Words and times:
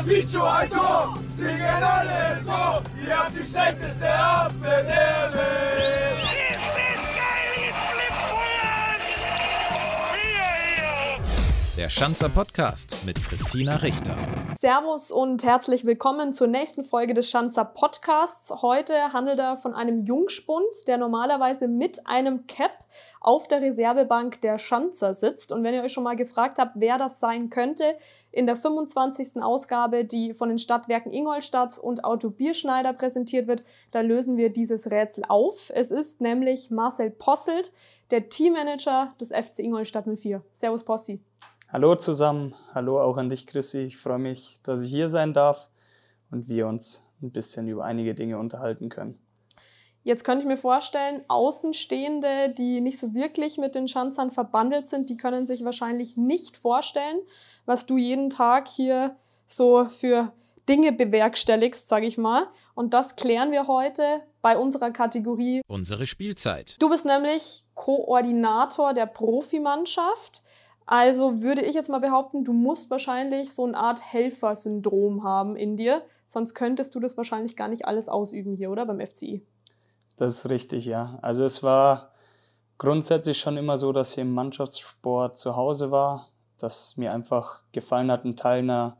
ein 0.00 0.70
Tor, 0.70 1.14
singen 1.36 1.60
alle 1.60 2.38
im 2.38 2.46
Chor, 2.46 2.82
ihr 3.06 3.18
habt 3.18 3.32
die 3.32 3.44
schlechteste 3.44 4.10
Abwehr 4.10 5.30
Der 11.76 11.88
Schanzer 11.88 12.28
Podcast 12.28 12.96
mit 13.04 13.22
Christina 13.24 13.76
Richter. 13.76 14.16
Servus 14.58 15.10
und 15.10 15.44
herzlich 15.44 15.84
willkommen 15.84 16.32
zur 16.32 16.46
nächsten 16.46 16.84
Folge 16.84 17.14
des 17.14 17.30
Schanzer 17.30 17.64
Podcasts. 17.64 18.50
Heute 18.62 19.12
handelt 19.12 19.38
er 19.38 19.56
von 19.56 19.74
einem 19.74 20.04
Jungspund, 20.04 20.66
der 20.86 20.98
normalerweise 20.98 21.68
mit 21.68 22.06
einem 22.06 22.46
Cap 22.46 22.72
auf 23.20 23.46
der 23.48 23.60
Reservebank 23.60 24.40
der 24.40 24.58
Schanzer 24.58 25.12
sitzt. 25.12 25.52
Und 25.52 25.62
wenn 25.62 25.74
ihr 25.74 25.82
euch 25.82 25.92
schon 25.92 26.04
mal 26.04 26.16
gefragt 26.16 26.58
habt, 26.58 26.72
wer 26.76 26.98
das 26.98 27.20
sein 27.20 27.50
könnte, 27.50 27.84
in 28.32 28.46
der 28.46 28.56
25. 28.56 29.42
Ausgabe, 29.42 30.04
die 30.04 30.32
von 30.32 30.48
den 30.48 30.58
Stadtwerken 30.58 31.12
Ingolstadt 31.12 31.78
und 31.78 32.04
Auto 32.04 32.30
Bierschneider 32.30 32.92
präsentiert 32.94 33.46
wird, 33.46 33.62
da 33.90 34.00
lösen 34.00 34.36
wir 34.36 34.50
dieses 34.50 34.90
Rätsel 34.90 35.24
auf. 35.28 35.70
Es 35.74 35.90
ist 35.90 36.20
nämlich 36.20 36.70
Marcel 36.70 37.10
Posselt, 37.10 37.72
der 38.10 38.28
Teammanager 38.30 39.14
des 39.20 39.28
FC 39.28 39.60
Ingolstadt 39.60 40.06
04. 40.06 40.42
Servus 40.52 40.84
Possi. 40.84 41.20
Hallo 41.68 41.94
zusammen, 41.94 42.54
hallo 42.74 43.00
auch 43.00 43.16
an 43.16 43.28
dich 43.28 43.46
Chrissy. 43.46 43.82
Ich 43.82 43.96
freue 43.96 44.18
mich, 44.18 44.58
dass 44.64 44.82
ich 44.82 44.90
hier 44.90 45.08
sein 45.08 45.34
darf 45.34 45.68
und 46.30 46.48
wir 46.48 46.66
uns 46.66 47.06
ein 47.22 47.30
bisschen 47.30 47.68
über 47.68 47.84
einige 47.84 48.14
Dinge 48.14 48.38
unterhalten 48.38 48.88
können. 48.88 49.20
Jetzt 50.02 50.24
könnte 50.24 50.42
ich 50.42 50.48
mir 50.48 50.56
vorstellen, 50.56 51.22
Außenstehende, 51.28 52.54
die 52.56 52.80
nicht 52.80 52.98
so 52.98 53.12
wirklich 53.14 53.58
mit 53.58 53.74
den 53.74 53.86
Schanzern 53.86 54.30
verbandelt 54.30 54.86
sind, 54.86 55.10
die 55.10 55.16
können 55.16 55.44
sich 55.44 55.64
wahrscheinlich 55.64 56.16
nicht 56.16 56.56
vorstellen, 56.56 57.18
was 57.66 57.84
du 57.84 57.98
jeden 57.98 58.30
Tag 58.30 58.66
hier 58.66 59.16
so 59.46 59.84
für 59.84 60.32
Dinge 60.68 60.92
bewerkstelligst, 60.92 61.88
sage 61.88 62.06
ich 62.06 62.16
mal. 62.16 62.46
Und 62.74 62.94
das 62.94 63.16
klären 63.16 63.50
wir 63.50 63.66
heute 63.66 64.22
bei 64.40 64.56
unserer 64.56 64.90
Kategorie 64.90 65.60
Unsere 65.66 66.06
Spielzeit. 66.06 66.76
Du 66.80 66.88
bist 66.88 67.04
nämlich 67.04 67.64
Koordinator 67.74 68.94
der 68.94 69.06
Profimannschaft. 69.06 70.42
Also 70.86 71.42
würde 71.42 71.60
ich 71.62 71.74
jetzt 71.74 71.90
mal 71.90 72.00
behaupten, 72.00 72.44
du 72.44 72.52
musst 72.52 72.90
wahrscheinlich 72.90 73.52
so 73.52 73.64
eine 73.64 73.76
Art 73.76 74.02
Helfersyndrom 74.12 75.22
haben 75.22 75.54
in 75.54 75.76
dir, 75.76 76.02
sonst 76.26 76.54
könntest 76.54 76.94
du 76.94 77.00
das 77.00 77.16
wahrscheinlich 77.16 77.54
gar 77.54 77.68
nicht 77.68 77.84
alles 77.84 78.08
ausüben 78.08 78.56
hier, 78.56 78.72
oder 78.72 78.86
beim 78.86 78.98
FCI? 78.98 79.46
Das 80.20 80.34
ist 80.34 80.50
richtig, 80.50 80.84
ja. 80.84 81.18
Also 81.22 81.44
es 81.44 81.62
war 81.62 82.10
grundsätzlich 82.76 83.40
schon 83.40 83.56
immer 83.56 83.78
so, 83.78 83.90
dass 83.90 84.12
ich 84.12 84.18
im 84.18 84.34
Mannschaftssport 84.34 85.38
zu 85.38 85.56
Hause 85.56 85.90
war, 85.90 86.26
dass 86.58 86.98
mir 86.98 87.14
einfach 87.14 87.62
gefallen 87.72 88.10
hat, 88.12 88.26
ein 88.26 88.36
Teil 88.36 88.58
einer, 88.58 88.98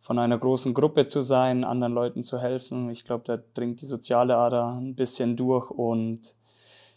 von 0.00 0.18
einer 0.18 0.36
großen 0.36 0.74
Gruppe 0.74 1.06
zu 1.06 1.20
sein, 1.20 1.62
anderen 1.62 1.92
Leuten 1.92 2.24
zu 2.24 2.40
helfen. 2.40 2.90
Ich 2.90 3.04
glaube, 3.04 3.22
da 3.24 3.36
dringt 3.54 3.82
die 3.82 3.86
soziale 3.86 4.36
Ader 4.36 4.72
ein 4.80 4.96
bisschen 4.96 5.36
durch 5.36 5.70
und 5.70 6.34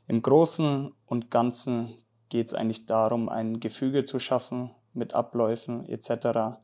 im 0.07 0.23
Großen 0.23 0.91
und 1.05 1.29
Ganzen 1.29 1.93
geht 2.29 2.47
es 2.47 2.55
eigentlich 2.55 2.87
darum, 2.87 3.29
ein 3.29 3.59
Gefüge 3.59 4.05
zu 4.05 4.17
schaffen 4.17 4.71
mit 4.93 5.13
Abläufen 5.13 5.87
etc., 5.87 6.57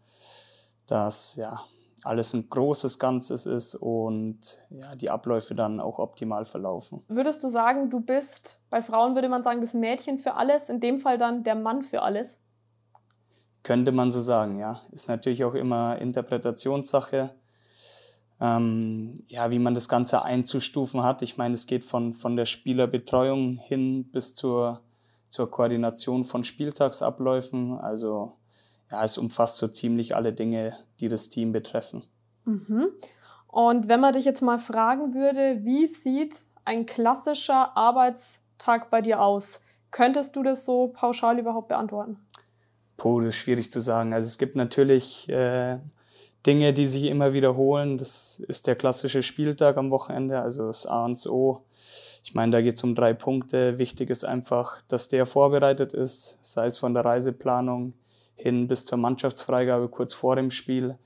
dass 0.87 1.35
ja, 1.35 1.61
alles 2.07 2.33
ein 2.33 2.49
großes 2.49 2.99
Ganzes 2.99 3.45
ist 3.45 3.75
und 3.75 4.61
ja, 4.69 4.95
die 4.95 5.09
Abläufe 5.09 5.55
dann 5.55 5.79
auch 5.79 5.99
optimal 5.99 6.45
verlaufen. 6.45 7.03
Würdest 7.07 7.43
du 7.43 7.49
sagen, 7.49 7.89
du 7.89 7.99
bist, 7.99 8.61
bei 8.69 8.81
Frauen 8.81 9.15
würde 9.15 9.29
man 9.29 9.43
sagen, 9.43 9.61
das 9.61 9.73
Mädchen 9.73 10.17
für 10.17 10.35
alles, 10.35 10.69
in 10.69 10.79
dem 10.79 10.99
Fall 10.99 11.17
dann 11.17 11.43
der 11.43 11.55
Mann 11.55 11.81
für 11.81 12.01
alles? 12.01 12.41
Könnte 13.63 13.91
man 13.91 14.11
so 14.11 14.21
sagen, 14.21 14.59
ja. 14.59 14.81
Ist 14.91 15.09
natürlich 15.09 15.43
auch 15.43 15.53
immer 15.53 15.97
Interpretationssache, 15.99 17.31
ähm, 18.39 19.23
ja, 19.27 19.51
wie 19.51 19.59
man 19.59 19.75
das 19.75 19.89
Ganze 19.89 20.23
einzustufen 20.23 21.03
hat. 21.03 21.21
Ich 21.21 21.37
meine, 21.37 21.53
es 21.53 21.67
geht 21.67 21.83
von, 21.83 22.13
von 22.13 22.35
der 22.35 22.45
Spielerbetreuung 22.45 23.57
hin 23.57 24.09
bis 24.11 24.35
zur, 24.35 24.81
zur 25.29 25.51
Koordination 25.51 26.23
von 26.23 26.43
Spieltagsabläufen. 26.43 27.77
Also 27.77 28.37
ja, 28.91 29.03
es 29.03 29.17
umfasst 29.17 29.57
so 29.57 29.67
ziemlich 29.67 30.15
alle 30.15 30.33
Dinge, 30.33 30.73
die 30.99 31.09
das 31.09 31.29
Team 31.29 31.51
betreffen. 31.51 32.03
Mhm. 32.45 32.89
Und 33.47 33.89
wenn 33.89 33.99
man 33.99 34.13
dich 34.13 34.25
jetzt 34.25 34.41
mal 34.41 34.59
fragen 34.59 35.13
würde, 35.13 35.63
wie 35.63 35.87
sieht 35.87 36.35
ein 36.65 36.85
klassischer 36.85 37.75
Arbeitstag 37.75 38.89
bei 38.89 39.01
dir 39.01 39.21
aus? 39.21 39.61
Könntest 39.91 40.35
du 40.35 40.43
das 40.43 40.65
so 40.65 40.89
pauschal 40.89 41.39
überhaupt 41.39 41.69
beantworten? 41.69 42.19
Puh, 42.97 43.21
das 43.21 43.29
ist 43.29 43.35
schwierig 43.35 43.71
zu 43.71 43.79
sagen. 43.79 44.13
Also 44.13 44.27
es 44.27 44.37
gibt 44.37 44.55
natürlich 44.55 45.29
äh, 45.29 45.77
Dinge, 46.45 46.73
die 46.73 46.85
sich 46.85 47.03
immer 47.03 47.33
wiederholen. 47.33 47.97
Das 47.97 48.41
ist 48.47 48.67
der 48.67 48.75
klassische 48.75 49.23
Spieltag 49.23 49.77
am 49.77 49.91
Wochenende, 49.91 50.41
also 50.41 50.67
das 50.67 50.85
A 50.85 51.05
und 51.05 51.25
O. 51.27 51.63
Ich 52.23 52.33
meine, 52.33 52.51
da 52.51 52.61
geht 52.61 52.75
es 52.75 52.83
um 52.83 52.95
drei 52.95 53.13
Punkte. 53.13 53.77
Wichtig 53.77 54.09
ist 54.09 54.25
einfach, 54.25 54.81
dass 54.87 55.07
der 55.07 55.25
vorbereitet 55.25 55.93
ist, 55.93 56.37
sei 56.41 56.65
es 56.65 56.77
von 56.77 56.93
der 56.93 57.05
Reiseplanung, 57.05 57.93
hin 58.37 58.67
bis 58.67 58.85
zur 58.85 58.97
Mannschaftsfreigabe 58.97 59.89
kurz 59.89 60.13
vor 60.13 60.35
dem 60.35 60.51
Spiel. 60.51 60.97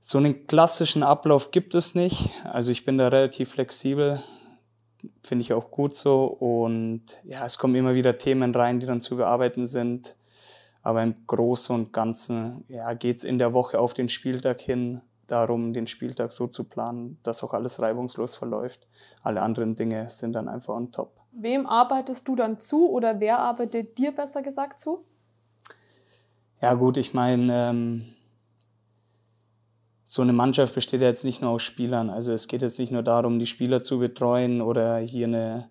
So 0.00 0.18
einen 0.18 0.46
klassischen 0.46 1.02
Ablauf 1.02 1.50
gibt 1.50 1.74
es 1.74 1.94
nicht. 1.94 2.30
Also 2.44 2.70
ich 2.72 2.84
bin 2.84 2.98
da 2.98 3.08
relativ 3.08 3.52
flexibel, 3.52 4.22
finde 5.22 5.42
ich 5.42 5.54
auch 5.54 5.70
gut 5.70 5.94
so. 5.94 6.24
Und 6.26 7.02
ja, 7.24 7.46
es 7.46 7.56
kommen 7.56 7.74
immer 7.74 7.94
wieder 7.94 8.18
Themen 8.18 8.54
rein, 8.54 8.80
die 8.80 8.86
dann 8.86 9.00
zu 9.00 9.16
bearbeiten 9.16 9.64
sind. 9.64 10.14
Aber 10.82 11.02
im 11.02 11.26
Großen 11.26 11.74
und 11.74 11.92
Ganzen 11.94 12.64
ja, 12.68 12.92
geht 12.92 13.16
es 13.16 13.24
in 13.24 13.38
der 13.38 13.54
Woche 13.54 13.78
auf 13.78 13.94
den 13.94 14.10
Spieltag 14.10 14.60
hin 14.60 15.00
darum, 15.26 15.72
den 15.72 15.86
Spieltag 15.86 16.32
so 16.32 16.48
zu 16.48 16.64
planen, 16.64 17.18
dass 17.22 17.42
auch 17.42 17.54
alles 17.54 17.80
reibungslos 17.80 18.34
verläuft. 18.34 18.86
Alle 19.22 19.40
anderen 19.40 19.74
Dinge 19.74 20.08
sind 20.10 20.34
dann 20.34 20.48
einfach 20.48 20.74
on 20.74 20.92
top. 20.92 21.18
Wem 21.32 21.66
arbeitest 21.66 22.28
du 22.28 22.36
dann 22.36 22.60
zu 22.60 22.90
oder 22.90 23.20
wer 23.20 23.38
arbeitet 23.38 23.96
dir 23.96 24.12
besser 24.12 24.42
gesagt 24.42 24.78
zu? 24.80 25.02
Ja 26.64 26.72
gut, 26.72 26.96
ich 26.96 27.12
meine, 27.12 27.68
ähm, 27.68 28.04
so 30.02 30.22
eine 30.22 30.32
Mannschaft 30.32 30.74
besteht 30.74 31.02
ja 31.02 31.08
jetzt 31.08 31.22
nicht 31.22 31.42
nur 31.42 31.50
aus 31.50 31.62
Spielern. 31.62 32.08
Also 32.08 32.32
es 32.32 32.48
geht 32.48 32.62
jetzt 32.62 32.78
nicht 32.78 32.90
nur 32.90 33.02
darum, 33.02 33.38
die 33.38 33.44
Spieler 33.44 33.82
zu 33.82 33.98
betreuen 33.98 34.62
oder 34.62 34.96
hier 34.96 35.26
eine 35.26 35.68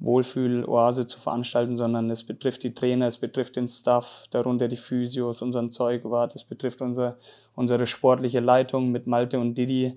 Wohlfühloase 0.00 1.06
zu 1.06 1.20
veranstalten, 1.20 1.76
sondern 1.76 2.10
es 2.10 2.24
betrifft 2.24 2.64
die 2.64 2.74
Trainer, 2.74 3.06
es 3.06 3.18
betrifft 3.18 3.54
den 3.54 3.68
Staff, 3.68 4.24
darunter 4.32 4.66
die 4.66 4.74
Physios, 4.74 5.42
unseren 5.42 5.70
Zeugwart, 5.70 6.34
es 6.34 6.42
betrifft 6.42 6.82
unser, 6.82 7.18
unsere 7.54 7.86
sportliche 7.86 8.40
Leitung 8.40 8.90
mit 8.90 9.06
Malte 9.06 9.38
und 9.38 9.56
Didi. 9.56 9.96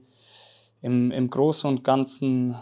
Im, 0.83 1.09
Im 1.09 1.27
Großen 1.27 1.67
und 1.67 1.83
Ganzen 1.83 2.55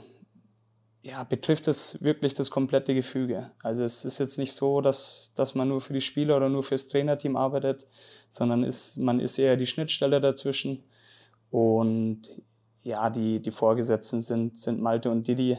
ja, 1.03 1.25
betrifft 1.25 1.67
es 1.67 2.01
wirklich 2.01 2.33
das 2.33 2.49
komplette 2.49 2.95
Gefüge. 2.95 3.51
Also 3.61 3.83
es 3.83 4.05
ist 4.05 4.19
jetzt 4.19 4.37
nicht 4.37 4.53
so, 4.53 4.79
dass, 4.79 5.33
dass 5.35 5.53
man 5.53 5.67
nur 5.67 5.81
für 5.81 5.91
die 5.91 6.01
Spieler 6.01 6.37
oder 6.37 6.47
nur 6.47 6.63
fürs 6.63 6.87
Trainerteam 6.87 7.35
arbeitet, 7.35 7.85
sondern 8.29 8.63
ist, 8.63 8.95
man 8.97 9.19
ist 9.19 9.37
eher 9.37 9.57
die 9.57 9.65
Schnittstelle 9.65 10.21
dazwischen. 10.21 10.81
Und 11.51 12.41
ja, 12.83 13.09
die, 13.09 13.41
die 13.41 13.51
Vorgesetzten 13.51 14.21
sind, 14.21 14.57
sind 14.57 14.81
Malte 14.81 15.11
und 15.11 15.27
Didi. 15.27 15.57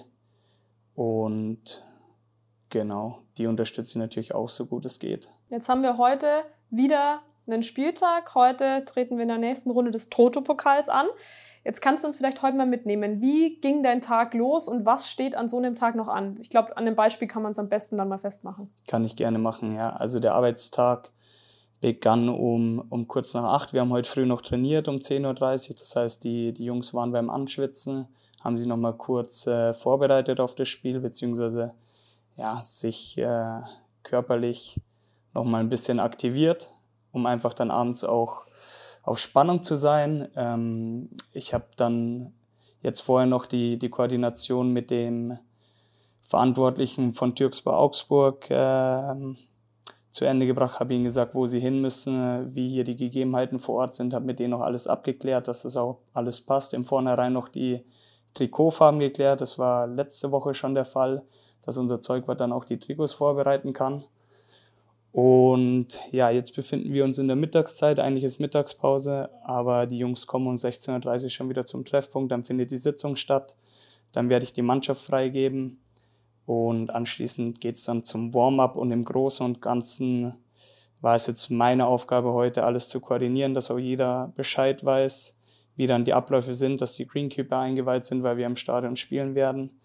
Und 0.94 1.84
genau, 2.71 3.19
die 3.37 3.47
unterstützen 3.47 3.99
natürlich 3.99 4.34
auch 4.34 4.49
so 4.49 4.65
gut 4.65 4.87
es 4.87 4.99
geht. 4.99 5.28
Jetzt 5.50 5.69
haben 5.69 5.82
wir 5.82 5.99
heute 5.99 6.26
wieder 6.71 7.21
einen 7.47 7.62
Spieltag. 7.62 8.34
Heute 8.34 8.82
treten 8.87 9.19
wir 9.19 9.22
in 9.22 9.28
der 9.28 9.38
nächsten 9.38 9.71
Runde 9.71 9.91
des 9.91 10.09
Toto-Pokals 10.09 10.88
an. 10.88 11.06
Jetzt 11.65 11.81
kannst 11.81 12.05
du 12.05 12.07
uns 12.07 12.17
vielleicht 12.17 12.43
heute 12.43 12.59
mal 12.59 12.67
mitnehmen. 12.67 13.23
Wie 13.23 13.57
ging 13.57 13.83
dein 13.83 14.03
Tag 14.03 14.35
los 14.35 14.69
und 14.69 14.85
was 14.85 15.09
steht 15.09 15.35
an 15.35 15.49
so 15.49 15.57
einem 15.57 15.77
Tag 15.77 15.95
noch 15.95 16.09
an? 16.09 16.37
Ich 16.39 16.51
glaube, 16.51 16.77
an 16.77 16.85
dem 16.85 16.95
Beispiel 16.95 17.27
kann 17.27 17.43
man 17.43 17.53
es 17.53 17.59
am 17.59 17.71
besten 17.71 17.97
dann 17.97 18.09
mal 18.09 18.19
festmachen. 18.19 18.71
Kann 18.87 19.03
ich 19.05 19.17
gerne 19.17 19.39
machen, 19.39 19.75
ja. 19.75 19.97
Also 19.97 20.21
der 20.21 20.35
Arbeitstag 20.35 21.11
begann 21.81 22.29
um, 22.29 22.85
um 22.91 23.09
kurz 23.09 23.33
nach 23.33 23.44
acht. 23.44 23.73
Wir 23.73 23.81
haben 23.81 23.93
heute 23.93 24.09
früh 24.09 24.27
noch 24.27 24.43
trainiert 24.43 24.88
um 24.88 24.97
10.30 24.97 25.71
Uhr. 25.71 25.77
Das 25.77 25.97
heißt, 25.97 26.25
die, 26.25 26.53
die 26.53 26.67
Jungs 26.67 26.93
waren 26.93 27.12
beim 27.12 27.31
Anschwitzen, 27.31 28.09
haben 28.43 28.59
sich 28.59 28.67
nochmal 28.67 28.94
kurz 28.94 29.47
äh, 29.47 29.73
vorbereitet 29.73 30.41
auf 30.41 30.55
das 30.55 30.69
Spiel, 30.69 31.00
beziehungsweise 31.00 31.73
ja, 32.37 32.62
sich 32.62 33.17
äh, 33.17 33.61
körperlich 34.03 34.81
nochmal 35.33 35.61
ein 35.61 35.71
bisschen 35.71 35.99
aktiviert, 35.99 36.71
um 37.11 37.25
einfach 37.25 37.55
dann 37.55 37.71
abends 37.71 38.05
auch 38.05 38.44
auf 39.05 39.19
Spannung 39.19 39.62
zu 39.62 39.77
sein. 39.77 40.29
Ähm, 40.35 41.11
ich 41.33 41.55
habe 41.55 41.67
dann 41.77 42.33
jetzt 42.83 43.01
vorher 43.01 43.27
noch 43.27 43.47
die, 43.47 43.79
die 43.79 43.91
Koordination 43.91 44.73
mit 44.73 44.91
dem 44.91 45.39
Verantwortlichen 46.23 47.12
von 47.12 47.35
Türksburg 47.35 47.75
Augsburg 47.75 48.51
äh, 48.51 49.15
zu 50.11 50.25
Ende 50.25 50.47
gebracht, 50.47 50.81
habe 50.81 50.95
ihnen 50.95 51.05
gesagt, 51.05 51.35
wo 51.35 51.47
sie 51.47 51.61
hin 51.61 51.81
müssen, 51.81 52.55
wie 52.55 52.69
hier 52.69 52.85
die 52.85 52.97
Gegebenheiten 52.97 53.59
vor 53.59 53.77
Ort 53.77 53.95
sind, 53.95 54.15
habe 54.15 54.25
mit 54.25 54.39
denen 54.39 54.51
noch 54.51 54.61
alles 54.61 54.87
abgeklärt, 54.87 55.49
dass 55.49 55.62
das 55.62 55.77
auch 55.77 55.99
alles 56.12 56.41
passt. 56.41 56.73
Im 56.73 56.85
Vornherein 56.85 57.33
noch 57.33 57.49
die 57.49 57.85
Trikotfarben 58.35 59.00
geklärt, 59.00 59.41
das 59.41 59.59
war 59.59 59.87
letzte 59.87 60.31
Woche 60.31 60.55
schon 60.55 60.75
der 60.75 60.85
Fall, 60.85 61.23
dass 61.62 61.79
unser 61.79 62.00
Zeugwart 62.00 62.41
dann 62.41 62.53
auch 62.53 62.65
die 62.65 62.79
Trikots 62.79 63.12
vorbereiten 63.12 63.73
kann. 63.73 64.05
Und 65.14 66.00
ja, 66.11 66.28
jetzt 66.31 66.56
befinden 66.56 66.93
wir 66.93 67.05
uns 67.05 67.19
in 67.19 67.28
der 67.28 67.37
Mittagszeit. 67.37 68.00
Eigentlich 68.00 68.25
ist 68.25 68.40
Mittagspause, 68.40 69.31
aber 69.44 69.87
die 69.87 69.99
Jungs 69.99 70.26
kommen 70.26 70.49
um 70.49 70.56
16.30 70.56 71.22
Uhr 71.22 71.31
schon 71.31 71.49
wieder 71.49 71.64
zum 71.64 71.84
Treffpunkt. 71.84 72.32
Dann 72.32 72.43
findet 72.43 72.72
die 72.72 72.76
Sitzung 72.76 73.14
statt. 73.14 73.56
Dann 74.11 74.28
werde 74.28 74.43
ich 74.43 74.52
die 74.52 74.62
Mannschaft 74.62 75.05
freigeben. 75.05 75.78
Und 76.46 76.90
anschließend 76.90 77.61
geht 77.61 77.76
es 77.76 77.84
dann 77.84 78.02
zum 78.02 78.34
Warm-up. 78.34 78.75
Und 78.75 78.90
im 78.90 79.05
Großen 79.05 79.46
und 79.46 79.62
Ganzen 79.62 80.34
war 81.00 81.14
es 81.14 81.28
jetzt 81.28 81.49
meine 81.49 81.87
Aufgabe 81.87 82.32
heute, 82.32 82.64
alles 82.64 82.88
zu 82.88 83.00
koordinieren, 83.00 83.55
dass 83.55 83.70
auch 83.70 83.78
jeder 83.78 84.32
Bescheid 84.34 84.84
weiß, 84.84 85.38
wie 85.76 85.87
dann 85.87 86.05
die 86.05 86.12
Abläufe 86.12 86.55
sind, 86.55 86.81
dass 86.81 86.94
die 86.94 87.06
Greenkeeper 87.06 87.61
eingeweiht 87.61 88.05
sind, 88.05 88.25
weil 88.25 88.37
wir 88.37 88.46
im 88.46 88.56
Stadion 88.56 88.96
spielen 88.96 89.37
werden. 89.37 89.78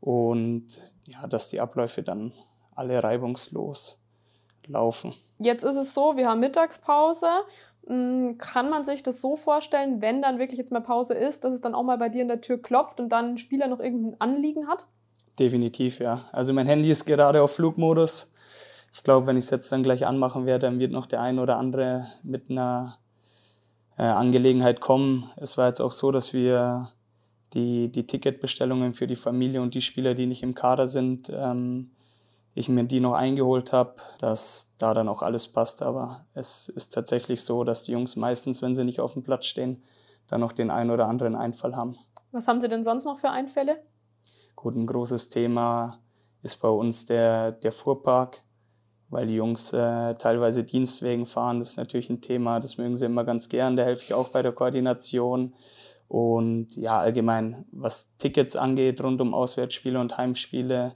Und 0.00 0.80
ja, 1.06 1.26
dass 1.26 1.50
die 1.50 1.60
Abläufe 1.60 2.02
dann 2.02 2.32
alle 2.74 3.02
reibungslos 3.02 4.01
laufen. 4.66 5.14
Jetzt 5.38 5.64
ist 5.64 5.76
es 5.76 5.94
so, 5.94 6.16
wir 6.16 6.28
haben 6.28 6.40
Mittagspause. 6.40 7.26
Hm, 7.86 8.38
kann 8.38 8.70
man 8.70 8.84
sich 8.84 9.02
das 9.02 9.20
so 9.20 9.36
vorstellen, 9.36 10.00
wenn 10.00 10.22
dann 10.22 10.38
wirklich 10.38 10.58
jetzt 10.58 10.72
mal 10.72 10.80
Pause 10.80 11.14
ist, 11.14 11.44
dass 11.44 11.52
es 11.52 11.60
dann 11.60 11.74
auch 11.74 11.82
mal 11.82 11.98
bei 11.98 12.08
dir 12.08 12.22
in 12.22 12.28
der 12.28 12.40
Tür 12.40 12.60
klopft 12.60 13.00
und 13.00 13.10
dann 13.10 13.30
ein 13.30 13.38
Spieler 13.38 13.66
noch 13.66 13.80
irgendein 13.80 14.20
Anliegen 14.20 14.68
hat? 14.68 14.86
Definitiv, 15.38 15.98
ja. 15.98 16.20
Also 16.32 16.52
mein 16.52 16.66
Handy 16.66 16.90
ist 16.90 17.06
gerade 17.06 17.42
auf 17.42 17.52
Flugmodus. 17.52 18.32
Ich 18.92 19.02
glaube, 19.02 19.26
wenn 19.26 19.36
ich 19.36 19.44
es 19.44 19.50
jetzt 19.50 19.72
dann 19.72 19.82
gleich 19.82 20.06
anmachen 20.06 20.46
werde, 20.46 20.66
dann 20.66 20.78
wird 20.78 20.92
noch 20.92 21.06
der 21.06 21.22
ein 21.22 21.38
oder 21.38 21.56
andere 21.56 22.06
mit 22.22 22.50
einer 22.50 22.98
äh, 23.96 24.02
Angelegenheit 24.02 24.80
kommen. 24.80 25.30
Es 25.36 25.56
war 25.56 25.68
jetzt 25.68 25.80
auch 25.80 25.92
so, 25.92 26.12
dass 26.12 26.34
wir 26.34 26.90
die, 27.54 27.88
die 27.88 28.06
Ticketbestellungen 28.06 28.92
für 28.92 29.06
die 29.06 29.16
Familie 29.16 29.62
und 29.62 29.74
die 29.74 29.80
Spieler, 29.80 30.14
die 30.14 30.26
nicht 30.26 30.42
im 30.42 30.54
Kader 30.54 30.86
sind, 30.86 31.30
ähm, 31.34 31.90
ich 32.54 32.68
mir 32.68 32.84
die 32.84 33.00
noch 33.00 33.14
eingeholt 33.14 33.72
habe, 33.72 33.94
dass 34.18 34.74
da 34.78 34.92
dann 34.94 35.08
auch 35.08 35.22
alles 35.22 35.48
passt. 35.48 35.82
Aber 35.82 36.26
es 36.34 36.68
ist 36.68 36.92
tatsächlich 36.92 37.42
so, 37.42 37.64
dass 37.64 37.84
die 37.84 37.92
Jungs 37.92 38.16
meistens, 38.16 38.62
wenn 38.62 38.74
sie 38.74 38.84
nicht 38.84 39.00
auf 39.00 39.14
dem 39.14 39.22
Platz 39.22 39.46
stehen, 39.46 39.82
dann 40.28 40.40
noch 40.40 40.52
den 40.52 40.70
einen 40.70 40.90
oder 40.90 41.08
anderen 41.08 41.34
Einfall 41.34 41.76
haben. 41.76 41.96
Was 42.30 42.48
haben 42.48 42.60
Sie 42.60 42.68
denn 42.68 42.82
sonst 42.82 43.04
noch 43.04 43.18
für 43.18 43.30
Einfälle? 43.30 43.76
Gut, 44.56 44.74
ein 44.76 44.86
großes 44.86 45.28
Thema 45.28 45.98
ist 46.42 46.56
bei 46.56 46.68
uns 46.68 47.04
der, 47.06 47.52
der 47.52 47.72
Fuhrpark, 47.72 48.42
weil 49.10 49.26
die 49.26 49.34
Jungs 49.34 49.72
äh, 49.72 50.14
teilweise 50.14 50.64
Dienstwegen 50.64 51.26
fahren. 51.26 51.58
Das 51.58 51.70
ist 51.70 51.76
natürlich 51.76 52.08
ein 52.08 52.20
Thema, 52.20 52.60
das 52.60 52.78
mögen 52.78 52.96
sie 52.96 53.06
immer 53.06 53.24
ganz 53.24 53.48
gern. 53.48 53.76
Da 53.76 53.82
helfe 53.82 54.04
ich 54.04 54.14
auch 54.14 54.30
bei 54.30 54.42
der 54.42 54.52
Koordination. 54.52 55.54
Und 56.08 56.76
ja, 56.76 56.98
allgemein, 56.98 57.64
was 57.72 58.16
Tickets 58.18 58.56
angeht, 58.56 59.02
rund 59.02 59.20
um 59.20 59.34
Auswärtsspiele 59.34 59.98
und 59.98 60.16
Heimspiele, 60.16 60.94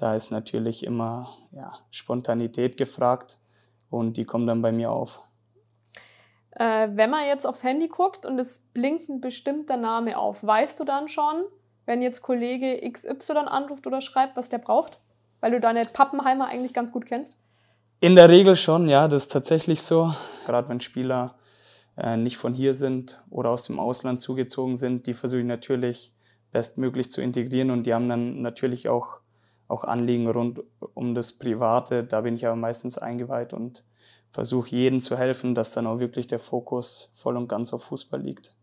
da 0.00 0.14
ist 0.14 0.30
natürlich 0.30 0.84
immer 0.84 1.36
ja, 1.52 1.72
Spontanität 1.90 2.76
gefragt 2.78 3.38
und 3.90 4.16
die 4.16 4.24
kommen 4.24 4.46
dann 4.46 4.62
bei 4.62 4.72
mir 4.72 4.90
auf. 4.90 5.20
Äh, 6.52 6.88
wenn 6.94 7.10
man 7.10 7.26
jetzt 7.26 7.46
aufs 7.46 7.62
Handy 7.62 7.88
guckt 7.88 8.24
und 8.24 8.38
es 8.38 8.60
blinkt 8.72 9.08
ein 9.08 9.20
bestimmter 9.20 9.76
Name 9.76 10.16
auf, 10.16 10.42
weißt 10.42 10.80
du 10.80 10.84
dann 10.84 11.08
schon, 11.08 11.44
wenn 11.84 12.00
jetzt 12.02 12.22
Kollege 12.22 12.80
XY 12.90 13.32
anruft 13.46 13.86
oder 13.86 14.00
schreibt, 14.00 14.36
was 14.36 14.48
der 14.48 14.58
braucht? 14.58 15.00
Weil 15.40 15.52
du 15.52 15.60
deine 15.60 15.82
Pappenheimer 15.82 16.46
eigentlich 16.46 16.74
ganz 16.74 16.92
gut 16.92 17.06
kennst? 17.06 17.36
In 18.00 18.16
der 18.16 18.30
Regel 18.30 18.56
schon, 18.56 18.88
ja, 18.88 19.06
das 19.06 19.24
ist 19.24 19.32
tatsächlich 19.32 19.82
so. 19.82 20.14
Gerade 20.46 20.68
wenn 20.70 20.80
Spieler 20.80 21.36
äh, 21.98 22.16
nicht 22.16 22.38
von 22.38 22.54
hier 22.54 22.72
sind 22.72 23.22
oder 23.28 23.50
aus 23.50 23.64
dem 23.64 23.78
Ausland 23.78 24.22
zugezogen 24.22 24.76
sind, 24.76 25.06
die 25.06 25.14
versuche 25.14 25.40
ich 25.40 25.46
natürlich 25.46 26.14
bestmöglich 26.52 27.10
zu 27.10 27.20
integrieren 27.20 27.70
und 27.70 27.84
die 27.84 27.92
haben 27.92 28.08
dann 28.08 28.40
natürlich 28.40 28.88
auch 28.88 29.20
auch 29.70 29.84
Anliegen 29.84 30.28
rund 30.28 30.62
um 30.94 31.14
das 31.14 31.32
Private. 31.32 32.04
Da 32.04 32.20
bin 32.22 32.34
ich 32.34 32.46
aber 32.46 32.56
meistens 32.56 32.98
eingeweiht 32.98 33.52
und 33.52 33.84
versuche 34.30 34.70
jedem 34.70 35.00
zu 35.00 35.16
helfen, 35.16 35.54
dass 35.54 35.72
dann 35.72 35.86
auch 35.86 35.98
wirklich 35.98 36.26
der 36.26 36.38
Fokus 36.38 37.12
voll 37.14 37.36
und 37.36 37.48
ganz 37.48 37.72
auf 37.72 37.84
Fußball 37.84 38.20
liegt. 38.20 38.56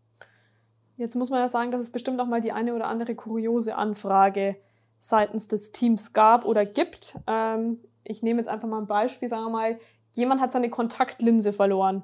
Jetzt 0.96 1.14
muss 1.14 1.30
man 1.30 1.40
ja 1.40 1.48
sagen, 1.48 1.70
dass 1.70 1.80
es 1.80 1.90
bestimmt 1.90 2.20
auch 2.20 2.26
mal 2.26 2.40
die 2.40 2.52
eine 2.52 2.74
oder 2.74 2.88
andere 2.88 3.14
kuriose 3.14 3.76
Anfrage 3.76 4.56
seitens 4.98 5.46
des 5.48 5.72
Teams 5.72 6.12
gab 6.12 6.44
oder 6.44 6.66
gibt. 6.66 7.18
Ähm, 7.26 7.78
ich 8.02 8.22
nehme 8.22 8.40
jetzt 8.40 8.48
einfach 8.48 8.68
mal 8.68 8.80
ein 8.80 8.86
Beispiel, 8.86 9.28
sagen 9.28 9.44
wir 9.44 9.50
mal, 9.50 9.78
jemand 10.12 10.40
hat 10.40 10.52
seine 10.52 10.70
Kontaktlinse 10.70 11.52
verloren 11.52 12.02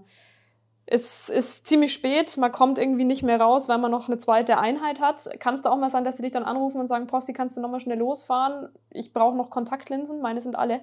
es 0.86 1.28
ist 1.30 1.66
ziemlich 1.66 1.92
spät, 1.92 2.36
man 2.36 2.52
kommt 2.52 2.78
irgendwie 2.78 3.04
nicht 3.04 3.22
mehr 3.22 3.40
raus, 3.40 3.68
weil 3.68 3.78
man 3.78 3.90
noch 3.90 4.08
eine 4.08 4.18
zweite 4.18 4.58
Einheit 4.58 5.00
hat. 5.00 5.28
Kann 5.40 5.54
es 5.54 5.62
da 5.62 5.70
auch 5.70 5.78
mal 5.78 5.90
sein, 5.90 6.04
dass 6.04 6.16
sie 6.16 6.22
dich 6.22 6.32
dann 6.32 6.42
anrufen 6.42 6.80
und 6.80 6.88
sagen, 6.88 7.06
Posti, 7.06 7.32
kannst 7.32 7.56
du 7.56 7.60
nochmal 7.60 7.80
schnell 7.80 7.98
losfahren? 7.98 8.68
Ich 8.90 9.12
brauche 9.12 9.36
noch 9.36 9.48
Kontaktlinsen, 9.48 10.20
meine 10.20 10.40
sind 10.40 10.56
alle. 10.56 10.80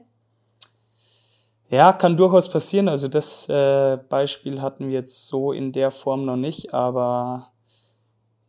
Ja, 1.70 1.94
kann 1.94 2.18
durchaus 2.18 2.50
passieren. 2.50 2.90
Also 2.90 3.08
das 3.08 3.48
äh, 3.48 3.98
Beispiel 4.10 4.62
hatten 4.62 4.88
wir 4.88 4.94
jetzt 4.94 5.28
so 5.28 5.52
in 5.52 5.72
der 5.72 5.92
Form 5.92 6.26
noch 6.26 6.36
nicht, 6.36 6.74
aber 6.74 7.52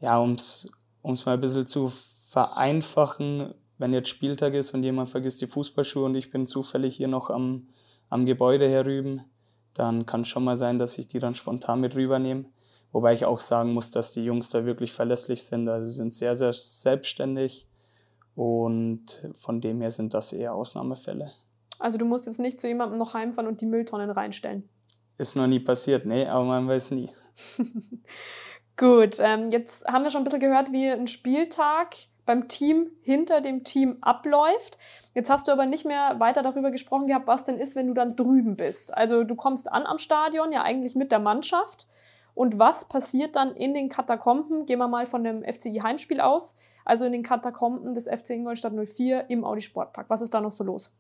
ja, 0.01 0.19
um 0.19 0.33
es 0.33 0.69
mal 1.03 1.35
ein 1.35 1.41
bisschen 1.41 1.67
zu 1.67 1.93
vereinfachen, 2.31 3.55
wenn 3.79 3.93
jetzt 3.93 4.09
Spieltag 4.09 4.55
ist 4.55 4.73
und 4.73 4.83
jemand 4.83 5.11
vergisst 5.11 5.41
die 5.43 5.47
Fußballschuhe 5.47 6.05
und 6.07 6.15
ich 6.15 6.31
bin 6.31 6.47
zufällig 6.47 6.97
hier 6.97 7.09
noch 7.09 7.31
am, 7.31 7.69
am 8.09 8.27
Gebäude 8.27 8.69
herüben, 8.69 9.23
dann 9.75 10.07
kann 10.07 10.23
es 10.23 10.29
schon 10.29 10.45
mal 10.45 10.57
sein, 10.57 10.79
dass 10.79 10.99
ich 10.99 11.09
die 11.09 11.19
dann 11.19 11.35
spontan 11.35 11.81
mit 11.81 11.95
rübernehme. 11.95 12.45
Wobei 12.93 13.15
ich 13.15 13.25
auch 13.25 13.41
sagen 13.41 13.73
muss, 13.73 13.91
dass 13.91 14.13
die 14.13 14.25
Jungs 14.25 14.51
da 14.51 14.65
wirklich 14.67 14.93
verlässlich 14.93 15.43
sind. 15.43 15.69
Also 15.69 15.87
sie 15.87 15.97
sind 15.97 16.15
sehr, 16.15 16.35
sehr 16.35 16.53
selbstständig 16.53 17.67
und 18.35 19.23
von 19.35 19.61
dem 19.61 19.81
her 19.81 19.91
sind 19.91 20.15
das 20.15 20.33
eher 20.33 20.55
Ausnahmefälle. 20.55 21.31
Also 21.79 21.99
du 21.99 22.05
musst 22.05 22.27
jetzt 22.27 22.39
nicht 22.39 22.61
zu 22.61 22.69
jemandem 22.69 22.99
noch 22.99 23.15
heimfahren 23.15 23.49
und 23.49 23.61
die 23.61 23.67
Mülltonnen 23.67 24.11
reinstellen. 24.11 24.69
Ist 25.19 25.37
noch 25.37 25.47
nie 25.47 25.61
passiert, 25.61 26.07
nee, 26.07 26.27
aber 26.27 26.45
man 26.45 26.69
weiß 26.69 26.93
nie. 26.93 27.11
Gut, 28.77 29.17
ähm, 29.21 29.51
jetzt 29.51 29.87
haben 29.87 30.05
wir 30.05 30.11
schon 30.11 30.23
ein 30.23 30.25
bisschen 30.25 30.41
gehört, 30.41 30.73
wie 30.73 30.89
ein 30.89 31.07
Spieltag 31.07 31.95
beim 32.25 32.49
Team 32.49 32.91
hinter 33.01 33.41
dem 33.41 33.65
Team 33.65 33.99
abläuft. 34.01 34.79
Jetzt 35.15 35.31
hast 35.31 35.49
du 35.49 35.53
aber 35.53 35.67
nicht 35.67 35.85
mehr 35.85 36.19
weiter 36.19 36.43
darüber 36.43 36.71
gesprochen 36.71 37.07
gehabt, 37.07 37.27
was 37.27 37.45
denn 37.45 37.59
ist, 37.59 37.75
wenn 37.77 37.89
du 37.89 37.95
dann 37.95 38.17
drüben 38.17 38.57
bist. 38.57 38.95
Also 38.97 39.25
du 39.25 39.35
kommst 39.35 39.71
an 39.71 39.87
am 39.87 39.99
Stadion, 39.99 40.53
ja 40.53 40.63
eigentlich 40.63 40.95
mit 40.95 41.13
der 41.13 41.19
Mannschaft. 41.19 41.89
Und 42.35 42.59
was 42.59 42.87
passiert 42.87 43.37
dann 43.37 43.55
in 43.55 43.75
den 43.75 43.89
Katakomben? 43.89 44.65
Gehen 44.67 44.79
wir 44.79 44.89
mal 44.89 45.07
von 45.07 45.25
dem 45.25 45.43
FCI 45.43 45.81
Heimspiel 45.83 46.21
aus. 46.21 46.57
Also 46.85 47.05
in 47.05 47.13
den 47.13 47.23
Katakomben 47.23 47.95
des 47.95 48.07
FC 48.07 48.31
Ingolstadt 48.31 48.73
04 48.73 49.29
im 49.29 49.45
Audi 49.45 49.61
Sportpark. 49.61 50.09
Was 50.09 50.23
ist 50.23 50.33
da 50.33 50.41
noch 50.41 50.53
so 50.53 50.65
los? 50.65 50.93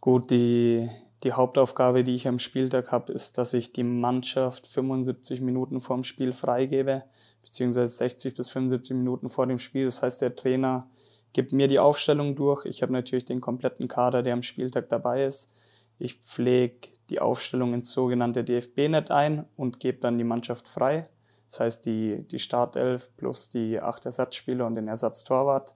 Gut, 0.00 0.30
die, 0.30 0.88
die 1.24 1.32
Hauptaufgabe, 1.32 2.04
die 2.04 2.14
ich 2.14 2.28
am 2.28 2.38
Spieltag 2.38 2.92
habe, 2.92 3.12
ist, 3.12 3.38
dass 3.38 3.54
ich 3.54 3.72
die 3.72 3.82
Mannschaft 3.82 4.66
75 4.66 5.40
Minuten 5.40 5.80
vorm 5.80 6.04
Spiel 6.04 6.32
freigebe 6.32 7.04
beziehungsweise 7.46 7.94
60 7.96 8.34
bis 8.34 8.50
75 8.50 8.94
Minuten 8.94 9.30
vor 9.30 9.46
dem 9.46 9.58
Spiel. 9.58 9.86
Das 9.86 10.02
heißt, 10.02 10.20
der 10.20 10.36
Trainer 10.36 10.90
gibt 11.32 11.52
mir 11.52 11.68
die 11.68 11.78
Aufstellung 11.78 12.36
durch. 12.36 12.66
Ich 12.66 12.82
habe 12.82 12.92
natürlich 12.92 13.24
den 13.24 13.40
kompletten 13.40 13.88
Kader, 13.88 14.22
der 14.22 14.34
am 14.34 14.42
Spieltag 14.42 14.88
dabei 14.88 15.24
ist. 15.24 15.54
Ich 15.98 16.16
pflege 16.20 16.88
die 17.08 17.20
Aufstellung 17.20 17.72
ins 17.72 17.92
sogenannte 17.92 18.44
DFB-Net 18.44 19.10
ein 19.10 19.46
und 19.56 19.80
gebe 19.80 19.98
dann 19.98 20.18
die 20.18 20.24
Mannschaft 20.24 20.68
frei. 20.68 21.08
Das 21.46 21.60
heißt, 21.60 21.86
die, 21.86 22.26
die 22.28 22.38
Startelf 22.38 23.10
plus 23.16 23.48
die 23.48 23.80
acht 23.80 24.04
Ersatzspieler 24.04 24.66
und 24.66 24.74
den 24.74 24.88
Ersatztorwart. 24.88 25.74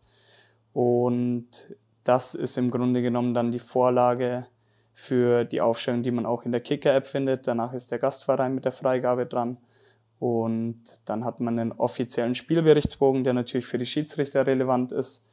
Und 0.72 1.76
das 2.04 2.34
ist 2.34 2.58
im 2.58 2.70
Grunde 2.70 3.02
genommen 3.02 3.34
dann 3.34 3.52
die 3.52 3.58
Vorlage 3.58 4.46
für 4.92 5.44
die 5.44 5.60
Aufstellung, 5.60 6.02
die 6.02 6.10
man 6.10 6.26
auch 6.26 6.42
in 6.42 6.52
der 6.52 6.60
Kicker-App 6.60 7.06
findet. 7.06 7.46
Danach 7.46 7.72
ist 7.72 7.90
der 7.90 7.98
Gastverein 7.98 8.54
mit 8.54 8.64
der 8.64 8.72
Freigabe 8.72 9.26
dran. 9.26 9.58
Und 10.20 11.00
dann 11.06 11.24
hat 11.24 11.40
man 11.40 11.58
einen 11.58 11.72
offiziellen 11.72 12.34
Spielberichtsbogen, 12.34 13.24
der 13.24 13.32
natürlich 13.32 13.66
für 13.66 13.78
die 13.78 13.86
Schiedsrichter 13.86 14.46
relevant 14.46 14.92
ist. 14.92 15.26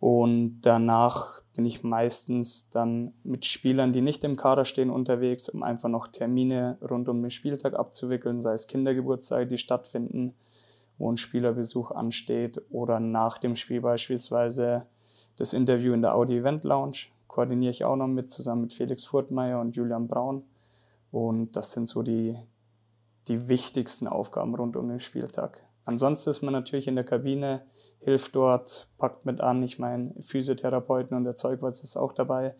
Und 0.00 0.60
danach 0.62 1.40
bin 1.54 1.64
ich 1.64 1.84
meistens 1.84 2.70
dann 2.70 3.12
mit 3.22 3.44
Spielern, 3.44 3.92
die 3.92 4.00
nicht 4.00 4.24
im 4.24 4.36
Kader 4.36 4.64
stehen, 4.64 4.90
unterwegs, 4.90 5.48
um 5.48 5.62
einfach 5.62 5.88
noch 5.88 6.08
Termine 6.08 6.76
rund 6.82 7.08
um 7.08 7.22
den 7.22 7.30
Spieltag 7.30 7.74
abzuwickeln, 7.74 8.40
sei 8.40 8.52
es 8.52 8.66
Kindergeburtstage, 8.66 9.46
die 9.46 9.58
stattfinden, 9.58 10.34
wo 10.98 11.10
ein 11.10 11.16
Spielerbesuch 11.16 11.92
ansteht 11.92 12.60
oder 12.70 12.98
nach 12.98 13.38
dem 13.38 13.54
Spiel 13.54 13.80
beispielsweise 13.80 14.86
das 15.36 15.52
Interview 15.52 15.92
in 15.92 16.02
der 16.02 16.14
Audi 16.16 16.38
Event 16.38 16.64
Lounge. 16.64 17.06
Koordiniere 17.28 17.70
ich 17.70 17.84
auch 17.84 17.96
noch 17.96 18.08
mit, 18.08 18.30
zusammen 18.30 18.62
mit 18.62 18.72
Felix 18.72 19.04
Furtmeier 19.04 19.60
und 19.60 19.76
Julian 19.76 20.08
Braun. 20.08 20.42
Und 21.12 21.52
das 21.56 21.72
sind 21.72 21.88
so 21.88 22.02
die, 22.02 22.36
die 23.30 23.48
wichtigsten 23.48 24.06
Aufgaben 24.06 24.54
rund 24.54 24.76
um 24.76 24.88
den 24.88 25.00
Spieltag. 25.00 25.62
Ansonsten 25.84 26.30
ist 26.30 26.42
man 26.42 26.52
natürlich 26.52 26.88
in 26.88 26.96
der 26.96 27.04
Kabine, 27.04 27.62
hilft 28.00 28.34
dort, 28.34 28.88
packt 28.98 29.24
mit 29.24 29.40
an. 29.40 29.62
Ich 29.62 29.78
meine, 29.78 30.14
Physiotherapeuten 30.20 31.16
und 31.16 31.24
der 31.24 31.36
Zeugwart 31.36 31.72
ist 31.72 31.96
auch 31.96 32.12
dabei. 32.12 32.54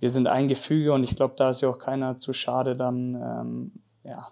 Wir 0.00 0.10
sind 0.10 0.26
ein 0.26 0.48
Gefüge 0.48 0.92
und 0.92 1.04
ich 1.04 1.16
glaube, 1.16 1.34
da 1.36 1.50
ist 1.50 1.62
ja 1.62 1.70
auch 1.70 1.78
keiner 1.78 2.18
zu 2.18 2.32
schade, 2.32 2.76
dann 2.76 3.14
ähm, 3.14 3.72
ja, 4.02 4.28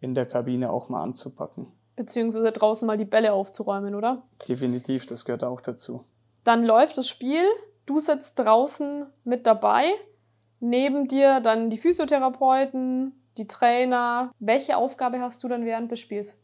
in 0.00 0.14
der 0.14 0.26
Kabine 0.26 0.72
auch 0.72 0.88
mal 0.88 1.02
anzupacken. 1.02 1.66
Beziehungsweise 1.96 2.50
draußen 2.52 2.86
mal 2.86 2.96
die 2.96 3.04
Bälle 3.04 3.32
aufzuräumen, 3.32 3.94
oder? 3.94 4.22
Definitiv, 4.48 5.04
das 5.06 5.24
gehört 5.24 5.44
auch 5.44 5.60
dazu. 5.60 6.04
Dann 6.44 6.64
läuft 6.64 6.96
das 6.96 7.08
Spiel, 7.08 7.44
du 7.84 8.00
sitzt 8.00 8.38
draußen 8.38 9.06
mit 9.24 9.46
dabei. 9.46 9.92
Neben 10.60 11.08
dir 11.08 11.40
dann 11.40 11.70
die 11.70 11.76
Physiotherapeuten, 11.78 13.19
die 13.38 13.46
Trainer. 13.46 14.32
Welche 14.38 14.76
Aufgabe 14.76 15.20
hast 15.20 15.42
du 15.42 15.48
dann 15.48 15.64
während 15.64 15.90
des 15.90 16.00
Spiels? 16.00 16.36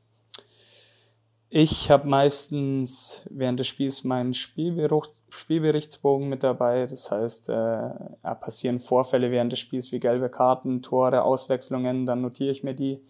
Ich 1.49 1.93
habe 1.93 2.09
meistens 2.09 3.25
während 3.31 3.61
des 3.61 3.69
Spiels 3.69 4.03
meinen 4.03 4.35
Spielberichtsbogen 4.35 6.29
mit 6.29 6.43
dabei. 6.43 6.87
Das 6.87 7.11
heißt, 7.11 7.49
äh, 7.51 7.91
passieren 8.23 8.81
Vorfälle 8.81 9.31
während 9.31 9.53
des 9.53 9.61
Spiels 9.61 9.93
wie 9.93 10.01
gelbe 10.01 10.29
Karten, 10.29 10.83
Tore, 10.83 11.23
Auswechslungen, 11.23 12.05
dann 12.05 12.21
notiere 12.21 12.51
ich 12.51 12.65
mir 12.65 12.75
die, 12.75 13.01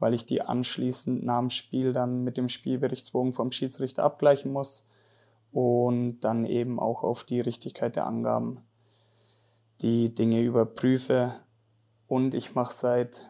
weil 0.00 0.12
ich 0.12 0.26
die 0.26 0.42
anschließend 0.42 1.24
nach 1.24 1.38
dem 1.38 1.50
Spiel 1.50 1.92
dann 1.92 2.24
mit 2.24 2.36
dem 2.36 2.48
Spielberichtsbogen 2.48 3.32
vom 3.32 3.52
Schiedsrichter 3.52 4.02
abgleichen 4.02 4.52
muss 4.52 4.88
und 5.52 6.20
dann 6.20 6.46
eben 6.46 6.80
auch 6.80 7.04
auf 7.04 7.22
die 7.22 7.40
Richtigkeit 7.40 7.94
der 7.94 8.06
Angaben 8.06 8.64
die 9.82 10.12
Dinge 10.12 10.42
überprüfe. 10.42 11.36
Und 12.14 12.32
ich 12.32 12.54
mache 12.54 12.72
seit 12.72 13.28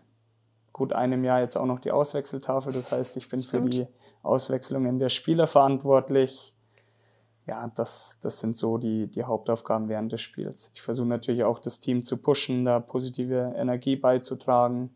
gut 0.74 0.92
einem 0.92 1.24
Jahr 1.24 1.40
jetzt 1.40 1.56
auch 1.56 1.64
noch 1.64 1.80
die 1.80 1.90
Auswechseltafel. 1.90 2.70
Das 2.70 2.92
heißt, 2.92 3.16
ich 3.16 3.30
bin 3.30 3.40
Stimmt. 3.40 3.64
für 3.64 3.70
die 3.70 3.86
Auswechslungen 4.22 4.98
der 4.98 5.08
Spieler 5.08 5.46
verantwortlich. 5.46 6.54
Ja, 7.46 7.72
das, 7.74 8.18
das 8.20 8.40
sind 8.40 8.58
so 8.58 8.76
die, 8.76 9.06
die 9.06 9.24
Hauptaufgaben 9.24 9.88
während 9.88 10.12
des 10.12 10.20
Spiels. 10.20 10.70
Ich 10.74 10.82
versuche 10.82 11.06
natürlich 11.06 11.44
auch 11.44 11.60
das 11.60 11.80
Team 11.80 12.02
zu 12.02 12.18
pushen, 12.18 12.66
da 12.66 12.78
positive 12.78 13.54
Energie 13.56 13.96
beizutragen 13.96 14.94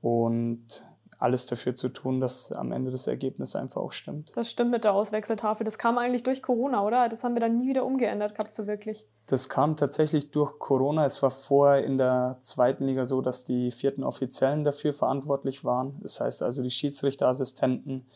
und 0.00 0.82
alles 1.24 1.46
dafür 1.46 1.74
zu 1.74 1.88
tun, 1.88 2.20
dass 2.20 2.52
am 2.52 2.70
Ende 2.70 2.90
das 2.90 3.06
Ergebnis 3.06 3.56
einfach 3.56 3.80
auch 3.80 3.92
stimmt. 3.92 4.30
Das 4.36 4.50
stimmt 4.50 4.70
mit 4.70 4.84
der 4.84 4.92
Auswechseltafel. 4.92 5.64
Das 5.64 5.78
kam 5.78 5.96
eigentlich 5.96 6.22
durch 6.22 6.42
Corona, 6.42 6.84
oder? 6.84 7.08
Das 7.08 7.24
haben 7.24 7.34
wir 7.34 7.40
dann 7.40 7.56
nie 7.56 7.66
wieder 7.66 7.86
umgeändert 7.86 8.34
gehabt, 8.34 8.52
so 8.52 8.66
wirklich. 8.66 9.06
Das 9.26 9.48
kam 9.48 9.76
tatsächlich 9.76 10.30
durch 10.30 10.58
Corona. 10.58 11.06
Es 11.06 11.22
war 11.22 11.30
vorher 11.30 11.82
in 11.82 11.96
der 11.96 12.38
zweiten 12.42 12.84
Liga 12.84 13.06
so, 13.06 13.22
dass 13.22 13.44
die 13.44 13.70
vierten 13.70 14.04
Offiziellen 14.04 14.64
dafür 14.64 14.92
verantwortlich 14.92 15.64
waren. 15.64 15.98
Das 16.02 16.20
heißt 16.20 16.42
also 16.42 16.62
die 16.62 16.70
Schiedsrichterassistenten. 16.70 18.06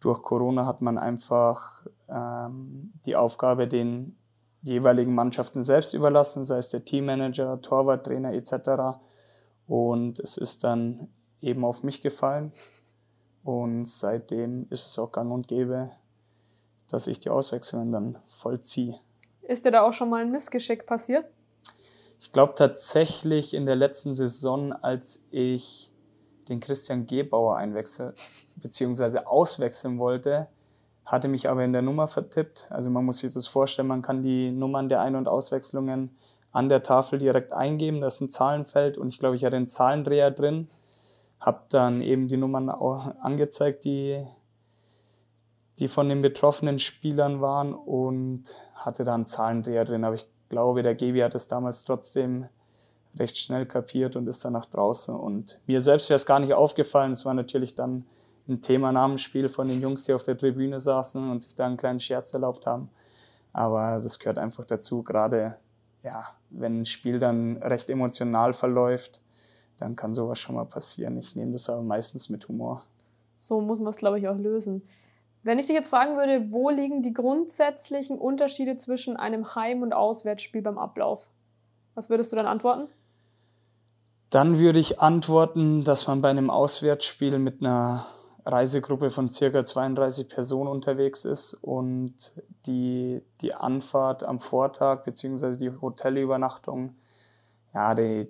Durch 0.00 0.22
Corona 0.22 0.64
hat 0.64 0.80
man 0.80 0.96
einfach 0.96 1.86
ähm, 2.08 2.94
die 3.04 3.14
Aufgabe 3.14 3.68
den 3.68 4.16
jeweiligen 4.62 5.14
Mannschaften 5.14 5.62
selbst 5.62 5.92
überlassen, 5.92 6.44
sei 6.44 6.56
es 6.56 6.70
der 6.70 6.84
Teammanager, 6.84 7.60
Torwarttrainer 7.60 8.32
etc. 8.32 8.98
Und 9.66 10.18
es 10.18 10.38
ist 10.38 10.64
dann 10.64 11.08
eben 11.40 11.64
auf 11.64 11.82
mich 11.82 12.00
gefallen. 12.00 12.52
Und 13.44 13.86
seitdem 13.86 14.66
ist 14.70 14.86
es 14.86 14.98
auch 14.98 15.12
gang 15.12 15.32
und 15.32 15.48
gäbe, 15.48 15.90
dass 16.90 17.06
ich 17.06 17.20
die 17.20 17.30
Auswechslungen 17.30 17.92
dann 17.92 18.18
vollziehe. 18.26 18.98
Ist 19.42 19.64
dir 19.64 19.70
da 19.70 19.82
auch 19.82 19.92
schon 19.92 20.10
mal 20.10 20.20
ein 20.20 20.30
Missgeschick 20.30 20.86
passiert? 20.86 21.24
Ich 22.20 22.32
glaube 22.32 22.54
tatsächlich 22.56 23.54
in 23.54 23.64
der 23.64 23.76
letzten 23.76 24.12
Saison, 24.12 24.72
als 24.72 25.24
ich 25.30 25.92
den 26.48 26.60
Christian 26.60 27.06
Gebauer 27.06 27.56
einwechseln 27.56 28.12
bzw. 28.56 29.20
auswechseln 29.20 29.98
wollte, 29.98 30.48
hatte 31.04 31.28
mich 31.28 31.48
aber 31.48 31.64
in 31.64 31.72
der 31.72 31.82
Nummer 31.82 32.08
vertippt. 32.08 32.66
Also 32.70 32.90
man 32.90 33.04
muss 33.04 33.18
sich 33.18 33.32
das 33.32 33.46
vorstellen, 33.46 33.88
man 33.88 34.02
kann 34.02 34.22
die 34.22 34.50
Nummern 34.50 34.88
der 34.88 35.00
Ein- 35.00 35.16
und 35.16 35.28
Auswechslungen 35.28 36.16
an 36.52 36.68
der 36.68 36.82
Tafel 36.82 37.18
direkt 37.18 37.52
eingeben. 37.52 38.00
Da 38.00 38.08
ist 38.08 38.20
ein 38.20 38.30
Zahlenfeld 38.30 38.98
und 38.98 39.08
ich 39.08 39.18
glaube, 39.18 39.36
ich 39.36 39.44
hatte 39.44 39.56
einen 39.56 39.68
Zahlendreher 39.68 40.30
drin 40.30 40.68
habe 41.40 41.62
dann 41.68 42.02
eben 42.02 42.28
die 42.28 42.36
Nummern 42.36 42.68
angezeigt, 42.68 43.84
die, 43.84 44.24
die 45.78 45.88
von 45.88 46.08
den 46.08 46.22
betroffenen 46.22 46.78
Spielern 46.78 47.40
waren 47.40 47.72
und 47.72 48.42
hatte 48.74 49.04
da 49.04 49.14
einen 49.14 49.26
Zahlendreher 49.26 49.84
drin. 49.84 50.04
Aber 50.04 50.14
ich 50.16 50.26
glaube, 50.48 50.82
der 50.82 50.94
Gebi 50.94 51.20
hat 51.20 51.34
es 51.34 51.48
damals 51.48 51.84
trotzdem 51.84 52.46
recht 53.16 53.36
schnell 53.36 53.66
kapiert 53.66 54.16
und 54.16 54.26
ist 54.26 54.44
dann 54.44 54.52
nach 54.52 54.66
draußen. 54.66 55.14
Und 55.14 55.60
mir 55.66 55.80
selbst 55.80 56.08
wäre 56.08 56.16
es 56.16 56.26
gar 56.26 56.40
nicht 56.40 56.54
aufgefallen. 56.54 57.12
Es 57.12 57.24
war 57.24 57.34
natürlich 57.34 57.74
dann 57.74 58.04
ein 58.48 58.60
Thema 58.60 58.92
nach 58.92 59.06
dem 59.06 59.18
Spiel 59.18 59.48
von 59.48 59.68
den 59.68 59.80
Jungs, 59.80 60.04
die 60.04 60.14
auf 60.14 60.22
der 60.22 60.36
Tribüne 60.36 60.80
saßen 60.80 61.30
und 61.30 61.40
sich 61.40 61.54
da 61.54 61.66
einen 61.66 61.76
kleinen 61.76 62.00
Scherz 62.00 62.32
erlaubt 62.32 62.66
haben. 62.66 62.90
Aber 63.52 64.00
das 64.02 64.18
gehört 64.18 64.38
einfach 64.38 64.64
dazu, 64.64 65.02
gerade 65.02 65.56
ja, 66.02 66.24
wenn 66.50 66.80
ein 66.80 66.86
Spiel 66.86 67.18
dann 67.18 67.56
recht 67.58 67.90
emotional 67.90 68.52
verläuft, 68.52 69.20
dann 69.78 69.96
kann 69.96 70.12
sowas 70.12 70.38
schon 70.38 70.56
mal 70.56 70.64
passieren. 70.64 71.16
Ich 71.18 71.34
nehme 71.36 71.52
das 71.52 71.70
aber 71.70 71.82
meistens 71.82 72.28
mit 72.28 72.48
Humor. 72.48 72.82
So 73.36 73.60
muss 73.60 73.80
man 73.80 73.90
es, 73.90 73.96
glaube 73.96 74.18
ich, 74.18 74.28
auch 74.28 74.36
lösen. 74.36 74.82
Wenn 75.42 75.58
ich 75.58 75.66
dich 75.66 75.74
jetzt 75.74 75.88
fragen 75.88 76.16
würde, 76.16 76.50
wo 76.50 76.68
liegen 76.68 77.02
die 77.02 77.12
grundsätzlichen 77.12 78.18
Unterschiede 78.18 78.76
zwischen 78.76 79.16
einem 79.16 79.54
Heim- 79.54 79.82
und 79.82 79.92
Auswärtsspiel 79.92 80.62
beim 80.62 80.78
Ablauf? 80.78 81.30
Was 81.94 82.10
würdest 82.10 82.32
du 82.32 82.36
dann 82.36 82.46
antworten? 82.46 82.88
Dann 84.30 84.58
würde 84.58 84.78
ich 84.78 85.00
antworten, 85.00 85.84
dass 85.84 86.06
man 86.06 86.20
bei 86.20 86.28
einem 86.28 86.50
Auswärtsspiel 86.50 87.38
mit 87.38 87.60
einer 87.60 88.06
Reisegruppe 88.44 89.10
von 89.10 89.30
circa 89.30 89.64
32 89.64 90.28
Personen 90.28 90.68
unterwegs 90.68 91.24
ist 91.24 91.54
und 91.54 92.32
die, 92.66 93.22
die 93.40 93.54
Anfahrt 93.54 94.24
am 94.24 94.38
Vortag 94.38 95.04
bzw. 95.04 95.56
die 95.56 95.70
Hotelübernachtung, 95.70 96.94
ja, 97.74 97.94
die, 97.94 98.28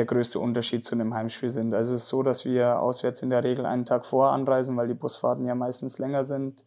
der 0.00 0.06
größte 0.06 0.40
Unterschied 0.40 0.82
zu 0.82 0.94
einem 0.94 1.12
Heimspiel 1.12 1.50
sind. 1.50 1.74
Also 1.74 1.94
es 1.94 2.04
ist 2.04 2.08
so, 2.08 2.22
dass 2.22 2.46
wir 2.46 2.80
auswärts 2.80 3.20
in 3.20 3.28
der 3.28 3.44
Regel 3.44 3.66
einen 3.66 3.84
Tag 3.84 4.06
vorher 4.06 4.32
anreisen, 4.32 4.74
weil 4.78 4.88
die 4.88 4.94
Busfahrten 4.94 5.44
ja 5.44 5.54
meistens 5.54 5.98
länger 5.98 6.24
sind. 6.24 6.64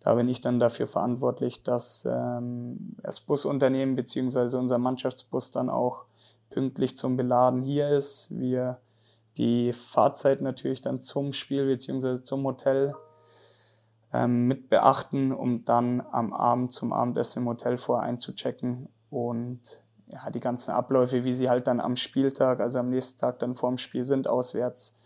Da 0.00 0.14
bin 0.14 0.28
ich 0.28 0.40
dann 0.40 0.58
dafür 0.58 0.86
verantwortlich, 0.86 1.62
dass 1.62 2.08
ähm, 2.10 2.96
das 3.02 3.20
Busunternehmen 3.20 3.96
bzw. 3.96 4.56
unser 4.56 4.78
Mannschaftsbus 4.78 5.50
dann 5.50 5.68
auch 5.68 6.06
pünktlich 6.48 6.96
zum 6.96 7.18
Beladen 7.18 7.60
hier 7.60 7.90
ist. 7.90 8.28
Wir 8.30 8.78
die 9.36 9.74
Fahrzeit 9.74 10.40
natürlich 10.40 10.80
dann 10.80 11.02
zum 11.02 11.34
Spiel 11.34 11.66
bzw. 11.66 12.22
zum 12.22 12.44
Hotel 12.44 12.94
ähm, 14.14 14.46
mit 14.46 14.70
beachten, 14.70 15.32
um 15.32 15.66
dann 15.66 16.02
am 16.12 16.32
Abend 16.32 16.72
zum 16.72 16.94
Abendessen 16.94 17.42
im 17.42 17.48
Hotel 17.50 17.76
vorher 17.76 18.08
einzuchecken 18.08 18.88
und 19.10 19.82
ja, 20.12 20.28
die 20.30 20.40
ganzen 20.40 20.72
Abläufe, 20.72 21.24
wie 21.24 21.32
sie 21.32 21.48
halt 21.48 21.66
dann 21.66 21.80
am 21.80 21.96
Spieltag, 21.96 22.60
also 22.60 22.80
am 22.80 22.90
nächsten 22.90 23.20
Tag 23.20 23.38
dann 23.38 23.54
vorm 23.54 23.78
Spiel 23.78 24.04
sind, 24.04 24.26
auswärts, 24.26 24.96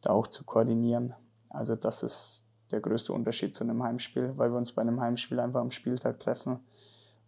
da 0.00 0.10
auch 0.10 0.26
zu 0.26 0.44
koordinieren. 0.44 1.14
Also 1.50 1.76
das 1.76 2.02
ist 2.02 2.48
der 2.70 2.80
größte 2.80 3.12
Unterschied 3.12 3.54
zu 3.54 3.64
einem 3.64 3.82
Heimspiel, 3.82 4.32
weil 4.36 4.50
wir 4.50 4.58
uns 4.58 4.72
bei 4.72 4.82
einem 4.82 5.00
Heimspiel 5.00 5.40
einfach 5.40 5.60
am 5.60 5.70
Spieltag 5.70 6.20
treffen 6.20 6.60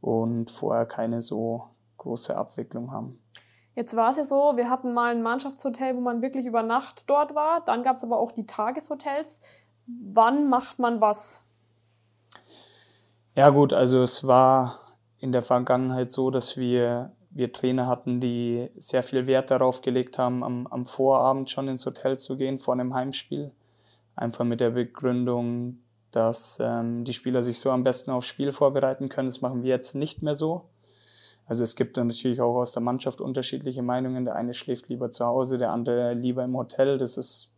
und 0.00 0.50
vorher 0.50 0.86
keine 0.86 1.20
so 1.20 1.68
große 1.98 2.36
Abwicklung 2.36 2.90
haben. 2.90 3.18
Jetzt 3.74 3.96
war 3.96 4.10
es 4.10 4.16
ja 4.16 4.24
so, 4.24 4.56
wir 4.56 4.68
hatten 4.68 4.92
mal 4.92 5.12
ein 5.12 5.22
Mannschaftshotel, 5.22 5.96
wo 5.96 6.00
man 6.00 6.22
wirklich 6.22 6.44
über 6.44 6.62
Nacht 6.62 7.08
dort 7.08 7.34
war. 7.34 7.64
Dann 7.64 7.82
gab 7.82 7.96
es 7.96 8.04
aber 8.04 8.18
auch 8.18 8.32
die 8.32 8.46
Tageshotels. 8.46 9.40
Wann 9.86 10.48
macht 10.48 10.78
man 10.78 11.00
was? 11.00 11.44
Ja 13.34 13.50
gut, 13.50 13.72
also 13.72 14.02
es 14.02 14.26
war 14.26 14.80
in 15.20 15.32
der 15.32 15.42
Vergangenheit 15.42 16.10
so, 16.10 16.30
dass 16.30 16.56
wir, 16.56 17.12
wir 17.30 17.52
Trainer 17.52 17.86
hatten, 17.86 18.20
die 18.20 18.70
sehr 18.76 19.02
viel 19.02 19.26
Wert 19.26 19.50
darauf 19.50 19.82
gelegt 19.82 20.18
haben, 20.18 20.42
am, 20.42 20.66
am 20.66 20.86
Vorabend 20.86 21.50
schon 21.50 21.68
ins 21.68 21.86
Hotel 21.86 22.18
zu 22.18 22.36
gehen 22.36 22.58
vor 22.58 22.74
einem 22.74 22.94
Heimspiel. 22.94 23.52
Einfach 24.16 24.44
mit 24.44 24.60
der 24.60 24.70
Begründung, 24.70 25.78
dass 26.10 26.58
ähm, 26.60 27.04
die 27.04 27.12
Spieler 27.12 27.42
sich 27.42 27.60
so 27.60 27.70
am 27.70 27.84
besten 27.84 28.10
aufs 28.10 28.26
Spiel 28.26 28.52
vorbereiten 28.52 29.08
können. 29.08 29.28
Das 29.28 29.42
machen 29.42 29.62
wir 29.62 29.70
jetzt 29.70 29.94
nicht 29.94 30.22
mehr 30.22 30.34
so. 30.34 30.64
Also 31.46 31.62
es 31.64 31.76
gibt 31.76 31.96
dann 31.96 32.08
natürlich 32.08 32.40
auch 32.40 32.56
aus 32.56 32.72
der 32.72 32.82
Mannschaft 32.82 33.20
unterschiedliche 33.20 33.82
Meinungen. 33.82 34.24
Der 34.24 34.36
eine 34.36 34.54
schläft 34.54 34.88
lieber 34.88 35.10
zu 35.10 35.26
Hause, 35.26 35.58
der 35.58 35.72
andere 35.72 36.14
lieber 36.14 36.44
im 36.44 36.56
Hotel. 36.56 36.96
Das 36.96 37.16
ist 37.16 37.50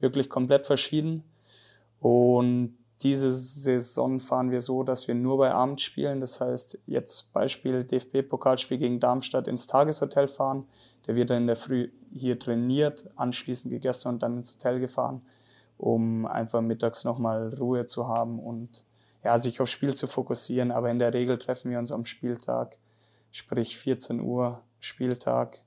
wirklich 0.00 0.28
komplett 0.28 0.66
verschieden. 0.66 1.22
Und 2.00 2.76
diese 3.02 3.30
Saison 3.30 4.20
fahren 4.20 4.50
wir 4.50 4.60
so, 4.60 4.82
dass 4.82 5.06
wir 5.06 5.14
nur 5.14 5.36
bei 5.36 5.52
Abend 5.52 5.80
spielen. 5.80 6.20
Das 6.20 6.40
heißt, 6.40 6.78
jetzt 6.86 7.32
Beispiel 7.32 7.84
DFB-Pokalspiel 7.84 8.78
gegen 8.78 9.00
Darmstadt 9.00 9.48
ins 9.48 9.66
Tageshotel 9.66 10.28
fahren. 10.28 10.66
Der 11.06 11.14
wird 11.14 11.30
dann 11.30 11.42
in 11.42 11.46
der 11.46 11.56
Früh 11.56 11.90
hier 12.12 12.38
trainiert, 12.38 13.10
anschließend 13.16 13.72
gegessen 13.72 14.08
und 14.08 14.22
dann 14.22 14.38
ins 14.38 14.54
Hotel 14.54 14.80
gefahren, 14.80 15.22
um 15.76 16.26
einfach 16.26 16.62
mittags 16.62 17.04
nochmal 17.04 17.54
Ruhe 17.54 17.84
zu 17.84 18.08
haben 18.08 18.40
und 18.40 18.84
ja, 19.22 19.38
sich 19.38 19.60
aufs 19.60 19.72
Spiel 19.72 19.94
zu 19.94 20.06
fokussieren. 20.06 20.70
Aber 20.70 20.90
in 20.90 20.98
der 20.98 21.12
Regel 21.12 21.38
treffen 21.38 21.70
wir 21.70 21.78
uns 21.78 21.92
am 21.92 22.06
Spieltag, 22.06 22.78
sprich 23.30 23.76
14 23.76 24.20
Uhr 24.20 24.62
Spieltag, 24.80 25.60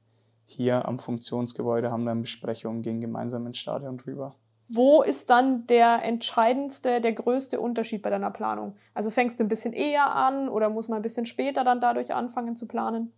hier 0.46 0.88
am 0.88 0.98
Funktionsgebäude, 0.98 1.92
haben 1.92 2.08
dann 2.08 2.22
Besprechungen, 2.22 2.82
gehen 2.82 3.02
gemeinsam 3.02 3.46
ins 3.46 3.60
Stadion 3.60 4.00
rüber. 4.00 4.34
Wo 4.72 5.02
ist 5.02 5.32
dann 5.32 5.66
der 5.66 6.04
entscheidendste, 6.04 7.02
der 7.02 7.14
größte 7.14 7.60
Unterschied 7.60 8.04
bei 8.04 8.12
deiner 8.12 8.30
Planung? 8.30 8.76
Also 8.94 9.10
fängst 9.10 9.40
du 9.40 9.44
ein 9.44 9.50
bisschen 9.50 9.74
eher 9.74 10.16
an 10.16 10.48
oder 10.48 10.70
muss 10.70 10.88
man 10.88 11.00
ein 11.00 11.02
bisschen 11.02 11.26
später 11.26 11.64
dann 11.64 11.82
dadurch 11.82 12.14
anfangen 12.14 12.56
zu 12.56 12.68
planen? 12.68 13.12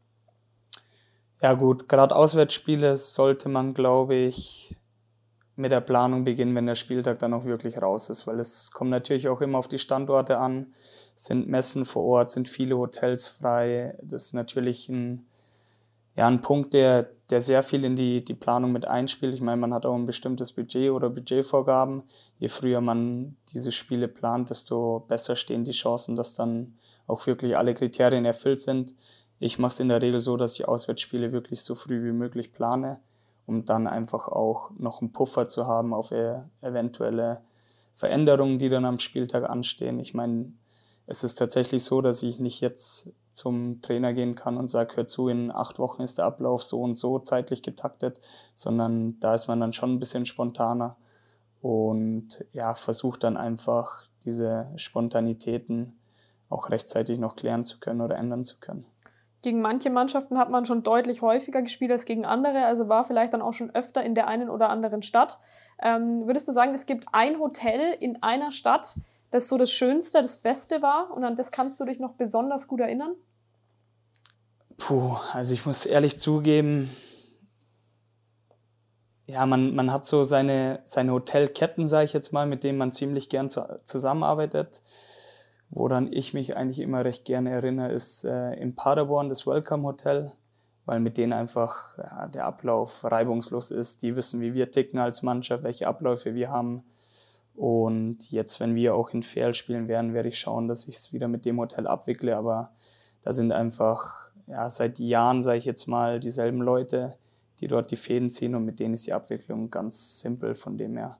Ja 1.41 1.53
gut, 1.53 1.89
gerade 1.89 2.15
Auswärtsspiele 2.15 2.95
sollte 2.95 3.49
man, 3.49 3.73
glaube 3.73 4.15
ich, 4.15 4.77
mit 5.57 5.73
der 5.73 5.81
Planung 5.81 6.23
beginnen, 6.23 6.55
wenn 6.55 6.67
der 6.67 6.75
Spieltag 6.75 7.19
dann 7.19 7.33
auch 7.33 7.43
wirklich 7.43 7.81
raus 7.81 8.09
ist, 8.09 8.27
weil 8.27 8.39
es 8.39 8.71
kommt 8.71 8.91
natürlich 8.91 9.27
auch 9.27 9.41
immer 9.41 9.57
auf 9.57 9.67
die 9.67 9.79
Standorte 9.79 10.37
an. 10.37 10.73
Sind 11.15 11.49
Messen 11.49 11.85
vor 11.85 12.03
Ort, 12.03 12.31
sind 12.31 12.47
viele 12.47 12.77
Hotels 12.77 13.27
frei. 13.27 13.97
Das 14.01 14.25
ist 14.25 14.33
natürlich 14.33 14.87
ein 14.87 15.27
ja, 16.15 16.27
ein 16.27 16.41
Punkt, 16.41 16.73
der, 16.73 17.09
der 17.29 17.39
sehr 17.39 17.63
viel 17.63 17.85
in 17.85 17.95
die, 17.95 18.23
die 18.23 18.33
Planung 18.33 18.71
mit 18.71 18.85
einspielt. 18.85 19.33
Ich 19.33 19.41
meine, 19.41 19.61
man 19.61 19.73
hat 19.73 19.85
auch 19.85 19.95
ein 19.95 20.05
bestimmtes 20.05 20.51
Budget 20.51 20.91
oder 20.91 21.09
Budgetvorgaben. 21.09 22.03
Je 22.37 22.49
früher 22.49 22.81
man 22.81 23.37
diese 23.53 23.71
Spiele 23.71 24.07
plant, 24.07 24.49
desto 24.49 25.05
besser 25.07 25.35
stehen 25.35 25.63
die 25.63 25.71
Chancen, 25.71 26.15
dass 26.15 26.35
dann 26.35 26.77
auch 27.07 27.25
wirklich 27.27 27.57
alle 27.57 27.73
Kriterien 27.73 28.25
erfüllt 28.25 28.59
sind. 28.59 28.95
Ich 29.39 29.57
mache 29.57 29.73
es 29.73 29.79
in 29.79 29.89
der 29.89 30.01
Regel 30.01 30.21
so, 30.21 30.37
dass 30.37 30.53
ich 30.59 30.67
Auswärtsspiele 30.67 31.31
wirklich 31.31 31.63
so 31.63 31.75
früh 31.75 32.03
wie 32.03 32.11
möglich 32.11 32.53
plane, 32.53 32.99
um 33.45 33.65
dann 33.65 33.87
einfach 33.87 34.27
auch 34.27 34.71
noch 34.77 35.01
einen 35.01 35.13
Puffer 35.13 35.47
zu 35.47 35.65
haben 35.65 35.93
auf 35.93 36.11
e-, 36.11 36.41
eventuelle 36.61 37.41
Veränderungen, 37.95 38.59
die 38.59 38.69
dann 38.69 38.85
am 38.85 38.99
Spieltag 38.99 39.49
anstehen. 39.49 39.99
Ich 39.99 40.13
meine, 40.13 40.53
es 41.07 41.23
ist 41.23 41.35
tatsächlich 41.35 41.83
so, 41.83 42.01
dass 42.01 42.21
ich 42.23 42.39
nicht 42.39 42.61
jetzt 42.61 43.13
zum 43.31 43.81
Trainer 43.81 44.13
gehen 44.13 44.35
kann 44.35 44.57
und 44.57 44.69
sage, 44.69 44.95
hör 44.95 45.07
zu, 45.07 45.27
in 45.27 45.51
acht 45.51 45.79
Wochen 45.79 46.01
ist 46.01 46.17
der 46.17 46.25
Ablauf 46.25 46.63
so 46.63 46.81
und 46.81 46.95
so 46.95 47.19
zeitlich 47.19 47.63
getaktet, 47.63 48.19
sondern 48.53 49.19
da 49.19 49.33
ist 49.33 49.47
man 49.47 49.59
dann 49.59 49.73
schon 49.73 49.93
ein 49.93 49.99
bisschen 49.99 50.25
spontaner 50.25 50.97
und 51.61 52.43
ja, 52.53 52.73
versucht 52.73 53.23
dann 53.23 53.37
einfach 53.37 54.03
diese 54.25 54.67
Spontanitäten 54.75 55.97
auch 56.49 56.69
rechtzeitig 56.69 57.19
noch 57.19 57.35
klären 57.35 57.65
zu 57.65 57.79
können 57.79 58.01
oder 58.01 58.17
ändern 58.17 58.43
zu 58.43 58.59
können. 58.59 58.85
Gegen 59.41 59.61
manche 59.61 59.89
Mannschaften 59.89 60.37
hat 60.37 60.51
man 60.51 60.65
schon 60.65 60.83
deutlich 60.83 61.23
häufiger 61.23 61.63
gespielt 61.63 61.91
als 61.91 62.05
gegen 62.05 62.25
andere, 62.25 62.65
also 62.65 62.89
war 62.89 63.03
vielleicht 63.03 63.33
dann 63.33 63.41
auch 63.41 63.53
schon 63.53 63.73
öfter 63.73 64.03
in 64.03 64.13
der 64.13 64.27
einen 64.27 64.49
oder 64.49 64.69
anderen 64.69 65.01
Stadt. 65.01 65.39
Ähm, 65.81 66.27
würdest 66.27 66.47
du 66.47 66.51
sagen, 66.51 66.73
es 66.75 66.85
gibt 66.85 67.05
ein 67.11 67.39
Hotel 67.39 67.95
in 67.99 68.21
einer 68.21 68.51
Stadt, 68.51 68.97
das 69.31 69.47
so 69.47 69.57
das 69.57 69.71
Schönste, 69.71 70.21
das 70.21 70.37
Beste 70.37 70.81
war 70.81 71.11
und 71.11 71.23
an 71.23 71.35
das 71.35 71.51
kannst 71.51 71.79
du 71.79 71.85
dich 71.85 71.99
noch 71.99 72.13
besonders 72.13 72.67
gut 72.67 72.81
erinnern? 72.81 73.15
Puh, 74.77 75.15
also 75.33 75.53
ich 75.53 75.65
muss 75.65 75.85
ehrlich 75.85 76.17
zugeben, 76.17 76.89
ja, 79.31 79.45
man, 79.45 79.73
man 79.75 79.93
hat 79.93 80.05
so 80.05 80.23
seine, 80.23 80.79
seine 80.83 81.13
Hotelketten, 81.13 81.87
sage 81.87 82.05
ich 82.05 82.13
jetzt 82.13 82.33
mal, 82.33 82.45
mit 82.45 82.63
denen 82.63 82.77
man 82.77 82.91
ziemlich 82.91 83.29
gern 83.29 83.49
zu, 83.49 83.79
zusammenarbeitet. 83.85 84.81
Woran 85.69 86.11
ich 86.11 86.33
mich 86.33 86.57
eigentlich 86.57 86.79
immer 86.79 87.05
recht 87.05 87.23
gerne 87.23 87.49
erinnere, 87.49 87.93
ist 87.93 88.25
äh, 88.25 88.53
in 88.55 88.75
Paderborn 88.75 89.29
das 89.29 89.47
Welcome 89.47 89.87
Hotel, 89.87 90.33
weil 90.85 90.99
mit 90.99 91.17
denen 91.17 91.31
einfach 91.31 91.97
ja, 91.97 92.27
der 92.27 92.45
Ablauf 92.45 93.05
reibungslos 93.05 93.71
ist. 93.71 94.03
Die 94.03 94.17
wissen, 94.17 94.41
wie 94.41 94.53
wir 94.53 94.69
ticken 94.69 94.99
als 94.99 95.21
Mannschaft, 95.21 95.63
welche 95.63 95.87
Abläufe 95.87 96.35
wir 96.35 96.49
haben. 96.49 96.83
Und 97.55 98.31
jetzt, 98.31 98.59
wenn 98.59 98.75
wir 98.75 98.95
auch 98.95 99.09
in 99.09 99.23
Fair 99.23 99.53
spielen 99.53 99.87
werden, 99.87 100.13
werde 100.13 100.29
ich 100.29 100.39
schauen, 100.39 100.67
dass 100.67 100.87
ich 100.87 100.95
es 100.95 101.13
wieder 101.13 101.27
mit 101.27 101.45
dem 101.45 101.59
Hotel 101.59 101.87
abwickle. 101.87 102.35
Aber 102.35 102.71
da 103.23 103.33
sind 103.33 103.51
einfach 103.51 104.31
ja, 104.47 104.69
seit 104.69 104.99
Jahren, 104.99 105.41
sage 105.41 105.59
ich 105.59 105.65
jetzt 105.65 105.87
mal, 105.87 106.19
dieselben 106.19 106.61
Leute, 106.61 107.17
die 107.59 107.67
dort 107.67 107.91
die 107.91 107.95
Fäden 107.95 108.29
ziehen 108.29 108.55
und 108.55 108.65
mit 108.65 108.79
denen 108.79 108.93
ist 108.93 109.05
die 109.05 109.13
Abwicklung 109.13 109.69
ganz 109.69 110.19
simpel. 110.19 110.55
Von 110.55 110.77
dem 110.77 110.97
her 110.97 111.19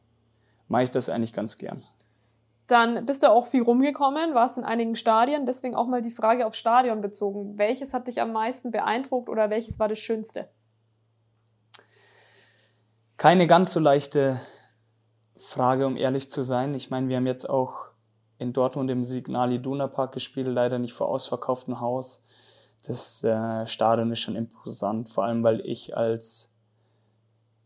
mache 0.67 0.83
ich 0.83 0.91
das 0.91 1.09
eigentlich 1.09 1.33
ganz 1.33 1.57
gern. 1.57 1.83
Dann 2.67 3.05
bist 3.05 3.21
du 3.21 3.29
auch 3.29 3.45
viel 3.45 3.63
rumgekommen, 3.63 4.33
warst 4.33 4.57
in 4.57 4.63
einigen 4.63 4.95
Stadien. 4.95 5.45
Deswegen 5.45 5.75
auch 5.75 5.88
mal 5.88 6.01
die 6.01 6.09
Frage 6.09 6.45
auf 6.45 6.55
Stadion 6.55 7.01
bezogen. 7.01 7.57
Welches 7.57 7.93
hat 7.93 8.07
dich 8.07 8.21
am 8.21 8.31
meisten 8.31 8.71
beeindruckt 8.71 9.27
oder 9.27 9.50
welches 9.50 9.77
war 9.77 9.89
das 9.89 10.00
Schönste? 10.00 10.47
Keine 13.17 13.45
ganz 13.45 13.73
so 13.73 13.79
leichte 13.79 14.39
Frage, 15.41 15.88
um 15.88 15.98
ehrlich 15.98 16.29
zu 16.29 16.43
sein. 16.43 16.74
Ich 16.75 16.89
meine, 16.89 17.10
wir 17.10 17.17
haben 17.17 17.27
jetzt 17.27 17.50
auch 17.50 17.88
in 18.38 18.53
Dortmund 18.53 18.89
im 18.89 19.03
Signal 19.03 19.51
Iduna 19.51 19.88
Park 19.88 20.13
gespielt, 20.13 20.48
leider 20.48 20.79
nicht 20.79 20.93
vor 20.93 21.10
ausverkauftem 21.10 21.79
Haus. 21.79 22.24
Das 22.86 23.24
äh, 23.24 23.67
Stadion 23.67 24.12
ist 24.12 24.19
schon 24.19 24.36
imposant, 24.36 25.10
vor 25.10 25.25
allem 25.25 25.43
weil 25.43 25.62
ich 25.62 25.95
als, 25.95 26.53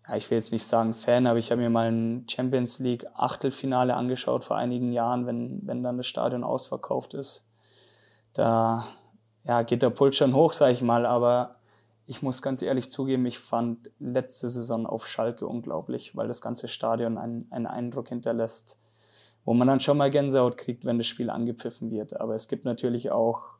ja, 0.07 0.15
ich 0.15 0.29
will 0.29 0.37
jetzt 0.37 0.51
nicht 0.51 0.65
sagen 0.65 0.93
Fan, 0.93 1.27
aber 1.27 1.39
ich 1.39 1.51
habe 1.51 1.61
mir 1.61 1.69
mal 1.69 1.91
ein 1.91 2.25
Champions 2.29 2.79
League 2.79 3.05
Achtelfinale 3.13 3.95
angeschaut 3.95 4.43
vor 4.43 4.57
einigen 4.57 4.91
Jahren, 4.91 5.25
wenn, 5.25 5.61
wenn 5.65 5.83
dann 5.83 5.97
das 5.97 6.07
Stadion 6.07 6.43
ausverkauft 6.43 7.13
ist. 7.13 7.47
Da 8.33 8.85
ja, 9.45 9.63
geht 9.63 9.81
der 9.81 9.91
Puls 9.91 10.17
schon 10.17 10.33
hoch, 10.33 10.53
sage 10.53 10.73
ich 10.73 10.81
mal, 10.81 11.05
aber 11.05 11.55
ich 12.07 12.21
muss 12.21 12.41
ganz 12.41 12.61
ehrlich 12.61 12.89
zugeben, 12.89 13.25
ich 13.25 13.39
fand 13.39 13.89
letzte 13.99 14.49
Saison 14.49 14.85
auf 14.85 15.07
Schalke 15.07 15.47
unglaublich, 15.47 16.15
weil 16.15 16.27
das 16.27 16.41
ganze 16.41 16.67
Stadion 16.67 17.17
einen, 17.17 17.47
einen 17.49 17.65
Eindruck 17.65 18.09
hinterlässt, 18.09 18.79
wo 19.43 19.53
man 19.53 19.67
dann 19.67 19.79
schon 19.79 19.97
mal 19.97 20.11
Gänsehaut 20.11 20.57
kriegt, 20.57 20.85
wenn 20.85 20.97
das 20.97 21.07
Spiel 21.07 21.29
angepfiffen 21.29 21.89
wird. 21.89 22.19
Aber 22.19 22.35
es 22.35 22.47
gibt 22.47 22.65
natürlich 22.65 23.11
auch 23.11 23.55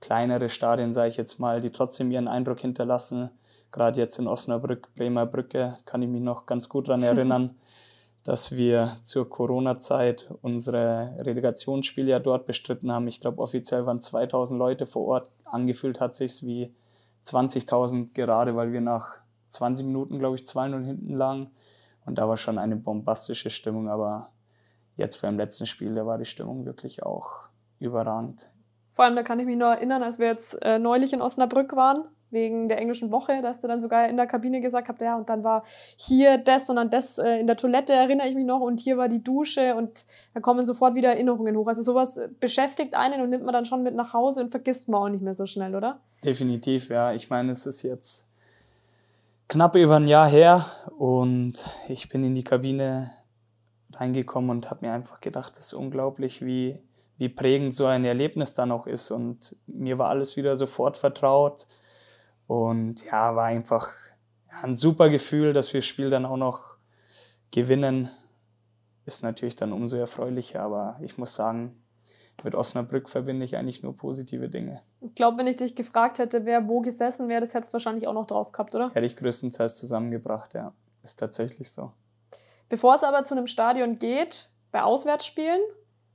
kleinere 0.00 0.48
Stadien, 0.48 0.92
sage 0.92 1.10
ich 1.10 1.16
jetzt 1.16 1.38
mal, 1.38 1.60
die 1.60 1.70
trotzdem 1.70 2.10
ihren 2.10 2.28
Eindruck 2.28 2.60
hinterlassen. 2.60 3.30
Gerade 3.70 4.00
jetzt 4.00 4.18
in 4.18 4.26
Osnabrück, 4.26 4.94
Bremer 4.94 5.26
Brücke, 5.26 5.78
kann 5.84 6.02
ich 6.02 6.08
mich 6.08 6.20
noch 6.20 6.46
ganz 6.46 6.68
gut 6.68 6.88
daran 6.88 7.02
erinnern, 7.02 7.54
dass 8.24 8.56
wir 8.56 8.96
zur 9.02 9.28
Corona-Zeit 9.28 10.30
unsere 10.42 11.14
Relegationsspiele 11.18 12.10
ja 12.10 12.18
dort 12.18 12.46
bestritten 12.46 12.90
haben. 12.90 13.06
Ich 13.06 13.20
glaube, 13.20 13.40
offiziell 13.40 13.86
waren 13.86 14.00
2000 14.00 14.58
Leute 14.58 14.86
vor 14.86 15.06
Ort. 15.06 15.30
Angefühlt 15.44 16.00
hat 16.00 16.14
sich's 16.14 16.42
wie 16.42 16.72
20.000 17.24 18.12
gerade, 18.12 18.56
weil 18.56 18.72
wir 18.72 18.80
nach 18.80 19.18
20 19.48 19.86
Minuten, 19.86 20.18
glaube 20.18 20.36
ich, 20.36 20.42
2-0 20.42 20.84
hinten 20.84 21.14
lagen. 21.14 21.50
Und 22.06 22.18
da 22.18 22.28
war 22.28 22.36
schon 22.36 22.58
eine 22.58 22.76
bombastische 22.76 23.50
Stimmung, 23.50 23.88
aber 23.88 24.30
jetzt 24.96 25.22
beim 25.22 25.36
letzten 25.36 25.66
Spiel, 25.66 25.94
da 25.94 26.06
war 26.06 26.18
die 26.18 26.24
Stimmung 26.24 26.66
wirklich 26.66 27.02
auch 27.02 27.44
überragend. 27.78 28.50
Vor 28.90 29.04
allem, 29.04 29.16
da 29.16 29.22
kann 29.22 29.40
ich 29.40 29.46
mich 29.46 29.56
nur 29.56 29.68
erinnern, 29.68 30.02
als 30.02 30.18
wir 30.18 30.26
jetzt 30.26 30.62
äh, 30.62 30.78
neulich 30.78 31.12
in 31.12 31.22
Osnabrück 31.22 31.74
waren, 31.74 32.04
wegen 32.34 32.68
der 32.68 32.78
englischen 32.78 33.10
Woche, 33.10 33.40
da 33.40 33.48
hast 33.48 33.64
du 33.64 33.68
dann 33.68 33.80
sogar 33.80 34.08
in 34.08 34.16
der 34.18 34.26
Kabine 34.26 34.60
gesagt 34.60 34.88
habt, 34.88 35.00
ja, 35.00 35.16
und 35.16 35.30
dann 35.30 35.42
war 35.42 35.64
hier 35.96 36.36
das 36.36 36.68
und 36.68 36.76
dann 36.76 36.90
das 36.90 37.18
äh, 37.18 37.38
in 37.38 37.46
der 37.46 37.56
Toilette, 37.56 37.94
erinnere 37.94 38.28
ich 38.28 38.34
mich 38.34 38.44
noch, 38.44 38.60
und 38.60 38.80
hier 38.80 38.98
war 38.98 39.08
die 39.08 39.24
Dusche 39.24 39.74
und 39.74 40.04
da 40.34 40.40
kommen 40.40 40.66
sofort 40.66 40.94
wieder 40.94 41.10
Erinnerungen 41.10 41.56
hoch. 41.56 41.68
Also 41.68 41.80
sowas 41.80 42.20
beschäftigt 42.40 42.94
einen 42.94 43.22
und 43.22 43.30
nimmt 43.30 43.44
man 43.44 43.54
dann 43.54 43.64
schon 43.64 43.82
mit 43.82 43.94
nach 43.94 44.12
Hause 44.12 44.42
und 44.42 44.50
vergisst 44.50 44.90
man 44.90 45.00
auch 45.00 45.08
nicht 45.08 45.22
mehr 45.22 45.34
so 45.34 45.46
schnell, 45.46 45.74
oder? 45.74 46.00
Definitiv, 46.22 46.90
ja. 46.90 47.12
Ich 47.12 47.30
meine, 47.30 47.52
es 47.52 47.64
ist 47.64 47.82
jetzt 47.82 48.26
knapp 49.48 49.76
über 49.76 49.96
ein 49.96 50.08
Jahr 50.08 50.28
her 50.28 50.66
und 50.98 51.64
ich 51.88 52.08
bin 52.08 52.24
in 52.24 52.34
die 52.34 52.44
Kabine 52.44 53.10
reingekommen 53.92 54.50
und 54.50 54.70
habe 54.70 54.86
mir 54.86 54.92
einfach 54.92 55.20
gedacht, 55.20 55.52
das 55.52 55.66
ist 55.66 55.74
unglaublich, 55.74 56.44
wie, 56.44 56.78
wie 57.18 57.28
prägend 57.28 57.74
so 57.74 57.86
ein 57.86 58.04
Erlebnis 58.04 58.54
dann 58.54 58.72
auch 58.72 58.86
ist. 58.86 59.10
Und 59.10 59.56
mir 59.66 59.98
war 59.98 60.08
alles 60.08 60.36
wieder 60.36 60.56
sofort 60.56 60.96
vertraut. 60.96 61.66
Und 62.46 63.04
ja, 63.04 63.34
war 63.36 63.46
einfach 63.46 63.90
ein 64.62 64.74
super 64.74 65.08
Gefühl, 65.08 65.52
dass 65.52 65.72
wir 65.72 65.80
das 65.80 65.86
Spiel 65.86 66.10
dann 66.10 66.26
auch 66.26 66.36
noch 66.36 66.76
gewinnen. 67.50 68.10
Ist 69.06 69.22
natürlich 69.22 69.56
dann 69.56 69.72
umso 69.72 69.96
erfreulicher, 69.96 70.60
aber 70.62 70.98
ich 71.00 71.18
muss 71.18 71.34
sagen, 71.34 71.82
mit 72.42 72.54
Osnabrück 72.54 73.08
verbinde 73.08 73.44
ich 73.44 73.56
eigentlich 73.56 73.82
nur 73.82 73.96
positive 73.96 74.48
Dinge. 74.48 74.82
Ich 75.00 75.14
glaube, 75.14 75.38
wenn 75.38 75.46
ich 75.46 75.56
dich 75.56 75.74
gefragt 75.74 76.18
hätte, 76.18 76.44
wer 76.44 76.66
wo 76.68 76.80
gesessen 76.80 77.28
wäre, 77.28 77.40
das 77.40 77.54
hättest 77.54 77.72
du 77.72 77.74
wahrscheinlich 77.74 78.08
auch 78.08 78.12
noch 78.12 78.26
drauf 78.26 78.52
gehabt, 78.52 78.74
oder? 78.74 78.90
Hätte 78.90 79.06
ich 79.06 79.16
größtenteils 79.16 79.78
zusammengebracht, 79.78 80.54
ja. 80.54 80.72
Ist 81.02 81.20
tatsächlich 81.20 81.70
so. 81.70 81.92
Bevor 82.68 82.94
es 82.94 83.02
aber 83.02 83.24
zu 83.24 83.34
einem 83.34 83.46
Stadion 83.46 83.98
geht, 83.98 84.48
bei 84.72 84.82
Auswärtsspielen, 84.82 85.60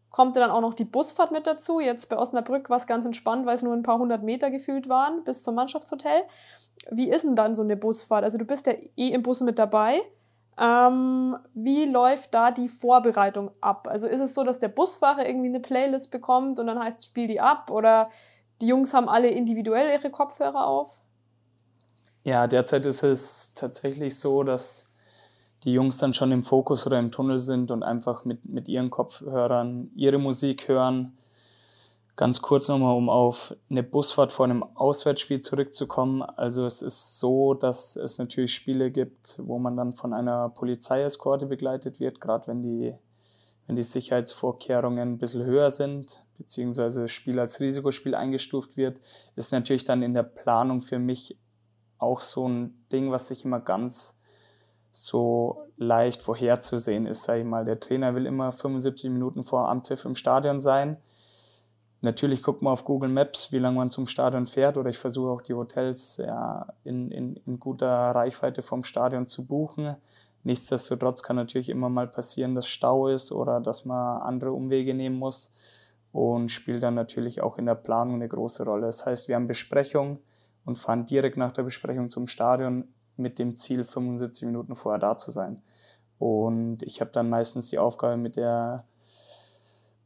kommt 0.09 0.35
dann 0.35 0.51
auch 0.51 0.61
noch 0.61 0.73
die 0.73 0.85
Busfahrt 0.85 1.31
mit 1.31 1.45
dazu. 1.45 1.79
Jetzt 1.79 2.09
bei 2.09 2.17
Osnabrück 2.17 2.69
war 2.69 2.77
es 2.77 2.87
ganz 2.87 3.05
entspannt, 3.05 3.45
weil 3.45 3.55
es 3.55 3.61
nur 3.61 3.73
ein 3.73 3.83
paar 3.83 3.99
hundert 3.99 4.23
Meter 4.23 4.49
gefühlt 4.49 4.89
waren 4.89 5.23
bis 5.23 5.43
zum 5.43 5.55
Mannschaftshotel. 5.55 6.23
Wie 6.89 7.09
ist 7.09 7.23
denn 7.23 7.35
dann 7.35 7.55
so 7.55 7.63
eine 7.63 7.77
Busfahrt? 7.77 8.23
Also 8.23 8.37
du 8.37 8.45
bist 8.45 8.67
ja 8.67 8.73
eh 8.95 9.09
im 9.09 9.21
Bus 9.21 9.41
mit 9.41 9.59
dabei. 9.59 10.01
Ähm, 10.57 11.37
wie 11.53 11.85
läuft 11.85 12.33
da 12.33 12.51
die 12.51 12.67
Vorbereitung 12.67 13.51
ab? 13.61 13.87
Also 13.89 14.07
ist 14.07 14.19
es 14.19 14.33
so, 14.33 14.43
dass 14.43 14.59
der 14.59 14.67
Busfahrer 14.67 15.25
irgendwie 15.27 15.47
eine 15.47 15.61
Playlist 15.61 16.11
bekommt 16.11 16.59
und 16.59 16.67
dann 16.67 16.79
heißt 16.79 16.99
es, 16.99 17.05
spiel 17.05 17.27
die 17.27 17.39
ab? 17.39 17.71
Oder 17.71 18.09
die 18.61 18.67
Jungs 18.67 18.93
haben 18.93 19.07
alle 19.07 19.29
individuell 19.29 19.89
ihre 19.91 20.09
Kopfhörer 20.09 20.67
auf? 20.67 21.01
Ja, 22.23 22.47
derzeit 22.47 22.85
ist 22.85 23.03
es 23.03 23.53
tatsächlich 23.55 24.19
so, 24.19 24.43
dass 24.43 24.88
die 25.63 25.73
Jungs 25.73 25.97
dann 25.97 26.13
schon 26.13 26.31
im 26.31 26.43
Fokus 26.43 26.85
oder 26.85 26.99
im 26.99 27.11
Tunnel 27.11 27.39
sind 27.39 27.71
und 27.71 27.83
einfach 27.83 28.25
mit, 28.25 28.45
mit 28.45 28.67
ihren 28.67 28.89
Kopfhörern 28.89 29.91
ihre 29.95 30.17
Musik 30.17 30.67
hören. 30.67 31.17
Ganz 32.15 32.41
kurz 32.41 32.67
nochmal, 32.67 32.95
um 32.95 33.09
auf 33.09 33.55
eine 33.69 33.83
Busfahrt 33.83 34.31
vor 34.31 34.45
einem 34.45 34.63
Auswärtsspiel 34.63 35.39
zurückzukommen. 35.39 36.21
Also 36.21 36.65
es 36.65 36.81
ist 36.81 37.17
so, 37.19 37.53
dass 37.53 37.95
es 37.95 38.17
natürlich 38.17 38.53
Spiele 38.53 38.91
gibt, 38.91 39.37
wo 39.41 39.57
man 39.57 39.77
dann 39.77 39.93
von 39.93 40.13
einer 40.13 40.49
Polizeieskorte 40.49 41.45
begleitet 41.45 41.99
wird, 41.99 42.19
gerade 42.19 42.47
wenn 42.47 42.61
die, 42.61 42.93
wenn 43.67 43.77
die 43.77 43.83
Sicherheitsvorkehrungen 43.83 45.13
ein 45.13 45.17
bisschen 45.17 45.45
höher 45.45 45.71
sind, 45.71 46.21
beziehungsweise 46.37 47.03
das 47.03 47.11
Spiel 47.11 47.39
als 47.39 47.59
Risikospiel 47.59 48.15
eingestuft 48.15 48.75
wird, 48.75 48.99
ist 49.35 49.53
natürlich 49.53 49.85
dann 49.85 50.01
in 50.01 50.13
der 50.13 50.23
Planung 50.23 50.81
für 50.81 50.99
mich 50.99 51.37
auch 51.99 52.19
so 52.21 52.47
ein 52.47 52.85
Ding, 52.91 53.11
was 53.11 53.27
sich 53.27 53.45
immer 53.45 53.59
ganz 53.59 54.18
so 54.91 55.63
leicht 55.78 56.21
vorherzusehen 56.21 57.06
ist, 57.06 57.23
sage 57.23 57.41
ich 57.41 57.45
mal. 57.45 57.65
Der 57.65 57.80
Trainer 57.80 58.15
will 58.15 58.25
immer 58.25 58.52
75 58.52 59.10
Minuten 59.10 59.43
vor 59.43 59.69
Ampfiff 59.69 60.06
im 60.06 60.15
Stadion 60.15 60.60
sein. 60.60 60.97
Natürlich 62.02 62.43
guckt 62.43 62.62
man 62.62 62.73
auf 62.73 62.86
Google 62.86 63.10
Maps, 63.10 63.52
wie 63.52 63.60
lange 63.60 63.78
man 63.78 63.89
zum 63.89 64.08
Stadion 64.08 64.47
fährt, 64.47 64.78
oder 64.78 64.89
ich 64.89 64.97
versuche 64.97 65.30
auch 65.30 65.41
die 65.41 65.54
Hotels 65.54 66.17
ja, 66.17 66.67
in, 66.86 67.12
in, 67.12 67.36
in 67.45 67.60
guter 67.60 67.88
Reichweite 67.88 68.62
vom 68.62 68.84
Stadion 68.84 69.28
zu 69.28 69.45
buchen. 69.45 69.95
Nichtsdestotrotz 70.43 71.23
kann 71.23 71.36
natürlich 71.36 71.67
immer 71.67 71.89
mal 71.89 72.08
passieren, 72.08 72.56
dass 72.56 72.67
Stau 72.67 73.10
ist 73.10 73.34
oder 73.34 73.60
dass 73.60 73.84
man 73.84 74.21
andere 74.21 74.54
Umwege 74.54 74.93
nehmen 74.93 75.17
muss 75.17 75.52
und 76.13 76.49
spielt 76.49 76.84
dann 76.84 76.95
natürlich 76.95 77.41
auch 77.41 77.58
in 77.58 77.65
der 77.65 77.75
Planung 77.75 78.15
eine 78.15 78.30
große 78.30 78.63
Rolle. 78.63 78.86
Das 78.86 79.06
heißt, 79.06 79.28
wir 79.28 79.36
haben 79.36 79.47
Besprechungen 79.47 80.19
und 80.63 80.78
fahren 80.78 81.06
direkt 81.06 81.36
nach 81.36 81.52
der 81.52 81.63
Besprechung 81.63 82.10
zum 82.10 82.28
Stadion 82.28 82.88
mit 83.19 83.39
dem 83.39 83.58
Ziel, 83.58 83.84
75 83.84 84.45
Minuten 84.45 84.75
vorher 84.75 84.99
da 84.99 85.17
zu 85.17 85.32
sein. 85.32 85.62
Und 86.17 86.84
ich 86.84 87.01
habe 87.01 87.12
dann 87.12 87.29
meistens 87.29 87.69
die 87.69 87.79
Aufgabe 87.79 88.17
mit 88.17 88.36
der 88.36 88.86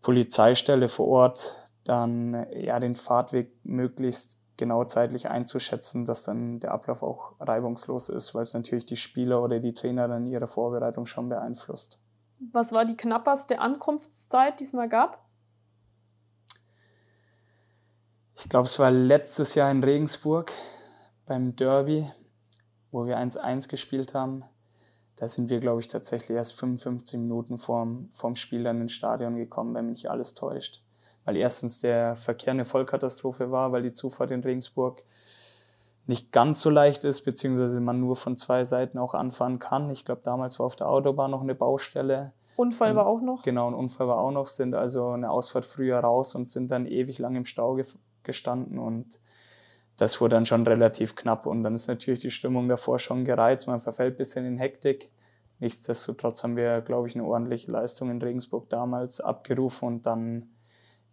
Polizeistelle 0.01 0.89
vor 0.89 1.07
Ort, 1.07 1.55
dann 1.85 2.45
ja 2.51 2.79
den 2.79 2.95
Fahrtweg 2.95 3.51
möglichst 3.63 4.37
genau 4.57 4.85
zeitlich 4.85 5.29
einzuschätzen, 5.29 6.05
dass 6.05 6.23
dann 6.23 6.59
der 6.59 6.71
Ablauf 6.71 7.01
auch 7.03 7.33
reibungslos 7.39 8.09
ist, 8.09 8.35
weil 8.35 8.43
es 8.43 8.53
natürlich 8.53 8.85
die 8.85 8.95
Spieler 8.95 9.41
oder 9.41 9.59
die 9.59 9.73
Trainer 9.73 10.07
dann 10.07 10.27
ihre 10.27 10.47
Vorbereitung 10.47 11.05
schon 11.05 11.29
beeinflusst. 11.29 11.99
Was 12.51 12.71
war 12.71 12.85
die 12.85 12.97
knapperste 12.97 13.59
Ankunftszeit, 13.59 14.59
die 14.59 14.65
es 14.65 14.73
mal 14.73 14.89
gab? 14.89 15.23
Ich 18.35 18.49
glaube, 18.49 18.65
es 18.65 18.77
war 18.79 18.91
letztes 18.91 19.55
Jahr 19.55 19.71
in 19.71 19.83
Regensburg 19.83 20.51
beim 21.25 21.55
Derby, 21.55 22.11
wo 22.93 23.05
wir 23.05 23.17
1-1 23.17 23.67
gespielt 23.67 24.13
haben. 24.13 24.43
Da 25.17 25.27
sind 25.27 25.49
wir, 25.49 25.59
glaube 25.59 25.81
ich, 25.81 25.87
tatsächlich 25.87 26.35
erst 26.37 26.57
55 26.59 27.19
Minuten 27.19 27.57
vorm, 27.57 28.09
vorm 28.11 28.35
Spiel 28.35 28.63
dann 28.63 28.81
ins 28.81 28.93
Stadion 28.93 29.35
gekommen, 29.35 29.73
wenn 29.73 29.89
mich 29.89 30.09
alles 30.09 30.33
täuscht. 30.33 30.81
Weil 31.25 31.35
erstens 31.35 31.81
der 31.81 32.15
Verkehr 32.15 32.51
eine 32.51 32.65
Vollkatastrophe 32.65 33.51
war, 33.51 33.71
weil 33.71 33.83
die 33.83 33.93
Zufahrt 33.93 34.31
in 34.31 34.41
Regensburg 34.41 35.03
nicht 36.05 36.31
ganz 36.31 36.61
so 36.61 36.69
leicht 36.69 37.03
ist, 37.03 37.21
beziehungsweise 37.21 37.79
man 37.79 37.99
nur 37.99 38.15
von 38.15 38.37
zwei 38.37 38.63
Seiten 38.63 38.97
auch 38.97 39.13
anfahren 39.13 39.59
kann. 39.59 39.89
Ich 39.89 40.05
glaube, 40.05 40.21
damals 40.23 40.59
war 40.59 40.65
auf 40.65 40.75
der 40.75 40.89
Autobahn 40.89 41.31
noch 41.31 41.41
eine 41.41 41.55
Baustelle. 41.55 42.33
Unfall 42.57 42.95
war 42.95 43.07
auch 43.07 43.21
noch? 43.21 43.43
Genau, 43.43 43.67
ein 43.67 43.73
Unfall 43.73 44.07
war 44.07 44.17
auch 44.17 44.31
noch, 44.31 44.47
sind 44.47 44.75
also 44.75 45.09
eine 45.09 45.31
Ausfahrt 45.31 45.65
früher 45.65 45.99
raus 45.99 46.35
und 46.35 46.49
sind 46.49 46.69
dann 46.69 46.85
ewig 46.85 47.17
lang 47.19 47.35
im 47.35 47.45
Stau 47.45 47.79
gestanden 48.23 48.77
und 48.77 49.19
das 49.97 50.19
wurde 50.19 50.35
dann 50.35 50.45
schon 50.45 50.65
relativ 50.65 51.15
knapp 51.15 51.45
und 51.45 51.63
dann 51.63 51.75
ist 51.75 51.87
natürlich 51.87 52.21
die 52.21 52.31
Stimmung 52.31 52.67
davor 52.67 52.99
schon 52.99 53.25
gereizt, 53.25 53.67
man 53.67 53.79
verfällt 53.79 54.15
ein 54.15 54.17
bisschen 54.17 54.45
in 54.45 54.57
Hektik. 54.57 55.09
Nichtsdestotrotz 55.59 56.43
haben 56.43 56.55
wir, 56.55 56.81
glaube 56.81 57.07
ich, 57.07 57.15
eine 57.15 57.23
ordentliche 57.23 57.71
Leistung 57.71 58.09
in 58.09 58.21
Regensburg 58.21 58.69
damals 58.69 59.21
abgerufen 59.21 59.87
und 59.87 60.05
dann 60.05 60.49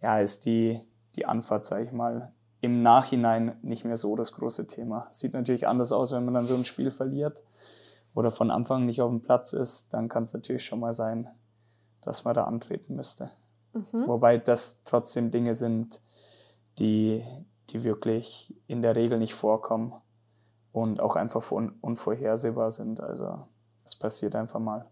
ja, 0.03 0.19
ist 0.19 0.47
die, 0.47 0.81
die 1.17 1.27
Anfahrt, 1.27 1.67
sage 1.67 1.85
ich 1.85 1.93
mal, 1.93 2.33
im 2.61 2.83
Nachhinein 2.83 3.57
nicht 3.63 3.85
mehr 3.85 3.97
so 3.97 4.17
das 4.17 4.33
große 4.33 4.67
Thema. 4.67 5.07
Sieht 5.11 5.35
natürlich 5.35 5.69
anders 5.69 5.93
aus, 5.93 6.13
wenn 6.13 6.25
man 6.25 6.35
dann 6.35 6.47
so 6.47 6.55
ein 6.55 6.65
Spiel 6.65 6.91
verliert 6.91 7.43
oder 8.15 8.31
von 8.31 8.51
Anfang 8.51 8.87
nicht 8.87 9.01
auf 9.01 9.11
dem 9.11 9.21
Platz 9.21 9.53
ist, 9.53 9.95
dann 9.95 10.09
kann 10.09 10.25
es 10.25 10.35
natürlich 10.35 10.65
schon 10.65 10.81
mal 10.81 10.93
sein, 10.93 11.29
dass 12.03 12.25
man 12.25 12.35
da 12.35 12.45
antreten 12.45 12.97
müsste. 12.97 13.31
Mhm. 13.73 14.07
Wobei 14.07 14.39
das 14.39 14.85
trotzdem 14.85 15.31
Dinge 15.31 15.55
sind, 15.55 16.03
die, 16.79 17.25
die 17.73 17.85
wirklich 17.85 18.55
in 18.67 18.83
der 18.83 18.97
Regel 18.97 19.19
nicht 19.19 19.35
vorkommen 19.35 19.95
und 20.73 21.01
auch 21.01 21.17
einfach 21.17 21.51
un 21.51 21.75
unvorhersehbar 21.81 22.71
sind. 22.71 23.01
Also 23.01 23.45
es 23.85 23.97
passiert 23.97 24.35
einfach 24.35 24.61
mal. 24.61 24.87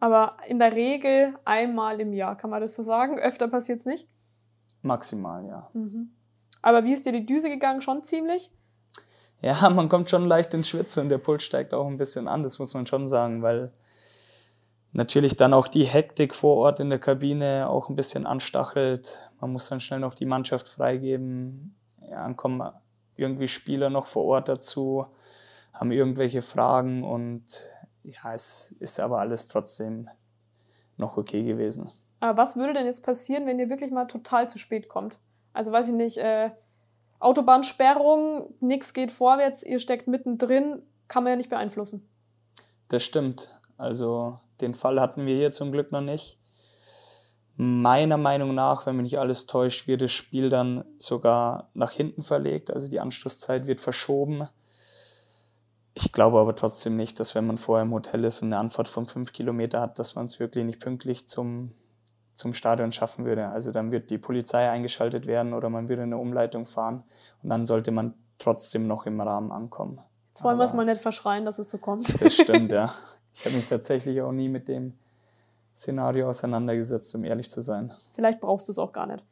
Aber 0.00 0.36
in 0.48 0.58
der 0.58 0.72
Regel 0.72 1.34
einmal 1.44 2.00
im 2.00 2.12
Jahr, 2.12 2.36
kann 2.36 2.50
man 2.50 2.60
das 2.60 2.74
so 2.74 2.82
sagen? 2.82 3.18
Öfter 3.18 3.46
passiert 3.48 3.78
es 3.78 3.86
nicht? 3.86 4.08
Maximal, 4.82 5.46
ja. 5.46 5.70
Mhm. 5.74 6.10
Aber 6.60 6.84
wie 6.84 6.92
ist 6.92 7.06
dir 7.06 7.12
die 7.12 7.24
Düse 7.24 7.48
gegangen? 7.48 7.80
Schon 7.80 8.02
ziemlich? 8.02 8.50
Ja, 9.40 9.70
man 9.70 9.88
kommt 9.88 10.10
schon 10.10 10.26
leicht 10.26 10.54
ins 10.54 10.68
Schwitzen 10.68 11.04
und 11.04 11.08
der 11.08 11.18
Puls 11.18 11.44
steigt 11.44 11.72
auch 11.74 11.86
ein 11.86 11.98
bisschen 11.98 12.28
an, 12.28 12.42
das 12.42 12.58
muss 12.58 12.74
man 12.74 12.86
schon 12.86 13.06
sagen, 13.06 13.42
weil 13.42 13.72
natürlich 14.92 15.36
dann 15.36 15.54
auch 15.54 15.68
die 15.68 15.84
Hektik 15.84 16.34
vor 16.34 16.56
Ort 16.56 16.80
in 16.80 16.90
der 16.90 16.98
Kabine 16.98 17.68
auch 17.68 17.88
ein 17.88 17.96
bisschen 17.96 18.26
anstachelt. 18.26 19.30
Man 19.40 19.52
muss 19.52 19.68
dann 19.68 19.80
schnell 19.80 20.00
noch 20.00 20.14
die 20.14 20.26
Mannschaft 20.26 20.68
freigeben. 20.68 21.74
Dann 22.12 22.36
kommen 22.36 22.62
irgendwie 23.16 23.48
Spieler 23.48 23.90
noch 23.90 24.06
vor 24.06 24.24
Ort 24.24 24.48
dazu, 24.48 25.06
haben 25.72 25.92
irgendwelche 25.92 26.42
Fragen 26.42 27.04
und 27.04 27.66
ja, 28.04 28.34
es 28.34 28.72
ist 28.80 29.00
aber 29.00 29.18
alles 29.18 29.48
trotzdem 29.48 30.08
noch 30.96 31.16
okay 31.16 31.42
gewesen. 31.42 31.90
Aber 32.20 32.40
was 32.40 32.56
würde 32.56 32.74
denn 32.74 32.86
jetzt 32.86 33.02
passieren, 33.02 33.46
wenn 33.46 33.58
ihr 33.58 33.68
wirklich 33.68 33.90
mal 33.90 34.06
total 34.06 34.48
zu 34.48 34.58
spät 34.58 34.88
kommt? 34.88 35.18
Also 35.52 35.72
weiß 35.72 35.88
ich 35.88 35.94
nicht, 35.94 36.18
äh, 36.18 36.50
Autobahnsperrung, 37.18 38.54
nichts 38.60 38.94
geht 38.94 39.10
vorwärts, 39.12 39.62
ihr 39.62 39.78
steckt 39.78 40.08
mittendrin, 40.08 40.82
kann 41.08 41.24
man 41.24 41.32
ja 41.32 41.36
nicht 41.36 41.50
beeinflussen. 41.50 42.08
Das 42.88 43.04
stimmt. 43.04 43.60
Also 43.76 44.38
den 44.60 44.74
Fall 44.74 45.00
hatten 45.00 45.26
wir 45.26 45.34
hier 45.34 45.52
zum 45.52 45.72
Glück 45.72 45.92
noch 45.92 46.00
nicht. 46.00 46.38
Meiner 47.56 48.16
Meinung 48.16 48.54
nach, 48.54 48.86
wenn 48.86 48.96
mich 48.96 49.04
nicht 49.04 49.18
alles 49.18 49.46
täuscht, 49.46 49.86
wird 49.86 50.00
das 50.00 50.12
Spiel 50.12 50.48
dann 50.48 50.84
sogar 50.98 51.68
nach 51.74 51.90
hinten 51.90 52.22
verlegt. 52.22 52.70
Also 52.70 52.88
die 52.88 53.00
Anschlusszeit 53.00 53.66
wird 53.66 53.80
verschoben. 53.80 54.48
Ich 55.94 56.12
glaube 56.12 56.38
aber 56.38 56.56
trotzdem 56.56 56.96
nicht, 56.96 57.20
dass 57.20 57.34
wenn 57.34 57.46
man 57.46 57.58
vorher 57.58 57.84
im 57.84 57.92
Hotel 57.92 58.24
ist 58.24 58.40
und 58.40 58.48
eine 58.48 58.58
Anfahrt 58.58 58.88
von 58.88 59.04
fünf 59.04 59.32
Kilometer 59.32 59.80
hat, 59.80 59.98
dass 59.98 60.14
man 60.14 60.24
es 60.24 60.40
wirklich 60.40 60.64
nicht 60.64 60.80
pünktlich 60.80 61.28
zum, 61.28 61.72
zum 62.32 62.54
Stadion 62.54 62.92
schaffen 62.92 63.26
würde. 63.26 63.48
Also 63.48 63.72
dann 63.72 63.92
wird 63.92 64.08
die 64.10 64.18
Polizei 64.18 64.70
eingeschaltet 64.70 65.26
werden 65.26 65.52
oder 65.52 65.68
man 65.68 65.90
würde 65.90 66.02
eine 66.02 66.16
Umleitung 66.16 66.64
fahren 66.64 67.04
und 67.42 67.50
dann 67.50 67.66
sollte 67.66 67.90
man 67.90 68.14
trotzdem 68.38 68.86
noch 68.86 69.04
im 69.04 69.20
Rahmen 69.20 69.52
ankommen. 69.52 70.00
Jetzt 70.30 70.42
wollen 70.44 70.56
wir 70.56 70.64
es 70.64 70.72
mal 70.72 70.86
nicht 70.86 71.02
verschreien, 71.02 71.44
dass 71.44 71.58
es 71.58 71.68
so 71.68 71.76
kommt. 71.76 72.20
Das 72.22 72.34
stimmt, 72.34 72.72
ja. 72.72 72.90
Ich 73.34 73.44
habe 73.44 73.54
mich 73.54 73.66
tatsächlich 73.66 74.22
auch 74.22 74.32
nie 74.32 74.48
mit 74.48 74.68
dem 74.68 74.94
Szenario 75.76 76.28
auseinandergesetzt, 76.28 77.14
um 77.14 77.24
ehrlich 77.24 77.50
zu 77.50 77.60
sein. 77.60 77.92
Vielleicht 78.14 78.40
brauchst 78.40 78.68
du 78.68 78.72
es 78.72 78.78
auch 78.78 78.92
gar 78.92 79.06
nicht. 79.06 79.24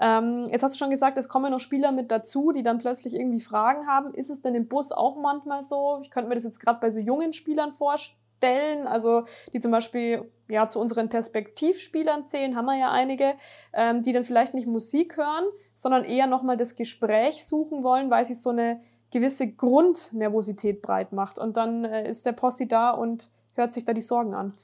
Ähm, 0.00 0.46
jetzt 0.50 0.62
hast 0.62 0.74
du 0.74 0.78
schon 0.78 0.90
gesagt, 0.90 1.18
es 1.18 1.28
kommen 1.28 1.50
noch 1.50 1.60
Spieler 1.60 1.92
mit 1.92 2.10
dazu, 2.10 2.52
die 2.52 2.62
dann 2.62 2.78
plötzlich 2.78 3.14
irgendwie 3.14 3.40
Fragen 3.40 3.86
haben. 3.86 4.14
Ist 4.14 4.30
es 4.30 4.40
denn 4.40 4.54
im 4.54 4.66
Bus 4.66 4.92
auch 4.92 5.16
manchmal 5.16 5.62
so? 5.62 5.98
Ich 6.02 6.10
könnte 6.10 6.28
mir 6.28 6.34
das 6.34 6.44
jetzt 6.44 6.58
gerade 6.58 6.80
bei 6.80 6.90
so 6.90 7.00
jungen 7.00 7.34
Spielern 7.34 7.72
vorstellen, 7.72 8.86
also 8.86 9.24
die 9.52 9.60
zum 9.60 9.70
Beispiel 9.70 10.30
ja 10.48 10.70
zu 10.70 10.80
unseren 10.80 11.10
Perspektivspielern 11.10 12.26
zählen, 12.26 12.56
haben 12.56 12.64
wir 12.64 12.78
ja 12.78 12.90
einige, 12.90 13.34
ähm, 13.74 14.02
die 14.02 14.12
dann 14.12 14.24
vielleicht 14.24 14.54
nicht 14.54 14.66
Musik 14.66 15.18
hören, 15.18 15.44
sondern 15.74 16.04
eher 16.04 16.26
nochmal 16.26 16.56
das 16.56 16.76
Gespräch 16.76 17.44
suchen 17.44 17.82
wollen, 17.82 18.10
weil 18.10 18.24
sich 18.24 18.40
so 18.40 18.50
eine 18.50 18.80
gewisse 19.10 19.52
Grundnervosität 19.52 20.80
breit 20.80 21.12
macht. 21.12 21.38
Und 21.38 21.58
dann 21.58 21.84
äh, 21.84 22.08
ist 22.08 22.24
der 22.24 22.32
Posse 22.32 22.66
da 22.66 22.90
und 22.90 23.30
hört 23.54 23.74
sich 23.74 23.84
da 23.84 23.92
die 23.92 24.00
Sorgen 24.00 24.34
an. 24.34 24.54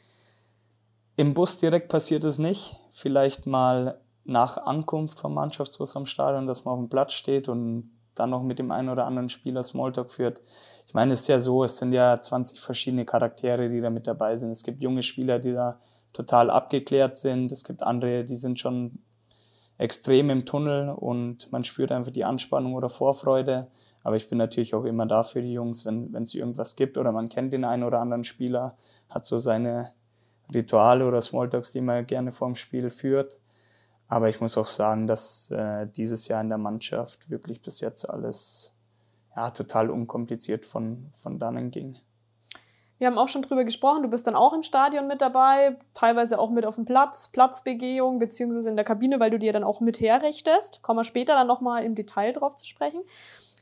Im 1.16 1.32
Bus 1.32 1.56
direkt 1.56 1.88
passiert 1.88 2.24
es 2.24 2.38
nicht. 2.38 2.76
Vielleicht 2.92 3.46
mal 3.46 3.98
nach 4.24 4.58
Ankunft 4.58 5.18
vom 5.18 5.32
Mannschaftsbus 5.32 5.96
am 5.96 6.04
Stadion, 6.04 6.46
dass 6.46 6.64
man 6.64 6.74
auf 6.74 6.80
dem 6.80 6.90
Platz 6.90 7.14
steht 7.14 7.48
und 7.48 7.90
dann 8.14 8.30
noch 8.30 8.42
mit 8.42 8.58
dem 8.58 8.70
einen 8.70 8.90
oder 8.90 9.06
anderen 9.06 9.30
Spieler 9.30 9.62
Smalltalk 9.62 10.10
führt. 10.10 10.42
Ich 10.86 10.94
meine, 10.94 11.14
es 11.14 11.22
ist 11.22 11.28
ja 11.28 11.38
so, 11.38 11.64
es 11.64 11.78
sind 11.78 11.92
ja 11.92 12.20
20 12.20 12.60
verschiedene 12.60 13.06
Charaktere, 13.06 13.70
die 13.70 13.80
da 13.80 13.88
mit 13.88 14.06
dabei 14.06 14.36
sind. 14.36 14.50
Es 14.50 14.62
gibt 14.62 14.82
junge 14.82 15.02
Spieler, 15.02 15.38
die 15.38 15.52
da 15.52 15.80
total 16.12 16.50
abgeklärt 16.50 17.16
sind. 17.16 17.50
Es 17.50 17.64
gibt 17.64 17.82
andere, 17.82 18.24
die 18.24 18.36
sind 18.36 18.58
schon 18.58 18.98
extrem 19.78 20.28
im 20.28 20.44
Tunnel 20.44 20.90
und 20.90 21.50
man 21.50 21.64
spürt 21.64 21.92
einfach 21.92 22.12
die 22.12 22.24
Anspannung 22.24 22.74
oder 22.74 22.88
Vorfreude. 22.90 23.68
Aber 24.02 24.16
ich 24.16 24.28
bin 24.28 24.38
natürlich 24.38 24.74
auch 24.74 24.84
immer 24.84 25.06
da 25.06 25.22
für 25.22 25.42
die 25.42 25.52
Jungs, 25.52 25.84
wenn 25.86 26.14
es 26.14 26.34
irgendwas 26.34 26.76
gibt 26.76 26.98
oder 26.98 27.10
man 27.10 27.28
kennt 27.28 27.52
den 27.52 27.64
einen 27.64 27.84
oder 27.84 28.00
anderen 28.00 28.24
Spieler, 28.24 28.76
hat 29.08 29.26
so 29.26 29.38
seine 29.38 29.92
Rituale 30.52 31.06
oder 31.06 31.20
Smalltalks, 31.20 31.72
die 31.72 31.80
man 31.80 32.06
gerne 32.06 32.32
vorm 32.32 32.54
Spiel 32.54 32.90
führt. 32.90 33.38
Aber 34.08 34.28
ich 34.28 34.40
muss 34.40 34.56
auch 34.56 34.66
sagen, 34.66 35.06
dass 35.06 35.50
äh, 35.50 35.86
dieses 35.86 36.28
Jahr 36.28 36.40
in 36.40 36.48
der 36.48 36.58
Mannschaft 36.58 37.28
wirklich 37.28 37.60
bis 37.60 37.80
jetzt 37.80 38.08
alles 38.08 38.74
ja, 39.34 39.50
total 39.50 39.90
unkompliziert 39.90 40.64
von, 40.64 41.10
von 41.12 41.38
dannen 41.38 41.70
ging. 41.70 41.98
Wir 42.98 43.08
haben 43.08 43.18
auch 43.18 43.28
schon 43.28 43.42
drüber 43.42 43.64
gesprochen, 43.64 44.02
du 44.02 44.08
bist 44.08 44.26
dann 44.26 44.34
auch 44.34 44.54
im 44.54 44.62
Stadion 44.62 45.06
mit 45.06 45.20
dabei, 45.20 45.76
teilweise 45.92 46.38
auch 46.38 46.48
mit 46.48 46.64
auf 46.64 46.76
dem 46.76 46.86
Platz, 46.86 47.28
Platzbegehung, 47.28 48.18
beziehungsweise 48.18 48.70
in 48.70 48.76
der 48.76 48.86
Kabine, 48.86 49.20
weil 49.20 49.30
du 49.30 49.38
dir 49.38 49.52
dann 49.52 49.64
auch 49.64 49.80
mit 49.80 50.00
herrichtest. 50.00 50.80
Kommen 50.82 51.00
wir 51.00 51.04
später 51.04 51.34
dann 51.34 51.46
nochmal 51.46 51.84
im 51.84 51.94
Detail 51.94 52.32
drauf 52.32 52.56
zu 52.56 52.64
sprechen. 52.64 53.02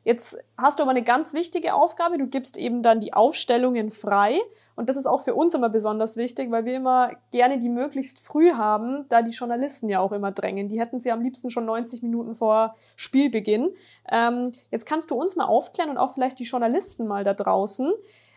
Jetzt 0.04 0.38
hast 0.58 0.78
du 0.78 0.82
aber 0.82 0.90
eine 0.90 1.02
ganz 1.02 1.32
wichtige 1.32 1.74
Aufgabe. 1.74 2.18
Du 2.18 2.26
gibst 2.26 2.58
eben 2.58 2.82
dann 2.82 3.00
die 3.00 3.14
Aufstellungen 3.14 3.90
frei. 3.90 4.38
Und 4.76 4.88
das 4.88 4.96
ist 4.96 5.06
auch 5.06 5.22
für 5.22 5.34
uns 5.34 5.54
immer 5.54 5.70
besonders 5.70 6.16
wichtig, 6.16 6.50
weil 6.50 6.64
wir 6.64 6.76
immer 6.76 7.12
gerne 7.30 7.58
die 7.58 7.68
möglichst 7.70 8.18
früh 8.18 8.52
haben, 8.52 9.06
da 9.08 9.22
die 9.22 9.30
Journalisten 9.30 9.88
ja 9.88 10.00
auch 10.00 10.12
immer 10.12 10.32
drängen. 10.32 10.68
Die 10.68 10.80
hätten 10.80 11.00
sie 11.00 11.10
am 11.10 11.22
liebsten 11.22 11.50
schon 11.50 11.64
90 11.64 12.02
Minuten 12.02 12.34
vor 12.34 12.74
Spielbeginn. 12.96 13.70
Ähm, 14.10 14.52
jetzt 14.70 14.84
kannst 14.84 15.10
du 15.10 15.14
uns 15.14 15.36
mal 15.36 15.46
aufklären 15.46 15.90
und 15.90 15.96
auch 15.96 16.12
vielleicht 16.12 16.38
die 16.38 16.44
Journalisten 16.44 17.06
mal 17.06 17.24
da 17.24 17.34
draußen. 17.34 17.92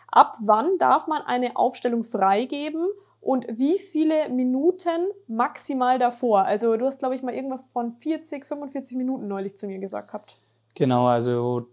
Ab 0.10 0.38
wann 0.40 0.78
darf 0.78 1.08
man 1.08 1.22
eine 1.24 1.58
Aufstellung 1.58 2.04
freigeben 2.04 2.88
und 3.20 3.46
wie 3.50 3.78
viele 3.78 4.30
Minuten 4.30 5.08
maximal 5.28 6.00
davor? 6.00 6.46
Also 6.46 6.78
du 6.78 6.86
hast, 6.86 7.00
glaube 7.00 7.16
ich, 7.16 7.24
mal 7.24 7.34
irgendwas 7.34 7.66
von 7.74 7.94
40, 7.94 8.46
45 8.46 8.96
Minuten 8.96 9.28
neulich 9.28 9.58
zu 9.58 9.68
mir 9.68 9.80
gesagt 9.80 10.10
gehabt. 10.10 10.40
Genau, 10.78 11.08
also 11.08 11.66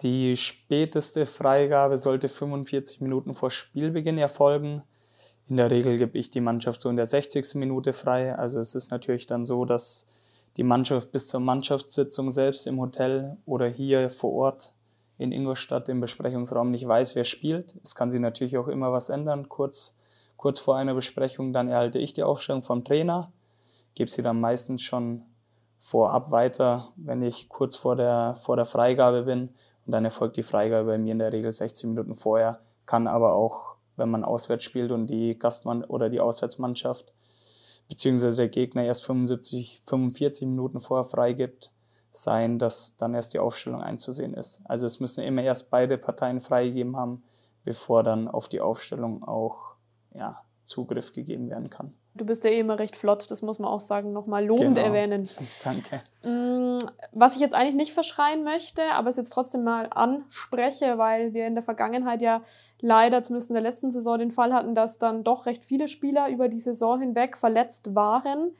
die 0.00 0.36
späteste 0.36 1.26
Freigabe 1.26 1.96
sollte 1.96 2.28
45 2.28 3.00
Minuten 3.00 3.34
vor 3.34 3.50
Spielbeginn 3.50 4.16
erfolgen. 4.16 4.84
In 5.48 5.56
der 5.56 5.72
Regel 5.72 5.98
gebe 5.98 6.16
ich 6.16 6.30
die 6.30 6.40
Mannschaft 6.40 6.80
so 6.80 6.88
in 6.88 6.94
der 6.94 7.06
60. 7.06 7.56
Minute 7.56 7.92
frei. 7.92 8.32
Also 8.32 8.60
es 8.60 8.76
ist 8.76 8.92
natürlich 8.92 9.26
dann 9.26 9.44
so, 9.44 9.64
dass 9.64 10.06
die 10.56 10.62
Mannschaft 10.62 11.10
bis 11.10 11.26
zur 11.26 11.40
Mannschaftssitzung 11.40 12.30
selbst 12.30 12.68
im 12.68 12.78
Hotel 12.78 13.38
oder 13.44 13.66
hier 13.66 14.08
vor 14.08 14.32
Ort 14.32 14.72
in 15.18 15.32
Ingolstadt 15.32 15.88
im 15.88 16.00
Besprechungsraum 16.00 16.70
nicht 16.70 16.86
weiß, 16.86 17.16
wer 17.16 17.24
spielt. 17.24 17.74
Es 17.82 17.96
kann 17.96 18.12
sich 18.12 18.20
natürlich 18.20 18.56
auch 18.56 18.68
immer 18.68 18.92
was 18.92 19.08
ändern. 19.08 19.48
Kurz, 19.48 19.98
kurz 20.36 20.60
vor 20.60 20.76
einer 20.76 20.94
Besprechung, 20.94 21.52
dann 21.52 21.66
erhalte 21.66 21.98
ich 21.98 22.12
die 22.12 22.22
Aufstellung 22.22 22.62
vom 22.62 22.84
Trainer, 22.84 23.32
gebe 23.96 24.08
sie 24.08 24.22
dann 24.22 24.38
meistens 24.38 24.82
schon 24.82 25.22
vorab 25.84 26.30
weiter, 26.30 26.88
wenn 26.96 27.22
ich 27.22 27.50
kurz 27.50 27.76
vor 27.76 27.94
der, 27.94 28.36
vor 28.36 28.56
der 28.56 28.64
Freigabe 28.64 29.24
bin. 29.24 29.50
Und 29.84 29.92
dann 29.92 30.06
erfolgt 30.06 30.38
die 30.38 30.42
Freigabe 30.42 30.86
bei 30.86 30.98
mir 30.98 31.12
in 31.12 31.18
der 31.18 31.30
Regel 31.30 31.52
16 31.52 31.90
Minuten 31.90 32.14
vorher, 32.14 32.60
kann 32.86 33.06
aber 33.06 33.34
auch, 33.34 33.74
wenn 33.96 34.10
man 34.10 34.24
auswärts 34.24 34.64
spielt 34.64 34.90
und 34.90 35.08
die 35.08 35.38
Gastmann 35.38 35.84
oder 35.84 36.08
die 36.08 36.20
Auswärtsmannschaft 36.20 37.12
beziehungsweise 37.86 38.36
der 38.36 38.48
Gegner 38.48 38.84
erst 38.84 39.04
75, 39.04 39.82
45 39.84 40.48
Minuten 40.48 40.80
vorher 40.80 41.04
freigibt, 41.04 41.70
sein, 42.12 42.58
dass 42.58 42.96
dann 42.96 43.14
erst 43.14 43.34
die 43.34 43.38
Aufstellung 43.38 43.82
einzusehen 43.82 44.32
ist. 44.32 44.62
Also 44.64 44.86
es 44.86 45.00
müssen 45.00 45.22
immer 45.22 45.42
erst 45.42 45.70
beide 45.70 45.98
Parteien 45.98 46.40
freigegeben 46.40 46.96
haben, 46.96 47.24
bevor 47.62 48.02
dann 48.02 48.26
auf 48.26 48.48
die 48.48 48.62
Aufstellung 48.62 49.22
auch 49.22 49.74
ja, 50.14 50.40
Zugriff 50.62 51.12
gegeben 51.12 51.50
werden 51.50 51.68
kann. 51.68 51.92
Du 52.16 52.24
bist 52.24 52.44
ja 52.44 52.50
eh 52.50 52.60
immer 52.60 52.78
recht 52.78 52.94
flott, 52.96 53.28
das 53.30 53.42
muss 53.42 53.58
man 53.58 53.68
auch 53.68 53.80
sagen, 53.80 54.12
nochmal 54.12 54.44
lobend 54.46 54.76
Genau. 54.76 54.86
erwähnen. 54.86 55.28
Danke. 55.64 56.00
Mm, 56.22 56.78
Was 57.12 57.34
ich 57.34 57.40
jetzt 57.40 57.54
eigentlich 57.54 57.74
nicht 57.74 57.92
verschreien 57.92 58.44
möchte, 58.44 58.82
aber 58.92 59.10
es 59.10 59.16
jetzt 59.16 59.32
trotzdem 59.32 59.64
mal 59.64 59.88
anspreche, 59.90 60.96
weil 60.98 61.34
wir 61.34 61.46
in 61.46 61.54
der 61.54 61.62
Vergangenheit 61.64 62.22
ja 62.22 62.42
leider, 62.80 63.22
zumindest 63.22 63.50
in 63.50 63.54
der 63.54 63.62
letzten 63.62 63.90
Saison, 63.90 64.18
den 64.18 64.30
Fall 64.30 64.52
hatten, 64.52 64.74
dass 64.74 64.98
dann 64.98 65.24
doch 65.24 65.46
recht 65.46 65.64
viele 65.64 65.88
Spieler 65.88 66.28
über 66.28 66.48
die 66.48 66.58
Saison 66.58 67.00
hinweg 67.00 67.36
verletzt 67.36 67.94
waren. 67.94 68.52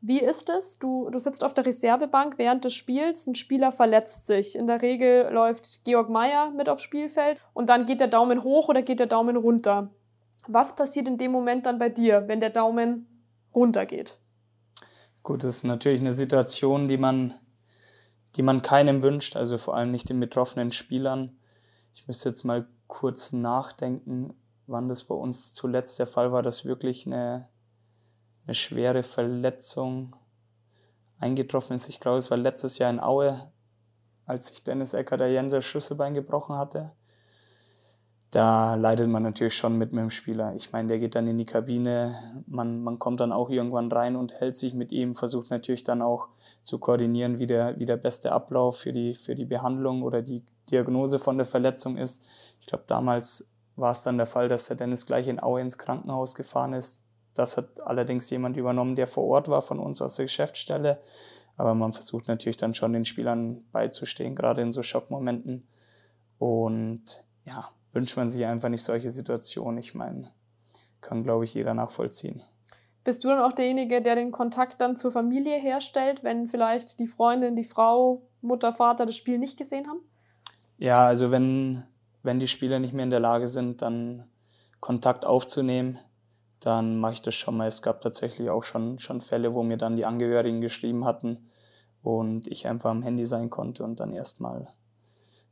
Wie 0.00 0.20
ist 0.20 0.48
es? 0.50 0.78
Du, 0.78 1.08
du 1.10 1.18
sitzt 1.18 1.42
auf 1.44 1.54
der 1.54 1.66
Reservebank 1.66 2.38
während 2.38 2.64
des 2.64 2.74
Spiels, 2.74 3.26
ein 3.26 3.34
Spieler 3.34 3.72
verletzt 3.72 4.26
sich. 4.26 4.56
In 4.56 4.66
der 4.66 4.82
Regel 4.82 5.28
läuft 5.32 5.84
Georg 5.84 6.08
Meier 6.10 6.50
mit 6.50 6.68
aufs 6.68 6.82
Spielfeld 6.82 7.40
und 7.54 7.68
dann 7.68 7.86
geht 7.86 8.00
der 8.00 8.08
Daumen 8.08 8.42
hoch 8.44 8.68
oder 8.68 8.82
geht 8.82 9.00
der 9.00 9.06
Daumen 9.06 9.36
runter. 9.36 9.88
Was 10.48 10.76
passiert 10.76 11.08
in 11.08 11.18
dem 11.18 11.32
Moment 11.32 11.66
dann 11.66 11.78
bei 11.78 11.88
dir, 11.88 12.28
wenn 12.28 12.40
der 12.40 12.50
Daumen 12.50 13.06
runtergeht? 13.54 14.18
Gut, 15.22 15.42
das 15.42 15.56
ist 15.56 15.64
natürlich 15.64 16.00
eine 16.00 16.12
Situation, 16.12 16.86
die 16.88 16.98
man, 16.98 17.34
die 18.36 18.42
man 18.42 18.62
keinem 18.62 19.02
wünscht, 19.02 19.34
also 19.36 19.58
vor 19.58 19.76
allem 19.76 19.90
nicht 19.90 20.08
den 20.08 20.20
betroffenen 20.20 20.70
Spielern. 20.70 21.36
Ich 21.94 22.06
müsste 22.06 22.28
jetzt 22.28 22.44
mal 22.44 22.68
kurz 22.86 23.32
nachdenken, 23.32 24.34
wann 24.66 24.88
das 24.88 25.04
bei 25.04 25.14
uns 25.14 25.54
zuletzt 25.54 25.98
der 25.98 26.06
Fall 26.06 26.32
war, 26.32 26.42
dass 26.42 26.64
wirklich 26.64 27.06
eine, 27.06 27.48
eine 28.46 28.54
schwere 28.54 29.02
Verletzung 29.02 30.14
eingetroffen 31.18 31.74
ist. 31.74 31.88
Ich 31.88 32.00
glaube, 32.00 32.18
es 32.18 32.30
war 32.30 32.38
letztes 32.38 32.78
Jahr 32.78 32.90
in 32.90 33.00
Aue, 33.00 33.50
als 34.26 34.48
sich 34.48 34.62
Dennis 34.62 34.94
Ecker 34.94 35.16
der 35.16 35.30
Jenser 35.30 35.62
Schlüsselbein 35.62 36.14
gebrochen 36.14 36.56
hatte. 36.56 36.92
Da 38.30 38.74
leidet 38.74 39.08
man 39.08 39.22
natürlich 39.22 39.54
schon 39.54 39.78
mit 39.78 39.92
mit 39.92 40.02
dem 40.02 40.10
Spieler. 40.10 40.54
Ich 40.56 40.72
meine, 40.72 40.88
der 40.88 40.98
geht 40.98 41.14
dann 41.14 41.28
in 41.28 41.38
die 41.38 41.44
Kabine, 41.44 42.42
man, 42.46 42.82
man 42.82 42.98
kommt 42.98 43.20
dann 43.20 43.32
auch 43.32 43.50
irgendwann 43.50 43.90
rein 43.90 44.16
und 44.16 44.32
hält 44.32 44.56
sich 44.56 44.74
mit 44.74 44.90
ihm, 44.90 45.14
versucht 45.14 45.50
natürlich 45.50 45.84
dann 45.84 46.02
auch 46.02 46.28
zu 46.62 46.78
koordinieren, 46.78 47.38
wie 47.38 47.46
der, 47.46 47.78
wie 47.78 47.86
der 47.86 47.96
beste 47.96 48.32
Ablauf 48.32 48.78
für 48.78 48.92
die, 48.92 49.14
für 49.14 49.36
die 49.36 49.44
Behandlung 49.44 50.02
oder 50.02 50.22
die 50.22 50.44
Diagnose 50.70 51.18
von 51.18 51.36
der 51.36 51.46
Verletzung 51.46 51.96
ist. 51.96 52.24
Ich 52.60 52.66
glaube, 52.66 52.84
damals 52.88 53.52
war 53.76 53.92
es 53.92 54.02
dann 54.02 54.16
der 54.16 54.26
Fall, 54.26 54.48
dass 54.48 54.66
der 54.66 54.76
Dennis 54.76 55.06
gleich 55.06 55.28
in 55.28 55.40
Aue 55.40 55.60
ins 55.60 55.78
Krankenhaus 55.78 56.34
gefahren 56.34 56.72
ist. 56.72 57.02
Das 57.34 57.56
hat 57.56 57.82
allerdings 57.82 58.28
jemand 58.30 58.56
übernommen, 58.56 58.96
der 58.96 59.06
vor 59.06 59.24
Ort 59.24 59.48
war, 59.48 59.62
von 59.62 59.78
uns 59.78 60.02
aus 60.02 60.16
der 60.16 60.24
Geschäftsstelle. 60.24 61.00
Aber 61.56 61.74
man 61.74 61.92
versucht 61.92 62.28
natürlich 62.28 62.56
dann 62.56 62.74
schon 62.74 62.92
den 62.92 63.04
Spielern 63.04 63.64
beizustehen, 63.72 64.34
gerade 64.34 64.62
in 64.62 64.72
so 64.72 64.82
Schockmomenten. 64.82 65.66
Und 66.38 67.22
ja, 67.44 67.70
wünscht 67.96 68.16
man 68.18 68.28
sich 68.28 68.44
einfach 68.44 68.68
nicht 68.68 68.84
solche 68.84 69.10
Situationen. 69.10 69.78
Ich 69.78 69.94
meine, 69.94 70.30
kann, 71.00 71.24
glaube 71.24 71.44
ich, 71.44 71.54
jeder 71.54 71.72
nachvollziehen. 71.72 72.42
Bist 73.04 73.24
du 73.24 73.28
dann 73.28 73.40
auch 73.40 73.52
derjenige, 73.52 74.02
der 74.02 74.16
den 74.16 74.32
Kontakt 74.32 74.80
dann 74.80 74.96
zur 74.96 75.10
Familie 75.10 75.58
herstellt, 75.58 76.22
wenn 76.22 76.46
vielleicht 76.46 76.98
die 77.00 77.06
Freundin, 77.06 77.56
die 77.56 77.64
Frau, 77.64 78.22
Mutter, 78.42 78.72
Vater 78.72 79.06
das 79.06 79.16
Spiel 79.16 79.38
nicht 79.38 79.56
gesehen 79.56 79.88
haben? 79.88 80.00
Ja, 80.76 81.06
also 81.06 81.30
wenn, 81.30 81.84
wenn 82.22 82.38
die 82.38 82.48
Spieler 82.48 82.80
nicht 82.80 82.92
mehr 82.92 83.04
in 83.04 83.10
der 83.10 83.20
Lage 83.20 83.46
sind, 83.46 83.80
dann 83.80 84.28
Kontakt 84.80 85.24
aufzunehmen, 85.24 85.98
dann 86.60 86.98
mache 86.98 87.14
ich 87.14 87.22
das 87.22 87.34
schon 87.34 87.56
mal. 87.56 87.66
Es 87.66 87.80
gab 87.80 88.02
tatsächlich 88.02 88.50
auch 88.50 88.62
schon, 88.62 88.98
schon 88.98 89.22
Fälle, 89.22 89.54
wo 89.54 89.62
mir 89.62 89.78
dann 89.78 89.96
die 89.96 90.04
Angehörigen 90.04 90.60
geschrieben 90.60 91.06
hatten 91.06 91.48
und 92.02 92.46
ich 92.46 92.66
einfach 92.66 92.90
am 92.90 93.02
Handy 93.02 93.24
sein 93.24 93.48
konnte 93.48 93.84
und 93.84 94.00
dann 94.00 94.12
erstmal 94.12 94.68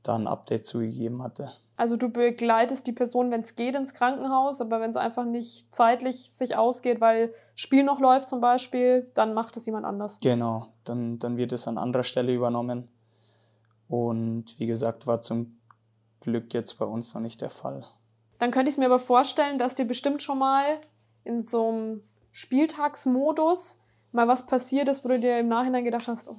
da 0.03 0.15
ein 0.17 0.27
Update 0.27 0.67
zugegeben 0.67 1.23
hatte. 1.23 1.51
Also 1.77 1.97
du 1.97 2.09
begleitest 2.09 2.87
die 2.87 2.93
Person, 2.93 3.31
wenn 3.31 3.41
es 3.41 3.57
geht, 3.57 3.75
ins 3.75 3.95
Krankenhaus, 3.95 4.61
aber 4.61 4.81
wenn 4.81 4.91
es 4.91 4.97
einfach 4.97 5.25
nicht 5.25 5.75
zeitlich 5.75 6.31
sich 6.33 6.57
ausgeht, 6.57 7.01
weil 7.01 7.35
Spiel 7.57 7.83
noch 7.83 7.99
läuft 7.99 8.29
zum 8.29 8.41
Beispiel, 8.41 9.11
dann 9.15 9.35
macht 9.35 9.57
es 9.57 9.67
jemand 9.67 9.85
anders. 9.85 10.21
Genau, 10.21 10.69
dann, 10.85 11.19
dann 11.19 11.37
wird 11.37 11.53
es 11.53 11.67
an 11.67 11.79
anderer 11.79 12.05
Stelle 12.05 12.33
übernommen. 12.33 12.89
Und 13.89 14.59
wie 14.59 14.67
gesagt, 14.67 15.07
war 15.07 15.21
zum 15.21 15.59
Glück 16.21 16.55
jetzt 16.55 16.79
bei 16.79 16.85
uns 16.85 17.13
noch 17.13 17.21
nicht 17.21 17.41
der 17.41 17.51
Fall. 17.51 17.85
Dann 18.39 18.51
könnte 18.51 18.71
ich 18.71 18.79
mir 18.79 18.87
aber 18.87 18.99
vorstellen, 18.99 19.59
dass 19.59 19.75
dir 19.75 19.85
bestimmt 19.85 20.23
schon 20.23 20.39
mal 20.39 20.81
in 21.25 21.41
so 21.41 21.69
einem 21.69 22.03
Spieltagsmodus 22.31 23.79
mal 24.13 24.29
was 24.29 24.47
passiert 24.47 24.89
ist, 24.89 25.05
wo 25.05 25.09
du 25.09 25.19
dir 25.19 25.39
im 25.39 25.49
Nachhinein 25.49 25.85
gedacht 25.85 26.07
hast, 26.07 26.29
oh, 26.29 26.37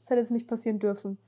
das 0.00 0.10
hätte 0.10 0.20
jetzt 0.20 0.30
nicht 0.30 0.46
passieren 0.46 0.78
dürfen. 0.78 1.18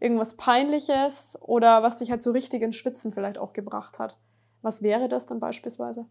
Irgendwas 0.00 0.36
Peinliches 0.36 1.38
oder 1.40 1.82
was 1.82 1.96
dich 1.96 2.10
halt 2.10 2.22
so 2.22 2.30
richtig 2.30 2.62
ins 2.62 2.76
Schwitzen 2.76 3.12
vielleicht 3.12 3.38
auch 3.38 3.52
gebracht 3.52 3.98
hat. 3.98 4.16
Was 4.62 4.82
wäre 4.82 5.08
das 5.08 5.26
dann 5.26 5.40
beispielsweise? 5.40 6.06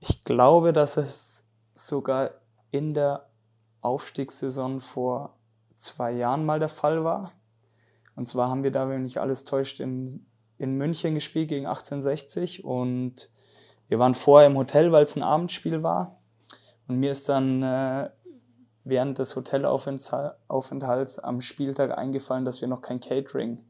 Ich 0.00 0.24
glaube, 0.24 0.72
dass 0.72 0.96
es 0.96 1.46
sogar 1.74 2.30
in 2.70 2.94
der 2.94 3.28
Aufstiegssaison 3.82 4.80
vor 4.80 5.36
zwei 5.76 6.12
Jahren 6.12 6.44
mal 6.44 6.58
der 6.58 6.68
Fall 6.68 7.04
war. 7.04 7.32
Und 8.16 8.28
zwar 8.28 8.48
haben 8.48 8.62
wir 8.62 8.70
da, 8.70 8.88
wenn 8.88 9.02
mich 9.02 9.20
alles 9.20 9.44
täuscht, 9.44 9.80
in, 9.80 10.26
in 10.58 10.76
München 10.76 11.14
gespielt 11.14 11.48
gegen 11.48 11.66
1860 11.66 12.64
und 12.64 13.30
wir 13.88 13.98
waren 13.98 14.14
vorher 14.14 14.46
im 14.48 14.56
Hotel, 14.56 14.92
weil 14.92 15.04
es 15.04 15.16
ein 15.16 15.22
Abendspiel 15.22 15.82
war. 15.82 16.20
Und 16.86 16.98
mir 16.98 17.10
ist 17.10 17.28
dann 17.28 17.62
äh, 17.62 18.10
während 18.90 19.18
des 19.18 19.34
Hotelaufenthalts 19.34 21.18
am 21.18 21.40
Spieltag 21.40 21.96
eingefallen, 21.96 22.44
dass 22.44 22.60
wir 22.60 22.68
noch 22.68 22.82
kein 22.82 23.00
Catering 23.00 23.64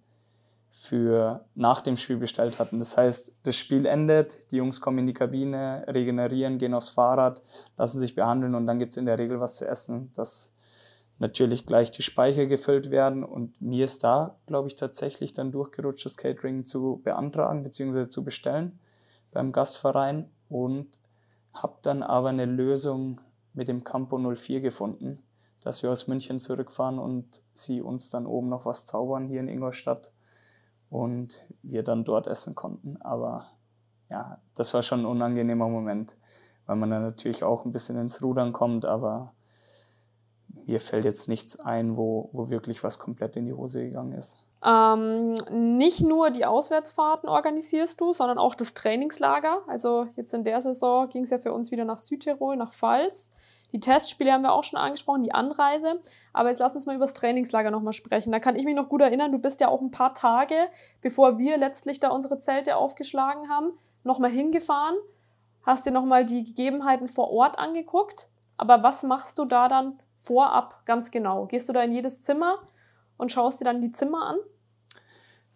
für 0.73 1.45
nach 1.55 1.81
dem 1.81 1.97
Spiel 1.97 2.17
bestellt 2.17 2.59
hatten. 2.59 2.79
Das 2.79 2.97
heißt, 2.97 3.37
das 3.43 3.57
Spiel 3.57 3.87
endet, 3.87 4.51
die 4.51 4.57
Jungs 4.57 4.81
kommen 4.81 4.99
in 4.99 5.07
die 5.07 5.15
Kabine, 5.15 5.85
regenerieren, 5.89 6.59
gehen 6.59 6.75
aufs 6.75 6.89
Fahrrad, 6.89 7.43
lassen 7.77 7.99
sich 7.99 8.15
behandeln 8.15 8.55
und 8.55 8.67
dann 8.67 8.79
gibt's 8.79 8.97
in 8.97 9.07
der 9.07 9.19
Regel 9.19 9.41
was 9.41 9.57
zu 9.57 9.67
essen, 9.67 10.13
dass 10.15 10.55
natürlich 11.19 11.67
gleich 11.67 11.91
die 11.91 12.03
Speicher 12.03 12.47
gefüllt 12.47 12.91
werden. 12.91 13.25
Und 13.25 13.61
mir 13.61 13.85
ist 13.85 14.05
da, 14.05 14.37
glaube 14.47 14.69
ich, 14.69 14.75
tatsächlich 14.75 15.33
dann 15.33 15.53
durchgerutscht, 15.53 16.05
das 16.05 16.17
Catering 16.17 16.65
zu 16.65 17.01
beantragen 17.05 17.63
bzw. 17.63 18.09
zu 18.09 18.25
bestellen 18.25 18.79
beim 19.33 19.53
Gastverein 19.53 20.31
und 20.49 20.89
habe 21.53 21.79
dann 21.83 22.03
aber 22.03 22.31
eine 22.31 22.47
Lösung 22.47 23.21
mit 23.55 23.69
dem 23.69 23.85
Campo 23.85 24.19
04 24.19 24.61
gefunden, 24.61 25.23
dass 25.61 25.83
wir 25.83 25.91
aus 25.91 26.07
München 26.07 26.39
zurückfahren 26.41 26.99
und 26.99 27.43
sie 27.53 27.83
uns 27.83 28.11
dann 28.11 28.27
oben 28.27 28.49
noch 28.49 28.65
was 28.65 28.87
zaubern 28.87 29.29
hier 29.29 29.41
in 29.41 29.49
Ingolstadt 29.49 30.13
und 30.89 31.45
wir 31.63 31.83
dann 31.83 32.05
dort 32.05 32.27
essen 32.27 32.55
konnten. 32.55 32.97
Aber 33.03 33.51
ja, 34.11 34.39
das 34.55 34.75
war 34.75 34.83
schon 34.83 35.01
ein 35.01 35.07
unangenehmer 35.07 35.69
Moment, 35.69 36.17
weil 36.67 36.77
man 36.77 36.91
dann 36.91 37.03
natürlich 37.03 37.45
auch 37.45 37.65
ein 37.65 37.73
bisschen 37.73 37.99
ins 37.99 38.23
Rudern 38.23 38.53
kommt, 38.53 38.85
aber 38.85 39.33
mir 40.67 40.81
fällt 40.81 41.05
jetzt 41.05 41.29
nichts 41.29 41.59
ein, 41.59 41.97
wo, 41.97 42.31
wo 42.33 42.51
wirklich 42.51 42.83
was 42.83 42.99
komplett 42.99 43.37
in 43.37 43.47
die 43.47 43.53
Hose 43.53 43.83
gegangen 43.83 44.13
ist. 44.13 44.45
Ähm, 44.65 45.35
nicht 45.51 46.03
nur 46.03 46.31
die 46.31 46.45
Auswärtsfahrten 46.45 47.29
organisierst 47.29 48.01
du, 48.01 48.13
sondern 48.13 48.39
auch 48.39 48.55
das 48.55 48.75
Trainingslager. 48.75 49.63
Also 49.67 50.09
jetzt 50.17 50.35
in 50.35 50.45
der 50.45 50.61
Saison 50.61 51.09
ging 51.09 51.23
es 51.23 51.31
ja 51.31 51.39
für 51.39 51.53
uns 51.53 51.71
wieder 51.71 51.85
nach 51.85 51.97
Südtirol, 51.97 52.57
nach 52.57 52.71
Pfalz. 52.71 53.31
Die 53.73 53.81
Testspiele 53.81 54.33
haben 54.33 54.43
wir 54.43 54.53
auch 54.53 54.65
schon 54.65 54.79
angesprochen, 54.79 55.23
die 55.23 55.33
Anreise. 55.33 56.01
Aber 56.33 56.49
jetzt 56.49 56.59
lass 56.59 56.75
uns 56.75 56.87
mal 56.87 56.97
über 56.97 57.05
das 57.05 57.15
Trainingslager 57.15 57.71
nochmal 57.71 57.93
sprechen. 57.93 58.33
Da 58.33 58.41
kann 58.41 58.57
ich 58.57 58.65
mich 58.65 58.75
noch 58.75 58.89
gut 58.89 59.01
erinnern, 59.01 59.33
du 59.33 59.39
bist 59.39 59.61
ja 59.61 59.69
auch 59.69 59.81
ein 59.81 59.91
paar 59.91 60.15
Tage, 60.15 60.55
bevor 61.01 61.39
wir 61.39 61.59
letztlich 61.59 62.01
da 62.01 62.09
unsere 62.11 62.39
Zelte 62.39 62.77
aufgeschlagen 62.77 63.49
haben, 63.49 63.73
nochmal 64.05 64.31
hingefahren, 64.31 64.97
hast 65.63 65.87
dir 65.87 65.93
nochmal 65.93 66.25
die 66.25 66.45
Gegebenheiten 66.45 67.09
vor 67.09 67.31
Ort 67.31 67.59
angeguckt. 67.59 68.29
Aber 68.57 68.83
was 68.83 69.03
machst 69.03 69.39
du 69.39 69.45
da 69.45 69.69
dann 69.69 69.99
vorab 70.17 70.85
ganz 70.85 71.11
genau? 71.11 71.47
Gehst 71.47 71.69
du 71.69 71.73
da 71.73 71.83
in 71.83 71.93
jedes 71.93 72.23
Zimmer 72.23 72.59
und 73.17 73.33
schaust 73.33 73.61
dir 73.61 73.65
dann 73.65 73.81
die 73.81 73.93
Zimmer 73.93 74.27
an? 74.27 74.37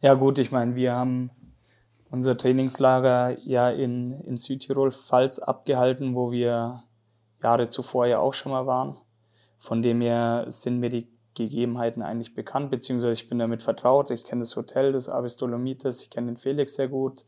Ja 0.01 0.15
gut, 0.15 0.39
ich 0.39 0.53
meine, 0.53 0.75
wir 0.75 0.95
haben 0.95 1.31
unser 2.11 2.37
Trainingslager 2.37 3.39
ja 3.41 3.71
in, 3.71 4.13
in 4.21 4.37
Südtirol 4.37 4.93
Pfalz 4.93 5.39
abgehalten, 5.39 6.15
wo 6.15 6.31
wir 6.31 6.85
Jahre 7.45 7.69
zuvor 7.69 8.07
ja 8.07 8.19
auch 8.19 8.35
schon 8.35 8.53
mal 8.53 8.67
waren. 8.67 8.97
Von 9.59 9.83
dem 9.83 10.01
her 10.01 10.47
sind 10.49 10.81
mir 10.81 10.91
die 10.91 11.07
Gegebenheiten 11.35 12.03
eigentlich 12.03 12.35
bekannt, 12.35 12.71
beziehungsweise 12.71 13.13
ich 13.13 13.29
bin 13.29 13.39
damit 13.39 13.63
vertraut. 13.63 14.11
Ich 14.11 14.25
kenne 14.25 14.41
das 14.41 14.57
Hotel 14.57 14.93
des 14.93 15.09
Avis 15.09 15.37
Dolomites, 15.37 16.03
ich 16.03 16.11
kenne 16.11 16.29
den 16.29 16.37
Felix 16.37 16.75
sehr 16.75 16.89
gut, 16.89 17.25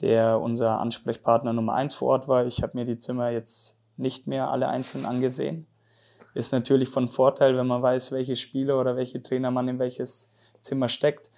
der 0.00 0.40
unser 0.40 0.80
Ansprechpartner 0.80 1.52
Nummer 1.52 1.74
eins 1.74 1.94
vor 1.94 2.08
Ort 2.08 2.28
war. 2.28 2.46
Ich 2.46 2.62
habe 2.62 2.76
mir 2.76 2.84
die 2.84 2.98
Zimmer 2.98 3.30
jetzt 3.30 3.78
nicht 3.96 4.26
mehr 4.26 4.50
alle 4.50 4.68
einzeln 4.68 5.04
angesehen. 5.04 5.66
Ist 6.34 6.52
natürlich 6.52 6.88
von 6.88 7.08
Vorteil, 7.08 7.56
wenn 7.56 7.66
man 7.66 7.82
weiß, 7.82 8.10
welche 8.10 8.36
Spieler 8.36 8.80
oder 8.80 8.96
welche 8.96 9.22
Trainer 9.22 9.50
man 9.50 9.68
in 9.68 9.78
welches 9.78 10.32
Zimmer 10.60 10.88
steckt. 10.88 11.30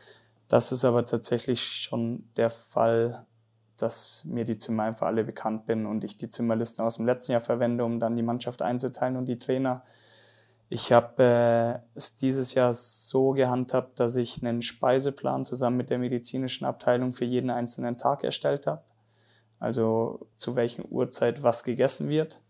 Das 0.49 0.73
ist 0.73 0.85
aber 0.85 1.05
tatsächlich 1.05 1.63
schon 1.63 2.29
der 2.37 2.51
Fall, 2.51 3.27
dass 3.77 4.25
mir 4.25 4.45
die 4.45 4.57
Zimmer 4.57 4.85
einfach 4.85 5.07
alle 5.07 5.25
bekannt 5.25 5.67
bin 5.67 5.87
und 5.87 6.05
ich 6.05 6.17
die 6.17 6.29
Zimmerlisten 6.29 6.85
aus 6.85 6.97
dem 6.97 7.07
letzten 7.07 7.33
Jahr 7.33 7.41
verwende, 7.41 7.85
um 7.85 7.99
dann 8.01 8.17
die 8.17 8.23
Mannschaft 8.23 8.63
einzuteilen 8.63 9.17
und 9.17 9.27
die 9.27 9.39
Trainer. 9.39 9.83
Ich 10.69 10.93
habe 10.93 11.23
äh, 11.23 11.97
es 11.97 12.17
dieses 12.17 12.55
Jahr 12.55 12.73
so 12.73 13.33
gehandhabt, 13.33 14.01
dass 14.01 14.17
ich 14.17 14.43
einen 14.43 14.63
Speiseplan 14.63 15.45
zusammen 15.45 15.77
mit 15.77 15.91
der 15.91 15.99
medizinischen 15.99 16.65
Abteilung 16.65 17.13
für 17.13 17.25
jeden 17.25 17.51
einzelnen 17.51 17.99
Tag 17.99 18.25
erstellt 18.25 18.67
habe. 18.67 18.83
Also 19.59 20.27
zu 20.37 20.57
welchen 20.57 20.85
Uhrzeit 20.91 21.43
was 21.43 21.65
gegessen 21.65 22.09
wird. 22.09 22.41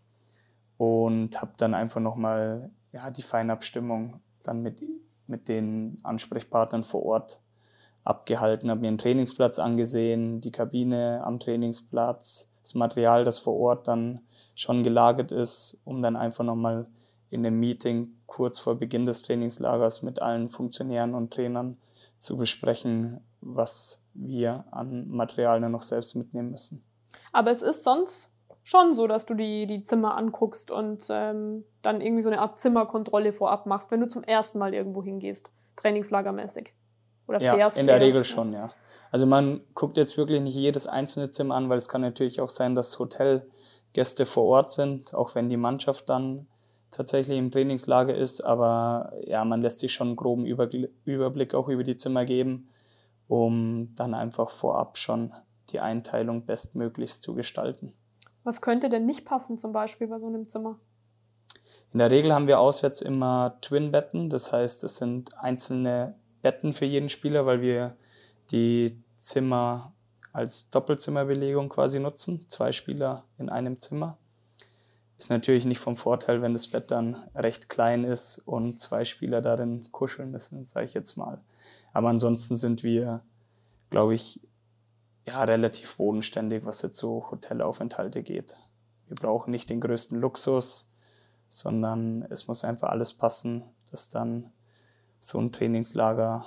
Und 0.77 1.41
habe 1.41 1.53
dann 1.57 1.73
einfach 1.73 2.01
nochmal 2.01 2.69
ja, 2.91 3.09
die 3.09 3.21
Feinabstimmung 3.21 4.19
dann 4.43 4.61
mit, 4.61 4.81
mit 5.27 5.47
den 5.47 5.99
Ansprechpartnern 6.03 6.83
vor 6.83 7.03
Ort 7.03 7.39
abgehalten, 8.05 8.69
habe 8.69 8.81
mir 8.81 8.87
einen 8.87 8.97
Trainingsplatz 8.97 9.59
angesehen, 9.59 10.39
die 10.39 10.51
Kabine 10.51 11.21
am 11.23 11.39
Trainingsplatz, 11.39 12.51
das 12.61 12.75
Material, 12.75 13.25
das 13.25 13.39
vor 13.39 13.55
Ort 13.57 13.87
dann 13.87 14.21
schon 14.55 14.83
gelagert 14.83 15.31
ist, 15.31 15.81
um 15.83 16.01
dann 16.01 16.15
einfach 16.15 16.45
nochmal 16.45 16.87
in 17.29 17.45
einem 17.45 17.59
Meeting 17.59 18.13
kurz 18.27 18.59
vor 18.59 18.75
Beginn 18.75 19.05
des 19.05 19.23
Trainingslagers 19.23 20.03
mit 20.03 20.21
allen 20.21 20.49
Funktionären 20.49 21.13
und 21.15 21.33
Trainern 21.33 21.77
zu 22.19 22.37
besprechen, 22.37 23.19
was 23.41 24.01
wir 24.13 24.65
an 24.71 25.09
Material 25.09 25.59
nur 25.59 25.69
noch 25.69 25.81
selbst 25.81 26.15
mitnehmen 26.15 26.51
müssen. 26.51 26.83
Aber 27.33 27.51
es 27.51 27.61
ist 27.61 27.83
sonst 27.83 28.33
schon 28.63 28.93
so, 28.93 29.07
dass 29.07 29.25
du 29.25 29.33
die, 29.33 29.67
die 29.67 29.83
Zimmer 29.83 30.15
anguckst 30.15 30.71
und 30.71 31.05
ähm, 31.09 31.65
dann 31.81 32.01
irgendwie 32.01 32.23
so 32.23 32.29
eine 32.29 32.39
Art 32.39 32.57
Zimmerkontrolle 32.57 33.31
vorab 33.31 33.65
machst, 33.65 33.91
wenn 33.91 33.99
du 33.99 34.07
zum 34.07 34.23
ersten 34.23 34.57
Mal 34.59 34.73
irgendwo 34.73 35.03
hingehst, 35.03 35.51
trainingslagermäßig. 35.75 36.73
Oder 37.27 37.41
ja, 37.41 37.55
fährst 37.55 37.79
in 37.79 37.87
der 37.87 37.99
Regel 37.99 38.23
schon, 38.23 38.53
ja. 38.53 38.71
Also 39.11 39.25
man 39.25 39.61
guckt 39.73 39.97
jetzt 39.97 40.17
wirklich 40.17 40.41
nicht 40.41 40.55
jedes 40.55 40.87
einzelne 40.87 41.29
Zimmer 41.29 41.55
an, 41.55 41.69
weil 41.69 41.77
es 41.77 41.87
kann 41.87 42.01
natürlich 42.01 42.41
auch 42.41 42.49
sein, 42.49 42.75
dass 42.75 42.99
Hotelgäste 42.99 44.25
vor 44.25 44.43
Ort 44.45 44.71
sind, 44.71 45.13
auch 45.13 45.35
wenn 45.35 45.49
die 45.49 45.57
Mannschaft 45.57 46.09
dann 46.09 46.47
tatsächlich 46.91 47.37
im 47.37 47.51
Trainingslager 47.51 48.15
ist. 48.15 48.41
Aber 48.41 49.13
ja, 49.25 49.45
man 49.45 49.61
lässt 49.61 49.79
sich 49.79 49.93
schon 49.93 50.07
einen 50.07 50.15
groben 50.15 50.45
Überblick 50.45 51.53
auch 51.53 51.69
über 51.69 51.83
die 51.83 51.95
Zimmer 51.95 52.25
geben, 52.25 52.69
um 53.27 53.93
dann 53.95 54.13
einfach 54.13 54.49
vorab 54.49 54.97
schon 54.97 55.33
die 55.69 55.79
Einteilung 55.79 56.45
bestmöglichst 56.45 57.23
zu 57.23 57.33
gestalten. 57.33 57.93
Was 58.43 58.61
könnte 58.61 58.89
denn 58.89 59.05
nicht 59.05 59.25
passen 59.25 59.57
zum 59.57 59.71
Beispiel 59.71 60.07
bei 60.07 60.19
so 60.19 60.27
einem 60.27 60.47
Zimmer? 60.47 60.77
In 61.91 61.99
der 61.99 62.11
Regel 62.11 62.33
haben 62.33 62.47
wir 62.47 62.59
auswärts 62.59 63.01
immer 63.01 63.57
Twin-Betten, 63.61 64.29
das 64.29 64.51
heißt, 64.51 64.83
es 64.83 64.97
sind 64.97 65.37
einzelne 65.39 66.15
Betten 66.45 66.73
für 66.73 66.85
jeden 66.85 67.09
Spieler, 67.09 67.47
weil 67.47 67.61
wir 67.61 67.97
die 68.51 69.01
Zimmer 69.17 69.95
als 70.31 70.69
Doppelzimmerbelegung 70.69 71.69
quasi 71.69 71.99
nutzen. 71.99 72.47
Zwei 72.49 72.71
Spieler 72.71 73.23
in 73.39 73.49
einem 73.49 73.79
Zimmer. 73.79 74.19
Ist 75.17 75.31
natürlich 75.31 75.65
nicht 75.65 75.79
vom 75.79 75.95
Vorteil, 75.95 76.43
wenn 76.43 76.53
das 76.53 76.67
Bett 76.67 76.91
dann 76.91 77.15
recht 77.33 77.67
klein 77.67 78.03
ist 78.03 78.37
und 78.45 78.79
zwei 78.79 79.05
Spieler 79.05 79.41
darin 79.41 79.91
kuscheln 79.91 80.29
müssen, 80.29 80.63
sage 80.63 80.85
ich 80.85 80.93
jetzt 80.93 81.15
mal. 81.15 81.41
Aber 81.93 82.09
ansonsten 82.09 82.55
sind 82.55 82.83
wir, 82.83 83.21
glaube 83.89 84.13
ich, 84.13 84.39
ja, 85.25 85.43
relativ 85.45 85.97
bodenständig, 85.97 86.63
was 86.63 86.83
jetzt 86.83 86.99
so 86.99 87.25
Hotelaufenthalte 87.31 88.21
geht. 88.21 88.55
Wir 89.07 89.15
brauchen 89.15 89.49
nicht 89.49 89.71
den 89.71 89.81
größten 89.81 90.21
Luxus, 90.21 90.93
sondern 91.49 92.21
es 92.29 92.47
muss 92.47 92.63
einfach 92.63 92.89
alles 92.89 93.13
passen, 93.13 93.63
dass 93.89 94.11
dann 94.11 94.51
so 95.25 95.39
ein 95.39 95.51
Trainingslager 95.51 96.45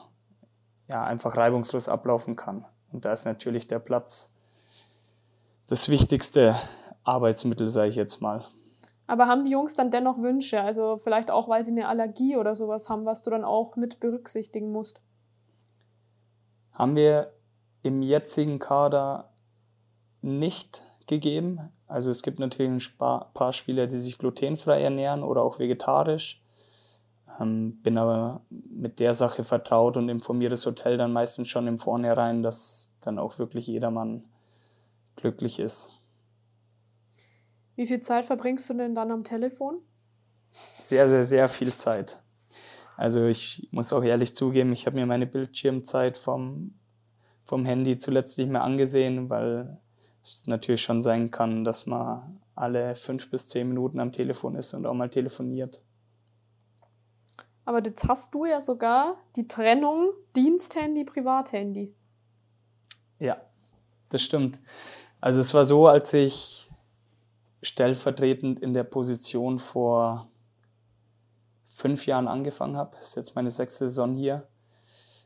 ja, 0.86 1.02
einfach 1.02 1.36
reibungslos 1.36 1.88
ablaufen 1.88 2.36
kann. 2.36 2.64
Und 2.92 3.04
da 3.04 3.12
ist 3.12 3.24
natürlich 3.24 3.66
der 3.66 3.80
Platz 3.80 4.32
das 5.66 5.88
wichtigste 5.88 6.54
Arbeitsmittel, 7.02 7.68
sage 7.68 7.88
ich 7.88 7.96
jetzt 7.96 8.20
mal. 8.20 8.44
Aber 9.08 9.26
haben 9.26 9.44
die 9.44 9.50
Jungs 9.50 9.74
dann 9.74 9.90
dennoch 9.90 10.18
Wünsche? 10.18 10.62
Also 10.62 10.96
vielleicht 10.96 11.30
auch, 11.30 11.48
weil 11.48 11.64
sie 11.64 11.72
eine 11.72 11.88
Allergie 11.88 12.36
oder 12.36 12.54
sowas 12.54 12.88
haben, 12.88 13.04
was 13.04 13.22
du 13.22 13.30
dann 13.30 13.44
auch 13.44 13.74
mit 13.76 13.98
berücksichtigen 13.98 14.70
musst? 14.70 15.00
Haben 16.72 16.94
wir 16.94 17.32
im 17.82 18.02
jetzigen 18.02 18.60
Kader 18.60 19.32
nicht 20.20 20.84
gegeben. 21.06 21.72
Also 21.88 22.10
es 22.10 22.22
gibt 22.22 22.38
natürlich 22.38 22.92
ein 23.00 23.32
paar 23.34 23.52
Spieler, 23.52 23.88
die 23.88 23.96
sich 23.96 24.18
glutenfrei 24.18 24.82
ernähren 24.82 25.24
oder 25.24 25.42
auch 25.42 25.58
vegetarisch. 25.58 26.40
Ähm, 27.40 27.80
bin 27.82 27.98
aber 27.98 28.42
mit 28.50 29.00
der 29.00 29.14
Sache 29.14 29.44
vertraut 29.44 29.96
und 29.96 30.08
informiere 30.08 30.50
das 30.50 30.66
Hotel 30.66 30.96
dann 30.96 31.12
meistens 31.12 31.48
schon 31.48 31.66
im 31.66 31.78
Vornherein, 31.78 32.42
dass 32.42 32.90
dann 33.00 33.18
auch 33.18 33.38
wirklich 33.38 33.66
jedermann 33.66 34.24
glücklich 35.16 35.58
ist. 35.58 35.92
Wie 37.76 37.86
viel 37.86 38.00
Zeit 38.00 38.24
verbringst 38.24 38.68
du 38.70 38.74
denn 38.74 38.94
dann 38.94 39.12
am 39.12 39.24
Telefon? 39.24 39.78
Sehr, 40.50 41.08
sehr, 41.08 41.24
sehr 41.24 41.48
viel 41.48 41.72
Zeit. 41.74 42.20
Also 42.96 43.26
ich 43.26 43.68
muss 43.70 43.92
auch 43.92 44.02
ehrlich 44.02 44.34
zugeben, 44.34 44.72
ich 44.72 44.86
habe 44.86 44.96
mir 44.96 45.06
meine 45.06 45.26
Bildschirmzeit 45.26 46.18
vom, 46.18 46.74
vom 47.44 47.64
Handy 47.64 47.98
zuletzt 47.98 48.38
nicht 48.38 48.50
mehr 48.50 48.64
angesehen, 48.64 49.30
weil 49.30 49.78
es 50.24 50.48
natürlich 50.48 50.82
schon 50.82 51.02
sein 51.02 51.30
kann, 51.30 51.62
dass 51.62 51.86
man 51.86 52.40
alle 52.56 52.96
fünf 52.96 53.30
bis 53.30 53.46
zehn 53.46 53.68
Minuten 53.68 54.00
am 54.00 54.10
Telefon 54.10 54.56
ist 54.56 54.74
und 54.74 54.84
auch 54.84 54.94
mal 54.94 55.08
telefoniert. 55.08 55.80
Aber 57.68 57.84
jetzt 57.84 58.08
hast 58.08 58.32
du 58.32 58.46
ja 58.46 58.62
sogar 58.62 59.18
die 59.36 59.46
Trennung 59.46 60.14
Diensthandy, 60.34 61.04
Privathandy. 61.04 61.94
Ja, 63.18 63.42
das 64.08 64.22
stimmt. 64.22 64.58
Also 65.20 65.40
es 65.40 65.52
war 65.52 65.66
so, 65.66 65.86
als 65.86 66.14
ich 66.14 66.70
stellvertretend 67.60 68.58
in 68.60 68.72
der 68.72 68.84
Position 68.84 69.58
vor 69.58 70.30
fünf 71.66 72.06
Jahren 72.06 72.26
angefangen 72.26 72.78
habe, 72.78 72.96
ist 73.02 73.16
jetzt 73.16 73.36
meine 73.36 73.50
sechste 73.50 73.88
Saison 73.88 74.16
hier, 74.16 74.48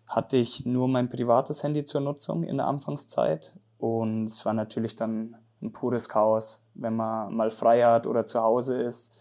hatte 0.09 0.37
ich 0.37 0.67
nur 0.67 0.89
mein 0.89 1.11
privates 1.11 1.63
Handy 1.63 1.85
zur 1.85 2.01
Nutzung 2.01 2.43
in 2.43 2.57
der 2.57 2.67
Anfangszeit. 2.67 3.55
Und 3.79 4.27
es 4.27 4.45
war 4.45 4.53
natürlich 4.53 4.97
dann 4.97 5.37
ein 5.63 5.71
pures 5.71 6.09
Chaos, 6.09 6.67
wenn 6.75 6.97
man 6.97 7.33
mal 7.37 7.53
frei 7.53 7.85
hat 7.85 8.09
oder 8.09 8.27
zu 8.27 8.43
Hause 8.43 8.83
ist 8.83 9.17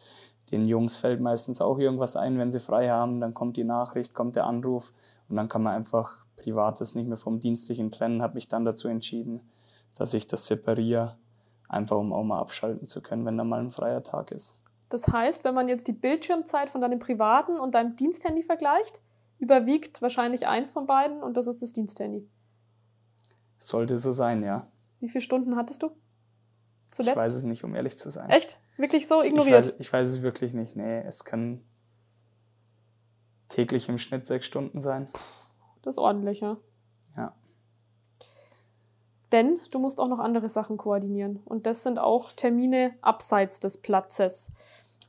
den 0.52 0.66
Jungs 0.66 0.96
fällt 0.96 1.22
meistens 1.22 1.62
auch 1.62 1.80
irgendwas 1.80 2.16
ein, 2.16 2.38
wenn 2.38 2.52
sie 2.52 2.60
frei 2.60 2.90
haben. 2.90 3.20
Dann 3.22 3.34
kommt 3.34 3.58
die 3.58 3.64
Nachricht, 3.64 4.14
kommt 4.14 4.36
der 4.36 4.46
Anruf 4.46 4.94
und 5.30 5.38
dann 5.38 5.48
kann 5.48 5.64
man 5.64 5.74
einfach 5.74 6.26
Privates 6.36 6.96
nicht 6.96 7.08
mehr 7.08 7.18
vom 7.18 7.40
Dienstlichen 7.40 7.92
trennen. 7.92 8.22
Habe 8.22 8.36
mich 8.36 8.48
dann 8.48 8.66
dazu 8.66 8.88
entschieden, 8.88 9.42
dass 9.96 10.14
ich 10.14 10.28
das 10.28 10.46
separiere, 10.46 11.18
einfach 11.70 11.98
um 11.98 12.12
auch 12.12 12.24
mal 12.24 12.40
abschalten 12.40 12.88
zu 12.88 13.02
können, 13.02 13.26
wenn 13.26 13.38
da 13.38 13.44
mal 13.44 13.62
ein 13.62 13.70
freier 13.70 14.04
Tag 14.04 14.32
ist. 14.32 14.60
Das 14.90 15.08
heißt, 15.08 15.46
wenn 15.46 15.56
man 15.56 15.70
jetzt 15.70 15.88
die 15.88 15.94
Bildschirmzeit 15.94 16.70
von 16.70 16.82
deinem 16.82 17.00
privaten 17.00 17.58
und 17.58 17.76
deinem 17.76 17.96
Diensthandy 17.96 18.44
vergleicht, 18.44 19.02
überwiegt 19.40 20.02
wahrscheinlich 20.02 20.48
eins 20.48 20.72
von 20.72 20.86
beiden 20.86 21.24
und 21.24 21.38
das 21.38 21.48
ist 21.48 21.62
das 21.62 21.72
Diensthandy. 21.72 22.28
Sollte 23.58 23.98
so 23.98 24.12
sein, 24.12 24.44
ja. 24.44 24.68
Wie 25.00 25.08
viele 25.08 25.22
Stunden 25.22 25.56
hattest 25.56 25.82
du? 25.82 25.92
Zuletzt? 26.92 27.18
Ich 27.18 27.24
weiß 27.24 27.34
es 27.34 27.44
nicht, 27.44 27.64
um 27.64 27.74
ehrlich 27.74 27.98
zu 27.98 28.10
sein. 28.10 28.30
Echt? 28.30 28.60
Wirklich 28.78 29.08
so 29.08 29.22
ignoriert? 29.24 29.66
Ich 29.66 29.72
weiß, 29.72 29.80
ich 29.80 29.94
weiß 29.94 30.08
es 30.10 30.22
wirklich 30.22 30.54
nicht. 30.54 30.76
Nee, 30.76 31.02
es 31.02 31.24
können 31.24 31.66
täglich 33.48 33.90
im 33.90 33.98
Schnitt 33.98 34.28
sechs 34.28 34.46
Stunden 34.46 34.80
sein. 34.80 35.08
Das 35.82 35.96
ist 35.96 36.00
ordentlich, 36.00 36.42
ja. 36.42 36.58
Ja. 37.16 37.34
Denn 39.32 39.60
du 39.72 39.80
musst 39.80 40.02
auch 40.02 40.10
noch 40.10 40.20
andere 40.20 40.50
Sachen 40.50 40.78
koordinieren. 40.78 41.40
Und 41.46 41.66
das 41.66 41.84
sind 41.84 41.98
auch 41.98 42.34
Termine 42.34 42.94
abseits 43.02 43.60
des 43.62 43.78
Platzes. 43.78 44.52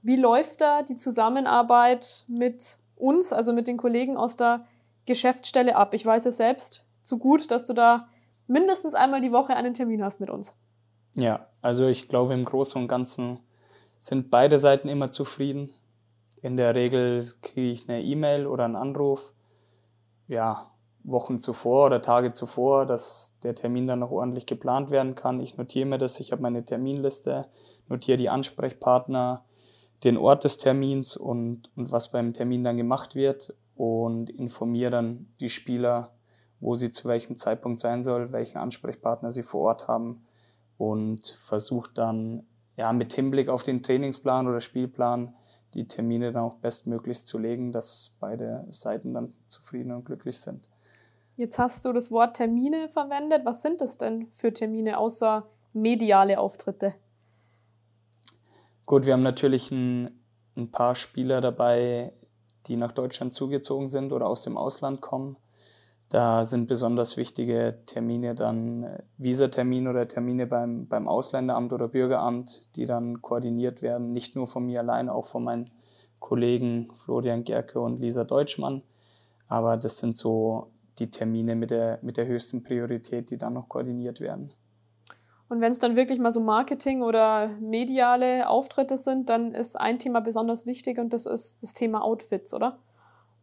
Wie 0.02 0.16
läuft 0.16 0.60
da 0.60 0.82
die 0.82 0.96
Zusammenarbeit 0.96 2.24
mit 2.28 2.78
uns, 2.96 3.32
also 3.32 3.52
mit 3.52 3.66
den 3.66 3.76
Kollegen 3.76 4.16
aus 4.16 4.36
der 4.36 4.66
Geschäftsstelle 5.06 5.76
ab? 5.76 5.94
Ich 5.94 6.06
weiß 6.06 6.24
ja 6.24 6.32
selbst 6.32 6.84
zu 7.02 7.18
gut, 7.18 7.50
dass 7.50 7.64
du 7.64 7.72
da 7.72 8.08
mindestens 8.46 8.94
einmal 8.94 9.20
die 9.20 9.32
Woche 9.32 9.54
einen 9.56 9.74
Termin 9.74 10.02
hast 10.02 10.20
mit 10.20 10.30
uns. 10.30 10.54
Ja, 11.14 11.46
also 11.60 11.86
ich 11.86 12.08
glaube 12.08 12.34
im 12.34 12.44
Großen 12.44 12.80
und 12.80 12.88
Ganzen 12.88 13.38
sind 13.98 14.30
beide 14.30 14.58
Seiten 14.58 14.88
immer 14.88 15.10
zufrieden. 15.10 15.70
In 16.40 16.56
der 16.56 16.74
Regel 16.74 17.32
kriege 17.42 17.70
ich 17.70 17.88
eine 17.88 18.02
E-Mail 18.02 18.46
oder 18.46 18.64
einen 18.64 18.76
Anruf, 18.76 19.32
ja, 20.26 20.70
Wochen 21.04 21.38
zuvor 21.38 21.86
oder 21.86 22.00
Tage 22.00 22.32
zuvor, 22.32 22.86
dass 22.86 23.36
der 23.42 23.54
Termin 23.54 23.86
dann 23.86 23.98
noch 23.98 24.10
ordentlich 24.10 24.46
geplant 24.46 24.90
werden 24.90 25.14
kann. 25.14 25.40
Ich 25.40 25.56
notiere 25.56 25.86
mir 25.86 25.98
das, 25.98 26.20
ich 26.20 26.32
habe 26.32 26.42
meine 26.42 26.64
Terminliste, 26.64 27.46
notiere 27.88 28.18
die 28.18 28.28
Ansprechpartner, 28.28 29.44
den 30.04 30.16
Ort 30.16 30.44
des 30.44 30.58
Termins 30.58 31.16
und, 31.16 31.70
und 31.76 31.92
was 31.92 32.10
beim 32.10 32.32
Termin 32.32 32.64
dann 32.64 32.76
gemacht 32.76 33.14
wird 33.14 33.54
und 33.76 34.30
informiere 34.30 34.90
dann 34.90 35.28
die 35.40 35.48
Spieler, 35.48 36.12
wo 36.60 36.74
sie 36.74 36.90
zu 36.90 37.08
welchem 37.08 37.36
Zeitpunkt 37.36 37.80
sein 37.80 38.02
soll, 38.02 38.32
welchen 38.32 38.58
Ansprechpartner 38.58 39.30
sie 39.30 39.42
vor 39.42 39.62
Ort 39.62 39.88
haben 39.88 40.24
und 40.82 41.28
versuche 41.38 41.92
dann 41.94 42.44
ja, 42.76 42.92
mit 42.92 43.12
Hinblick 43.12 43.48
auf 43.48 43.62
den 43.62 43.84
Trainingsplan 43.84 44.48
oder 44.48 44.60
Spielplan 44.60 45.32
die 45.74 45.86
Termine 45.86 46.32
dann 46.32 46.42
auch 46.42 46.54
bestmöglichst 46.56 47.28
zu 47.28 47.38
legen, 47.38 47.70
dass 47.70 48.16
beide 48.18 48.66
Seiten 48.70 49.14
dann 49.14 49.32
zufrieden 49.46 49.92
und 49.92 50.04
glücklich 50.04 50.40
sind. 50.40 50.68
Jetzt 51.36 51.60
hast 51.60 51.84
du 51.84 51.92
das 51.92 52.10
Wort 52.10 52.36
Termine 52.36 52.88
verwendet. 52.88 53.42
Was 53.44 53.62
sind 53.62 53.80
das 53.80 53.96
denn 53.96 54.26
für 54.32 54.52
Termine 54.52 54.98
außer 54.98 55.46
mediale 55.72 56.40
Auftritte? 56.40 56.94
Gut, 58.84 59.06
wir 59.06 59.12
haben 59.12 59.22
natürlich 59.22 59.70
ein, 59.70 60.20
ein 60.56 60.72
paar 60.72 60.96
Spieler 60.96 61.40
dabei, 61.40 62.12
die 62.66 62.74
nach 62.74 62.90
Deutschland 62.90 63.34
zugezogen 63.34 63.86
sind 63.86 64.12
oder 64.12 64.26
aus 64.26 64.42
dem 64.42 64.56
Ausland 64.56 65.00
kommen. 65.00 65.36
Da 66.12 66.44
sind 66.44 66.66
besonders 66.66 67.16
wichtige 67.16 67.78
Termine 67.86 68.34
dann 68.34 68.82
äh, 68.82 69.02
Visatermine 69.16 69.88
oder 69.88 70.06
Termine 70.06 70.46
beim, 70.46 70.86
beim 70.86 71.08
Ausländeramt 71.08 71.72
oder 71.72 71.88
Bürgeramt, 71.88 72.68
die 72.76 72.84
dann 72.84 73.22
koordiniert 73.22 73.80
werden, 73.80 74.12
nicht 74.12 74.36
nur 74.36 74.46
von 74.46 74.66
mir 74.66 74.80
allein, 74.80 75.08
auch 75.08 75.24
von 75.24 75.42
meinen 75.42 75.70
Kollegen 76.18 76.90
Florian 76.92 77.44
Gerke 77.44 77.80
und 77.80 77.98
Lisa 77.98 78.24
Deutschmann. 78.24 78.82
Aber 79.48 79.78
das 79.78 79.96
sind 79.96 80.18
so 80.18 80.70
die 80.98 81.08
Termine 81.08 81.56
mit 81.56 81.70
der, 81.70 81.98
mit 82.02 82.18
der 82.18 82.26
höchsten 82.26 82.62
Priorität, 82.62 83.30
die 83.30 83.38
dann 83.38 83.54
noch 83.54 83.70
koordiniert 83.70 84.20
werden. 84.20 84.52
Und 85.48 85.62
wenn 85.62 85.72
es 85.72 85.78
dann 85.78 85.96
wirklich 85.96 86.18
mal 86.18 86.30
so 86.30 86.40
Marketing 86.40 87.00
oder 87.00 87.48
mediale 87.58 88.50
Auftritte 88.50 88.98
sind, 88.98 89.30
dann 89.30 89.54
ist 89.54 89.80
ein 89.80 89.98
Thema 89.98 90.20
besonders 90.20 90.66
wichtig 90.66 90.98
und 90.98 91.14
das 91.14 91.24
ist 91.24 91.62
das 91.62 91.72
Thema 91.72 92.04
Outfits, 92.04 92.52
oder? 92.52 92.80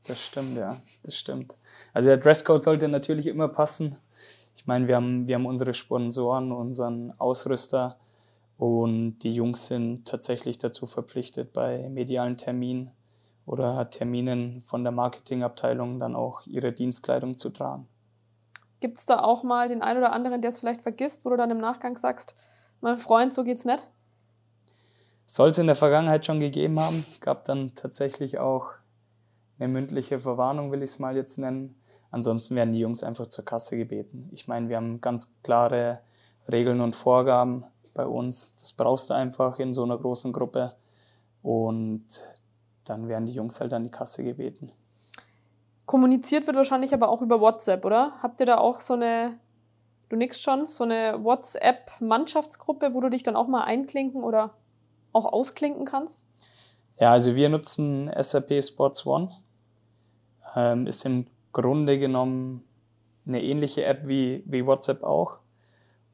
Das 0.08 0.26
stimmt, 0.26 0.58
ja, 0.58 0.76
das 1.04 1.16
stimmt. 1.16 1.58
Also 1.94 2.10
der 2.10 2.18
Dresscode 2.18 2.64
sollte 2.64 2.88
natürlich 2.88 3.28
immer 3.28 3.48
passen. 3.48 3.98
Ich 4.56 4.66
meine, 4.66 4.88
wir 4.88 4.96
haben, 4.96 5.28
wir 5.28 5.36
haben 5.36 5.46
unsere 5.46 5.74
Sponsoren, 5.74 6.52
unseren 6.52 7.14
Ausrüster 7.18 7.98
und 8.58 9.20
die 9.20 9.34
Jungs 9.34 9.68
sind 9.68 10.06
tatsächlich 10.06 10.58
dazu 10.58 10.86
verpflichtet, 10.86 11.54
bei 11.54 11.88
medialen 11.90 12.38
Terminen 12.38 12.92
oder 13.46 13.90
Terminen 13.90 14.62
von 14.62 14.84
der 14.84 14.92
Marketingabteilung 14.92 16.00
dann 16.00 16.16
auch 16.16 16.46
ihre 16.46 16.72
Dienstkleidung 16.72 17.38
zu 17.38 17.50
tragen. 17.50 17.88
Gibt 18.80 18.98
es 18.98 19.06
da 19.06 19.20
auch 19.20 19.44
mal 19.44 19.70
den 19.70 19.82
einen 19.82 20.00
oder 20.00 20.14
anderen, 20.14 20.42
der 20.42 20.50
es 20.50 20.60
vielleicht 20.60 20.82
vergisst, 20.82 21.26
wo 21.26 21.30
du 21.30 21.38
dann 21.38 21.52
im 21.52 21.60
Nachgang 21.60 21.98
sagst, 21.98 22.36
mein 22.82 22.96
Freund, 22.96 23.34
so 23.34 23.44
geht's 23.44 23.66
nicht? 23.66 23.90
Soll 25.26 25.50
es 25.50 25.58
in 25.58 25.68
der 25.68 25.76
Vergangenheit 25.76 26.26
schon 26.26 26.40
gegeben 26.40 26.80
haben, 26.80 27.06
gab 27.22 27.46
dann 27.46 27.76
tatsächlich 27.76 28.40
auch 28.40 28.72
eine 29.60 29.68
mündliche 29.68 30.20
Verwarnung, 30.20 30.72
will 30.72 30.84
ich 30.84 30.92
es 30.92 31.00
mal 31.00 31.16
jetzt 31.16 31.38
nennen. 31.38 31.76
Ansonsten 32.12 32.56
werden 32.56 32.74
die 32.74 32.80
Jungs 32.80 33.04
einfach 33.04 33.28
zur 33.28 33.46
Kasse 33.46 33.78
gebeten. 33.78 34.30
Ich 34.32 34.48
meine, 34.48 34.70
wir 34.70 34.78
haben 34.78 35.02
ganz 35.02 35.32
klare 35.44 36.00
Regeln 36.52 36.82
und 36.82 36.96
Vorgaben 36.96 37.66
bei 37.94 38.06
uns. 38.06 38.56
Das 38.56 38.74
brauchst 38.74 39.10
du 39.10 39.14
einfach 39.14 39.60
in 39.60 39.74
so 39.74 39.84
einer 39.84 39.98
großen 39.98 40.34
Gruppe. 40.34 40.74
Und 41.44 42.24
dann 42.86 43.08
werden 43.08 43.26
die 43.26 43.34
Jungs 43.34 43.62
halt 43.62 43.74
an 43.74 43.84
die 43.84 43.92
Kasse 43.92 44.24
gebeten. 44.24 44.72
Kommuniziert 45.86 46.48
wird 46.48 46.56
wahrscheinlich 46.56 46.94
aber 46.94 47.10
auch 47.10 47.22
über 47.22 47.42
WhatsApp, 47.42 47.86
oder? 47.86 48.14
Habt 48.22 48.40
ihr 48.40 48.46
da 48.46 48.58
auch 48.58 48.80
so 48.80 48.94
eine, 48.94 49.38
du 50.10 50.16
nix 50.16 50.42
schon, 50.42 50.68
so 50.68 50.84
eine 50.84 51.24
WhatsApp-Mannschaftsgruppe, 51.24 52.94
wo 52.94 53.02
du 53.02 53.10
dich 53.10 53.24
dann 53.24 53.36
auch 53.36 53.48
mal 53.48 53.64
einklinken 53.64 54.24
oder 54.24 54.56
auch 55.14 55.32
ausklinken 55.32 55.86
kannst? 55.86 56.24
Ja, 57.00 57.12
also 57.12 57.36
wir 57.36 57.50
nutzen 57.50 58.12
SAP 58.20 58.64
Sports 58.64 59.06
One 59.06 59.32
ähm, 60.56 60.88
ist 60.88 61.06
im 61.06 61.26
Grunde 61.52 61.98
genommen 61.98 62.64
eine 63.28 63.44
ähnliche 63.44 63.86
App 63.86 64.08
wie, 64.08 64.44
wie 64.46 64.66
WhatsApp 64.66 65.04
auch 65.04 65.40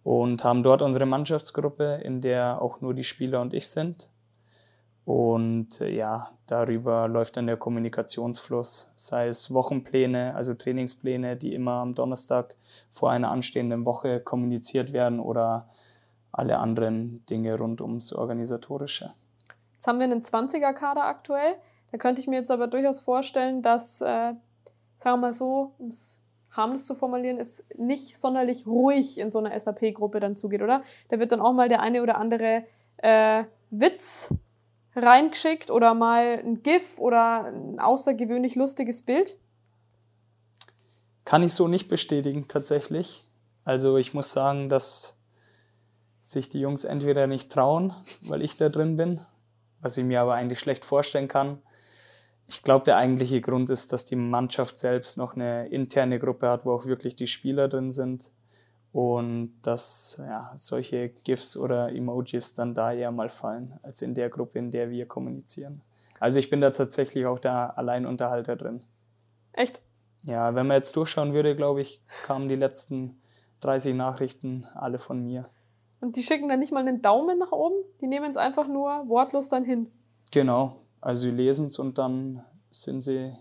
und 0.04 0.44
haben 0.44 0.64
dort 0.64 0.82
unsere 0.82 1.06
Mannschaftsgruppe, 1.06 2.02
in 2.04 2.22
der 2.22 2.62
auch 2.62 2.82
nur 2.82 2.94
die 2.94 3.04
Spieler 3.04 3.42
und 3.42 3.54
ich 3.54 3.68
sind. 3.68 4.10
Und 5.06 5.82
äh, 5.82 5.90
ja, 5.90 6.32
darüber 6.48 7.08
läuft 7.08 7.38
dann 7.38 7.48
der 7.48 7.58
Kommunikationsfluss, 7.58 8.92
sei 8.96 9.28
es 9.28 9.54
Wochenpläne, 9.54 10.36
also 10.36 10.54
Trainingspläne, 10.56 11.38
die 11.38 11.54
immer 11.54 11.74
am 11.74 11.94
Donnerstag 11.94 12.56
vor 12.90 13.12
einer 13.12 13.30
anstehenden 13.30 13.86
Woche 13.86 14.20
kommuniziert 14.20 14.94
werden 14.94 15.20
oder 15.20 15.70
alle 16.32 16.60
anderen 16.60 17.26
Dinge 17.28 17.58
rund 17.58 17.82
ums 17.82 18.14
Organisatorische. 18.14 19.14
Jetzt 19.74 19.88
haben 19.88 20.00
wir 20.00 20.06
einen 20.06 20.22
20er-Kader 20.22 21.06
aktuell. 21.06 21.56
Da 21.96 22.00
könnte 22.00 22.20
ich 22.20 22.28
mir 22.28 22.36
jetzt 22.36 22.52
aber 22.52 22.68
durchaus 22.68 23.00
vorstellen, 23.00 23.62
dass, 23.62 24.02
äh, 24.02 24.06
sagen 24.06 24.42
wir 24.98 25.16
mal 25.16 25.32
so, 25.32 25.76
um 25.78 25.88
es 25.88 26.20
harmlos 26.52 26.86
zu 26.86 26.94
formulieren, 26.94 27.40
es 27.40 27.66
nicht 27.78 28.18
sonderlich 28.18 28.68
ruhig 28.68 29.18
in 29.18 29.32
so 29.32 29.40
einer 29.40 29.58
SAP-Gruppe 29.58 30.20
dann 30.20 30.36
zugeht, 30.36 30.62
oder? 30.62 30.84
Da 31.08 31.20
wird 31.20 31.32
dann 31.32 31.40
auch 31.40 31.54
mal 31.54 31.70
der 31.70 31.80
eine 31.80 32.04
oder 32.04 32.18
andere 32.18 32.66
äh, 32.98 33.46
Witz 33.70 34.34
reingeschickt 34.94 35.72
oder 35.72 35.94
mal 35.94 36.42
ein 36.44 36.62
GIF 36.64 37.00
oder 37.00 37.46
ein 37.46 37.80
außergewöhnlich 37.80 38.56
lustiges 38.56 39.02
Bild. 39.02 39.38
Kann 41.24 41.44
ich 41.44 41.54
so 41.54 41.70
nicht 41.70 41.88
bestätigen, 41.88 42.50
tatsächlich. 42.50 43.24
Also 43.64 43.96
ich 43.96 44.14
muss 44.14 44.34
sagen, 44.34 44.68
dass 44.68 45.16
sich 46.20 46.50
die 46.50 46.60
Jungs 46.60 46.84
entweder 46.84 47.26
nicht 47.28 47.54
trauen, 47.54 47.94
weil 48.24 48.44
ich 48.44 48.58
da 48.58 48.68
drin 48.68 48.98
bin, 48.98 49.22
was 49.80 49.98
ich 49.98 50.04
mir 50.04 50.20
aber 50.20 50.34
eigentlich 50.34 50.60
schlecht 50.60 50.84
vorstellen 50.84 51.30
kann, 51.30 51.62
ich 52.48 52.64
glaube, 52.64 52.86
der 52.86 52.98
eigentliche 52.98 53.42
Grund 53.42 53.70
ist, 53.70 53.92
dass 53.92 54.06
die 54.06 54.16
Mannschaft 54.16 54.78
selbst 54.78 55.18
noch 55.18 55.36
eine 55.36 55.68
interne 55.68 56.20
Gruppe 56.20 56.50
hat, 56.50 56.66
wo 56.66 56.74
auch 56.74 56.86
wirklich 56.86 57.16
die 57.16 57.28
Spieler 57.28 57.68
drin 57.68 57.92
sind 57.92 58.32
und 58.92 59.60
dass 59.64 60.18
ja, 60.20 60.52
solche 60.56 61.10
GIFs 61.10 61.58
oder 61.58 61.90
Emojis 61.90 62.54
dann 62.54 62.74
da 62.74 62.94
eher 62.94 63.12
mal 63.12 63.30
fallen, 63.30 63.80
als 63.82 64.02
in 64.02 64.14
der 64.14 64.30
Gruppe, 64.30 64.60
in 64.60 64.72
der 64.72 64.90
wir 64.90 65.08
kommunizieren. 65.08 65.82
Also 66.20 66.40
ich 66.40 66.50
bin 66.50 66.62
da 66.62 66.70
tatsächlich 66.70 67.26
auch 67.26 67.40
der 67.40 67.78
Alleinunterhalter 67.78 68.56
drin. 68.56 68.86
Echt? 69.52 69.82
Ja, 70.24 70.56
wenn 70.56 70.68
man 70.68 70.76
jetzt 70.76 70.96
durchschauen 70.96 71.34
würde, 71.34 71.56
glaube 71.56 71.82
ich, 71.82 72.02
kamen 72.24 72.48
die 72.48 72.56
letzten 72.56 73.22
30 73.62 73.96
Nachrichten 73.96 74.66
alle 74.76 75.00
von 75.00 75.24
mir. 75.24 75.50
Und 76.00 76.16
die 76.16 76.24
schicken 76.24 76.48
dann 76.48 76.60
nicht 76.60 76.72
mal 76.72 76.80
einen 76.80 77.02
Daumen 77.02 77.40
nach 77.40 77.52
oben? 77.52 77.76
Die 78.02 78.08
nehmen 78.08 78.30
es 78.30 78.38
einfach 78.38 78.68
nur 78.68 79.08
wortlos 79.08 79.50
dann 79.50 79.64
hin? 79.66 79.92
Genau, 80.32 80.85
also 81.06 81.22
sie 81.22 81.32
lesen 81.32 81.68
es 81.68 81.78
und 81.78 82.00
dann 82.00 82.44
sind 82.72 83.02
sie 83.02 83.32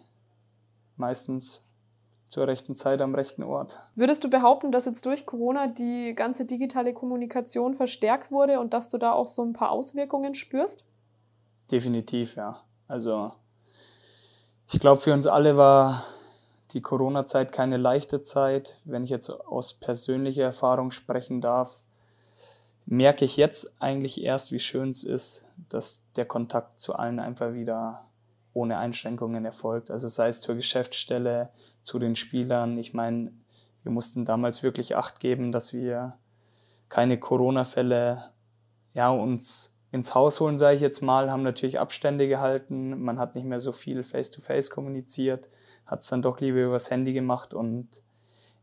meistens 0.96 1.66
zur 2.28 2.46
rechten 2.46 2.74
Zeit 2.74 3.00
am 3.00 3.14
rechten 3.14 3.42
Ort. 3.42 3.78
Würdest 3.94 4.22
du 4.22 4.28
behaupten, 4.28 4.70
dass 4.70 4.84
jetzt 4.84 5.06
durch 5.06 5.24
Corona 5.24 5.66
die 5.66 6.12
ganze 6.14 6.44
digitale 6.44 6.92
Kommunikation 6.92 7.74
verstärkt 7.74 8.30
wurde 8.30 8.60
und 8.60 8.74
dass 8.74 8.90
du 8.90 8.98
da 8.98 9.12
auch 9.12 9.26
so 9.26 9.42
ein 9.42 9.54
paar 9.54 9.70
Auswirkungen 9.70 10.34
spürst? 10.34 10.84
Definitiv, 11.72 12.36
ja. 12.36 12.60
Also 12.86 13.32
ich 14.70 14.78
glaube, 14.78 15.00
für 15.00 15.14
uns 15.14 15.26
alle 15.26 15.56
war 15.56 16.04
die 16.72 16.82
Corona-Zeit 16.82 17.50
keine 17.50 17.78
leichte 17.78 18.20
Zeit. 18.20 18.82
Wenn 18.84 19.04
ich 19.04 19.10
jetzt 19.10 19.30
aus 19.30 19.72
persönlicher 19.72 20.42
Erfahrung 20.42 20.90
sprechen 20.90 21.40
darf, 21.40 21.82
merke 22.86 23.24
ich 23.24 23.36
jetzt 23.36 23.80
eigentlich 23.80 24.22
erst, 24.22 24.52
wie 24.52 24.58
schön 24.58 24.90
es 24.90 25.04
ist, 25.04 25.50
dass 25.68 26.04
der 26.16 26.26
Kontakt 26.26 26.80
zu 26.80 26.94
allen 26.94 27.18
einfach 27.18 27.54
wieder 27.54 28.08
ohne 28.52 28.78
Einschränkungen 28.78 29.44
erfolgt. 29.44 29.90
Also 29.90 30.08
sei 30.08 30.28
es 30.28 30.40
zur 30.40 30.54
Geschäftsstelle, 30.54 31.50
zu 31.82 31.98
den 31.98 32.14
Spielern. 32.14 32.78
Ich 32.78 32.94
meine, 32.94 33.32
wir 33.82 33.92
mussten 33.92 34.24
damals 34.24 34.62
wirklich 34.62 34.96
Acht 34.96 35.20
geben, 35.20 35.52
dass 35.52 35.72
wir 35.72 36.18
keine 36.88 37.18
Corona-Fälle 37.18 38.30
ja, 38.94 39.10
uns 39.10 39.74
ins 39.90 40.14
Haus 40.14 40.40
holen, 40.40 40.58
sage 40.58 40.76
ich 40.76 40.82
jetzt 40.82 41.02
mal, 41.02 41.30
haben 41.30 41.42
natürlich 41.42 41.78
Abstände 41.78 42.26
gehalten. 42.26 43.00
Man 43.00 43.18
hat 43.18 43.34
nicht 43.34 43.44
mehr 43.44 43.60
so 43.60 43.72
viel 43.72 44.02
face-to-face 44.02 44.70
-face 44.70 44.74
kommuniziert, 44.74 45.48
hat 45.86 46.00
es 46.00 46.08
dann 46.08 46.22
doch 46.22 46.40
lieber 46.40 46.60
übers 46.60 46.90
Handy 46.90 47.12
gemacht 47.12 47.54
und 47.54 48.02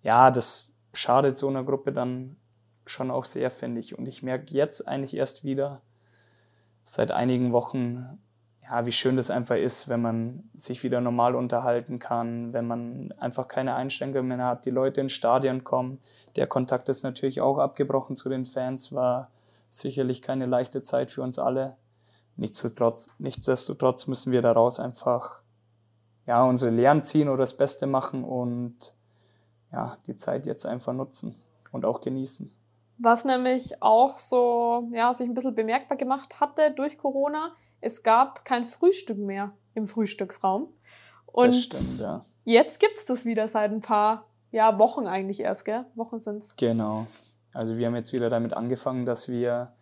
ja, 0.01 0.31
das 0.31 0.75
schadet 0.93 1.37
so 1.37 1.47
einer 1.47 1.63
Gruppe 1.63 1.93
dann 1.93 2.35
schon 2.91 3.11
auch 3.11 3.25
sehr, 3.25 3.49
finde 3.49 3.79
ich. 3.79 3.97
Und 3.97 4.07
ich 4.07 4.23
merke 4.23 4.53
jetzt 4.53 4.87
eigentlich 4.87 5.15
erst 5.15 5.43
wieder 5.43 5.81
seit 6.83 7.11
einigen 7.11 7.51
Wochen, 7.51 8.19
ja, 8.63 8.85
wie 8.85 8.91
schön 8.91 9.17
das 9.17 9.29
einfach 9.29 9.57
ist, 9.57 9.89
wenn 9.89 10.01
man 10.01 10.49
sich 10.53 10.83
wieder 10.83 11.01
normal 11.01 11.35
unterhalten 11.35 11.99
kann, 11.99 12.53
wenn 12.53 12.67
man 12.67 13.11
einfach 13.17 13.47
keine 13.47 13.75
Einschränkungen 13.75 14.27
mehr 14.37 14.45
hat, 14.45 14.65
die 14.65 14.69
Leute 14.69 15.01
ins 15.01 15.11
Stadion 15.11 15.63
kommen. 15.63 15.99
Der 16.35 16.47
Kontakt 16.47 16.87
ist 16.87 17.03
natürlich 17.03 17.41
auch 17.41 17.57
abgebrochen 17.57 18.15
zu 18.15 18.29
den 18.29 18.45
Fans, 18.45 18.93
war 18.93 19.29
sicherlich 19.69 20.21
keine 20.21 20.45
leichte 20.45 20.81
Zeit 20.81 21.11
für 21.11 21.21
uns 21.21 21.37
alle. 21.37 21.75
Nichtsdestotrotz, 22.37 23.11
nichtsdestotrotz 23.19 24.07
müssen 24.07 24.31
wir 24.31 24.41
daraus 24.41 24.79
einfach 24.79 25.41
ja, 26.25 26.43
unsere 26.43 26.71
Lehren 26.71 27.03
ziehen 27.03 27.27
oder 27.27 27.39
das 27.39 27.57
Beste 27.57 27.87
machen 27.87 28.23
und 28.23 28.93
ja, 29.71 29.97
die 30.07 30.15
Zeit 30.17 30.45
jetzt 30.45 30.65
einfach 30.65 30.93
nutzen 30.93 31.35
und 31.71 31.85
auch 31.85 32.01
genießen. 32.01 32.51
Was 33.01 33.25
nämlich 33.25 33.81
auch 33.81 34.17
so, 34.17 34.89
ja, 34.93 35.13
sich 35.13 35.27
ein 35.27 35.33
bisschen 35.33 35.55
bemerkbar 35.55 35.97
gemacht 35.97 36.39
hatte 36.39 36.71
durch 36.71 36.97
Corona, 36.97 37.53
es 37.79 38.03
gab 38.03 38.45
kein 38.45 38.63
Frühstück 38.63 39.17
mehr 39.17 39.53
im 39.73 39.87
Frühstücksraum. 39.87 40.67
Und 41.25 41.53
stimmt, 41.53 41.99
ja. 42.01 42.25
jetzt 42.45 42.79
gibt 42.79 42.97
es 42.97 43.05
das 43.05 43.25
wieder 43.25 43.47
seit 43.47 43.71
ein 43.71 43.81
paar 43.81 44.25
ja, 44.51 44.77
Wochen 44.77 45.07
eigentlich 45.07 45.39
erst, 45.39 45.65
gell? 45.65 45.85
Wochen 45.95 46.19
sind 46.19 46.37
es. 46.37 46.55
Genau. 46.57 47.07
Also 47.53 47.77
wir 47.77 47.87
haben 47.87 47.95
jetzt 47.95 48.13
wieder 48.13 48.29
damit 48.29 48.55
angefangen, 48.55 49.05
dass 49.05 49.29
wir 49.29 49.73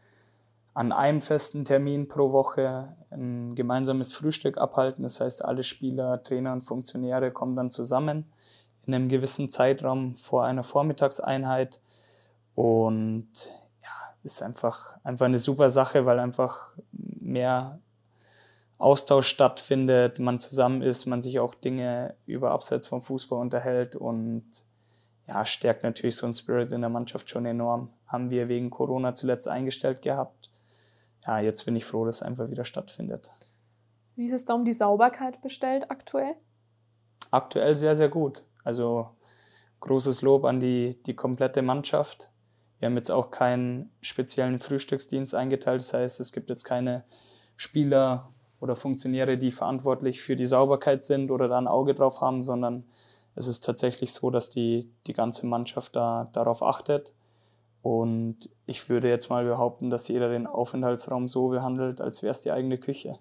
an 0.74 0.92
einem 0.92 1.20
festen 1.20 1.66
Termin 1.66 2.08
pro 2.08 2.32
Woche 2.32 2.96
ein 3.10 3.56
gemeinsames 3.56 4.14
Frühstück 4.14 4.58
abhalten. 4.58 5.04
Das 5.04 5.20
heißt, 5.20 5.44
alle 5.44 5.64
Spieler, 5.64 6.24
Trainer 6.24 6.54
und 6.54 6.62
Funktionäre 6.62 7.32
kommen 7.32 7.56
dann 7.56 7.72
zusammen 7.72 8.32
in 8.86 8.94
einem 8.94 9.10
gewissen 9.10 9.50
Zeitraum 9.50 10.16
vor 10.16 10.46
einer 10.46 10.64
Vormittagseinheit. 10.64 11.82
Und 12.60 13.50
ja, 13.82 14.18
ist 14.22 14.42
einfach, 14.42 14.98
einfach 15.06 15.28
eine 15.28 15.40
super 15.40 15.70
Sache, 15.70 16.06
weil 16.06 16.20
einfach 16.20 16.74
mehr 16.92 17.80
Austausch 18.78 19.28
stattfindet, 19.28 20.20
man 20.20 20.40
zusammen 20.40 20.82
ist, 20.82 21.06
man 21.06 21.22
sich 21.22 21.40
auch 21.40 21.56
Dinge 21.56 22.18
über 22.26 22.52
Abseits 22.52 22.88
vom 22.88 23.02
Fußball 23.02 23.40
unterhält 23.40 23.96
und 23.96 24.44
ja, 25.26 25.46
stärkt 25.46 25.84
natürlich 25.84 26.18
so 26.18 26.26
ein 26.26 26.34
Spirit 26.34 26.74
in 26.74 26.82
der 26.82 26.90
Mannschaft 26.90 27.30
schon 27.30 27.46
enorm. 27.46 27.94
Haben 28.08 28.30
wir 28.30 28.50
wegen 28.50 28.70
Corona 28.70 29.14
zuletzt 29.14 29.48
eingestellt 29.48 30.02
gehabt. 30.02 30.52
Ja, 31.26 31.40
jetzt 31.40 31.64
bin 31.64 31.78
ich 31.78 31.86
froh, 31.86 32.04
dass 32.04 32.18
es 32.18 32.24
einfach 32.24 32.50
wieder 32.50 32.66
stattfindet. 32.66 33.30
Wie 34.18 34.26
ist 34.26 34.34
es 34.34 34.44
da 34.44 34.54
um 34.56 34.66
die 34.66 34.74
Sauberkeit 34.74 35.42
bestellt 35.42 35.90
aktuell? 35.90 36.36
Aktuell 37.32 37.78
sehr, 37.78 37.96
sehr 37.96 38.10
gut. 38.10 38.44
Also 38.66 39.12
großes 39.80 40.22
Lob 40.24 40.44
an 40.44 40.60
die, 40.60 41.02
die 41.04 41.16
komplette 41.16 41.62
Mannschaft. 41.62 42.30
Wir 42.80 42.88
haben 42.88 42.96
jetzt 42.96 43.12
auch 43.12 43.30
keinen 43.32 43.92
speziellen 44.02 44.60
Frühstücksdienst 44.60 45.36
eingeteilt. 45.36 45.82
Das 45.82 45.94
heißt, 45.94 46.20
es 46.20 46.32
gibt 46.32 46.50
jetzt 46.50 46.64
keine 46.64 47.04
Spieler 47.56 48.30
oder 48.60 48.76
Funktionäre, 48.76 49.38
die 49.38 49.52
verantwortlich 49.52 50.22
für 50.22 50.36
die 50.36 50.46
Sauberkeit 50.46 51.04
sind 51.04 51.32
oder 51.32 51.48
da 51.48 51.58
ein 51.58 51.68
Auge 51.68 51.94
drauf 51.94 52.22
haben, 52.22 52.44
sondern 52.44 52.86
es 53.36 53.48
ist 53.48 53.64
tatsächlich 53.64 54.14
so, 54.14 54.30
dass 54.30 54.50
die, 54.50 54.92
die 55.08 55.14
ganze 55.14 55.46
Mannschaft 55.46 55.96
da, 55.96 56.30
darauf 56.34 56.64
achtet. 56.64 57.14
Und 57.82 58.50
ich 58.66 58.90
würde 58.90 59.08
jetzt 59.08 59.30
mal 59.30 59.46
behaupten, 59.46 59.90
dass 59.90 60.08
jeder 60.08 60.30
den 60.30 60.48
Aufenthaltsraum 60.48 61.28
so 61.28 61.50
behandelt, 61.50 62.02
als 62.02 62.22
wäre 62.22 62.32
es 62.32 62.42
die 62.42 62.52
eigene 62.52 62.78
Küche. 62.78 63.20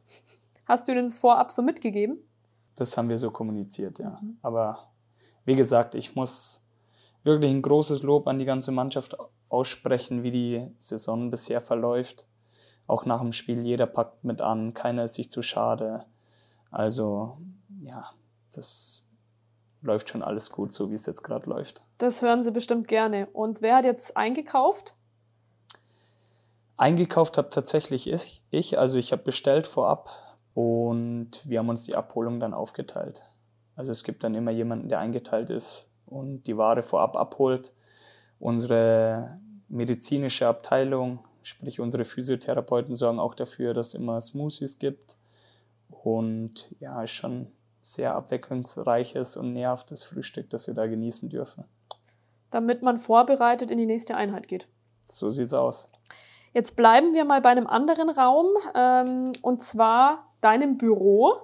Hast 0.66 0.88
du 0.88 0.94
denn 0.94 1.04
das 1.04 1.20
vorab 1.20 1.52
so 1.52 1.62
mitgegeben? 1.62 2.18
Das 2.74 2.96
haben 2.96 3.08
wir 3.08 3.18
so 3.18 3.30
kommuniziert, 3.30 3.98
ja. 3.98 4.18
Mhm. 4.20 4.38
Aber 4.42 4.90
wie 5.44 5.54
gesagt, 5.54 5.94
ich 5.94 6.14
muss 6.14 6.64
wirklich 7.22 7.50
ein 7.50 7.62
großes 7.62 8.02
Lob 8.02 8.26
an 8.26 8.38
die 8.38 8.44
ganze 8.44 8.72
Mannschaft 8.72 9.16
aussprechen, 9.48 10.22
wie 10.22 10.30
die 10.30 10.66
Saison 10.78 11.30
bisher 11.30 11.60
verläuft. 11.60 12.26
Auch 12.86 13.04
nach 13.04 13.20
dem 13.20 13.32
Spiel, 13.32 13.64
jeder 13.64 13.86
packt 13.86 14.24
mit 14.24 14.40
an, 14.40 14.74
keiner 14.74 15.04
ist 15.04 15.14
sich 15.14 15.30
zu 15.30 15.42
schade. 15.42 16.04
Also 16.70 17.38
ja, 17.82 18.10
das 18.52 19.06
läuft 19.82 20.10
schon 20.10 20.22
alles 20.22 20.50
gut, 20.50 20.72
so 20.72 20.90
wie 20.90 20.94
es 20.94 21.06
jetzt 21.06 21.22
gerade 21.22 21.48
läuft. 21.48 21.82
Das 21.98 22.22
hören 22.22 22.42
Sie 22.42 22.50
bestimmt 22.50 22.88
gerne. 22.88 23.26
Und 23.32 23.62
wer 23.62 23.76
hat 23.76 23.84
jetzt 23.84 24.16
eingekauft? 24.16 24.94
Eingekauft 26.76 27.38
habe 27.38 27.50
tatsächlich 27.50 28.08
ich. 28.08 28.42
ich. 28.50 28.78
Also 28.78 28.98
ich 28.98 29.12
habe 29.12 29.22
bestellt 29.22 29.66
vorab 29.66 30.10
und 30.54 31.40
wir 31.44 31.58
haben 31.58 31.68
uns 31.68 31.84
die 31.84 31.96
Abholung 31.96 32.40
dann 32.40 32.54
aufgeteilt. 32.54 33.22
Also 33.76 33.92
es 33.92 34.04
gibt 34.04 34.24
dann 34.24 34.34
immer 34.34 34.50
jemanden, 34.50 34.88
der 34.88 34.98
eingeteilt 34.98 35.50
ist 35.50 35.90
und 36.06 36.46
die 36.46 36.56
Ware 36.56 36.82
vorab 36.82 37.16
abholt. 37.16 37.74
Unsere 38.40 39.38
medizinische 39.68 40.46
Abteilung, 40.46 41.20
sprich 41.42 41.80
unsere 41.80 42.04
Physiotherapeuten, 42.04 42.94
sorgen 42.94 43.18
auch 43.18 43.34
dafür, 43.34 43.74
dass 43.74 43.88
es 43.88 43.94
immer 43.94 44.20
Smoothies 44.20 44.78
gibt. 44.78 45.16
Und 45.88 46.68
ja, 46.80 47.02
ist 47.02 47.12
schon 47.12 47.48
sehr 47.82 48.14
abwechslungsreiches 48.14 49.36
und 49.36 49.52
nährhaftes 49.52 50.02
Frühstück, 50.02 50.50
das 50.50 50.66
wir 50.66 50.74
da 50.74 50.86
genießen 50.86 51.28
dürfen. 51.28 51.64
Damit 52.50 52.82
man 52.82 52.98
vorbereitet 52.98 53.70
in 53.70 53.78
die 53.78 53.86
nächste 53.86 54.16
Einheit 54.16 54.48
geht. 54.48 54.68
So 55.08 55.30
sieht's 55.30 55.54
aus. 55.54 55.90
Jetzt 56.52 56.76
bleiben 56.76 57.14
wir 57.14 57.24
mal 57.24 57.40
bei 57.40 57.50
einem 57.50 57.66
anderen 57.66 58.10
Raum, 58.10 58.46
ähm, 58.74 59.32
und 59.42 59.62
zwar 59.62 60.32
deinem 60.40 60.78
Büro. 60.78 61.34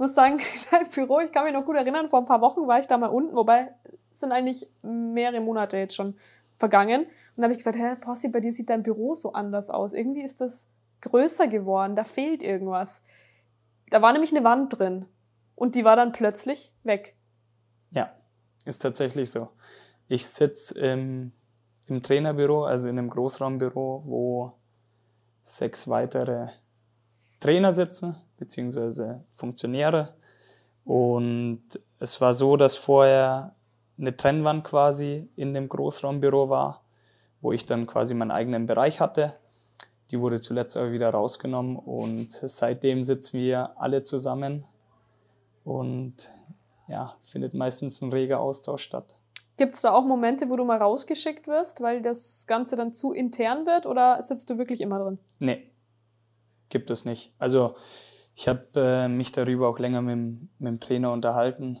Ich 0.00 0.02
muss 0.02 0.14
sagen, 0.14 0.40
dein 0.70 0.88
Büro, 0.88 1.20
ich 1.20 1.30
kann 1.30 1.44
mich 1.44 1.52
noch 1.52 1.66
gut 1.66 1.76
erinnern, 1.76 2.08
vor 2.08 2.20
ein 2.20 2.24
paar 2.24 2.40
Wochen 2.40 2.66
war 2.66 2.80
ich 2.80 2.86
da 2.86 2.96
mal 2.96 3.08
unten, 3.08 3.36
wobei 3.36 3.74
es 4.10 4.20
sind 4.20 4.32
eigentlich 4.32 4.66
mehrere 4.80 5.42
Monate 5.42 5.76
jetzt 5.76 5.94
schon 5.94 6.14
vergangen. 6.56 7.02
Und 7.02 7.36
da 7.36 7.42
habe 7.42 7.52
ich 7.52 7.58
gesagt, 7.58 7.76
hä, 7.76 7.96
Possi, 7.96 8.30
bei 8.30 8.40
dir 8.40 8.50
sieht 8.50 8.70
dein 8.70 8.82
Büro 8.82 9.14
so 9.14 9.34
anders 9.34 9.68
aus. 9.68 9.92
Irgendwie 9.92 10.22
ist 10.22 10.40
das 10.40 10.70
größer 11.02 11.48
geworden, 11.48 11.96
da 11.96 12.04
fehlt 12.04 12.42
irgendwas. 12.42 13.02
Da 13.90 14.00
war 14.00 14.14
nämlich 14.14 14.34
eine 14.34 14.42
Wand 14.42 14.78
drin 14.78 15.04
und 15.54 15.74
die 15.74 15.84
war 15.84 15.96
dann 15.96 16.12
plötzlich 16.12 16.72
weg. 16.82 17.14
Ja, 17.90 18.10
ist 18.64 18.78
tatsächlich 18.78 19.30
so. 19.30 19.50
Ich 20.08 20.26
sitze 20.26 20.78
im, 20.78 21.32
im 21.88 22.02
Trainerbüro, 22.02 22.64
also 22.64 22.88
in 22.88 22.98
einem 22.98 23.10
Großraumbüro, 23.10 24.04
wo 24.06 24.52
sechs 25.42 25.88
weitere 25.88 26.48
Trainer 27.38 27.74
sitzen, 27.74 28.16
beziehungsweise 28.40 29.22
Funktionäre. 29.30 30.14
Und 30.84 31.62
es 32.00 32.20
war 32.20 32.34
so, 32.34 32.56
dass 32.56 32.74
vorher 32.74 33.54
eine 33.96 34.16
Trennwand 34.16 34.64
quasi 34.64 35.28
in 35.36 35.54
dem 35.54 35.68
Großraumbüro 35.68 36.48
war, 36.48 36.82
wo 37.40 37.52
ich 37.52 37.66
dann 37.66 37.86
quasi 37.86 38.14
meinen 38.14 38.32
eigenen 38.32 38.66
Bereich 38.66 38.98
hatte. 38.98 39.36
Die 40.10 40.18
wurde 40.18 40.40
zuletzt 40.40 40.76
aber 40.76 40.90
wieder 40.90 41.10
rausgenommen 41.10 41.76
und 41.76 42.32
seitdem 42.32 43.04
sitzen 43.04 43.38
wir 43.38 43.80
alle 43.80 44.02
zusammen 44.02 44.64
und 45.62 46.30
ja, 46.88 47.14
findet 47.22 47.54
meistens 47.54 48.00
ein 48.02 48.12
reger 48.12 48.40
Austausch 48.40 48.82
statt. 48.82 49.14
Gibt 49.56 49.74
es 49.74 49.82
da 49.82 49.92
auch 49.92 50.04
Momente, 50.04 50.48
wo 50.48 50.56
du 50.56 50.64
mal 50.64 50.78
rausgeschickt 50.78 51.46
wirst, 51.46 51.82
weil 51.82 52.00
das 52.00 52.46
Ganze 52.46 52.74
dann 52.74 52.92
zu 52.92 53.12
intern 53.12 53.66
wird 53.66 53.86
oder 53.86 54.20
sitzt 54.22 54.48
du 54.50 54.58
wirklich 54.58 54.80
immer 54.80 54.98
drin? 54.98 55.18
Nee, 55.38 55.70
gibt 56.70 56.90
es 56.90 57.04
nicht. 57.04 57.32
Also 57.38 57.76
ich 58.34 58.48
habe 58.48 58.66
äh, 58.74 59.08
mich 59.08 59.32
darüber 59.32 59.68
auch 59.68 59.78
länger 59.78 60.02
mit, 60.02 60.18
mit 60.58 60.68
dem 60.68 60.80
Trainer 60.80 61.12
unterhalten 61.12 61.80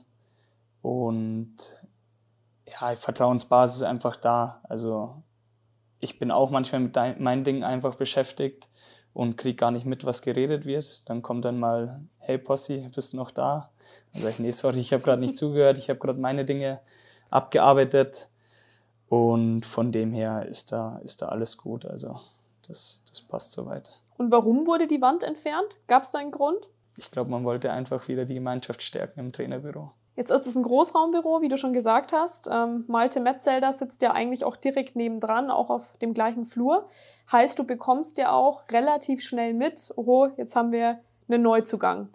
und 0.82 1.56
ja, 2.66 2.94
Vertrauensbasis 2.94 3.78
ist 3.78 3.82
einfach 3.82 4.16
da. 4.16 4.60
Also 4.64 5.22
ich 5.98 6.18
bin 6.18 6.30
auch 6.30 6.50
manchmal 6.50 6.80
mit 6.80 6.96
meinen 7.20 7.44
Dingen 7.44 7.64
einfach 7.64 7.94
beschäftigt 7.94 8.68
und 9.12 9.36
kriege 9.36 9.56
gar 9.56 9.70
nicht 9.70 9.86
mit, 9.86 10.04
was 10.04 10.22
geredet 10.22 10.64
wird. 10.64 11.08
Dann 11.08 11.22
kommt 11.22 11.44
dann 11.44 11.58
mal, 11.58 12.00
hey 12.18 12.38
Possi, 12.38 12.88
bist 12.94 13.12
du 13.12 13.16
noch 13.16 13.30
da? 13.30 13.70
Dann 14.12 14.22
sage 14.22 14.34
ich, 14.34 14.38
nee, 14.40 14.50
sorry, 14.52 14.80
ich 14.80 14.92
habe 14.92 15.02
gerade 15.02 15.20
nicht 15.20 15.36
zugehört, 15.36 15.78
ich 15.78 15.90
habe 15.90 15.98
gerade 15.98 16.20
meine 16.20 16.44
Dinge 16.44 16.80
abgearbeitet. 17.30 18.28
Und 19.08 19.66
von 19.66 19.90
dem 19.90 20.12
her 20.12 20.46
ist 20.46 20.70
da, 20.70 21.00
ist 21.02 21.20
da 21.22 21.26
alles 21.26 21.56
gut. 21.56 21.84
Also 21.84 22.20
das, 22.68 23.02
das 23.10 23.20
passt 23.20 23.52
soweit. 23.52 24.00
Und 24.20 24.30
warum 24.30 24.66
wurde 24.66 24.86
die 24.86 25.00
Wand 25.00 25.24
entfernt? 25.24 25.78
Gab 25.86 26.02
es 26.02 26.10
da 26.10 26.18
einen 26.18 26.30
Grund? 26.30 26.68
Ich 26.98 27.10
glaube, 27.10 27.30
man 27.30 27.42
wollte 27.42 27.72
einfach 27.72 28.06
wieder 28.06 28.26
die 28.26 28.34
Gemeinschaft 28.34 28.82
stärken 28.82 29.18
im 29.18 29.32
Trainerbüro. 29.32 29.92
Jetzt 30.14 30.30
ist 30.30 30.46
es 30.46 30.54
ein 30.54 30.62
Großraumbüro, 30.62 31.40
wie 31.40 31.48
du 31.48 31.56
schon 31.56 31.72
gesagt 31.72 32.12
hast. 32.12 32.46
Ähm, 32.52 32.84
Malte 32.86 33.18
Metzelder 33.18 33.72
sitzt 33.72 34.02
ja 34.02 34.12
eigentlich 34.12 34.44
auch 34.44 34.56
direkt 34.56 34.94
nebendran, 34.94 35.50
auch 35.50 35.70
auf 35.70 35.96
dem 36.02 36.12
gleichen 36.12 36.44
Flur. 36.44 36.86
Heißt, 37.32 37.58
du 37.58 37.64
bekommst 37.64 38.18
ja 38.18 38.32
auch 38.32 38.64
relativ 38.70 39.22
schnell 39.22 39.54
mit, 39.54 39.90
oh, 39.96 40.28
jetzt 40.36 40.54
haben 40.54 40.70
wir 40.70 41.00
einen 41.26 41.40
Neuzugang. 41.40 42.10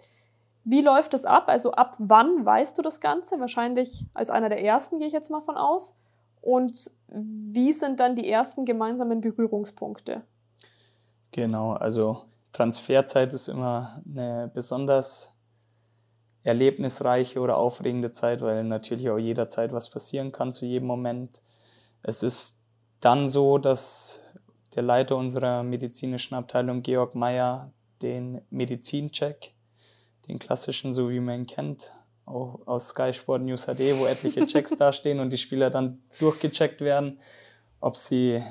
Wie 0.63 0.81
läuft 0.81 1.15
das 1.15 1.25
ab? 1.25 1.45
Also 1.47 1.71
ab 1.71 1.95
wann 1.97 2.45
weißt 2.45 2.77
du 2.77 2.83
das 2.83 2.99
Ganze? 2.99 3.39
Wahrscheinlich 3.39 4.05
als 4.13 4.29
einer 4.29 4.49
der 4.49 4.63
ersten 4.63 4.99
gehe 4.99 5.07
ich 5.07 5.13
jetzt 5.13 5.31
mal 5.31 5.41
von 5.41 5.57
aus. 5.57 5.95
Und 6.43 6.91
wie 7.07 7.73
sind 7.73 7.99
dann 7.99 8.15
die 8.15 8.29
ersten 8.29 8.63
gemeinsamen 8.63 9.21
Berührungspunkte? 9.21 10.21
Genau, 11.35 11.73
also 11.73 12.21
Transferzeit 12.53 13.33
ist 13.33 13.49
immer 13.49 14.01
eine 14.09 14.49
besonders 14.53 15.37
erlebnisreiche 16.43 17.41
oder 17.41 17.57
aufregende 17.57 18.09
Zeit, 18.09 18.39
weil 18.39 18.63
natürlich 18.63 19.09
auch 19.09 19.17
jederzeit 19.17 19.73
was 19.73 19.89
passieren 19.89 20.31
kann 20.31 20.53
zu 20.53 20.65
jedem 20.65 20.87
Moment. 20.87 21.41
Es 22.03 22.23
ist 22.23 22.61
dann 23.01 23.27
so, 23.27 23.57
dass 23.57 24.21
der 24.75 24.83
Leiter 24.83 25.17
unserer 25.17 25.61
medizinischen 25.63 26.35
Abteilung, 26.35 26.83
Georg 26.83 27.15
Meyer, 27.15 27.69
den 28.01 28.39
Medizincheck, 28.49 29.55
den 30.29 30.39
klassischen, 30.39 30.93
so 30.93 31.09
wie 31.09 31.19
man 31.19 31.41
ihn 31.41 31.47
kennt, 31.47 31.91
auch 32.25 32.65
aus 32.65 32.91
Sky 32.91 33.13
Sport 33.13 33.41
News 33.41 33.65
HD, 33.65 33.99
wo 33.99 34.05
etliche 34.05 34.47
Checks 34.47 34.77
dastehen 34.77 35.19
und 35.19 35.31
die 35.31 35.37
Spieler 35.37 35.69
dann 35.69 36.01
durchgecheckt 36.17 36.79
werden, 36.79 37.19
ob 37.81 37.97
sie 37.97 38.41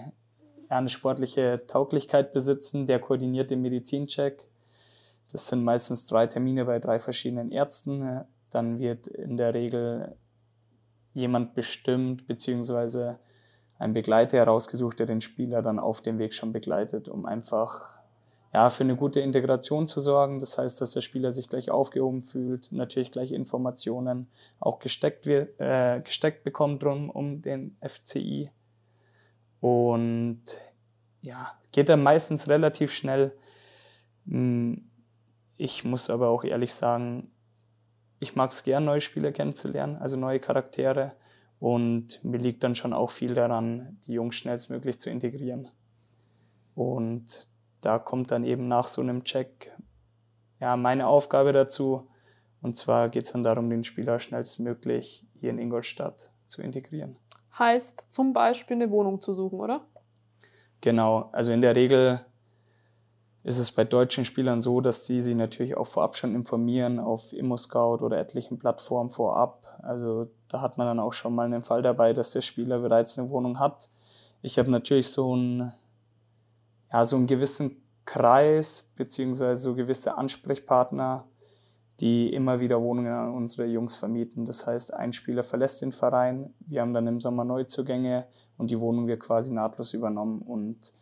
eine 0.68 0.88
sportliche 0.88 1.62
Tauglichkeit 1.66 2.32
besitzen, 2.32 2.86
der 2.86 2.98
koordinierte 2.98 3.56
Medizincheck. 3.56 4.48
Das 5.30 5.48
sind 5.48 5.64
meistens 5.64 6.06
drei 6.06 6.26
Termine 6.26 6.64
bei 6.64 6.78
drei 6.78 6.98
verschiedenen 6.98 7.50
Ärzten. 7.50 8.24
Dann 8.50 8.78
wird 8.78 9.06
in 9.06 9.36
der 9.36 9.54
Regel 9.54 10.16
jemand 11.12 11.54
bestimmt, 11.54 12.26
beziehungsweise 12.26 13.18
ein 13.78 13.92
Begleiter 13.92 14.38
herausgesucht, 14.38 14.98
der 14.98 15.06
den 15.06 15.20
Spieler 15.20 15.62
dann 15.62 15.78
auf 15.78 16.00
dem 16.00 16.18
Weg 16.18 16.34
schon 16.34 16.52
begleitet, 16.52 17.08
um 17.08 17.26
einfach 17.26 17.98
ja, 18.52 18.70
für 18.70 18.84
eine 18.84 18.94
gute 18.94 19.20
Integration 19.20 19.86
zu 19.86 19.98
sorgen. 19.98 20.38
Das 20.38 20.56
heißt, 20.56 20.80
dass 20.80 20.92
der 20.92 21.00
Spieler 21.00 21.32
sich 21.32 21.48
gleich 21.48 21.70
aufgehoben 21.70 22.22
fühlt, 22.22 22.70
natürlich 22.70 23.10
gleich 23.10 23.32
Informationen 23.32 24.28
auch 24.60 24.78
gesteckt, 24.78 25.26
wird, 25.26 25.58
äh, 25.58 26.00
gesteckt 26.00 26.44
bekommt 26.44 26.84
drum 26.84 27.10
um 27.10 27.42
den 27.42 27.76
FCI. 27.80 28.50
Und 29.64 30.44
ja, 31.22 31.58
geht 31.72 31.88
dann 31.88 32.02
meistens 32.02 32.48
relativ 32.48 32.92
schnell. 32.92 33.32
Hm, 34.26 34.90
ich 35.56 35.84
muss 35.84 36.10
aber 36.10 36.28
auch 36.28 36.44
ehrlich 36.44 36.74
sagen, 36.74 37.30
ich 38.18 38.36
mag 38.36 38.50
es 38.50 38.62
gern, 38.62 38.84
neue 38.84 39.00
Spieler 39.00 39.32
kennenzulernen, 39.32 39.96
also 39.96 40.18
neue 40.18 40.38
Charaktere. 40.38 41.12
Und 41.60 42.22
mir 42.22 42.36
liegt 42.36 42.62
dann 42.62 42.74
schon 42.74 42.92
auch 42.92 43.10
viel 43.10 43.32
daran, 43.32 43.98
die 44.06 44.12
Jungs 44.12 44.36
schnellstmöglich 44.36 45.00
zu 45.00 45.08
integrieren. 45.08 45.70
Und 46.74 47.48
da 47.80 47.98
kommt 47.98 48.32
dann 48.32 48.44
eben 48.44 48.68
nach 48.68 48.86
so 48.86 49.00
einem 49.00 49.24
Check 49.24 49.72
ja, 50.60 50.76
meine 50.76 51.06
Aufgabe 51.06 51.54
dazu. 51.54 52.06
Und 52.60 52.76
zwar 52.76 53.08
geht 53.08 53.24
es 53.24 53.32
dann 53.32 53.44
darum, 53.44 53.70
den 53.70 53.84
Spieler 53.84 54.20
schnellstmöglich 54.20 55.24
hier 55.32 55.48
in 55.48 55.58
Ingolstadt 55.58 56.30
zu 56.44 56.60
integrieren. 56.60 57.16
Heißt 57.58 58.06
zum 58.10 58.32
Beispiel 58.32 58.76
eine 58.76 58.90
Wohnung 58.90 59.20
zu 59.20 59.34
suchen, 59.34 59.60
oder? 59.60 59.82
Genau, 60.80 61.30
also 61.32 61.52
in 61.52 61.62
der 61.62 61.74
Regel 61.74 62.24
ist 63.44 63.58
es 63.58 63.70
bei 63.70 63.84
deutschen 63.84 64.24
Spielern 64.24 64.62
so, 64.62 64.80
dass 64.80 65.06
sie 65.06 65.20
sich 65.20 65.36
natürlich 65.36 65.76
auch 65.76 65.86
vorab 65.86 66.16
schon 66.16 66.34
informieren 66.34 66.98
auf 66.98 67.32
ImmoScout 67.32 68.02
oder 68.02 68.18
etlichen 68.18 68.58
Plattformen 68.58 69.10
vorab. 69.10 69.66
Also 69.82 70.30
da 70.48 70.62
hat 70.62 70.78
man 70.78 70.86
dann 70.86 70.98
auch 70.98 71.12
schon 71.12 71.34
mal 71.34 71.44
einen 71.44 71.62
Fall 71.62 71.82
dabei, 71.82 72.14
dass 72.14 72.32
der 72.32 72.40
Spieler 72.40 72.78
bereits 72.78 73.18
eine 73.18 73.28
Wohnung 73.28 73.60
hat. 73.60 73.90
Ich 74.40 74.58
habe 74.58 74.70
natürlich 74.70 75.10
so 75.10 75.34
einen, 75.34 75.72
ja, 76.90 77.04
so 77.04 77.16
einen 77.16 77.26
gewissen 77.26 77.82
Kreis 78.06 78.90
beziehungsweise 78.96 79.62
so 79.62 79.74
gewisse 79.74 80.16
Ansprechpartner, 80.16 81.24
die 82.00 82.32
immer 82.32 82.60
wieder 82.60 82.80
Wohnungen 82.82 83.12
an 83.12 83.34
unsere 83.34 83.68
Jungs 83.68 83.94
vermieten. 83.94 84.44
Das 84.44 84.66
heißt, 84.66 84.94
ein 84.94 85.12
Spieler 85.12 85.42
verlässt 85.42 85.82
den 85.82 85.92
Verein, 85.92 86.52
wir 86.60 86.80
haben 86.80 86.92
dann 86.92 87.06
im 87.06 87.20
Sommer 87.20 87.44
Neuzugänge 87.44 88.26
und 88.58 88.70
die 88.70 88.80
Wohnung 88.80 89.06
wird 89.06 89.20
quasi 89.20 89.52
nahtlos 89.52 89.94
übernommen 89.94 90.42
und 90.42 90.92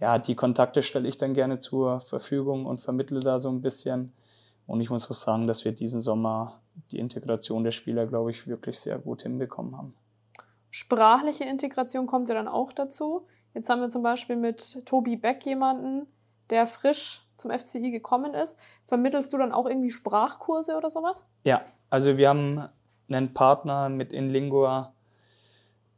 ja, 0.00 0.18
die 0.18 0.34
Kontakte 0.34 0.82
stelle 0.82 1.08
ich 1.08 1.16
dann 1.16 1.32
gerne 1.32 1.58
zur 1.58 2.00
Verfügung 2.00 2.66
und 2.66 2.80
vermittle 2.80 3.20
da 3.20 3.38
so 3.38 3.48
ein 3.48 3.62
bisschen. 3.62 4.12
Und 4.66 4.80
ich 4.80 4.90
muss 4.90 5.10
auch 5.10 5.14
sagen, 5.14 5.46
dass 5.46 5.64
wir 5.64 5.72
diesen 5.72 6.00
Sommer 6.00 6.60
die 6.90 6.98
Integration 6.98 7.64
der 7.64 7.70
Spieler, 7.70 8.06
glaube 8.06 8.30
ich, 8.30 8.46
wirklich 8.46 8.78
sehr 8.78 8.98
gut 8.98 9.22
hinbekommen 9.22 9.76
haben. 9.76 9.94
Sprachliche 10.70 11.44
Integration 11.44 12.06
kommt 12.06 12.28
ja 12.28 12.34
dann 12.34 12.48
auch 12.48 12.72
dazu. 12.72 13.26
Jetzt 13.54 13.70
haben 13.70 13.80
wir 13.80 13.88
zum 13.88 14.02
Beispiel 14.02 14.36
mit 14.36 14.84
Tobi 14.84 15.16
Beck 15.16 15.46
jemanden, 15.46 16.06
der 16.50 16.66
frisch 16.66 17.25
zum 17.36 17.50
FCI 17.50 17.90
gekommen 17.90 18.34
ist. 18.34 18.58
Vermittelst 18.84 19.32
du 19.32 19.38
dann 19.38 19.52
auch 19.52 19.66
irgendwie 19.66 19.90
Sprachkurse 19.90 20.76
oder 20.76 20.90
sowas? 20.90 21.26
Ja, 21.44 21.62
also 21.90 22.18
wir 22.18 22.28
haben 22.28 22.68
einen 23.08 23.34
Partner 23.34 23.88
mit 23.88 24.12
Inlingua, 24.12 24.94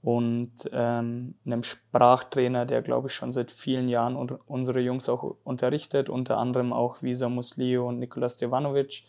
und 0.02 0.52
ähm, 0.72 1.34
einem 1.44 1.62
Sprachtrainer, 1.62 2.66
der, 2.66 2.82
glaube 2.82 3.08
ich, 3.08 3.14
schon 3.14 3.32
seit 3.32 3.50
vielen 3.50 3.88
Jahren 3.88 4.16
unsere 4.16 4.80
Jungs 4.80 5.08
auch 5.08 5.36
unterrichtet, 5.44 6.08
unter 6.08 6.38
anderem 6.38 6.72
auch 6.72 7.02
Visa 7.02 7.28
Muslio 7.28 7.88
und 7.88 7.98
Nikola 7.98 8.28
Stevanovic. 8.28 9.02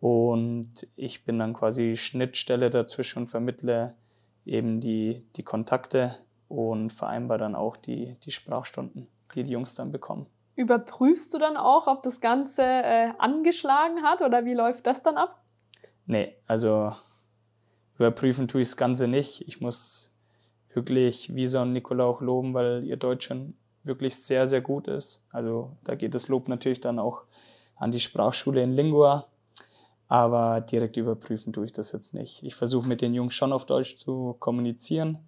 Und 0.00 0.88
ich 0.96 1.24
bin 1.24 1.38
dann 1.38 1.52
quasi 1.52 1.96
Schnittstelle 1.96 2.70
dazwischen 2.70 3.20
und 3.20 3.26
vermittle 3.26 3.94
eben 4.46 4.80
die, 4.80 5.22
die 5.36 5.42
Kontakte 5.42 6.16
und 6.48 6.90
vereinbare 6.90 7.40
dann 7.40 7.54
auch 7.54 7.76
die, 7.76 8.16
die 8.24 8.30
Sprachstunden, 8.30 9.08
die 9.34 9.44
die 9.44 9.52
Jungs 9.52 9.74
dann 9.74 9.92
bekommen. 9.92 10.26
Überprüfst 10.60 11.32
du 11.32 11.38
dann 11.38 11.56
auch, 11.56 11.86
ob 11.86 12.02
das 12.02 12.20
Ganze 12.20 12.60
äh, 12.62 13.12
angeschlagen 13.16 14.02
hat 14.02 14.20
oder 14.20 14.44
wie 14.44 14.52
läuft 14.52 14.86
das 14.86 15.02
dann 15.02 15.16
ab? 15.16 15.42
Nee, 16.04 16.36
also 16.46 16.92
überprüfen 17.98 18.46
tue 18.46 18.60
ich 18.60 18.68
das 18.68 18.76
Ganze 18.76 19.08
nicht. 19.08 19.40
Ich 19.48 19.62
muss 19.62 20.14
wirklich 20.74 21.34
Visa 21.34 21.62
und 21.62 21.72
Nicola 21.72 22.04
auch 22.04 22.20
loben, 22.20 22.52
weil 22.52 22.84
ihr 22.84 22.98
Deutsch 22.98 23.28
schon 23.28 23.54
wirklich 23.84 24.14
sehr, 24.16 24.46
sehr 24.46 24.60
gut 24.60 24.86
ist. 24.86 25.24
Also 25.30 25.78
da 25.82 25.94
geht 25.94 26.14
das 26.14 26.28
Lob 26.28 26.46
natürlich 26.46 26.82
dann 26.82 26.98
auch 26.98 27.22
an 27.76 27.90
die 27.90 27.98
Sprachschule 27.98 28.62
in 28.62 28.72
Lingua. 28.72 29.28
Aber 30.08 30.60
direkt 30.60 30.98
überprüfen 30.98 31.54
tue 31.54 31.64
ich 31.64 31.72
das 31.72 31.92
jetzt 31.92 32.12
nicht. 32.12 32.42
Ich 32.42 32.54
versuche 32.54 32.86
mit 32.86 33.00
den 33.00 33.14
Jungs 33.14 33.32
schon 33.32 33.54
auf 33.54 33.64
Deutsch 33.64 33.96
zu 33.96 34.36
kommunizieren. 34.38 35.20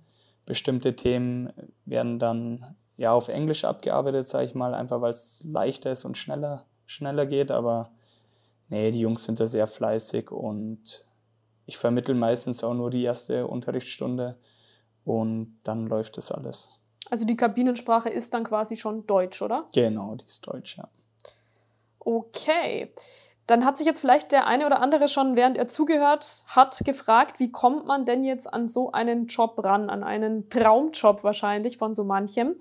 Bestimmte 0.45 0.95
Themen 0.95 1.55
werden 1.87 2.18
dann 2.18 2.76
ja 2.97 3.12
auf 3.12 3.28
Englisch 3.28 3.64
abgearbeitet, 3.64 4.28
sage 4.28 4.47
ich 4.47 4.55
mal, 4.55 4.74
einfach 4.74 5.01
weil 5.01 5.12
es 5.12 5.43
leichter 5.45 5.90
ist 5.90 6.05
und 6.05 6.16
schneller, 6.16 6.66
schneller 6.86 7.26
geht. 7.26 7.51
Aber 7.51 7.90
nee, 8.68 8.90
die 8.90 9.01
Jungs 9.01 9.24
sind 9.24 9.40
da 9.40 9.47
sehr 9.47 9.66
fleißig 9.66 10.30
und 10.30 11.07
ich 11.66 11.78
vermittle 11.78 12.14
meistens 12.14 12.64
auch 12.64 12.74
nur 12.74 12.90
die 12.90 13.03
erste 13.03 13.47
Unterrichtsstunde 13.47 14.38
und 15.05 15.59
dann 15.64 15.86
läuft 15.86 16.16
das 16.16 16.32
alles. 16.32 16.70
Also 17.11 17.24
die 17.24 17.36
Kabinensprache 17.36 18.09
ist 18.09 18.32
dann 18.34 18.45
quasi 18.45 18.76
schon 18.76 19.07
Deutsch, 19.07 19.43
oder? 19.43 19.68
Genau, 19.74 20.14
die 20.14 20.24
ist 20.24 20.47
Deutsch, 20.47 20.78
ja. 20.78 20.88
Okay. 21.99 22.93
Dann 23.53 23.66
hat 23.66 23.76
sich 23.76 23.86
jetzt 23.86 24.00
vielleicht 24.00 24.32
der 24.32 24.46
eine 24.46 24.64
oder 24.64 24.80
andere 24.80 25.09
schon, 25.09 25.36
während 25.36 25.59
er 25.59 25.68
zugehört 25.68 26.46
hat, 26.46 26.80
gefragt, 26.86 27.38
wie 27.38 27.53
kommt 27.53 27.84
man 27.84 28.07
denn 28.07 28.24
jetzt 28.24 28.50
an 28.50 28.66
so 28.66 28.92
einen 28.92 29.26
Job 29.26 29.62
ran, 29.62 29.90
an 29.90 30.03
einen 30.03 30.48
Traumjob 30.48 31.22
wahrscheinlich 31.22 31.76
von 31.76 31.94
so 31.94 32.03
manchem. 32.03 32.57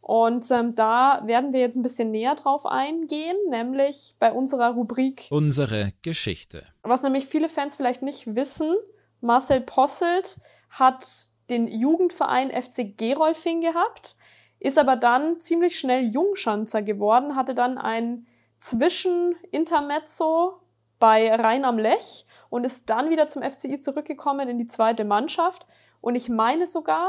Und 0.00 0.48
ähm, 0.52 0.76
da 0.76 1.20
werden 1.24 1.52
wir 1.52 1.58
jetzt 1.58 1.74
ein 1.74 1.82
bisschen 1.82 2.12
näher 2.12 2.36
drauf 2.36 2.64
eingehen, 2.64 3.36
nämlich 3.48 4.14
bei 4.20 4.30
unserer 4.30 4.74
Rubrik 4.74 5.26
Unsere 5.30 5.94
Geschichte. 6.02 6.64
Was 6.84 7.02
nämlich 7.02 7.26
viele 7.26 7.48
Fans 7.48 7.74
vielleicht 7.74 8.02
nicht 8.02 8.36
wissen, 8.36 8.72
Marcel 9.20 9.62
Posselt 9.62 10.38
hat 10.70 11.26
den 11.50 11.66
Jugendverein 11.66 12.52
FC 12.52 12.96
Gerolfing 12.96 13.62
gehabt, 13.62 14.14
ist 14.60 14.78
aber 14.78 14.94
dann 14.94 15.40
ziemlich 15.40 15.76
schnell 15.76 16.04
Jungschanzer 16.04 16.82
geworden, 16.82 17.34
hatte 17.34 17.56
dann 17.56 17.78
ein 17.78 18.28
Zwischenintermezzo 18.66 20.60
bei 20.98 21.32
Rhein 21.32 21.64
am 21.64 21.78
Lech 21.78 22.26
und 22.50 22.64
ist 22.64 22.90
dann 22.90 23.10
wieder 23.10 23.28
zum 23.28 23.44
FCI 23.44 23.78
zurückgekommen 23.78 24.48
in 24.48 24.58
die 24.58 24.66
zweite 24.66 25.04
Mannschaft. 25.04 25.68
Und 26.00 26.16
ich 26.16 26.28
meine 26.28 26.66
sogar, 26.66 27.08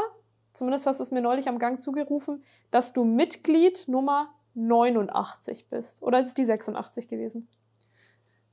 zumindest 0.54 0.86
hast 0.86 1.00
du 1.00 1.04
es 1.04 1.10
mir 1.10 1.22
neulich 1.22 1.50
am 1.50 1.58
Gang 1.58 1.82
zugerufen, 1.82 2.44
dass 2.70 2.94
du 2.94 3.06
Mitglied 3.06 3.88
Nummer 3.88 4.36
89 4.54 5.68
bist. 5.68 6.04
Oder 6.04 6.20
ist 6.20 6.28
es 6.28 6.34
die 6.36 6.46
86 6.46 7.08
gewesen? 7.08 7.48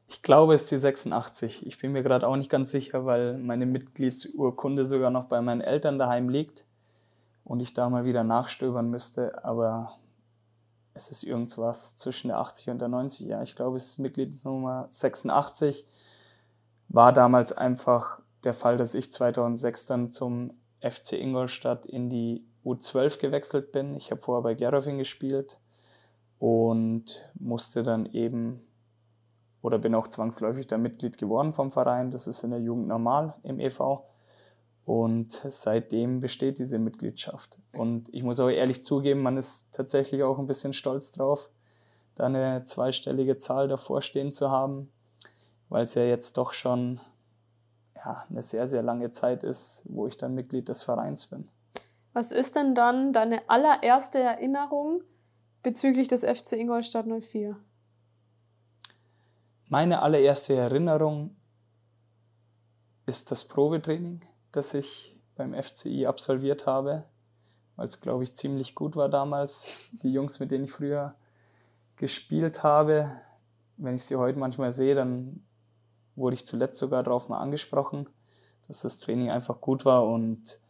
Ich 0.09 0.23
glaube, 0.23 0.55
es 0.55 0.63
ist 0.63 0.71
die 0.71 0.79
86. 0.79 1.67
Ich 1.67 1.79
bin 1.79 1.93
mir 1.93 2.03
gerade 2.03 2.27
auch 2.27 2.37
nicht 2.37 2.51
ganz 2.51 2.71
sicher, 2.71 3.05
weil 3.05 3.37
meine 3.37 3.67
Mitgliedsurkunde 3.67 4.87
sogar 4.87 5.11
noch 5.11 5.25
bei 5.25 5.43
meinen 5.43 5.61
Eltern 5.61 5.99
daheim 5.99 6.31
liegt 6.31 6.65
und 7.45 7.61
ich 7.61 7.75
da 7.75 7.91
mal 7.91 8.07
wieder 8.07 8.25
nachstöbern 8.25 8.89
müsste. 8.89 9.45
Aber 9.45 9.99
es 10.95 11.11
ist 11.11 11.25
irgendwas 11.25 11.97
zwischen 11.97 12.29
der 12.29 12.39
80 12.39 12.71
und 12.71 12.79
der 12.79 12.89
90. 12.89 13.27
Ja, 13.27 13.43
ich 13.43 13.57
glaube, 13.57 13.77
es 13.77 13.89
ist 13.89 13.99
Mitgliedsnummer 13.99 14.87
86. 14.91 15.85
War 16.89 17.13
damals 17.13 17.53
einfach 17.53 18.21
der 18.45 18.55
Fall, 18.55 18.77
dass 18.77 18.95
ich 18.95 19.11
2006 19.11 19.87
dann 19.87 20.11
zum 20.11 20.53
FC 20.81 21.15
Ingolstadt 21.15 21.85
in 21.87 22.09
die 22.11 22.47
U12 22.65 23.19
gewechselt 23.19 23.73
bin. 23.73 23.95
Ich 23.95 24.11
habe 24.11 24.21
vorher 24.21 24.43
bei 24.43 24.55
Gerofing 24.55 24.99
gespielt 24.99 25.59
und 26.39 27.29
musste 27.35 27.83
dann 27.83 28.07
eben 28.07 28.63
oder 29.63 29.79
bin 29.79 29.95
auch 29.95 30.09
zwangsläufig 30.09 30.67
da 30.67 30.77
Mitglied 30.77 31.17
geworden 31.17 31.55
vom 31.55 31.73
Verein. 31.73 32.11
Das 32.11 32.27
ist 32.27 32.45
in 32.45 32.51
der 32.51 32.61
Jugend 32.61 32.87
normal 32.87 33.35
im 33.43 33.59
EV. 33.59 34.03
Und 34.85 35.43
seitdem 35.49 36.21
besteht 36.21 36.59
diese 36.59 36.79
Mitgliedschaft. 36.79 37.59
Und 37.77 38.13
ich 38.13 38.23
muss 38.23 38.39
auch 38.41 38.51
ehrlich 38.51 38.83
zugeben, 38.83 39.23
man 39.23 39.39
ist 39.39 39.75
tatsächlich 39.75 40.23
auch 40.23 40.39
ein 40.39 40.47
bisschen 40.47 40.75
stolz 40.75 41.13
drauf, 41.13 41.49
da 42.15 42.27
eine 42.27 42.65
zweistellige 42.67 43.39
Zahl 43.39 43.67
davor 43.69 44.03
stehen 44.03 44.31
zu 44.31 44.51
haben, 44.51 44.93
weil 45.69 45.85
es 45.85 45.95
ja 45.95 46.05
jetzt 46.05 46.37
doch 46.37 46.53
schon 46.53 47.01
ja, 47.97 48.25
eine 48.29 48.43
sehr, 48.43 48.67
sehr 48.67 48.83
lange 48.83 49.11
Zeit 49.11 49.43
ist, 49.43 49.85
wo 49.89 50.07
ich 50.07 50.19
dann 50.19 50.35
Mitglied 50.35 50.69
des 50.69 50.83
Vereins 50.83 51.27
bin. 51.27 51.49
Was 52.13 52.31
ist 52.31 52.55
denn 52.55 52.75
dann 52.75 53.13
deine 53.13 53.49
allererste 53.49 54.19
Erinnerung 54.19 55.03
bezüglich 55.63 56.09
des 56.09 56.21
FC 56.21 56.53
Ingolstadt 56.53 57.07
04? 57.07 57.57
Meine 59.69 60.03
allererste 60.03 60.55
Erinnerung 60.55 61.35
ist 63.07 63.31
das 63.31 63.45
Probetraining, 63.45 64.21
das 64.57 64.75
ich 64.75 65.19
beim 65.37 65.55
FCI 65.55 66.07
absolviert 66.07 66.67
habe. 66.67 67.05
weil 67.77 67.87
es, 67.87 68.01
glaube 68.01 68.23
ich, 68.23 68.35
ziemlich 68.37 68.75
gut 68.75 68.95
war 68.95 69.09
damals. 69.09 69.91
Die 70.03 70.13
Jungs, 70.13 70.39
mit 70.39 70.51
denen 70.51 70.65
ich 70.65 70.73
früher 70.73 71.15
gespielt 71.97 72.63
habe, 72.63 73.11
wenn 73.77 73.97
ich 73.97 74.05
sie 74.05 74.17
heute 74.17 74.39
manchmal 74.39 74.73
sehe, 74.73 74.95
dann 74.95 75.45
wurde 76.17 76.35
ich 76.35 76.47
zuletzt 76.47 76.79
sogar 76.79 77.03
darauf 77.03 77.29
mal 77.29 77.41
angesprochen, 77.41 78.09
dass 78.69 78.83
das 78.83 78.99
Training 79.01 79.31
einfach 79.31 79.61
gut 79.61 79.85
war 79.85 80.07
und 80.07 80.61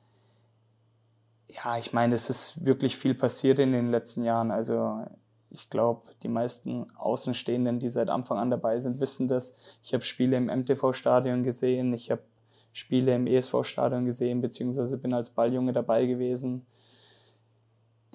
ja, 1.48 1.78
ich 1.78 1.92
meine, 1.92 2.14
es 2.14 2.30
ist 2.30 2.66
wirklich 2.66 2.96
viel 2.96 3.14
passiert 3.14 3.58
in 3.58 3.72
den 3.72 3.90
letzten 3.90 4.24
Jahren. 4.24 4.50
Also 4.50 5.04
ich 5.50 5.70
glaube, 5.70 6.10
die 6.22 6.28
meisten 6.28 6.90
Außenstehenden, 6.96 7.78
die 7.78 7.88
seit 7.88 8.10
Anfang 8.10 8.38
an 8.38 8.50
dabei 8.50 8.80
sind, 8.80 9.00
wissen 9.00 9.28
das. 9.28 9.56
Ich 9.82 9.94
habe 9.94 10.02
Spiele 10.02 10.36
im 10.36 10.46
MTV-Stadion 10.46 11.44
gesehen, 11.44 11.92
ich 11.92 12.10
habe 12.10 12.22
Spiele 12.74 13.14
im 13.14 13.28
ESV-Stadion 13.28 14.04
gesehen, 14.04 14.40
beziehungsweise 14.40 14.98
bin 14.98 15.14
als 15.14 15.30
Balljunge 15.30 15.72
dabei 15.72 16.06
gewesen. 16.06 16.66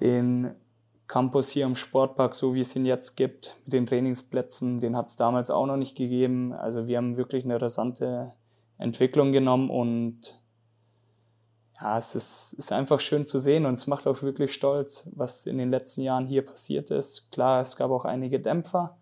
Den 0.00 0.54
Campus 1.08 1.48
hier 1.48 1.64
im 1.64 1.76
Sportpark, 1.76 2.34
so 2.34 2.54
wie 2.54 2.60
es 2.60 2.76
ihn 2.76 2.84
jetzt 2.84 3.16
gibt, 3.16 3.56
mit 3.64 3.72
den 3.72 3.86
Trainingsplätzen, 3.86 4.78
den 4.78 4.98
hat 4.98 5.08
es 5.08 5.16
damals 5.16 5.50
auch 5.50 5.64
noch 5.64 5.78
nicht 5.78 5.96
gegeben. 5.96 6.52
Also 6.52 6.86
wir 6.86 6.98
haben 6.98 7.16
wirklich 7.16 7.44
eine 7.44 7.60
rasante 7.60 8.32
Entwicklung 8.76 9.32
genommen 9.32 9.70
und 9.70 10.38
ja, 11.80 11.96
es 11.96 12.14
ist, 12.14 12.52
ist 12.52 12.70
einfach 12.70 13.00
schön 13.00 13.26
zu 13.26 13.38
sehen 13.38 13.64
und 13.64 13.72
es 13.72 13.86
macht 13.86 14.06
auch 14.06 14.20
wirklich 14.20 14.52
stolz, 14.52 15.08
was 15.12 15.46
in 15.46 15.56
den 15.56 15.70
letzten 15.70 16.02
Jahren 16.02 16.26
hier 16.26 16.44
passiert 16.44 16.90
ist. 16.90 17.32
Klar, 17.32 17.62
es 17.62 17.76
gab 17.76 17.90
auch 17.90 18.04
einige 18.04 18.40
Dämpfer. 18.40 18.98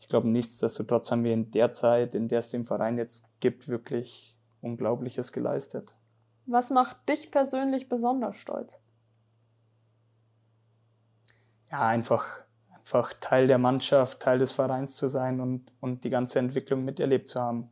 Ich 0.00 0.08
glaube, 0.08 0.28
nichtsdestotrotz 0.28 1.10
haben 1.10 1.24
wir 1.24 1.34
in 1.34 1.50
der 1.50 1.72
Zeit, 1.72 2.14
in 2.14 2.28
der 2.28 2.38
es 2.38 2.48
den 2.48 2.64
Verein 2.64 2.96
jetzt 2.96 3.26
gibt, 3.40 3.68
wirklich 3.68 4.33
Unglaubliches 4.64 5.32
geleistet. 5.32 5.94
Was 6.46 6.70
macht 6.70 7.08
dich 7.08 7.30
persönlich 7.30 7.88
besonders 7.88 8.36
stolz? 8.36 8.78
Ja, 11.70 11.88
einfach, 11.88 12.24
einfach 12.70 13.12
Teil 13.20 13.46
der 13.46 13.58
Mannschaft, 13.58 14.20
Teil 14.20 14.38
des 14.38 14.52
Vereins 14.52 14.96
zu 14.96 15.06
sein 15.06 15.40
und, 15.40 15.72
und 15.80 16.04
die 16.04 16.10
ganze 16.10 16.38
Entwicklung 16.38 16.84
miterlebt 16.84 17.28
zu 17.28 17.40
haben. 17.40 17.70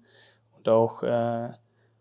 Und 0.57 0.69
auch 0.69 1.03
äh, 1.03 1.53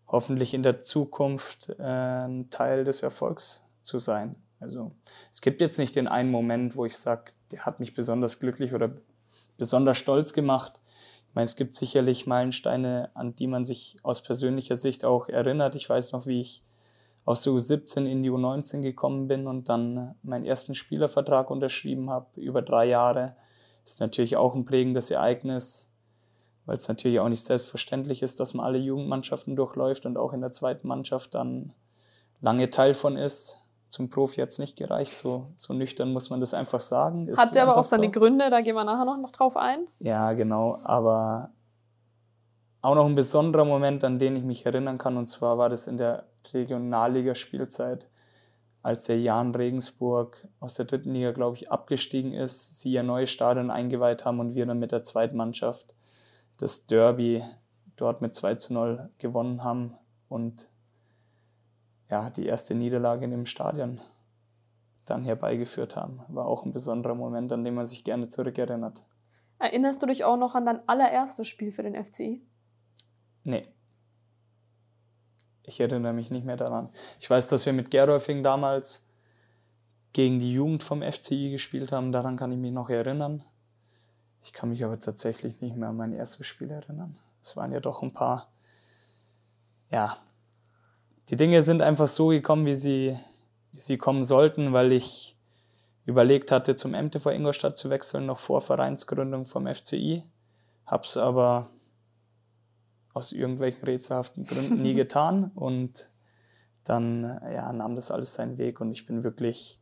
hoffentlich 0.06 0.54
in 0.54 0.62
der 0.62 0.80
Zukunft 0.80 1.70
äh, 1.78 1.82
ein 1.82 2.50
Teil 2.50 2.84
des 2.84 3.02
Erfolgs 3.02 3.68
zu 3.82 3.98
sein. 3.98 4.36
Also 4.60 4.92
es 5.30 5.40
gibt 5.40 5.60
jetzt 5.60 5.78
nicht 5.78 5.96
den 5.96 6.06
einen 6.06 6.30
Moment, 6.30 6.76
wo 6.76 6.84
ich 6.84 6.96
sage, 6.96 7.32
der 7.50 7.66
hat 7.66 7.80
mich 7.80 7.94
besonders 7.94 8.38
glücklich 8.38 8.74
oder 8.74 8.92
besonders 9.58 9.98
stolz 9.98 10.32
gemacht. 10.32 10.80
Ich 11.32 11.34
meine, 11.34 11.44
es 11.44 11.56
gibt 11.56 11.74
sicherlich 11.74 12.26
Meilensteine, 12.26 13.10
an 13.14 13.34
die 13.34 13.46
man 13.46 13.64
sich 13.64 13.96
aus 14.02 14.22
persönlicher 14.22 14.76
Sicht 14.76 15.04
auch 15.04 15.28
erinnert. 15.28 15.74
Ich 15.74 15.88
weiß 15.88 16.12
noch, 16.12 16.26
wie 16.26 16.42
ich 16.42 16.62
aus 17.24 17.42
der 17.42 17.54
U17 17.54 18.04
in 18.04 18.22
die 18.22 18.30
U19 18.30 18.82
gekommen 18.82 19.28
bin 19.28 19.46
und 19.46 19.68
dann 19.68 20.14
meinen 20.22 20.44
ersten 20.44 20.74
Spielervertrag 20.74 21.50
unterschrieben 21.50 22.10
habe, 22.10 22.40
über 22.40 22.62
drei 22.62 22.86
Jahre. 22.86 23.34
Ist 23.84 24.00
natürlich 24.00 24.36
auch 24.36 24.54
ein 24.54 24.64
prägendes 24.64 25.10
Ereignis 25.10 25.92
weil 26.66 26.76
es 26.76 26.88
natürlich 26.88 27.20
auch 27.20 27.28
nicht 27.28 27.44
selbstverständlich 27.44 28.22
ist, 28.22 28.38
dass 28.40 28.54
man 28.54 28.66
alle 28.66 28.78
Jugendmannschaften 28.78 29.56
durchläuft 29.56 30.06
und 30.06 30.16
auch 30.16 30.32
in 30.32 30.40
der 30.40 30.52
zweiten 30.52 30.86
Mannschaft 30.86 31.34
dann 31.34 31.72
lange 32.40 32.70
Teil 32.70 32.94
von 32.94 33.16
ist. 33.16 33.61
Zum 33.92 34.08
Profi 34.08 34.40
jetzt 34.40 34.58
nicht 34.58 34.78
gereicht, 34.78 35.12
so, 35.12 35.52
so 35.54 35.74
nüchtern 35.74 36.14
muss 36.14 36.30
man 36.30 36.40
das 36.40 36.54
einfach 36.54 36.80
sagen. 36.80 37.28
Ist 37.28 37.38
Hat 37.38 37.54
der 37.54 37.64
aber 37.64 37.76
auch 37.76 37.84
seine 37.84 38.06
so. 38.06 38.10
Gründe, 38.10 38.48
da 38.48 38.62
gehen 38.62 38.74
wir 38.74 38.84
nachher 38.84 39.04
noch, 39.04 39.18
noch 39.18 39.32
drauf 39.32 39.58
ein. 39.58 39.84
Ja, 39.98 40.32
genau, 40.32 40.78
aber 40.86 41.50
auch 42.80 42.94
noch 42.94 43.04
ein 43.04 43.14
besonderer 43.14 43.66
Moment, 43.66 44.02
an 44.02 44.18
den 44.18 44.34
ich 44.34 44.44
mich 44.44 44.64
erinnern 44.64 44.96
kann, 44.96 45.18
und 45.18 45.26
zwar 45.26 45.58
war 45.58 45.68
das 45.68 45.88
in 45.88 45.98
der 45.98 46.24
Regionalligaspielzeit, 46.54 48.08
als 48.82 49.04
der 49.04 49.20
Jan 49.20 49.54
Regensburg 49.54 50.48
aus 50.58 50.72
der 50.76 50.86
dritten 50.86 51.12
Liga, 51.12 51.32
glaube 51.32 51.58
ich, 51.58 51.70
abgestiegen 51.70 52.32
ist, 52.32 52.80
sie 52.80 52.92
ihr 52.92 53.02
neues 53.02 53.28
Stadion 53.28 53.70
eingeweiht 53.70 54.24
haben 54.24 54.40
und 54.40 54.54
wir 54.54 54.64
dann 54.64 54.78
mit 54.78 54.92
der 54.92 55.02
zweiten 55.02 55.36
Mannschaft 55.36 55.94
das 56.56 56.86
Derby 56.86 57.44
dort 57.96 58.22
mit 58.22 58.34
2 58.34 58.54
zu 58.54 58.72
0 58.72 59.10
gewonnen 59.18 59.62
haben 59.62 59.98
und 60.30 60.66
ja, 62.12 62.28
die 62.28 62.44
erste 62.44 62.74
Niederlage 62.74 63.24
in 63.24 63.30
dem 63.30 63.46
Stadion 63.46 63.98
dann 65.06 65.24
herbeigeführt 65.24 65.96
haben. 65.96 66.20
War 66.28 66.44
auch 66.44 66.66
ein 66.66 66.72
besonderer 66.74 67.14
Moment, 67.14 67.50
an 67.52 67.64
den 67.64 67.74
man 67.74 67.86
sich 67.86 68.04
gerne 68.04 68.28
zurückerinnert. 68.28 69.02
Erinnerst 69.58 70.02
du 70.02 70.06
dich 70.06 70.22
auch 70.22 70.36
noch 70.36 70.54
an 70.54 70.66
dein 70.66 70.86
allererstes 70.86 71.48
Spiel 71.48 71.72
für 71.72 71.82
den 71.82 72.04
FCI? 72.04 72.42
Nee. 73.44 73.66
Ich 75.62 75.80
erinnere 75.80 76.12
mich 76.12 76.30
nicht 76.30 76.44
mehr 76.44 76.58
daran. 76.58 76.90
Ich 77.18 77.30
weiß, 77.30 77.48
dass 77.48 77.64
wir 77.64 77.72
mit 77.72 77.90
Gerolfing 77.90 78.42
damals 78.42 79.06
gegen 80.12 80.38
die 80.38 80.52
Jugend 80.52 80.82
vom 80.82 81.00
FCI 81.00 81.50
gespielt 81.50 81.92
haben. 81.92 82.12
Daran 82.12 82.36
kann 82.36 82.52
ich 82.52 82.58
mich 82.58 82.72
noch 82.72 82.90
erinnern. 82.90 83.42
Ich 84.42 84.52
kann 84.52 84.68
mich 84.68 84.84
aber 84.84 85.00
tatsächlich 85.00 85.62
nicht 85.62 85.76
mehr 85.76 85.88
an 85.88 85.96
mein 85.96 86.12
erstes 86.12 86.46
Spiel 86.46 86.70
erinnern. 86.70 87.16
Es 87.40 87.56
waren 87.56 87.72
ja 87.72 87.80
doch 87.80 88.02
ein 88.02 88.12
paar, 88.12 88.52
ja, 89.90 90.18
die 91.32 91.36
Dinge 91.36 91.62
sind 91.62 91.80
einfach 91.80 92.08
so 92.08 92.26
gekommen, 92.28 92.66
wie 92.66 92.74
sie, 92.74 93.18
wie 93.72 93.80
sie 93.80 93.96
kommen 93.96 94.22
sollten, 94.22 94.74
weil 94.74 94.92
ich 94.92 95.34
überlegt 96.04 96.52
hatte, 96.52 96.76
zum 96.76 96.90
MTV 96.90 97.30
Ingolstadt 97.30 97.78
zu 97.78 97.88
wechseln, 97.88 98.26
noch 98.26 98.38
vor 98.38 98.60
Vereinsgründung 98.60 99.46
vom 99.46 99.66
FCI. 99.66 100.24
Hab's 100.84 101.16
aber 101.16 101.70
aus 103.14 103.32
irgendwelchen 103.32 103.82
rätselhaften 103.84 104.44
Gründen 104.44 104.82
nie 104.82 104.92
getan 104.94 105.50
und 105.54 106.10
dann 106.84 107.40
ja, 107.50 107.72
nahm 107.72 107.96
das 107.96 108.10
alles 108.10 108.34
seinen 108.34 108.58
Weg 108.58 108.82
und 108.82 108.90
ich 108.90 109.06
bin 109.06 109.24
wirklich 109.24 109.80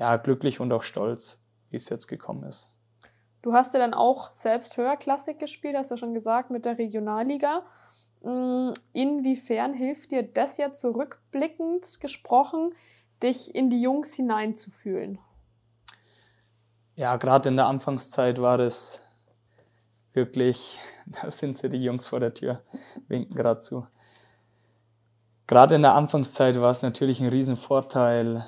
ja, 0.00 0.16
glücklich 0.16 0.58
und 0.58 0.72
auch 0.72 0.82
stolz, 0.82 1.44
wie 1.70 1.76
es 1.76 1.88
jetzt 1.90 2.08
gekommen 2.08 2.42
ist. 2.42 2.74
Du 3.40 3.52
hast 3.52 3.72
ja 3.72 3.78
dann 3.78 3.94
auch 3.94 4.32
selbst 4.32 4.76
Höherklassik 4.76 5.38
gespielt, 5.38 5.76
hast 5.76 5.92
du 5.92 5.96
schon 5.96 6.12
gesagt, 6.12 6.50
mit 6.50 6.64
der 6.64 6.78
Regionalliga. 6.78 7.62
Mm, 8.22 8.70
inwiefern 8.92 9.74
hilft 9.74 10.12
dir 10.12 10.22
das 10.22 10.56
jetzt 10.56 10.80
zurückblickend 10.80 12.00
gesprochen, 12.00 12.74
dich 13.22 13.54
in 13.54 13.68
die 13.68 13.82
Jungs 13.82 14.14
hineinzufühlen? 14.14 15.18
Ja, 16.94 17.16
gerade 17.16 17.48
in 17.48 17.56
der 17.56 17.66
Anfangszeit 17.66 18.40
war 18.40 18.58
das 18.58 19.04
wirklich, 20.12 20.78
da 21.06 21.30
sind 21.30 21.58
sie 21.58 21.68
die 21.68 21.82
Jungs 21.82 22.06
vor 22.06 22.20
der 22.20 22.34
Tür, 22.34 22.62
winken 23.08 23.34
gerade 23.34 23.60
zu. 23.60 23.86
Gerade 25.48 25.74
in 25.74 25.82
der 25.82 25.94
Anfangszeit 25.94 26.60
war 26.60 26.70
es 26.70 26.82
natürlich 26.82 27.20
ein 27.20 27.28
Riesenvorteil, 27.28 28.44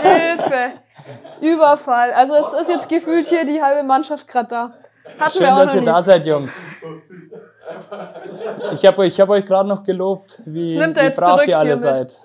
Hilfe! 0.00 0.82
Überfall. 1.40 2.12
Also 2.12 2.34
es 2.34 2.62
ist 2.62 2.68
jetzt 2.68 2.88
gefühlt 2.88 3.26
hier 3.26 3.44
die 3.44 3.60
halbe 3.62 3.82
Mannschaft 3.86 4.26
gerade 4.28 4.48
da. 4.48 4.74
Hatten 5.18 5.38
Schön, 5.38 5.46
dass 5.46 5.74
ihr 5.74 5.82
da 5.82 6.02
seid, 6.02 6.26
Jungs. 6.26 6.64
Ich 8.72 8.86
habe 8.86 9.06
ich 9.06 9.20
hab 9.20 9.28
euch 9.28 9.46
gerade 9.46 9.68
noch 9.68 9.82
gelobt, 9.84 10.42
wie, 10.44 10.78
wie 10.78 11.10
brav 11.10 11.46
ihr 11.46 11.58
alle 11.58 11.76
seid. 11.76 12.16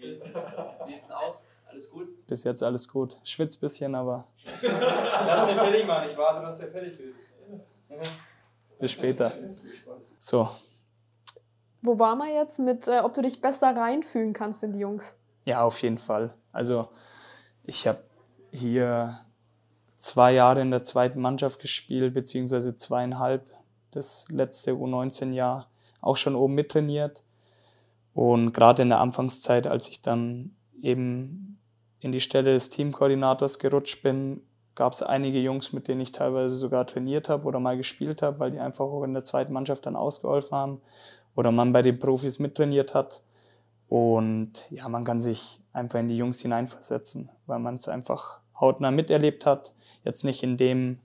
Wie 0.00 0.92
sieht's 0.92 1.10
aus? 1.10 1.42
Alles 1.70 1.90
gut? 1.90 2.26
Bis 2.26 2.44
jetzt 2.44 2.62
alles 2.62 2.88
gut. 2.88 3.18
Schwitzt 3.24 3.58
ein 3.58 3.60
bisschen, 3.60 3.94
aber. 3.94 4.24
Lass 4.44 5.46
den 5.46 5.56
fertig 5.56 5.86
machen, 5.86 6.08
ich 6.10 6.16
warte, 6.16 6.44
dass 6.44 6.60
er 6.60 6.68
fertig 6.68 6.98
wird. 6.98 7.14
Bis 8.78 8.92
später. 8.92 9.32
So. 10.18 10.48
Wo 11.82 11.98
waren 11.98 12.18
wir 12.18 12.32
jetzt 12.34 12.58
mit, 12.58 12.88
äh, 12.88 13.00
ob 13.00 13.14
du 13.14 13.22
dich 13.22 13.40
besser 13.40 13.76
reinfühlen 13.76 14.32
kannst 14.32 14.62
in 14.62 14.72
die 14.72 14.80
Jungs? 14.80 15.16
Ja, 15.44 15.62
auf 15.62 15.80
jeden 15.82 15.98
Fall. 15.98 16.34
Also 16.56 16.88
ich 17.64 17.86
habe 17.86 18.00
hier 18.50 19.20
zwei 19.96 20.32
Jahre 20.32 20.62
in 20.62 20.70
der 20.70 20.82
zweiten 20.82 21.20
Mannschaft 21.20 21.60
gespielt, 21.60 22.14
beziehungsweise 22.14 22.76
zweieinhalb, 22.76 23.46
das 23.90 24.26
letzte 24.30 24.72
U19-Jahr 24.72 25.68
auch 26.00 26.16
schon 26.16 26.34
oben 26.34 26.54
mittrainiert. 26.54 27.24
Und 28.14 28.52
gerade 28.52 28.82
in 28.82 28.88
der 28.88 29.00
Anfangszeit, 29.00 29.66
als 29.66 29.88
ich 29.88 30.00
dann 30.00 30.56
eben 30.80 31.58
in 32.00 32.12
die 32.12 32.20
Stelle 32.20 32.54
des 32.54 32.70
Teamkoordinators 32.70 33.58
gerutscht 33.58 34.02
bin, 34.02 34.40
gab 34.74 34.92
es 34.92 35.02
einige 35.02 35.40
Jungs, 35.40 35.72
mit 35.72 35.88
denen 35.88 36.00
ich 36.00 36.12
teilweise 36.12 36.56
sogar 36.56 36.86
trainiert 36.86 37.28
habe 37.28 37.46
oder 37.46 37.60
mal 37.60 37.76
gespielt 37.76 38.22
habe, 38.22 38.38
weil 38.38 38.50
die 38.50 38.60
einfach 38.60 38.84
auch 38.84 39.02
in 39.02 39.12
der 39.14 39.24
zweiten 39.24 39.52
Mannschaft 39.52 39.84
dann 39.84 39.96
ausgeholfen 39.96 40.56
haben 40.56 40.80
oder 41.34 41.52
man 41.52 41.72
bei 41.72 41.82
den 41.82 41.98
Profis 41.98 42.38
mittrainiert 42.38 42.94
hat. 42.94 43.22
Und 43.88 44.64
ja, 44.70 44.88
man 44.88 45.04
kann 45.04 45.20
sich 45.20 45.60
einfach 45.72 46.00
in 46.00 46.08
die 46.08 46.16
Jungs 46.16 46.40
hineinversetzen, 46.40 47.30
weil 47.46 47.58
man 47.58 47.76
es 47.76 47.88
einfach 47.88 48.40
hautnah 48.60 48.90
miterlebt 48.90 49.46
hat. 49.46 49.72
Jetzt 50.04 50.24
nicht 50.24 50.42
in 50.42 50.56
dem 50.56 50.98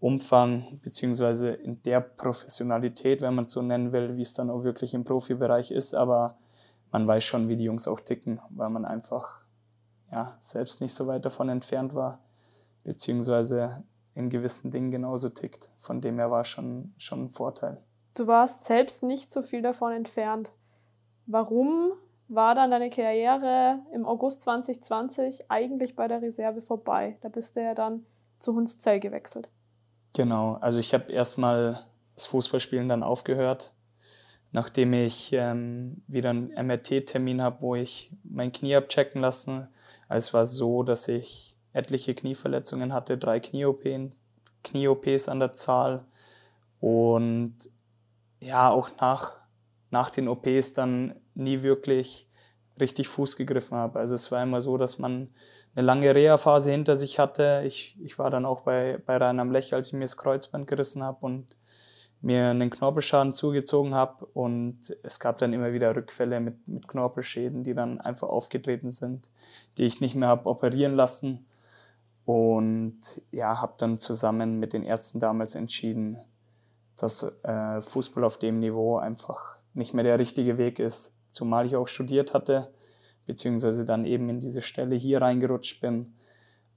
Umfang 0.00 0.80
beziehungsweise 0.82 1.50
in 1.50 1.82
der 1.82 2.00
Professionalität, 2.00 3.22
wenn 3.22 3.34
man 3.34 3.46
es 3.46 3.52
so 3.52 3.62
nennen 3.62 3.92
will, 3.92 4.16
wie 4.16 4.22
es 4.22 4.34
dann 4.34 4.50
auch 4.50 4.62
wirklich 4.62 4.94
im 4.94 5.04
Profibereich 5.04 5.70
ist, 5.70 5.94
aber 5.94 6.36
man 6.92 7.06
weiß 7.06 7.24
schon, 7.24 7.48
wie 7.48 7.56
die 7.56 7.64
Jungs 7.64 7.88
auch 7.88 8.00
ticken, 8.00 8.40
weil 8.50 8.68
man 8.68 8.84
einfach 8.84 9.40
ja, 10.12 10.36
selbst 10.40 10.80
nicht 10.80 10.94
so 10.94 11.06
weit 11.06 11.24
davon 11.24 11.48
entfernt 11.48 11.94
war, 11.94 12.20
beziehungsweise 12.84 13.82
in 14.14 14.30
gewissen 14.30 14.70
Dingen 14.70 14.90
genauso 14.90 15.30
tickt. 15.30 15.70
Von 15.78 16.00
dem 16.00 16.18
her 16.18 16.30
war 16.30 16.44
schon, 16.44 16.94
schon 16.98 17.24
ein 17.24 17.30
Vorteil. 17.30 17.82
Du 18.14 18.26
warst 18.26 18.64
selbst 18.64 19.02
nicht 19.02 19.30
so 19.32 19.42
viel 19.42 19.62
davon 19.62 19.92
entfernt. 19.92 20.52
Warum 21.26 21.92
war 22.28 22.54
dann 22.54 22.70
deine 22.70 22.90
Karriere 22.90 23.80
im 23.92 24.06
August 24.06 24.42
2020 24.42 25.50
eigentlich 25.50 25.96
bei 25.96 26.08
der 26.08 26.22
Reserve 26.22 26.60
vorbei? 26.60 27.18
Da 27.22 27.28
bist 27.28 27.56
du 27.56 27.62
ja 27.62 27.74
dann 27.74 28.04
zu 28.38 28.54
Hunszell 28.54 29.00
gewechselt. 29.00 29.48
Genau, 30.14 30.54
also 30.60 30.78
ich 30.78 30.94
habe 30.94 31.12
erstmal 31.12 31.80
das 32.14 32.26
Fußballspielen 32.26 32.88
dann 32.88 33.02
aufgehört, 33.02 33.72
nachdem 34.52 34.92
ich 34.92 35.32
ähm, 35.32 36.02
wieder 36.06 36.30
einen 36.30 36.48
MRT-Termin 36.48 37.42
habe, 37.42 37.62
wo 37.62 37.74
ich 37.74 38.12
mein 38.22 38.52
Knie 38.52 38.76
abchecken 38.76 39.20
lassen. 39.20 39.68
Also 40.08 40.28
es 40.28 40.34
war 40.34 40.46
so, 40.46 40.82
dass 40.82 41.08
ich 41.08 41.56
etliche 41.72 42.14
Knieverletzungen 42.14 42.92
hatte, 42.92 43.18
drei 43.18 43.40
Knie-OPs 43.40 44.22
Knie 44.62 44.88
an 45.26 45.40
der 45.40 45.52
Zahl 45.52 46.04
und 46.80 47.56
ja, 48.40 48.70
auch 48.70 48.90
nach, 49.00 49.32
nach 49.94 50.10
den 50.10 50.26
OPs 50.26 50.72
dann 50.72 51.14
nie 51.34 51.62
wirklich 51.62 52.28
richtig 52.80 53.06
Fuß 53.06 53.36
gegriffen 53.36 53.78
habe. 53.78 54.00
Also 54.00 54.16
es 54.16 54.32
war 54.32 54.42
immer 54.42 54.60
so, 54.60 54.76
dass 54.76 54.98
man 54.98 55.28
eine 55.76 55.86
lange 55.86 56.12
Reha-Phase 56.12 56.72
hinter 56.72 56.96
sich 56.96 57.20
hatte. 57.20 57.62
Ich, 57.64 57.96
ich 58.02 58.18
war 58.18 58.28
dann 58.28 58.44
auch 58.44 58.62
bei, 58.62 59.00
bei 59.06 59.16
Rhein 59.16 59.38
am 59.38 59.52
Lech, 59.52 59.72
als 59.72 59.88
ich 59.88 59.92
mir 59.92 60.00
das 60.00 60.16
Kreuzband 60.16 60.66
gerissen 60.66 61.04
habe 61.04 61.24
und 61.24 61.56
mir 62.22 62.48
einen 62.48 62.70
Knorpelschaden 62.70 63.34
zugezogen 63.34 63.94
habe. 63.94 64.26
Und 64.26 64.96
es 65.04 65.20
gab 65.20 65.38
dann 65.38 65.52
immer 65.52 65.72
wieder 65.72 65.94
Rückfälle 65.94 66.40
mit, 66.40 66.66
mit 66.66 66.88
Knorpelschäden, 66.88 67.62
die 67.62 67.74
dann 67.74 68.00
einfach 68.00 68.28
aufgetreten 68.28 68.90
sind, 68.90 69.30
die 69.78 69.84
ich 69.84 70.00
nicht 70.00 70.16
mehr 70.16 70.28
habe 70.28 70.48
operieren 70.50 70.96
lassen. 70.96 71.46
Und 72.24 73.22
ja, 73.30 73.60
habe 73.60 73.74
dann 73.78 73.98
zusammen 73.98 74.58
mit 74.58 74.72
den 74.72 74.82
Ärzten 74.82 75.20
damals 75.20 75.54
entschieden, 75.54 76.18
dass 76.96 77.22
äh, 77.44 77.80
Fußball 77.80 78.24
auf 78.24 78.38
dem 78.38 78.58
Niveau 78.58 78.96
einfach 78.98 79.53
nicht 79.74 79.94
mehr 79.94 80.04
der 80.04 80.18
richtige 80.18 80.58
Weg 80.58 80.78
ist, 80.78 81.18
zumal 81.30 81.66
ich 81.66 81.76
auch 81.76 81.88
studiert 81.88 82.32
hatte 82.34 82.72
beziehungsweise 83.26 83.84
dann 83.84 84.04
eben 84.04 84.28
in 84.28 84.40
diese 84.40 84.62
Stelle 84.62 84.94
hier 84.96 85.22
reingerutscht 85.22 85.80
bin 85.80 86.14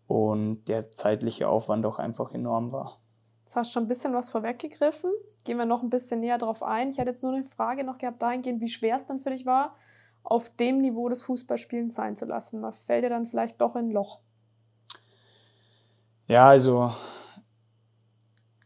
und 0.07 0.65
der 0.65 0.91
zeitliche 0.91 1.49
Aufwand 1.49 1.85
auch 1.85 1.99
einfach 1.99 2.31
enorm 2.31 2.71
war. 2.71 2.99
Jetzt 3.41 3.55
hast 3.55 3.71
du 3.71 3.73
schon 3.73 3.83
ein 3.83 3.87
bisschen 3.87 4.13
was 4.13 4.31
vorweggegriffen. 4.31 5.11
Gehen 5.43 5.57
wir 5.57 5.65
noch 5.65 5.83
ein 5.83 5.89
bisschen 5.89 6.19
näher 6.19 6.37
drauf 6.37 6.63
ein. 6.63 6.89
Ich 6.89 6.99
hatte 6.99 7.11
jetzt 7.11 7.23
nur 7.23 7.33
eine 7.33 7.43
Frage 7.43 7.83
noch 7.83 7.97
gehabt 7.97 8.21
dahingehend, 8.21 8.61
wie 8.61 8.67
schwer 8.67 8.95
es 8.95 9.05
dann 9.05 9.19
für 9.19 9.29
dich 9.29 9.45
war, 9.45 9.75
auf 10.23 10.49
dem 10.49 10.81
Niveau 10.81 11.07
des 11.07 11.21
Fußballspielens 11.23 11.95
sein 11.95 12.15
zu 12.15 12.25
lassen. 12.25 12.59
Man 12.59 12.73
fällt 12.73 13.05
dir 13.05 13.09
dann 13.09 13.25
vielleicht 13.25 13.61
doch 13.61 13.75
in 13.75 13.87
ein 13.87 13.91
Loch. 13.91 14.19
Ja, 16.27 16.49
also 16.49 16.91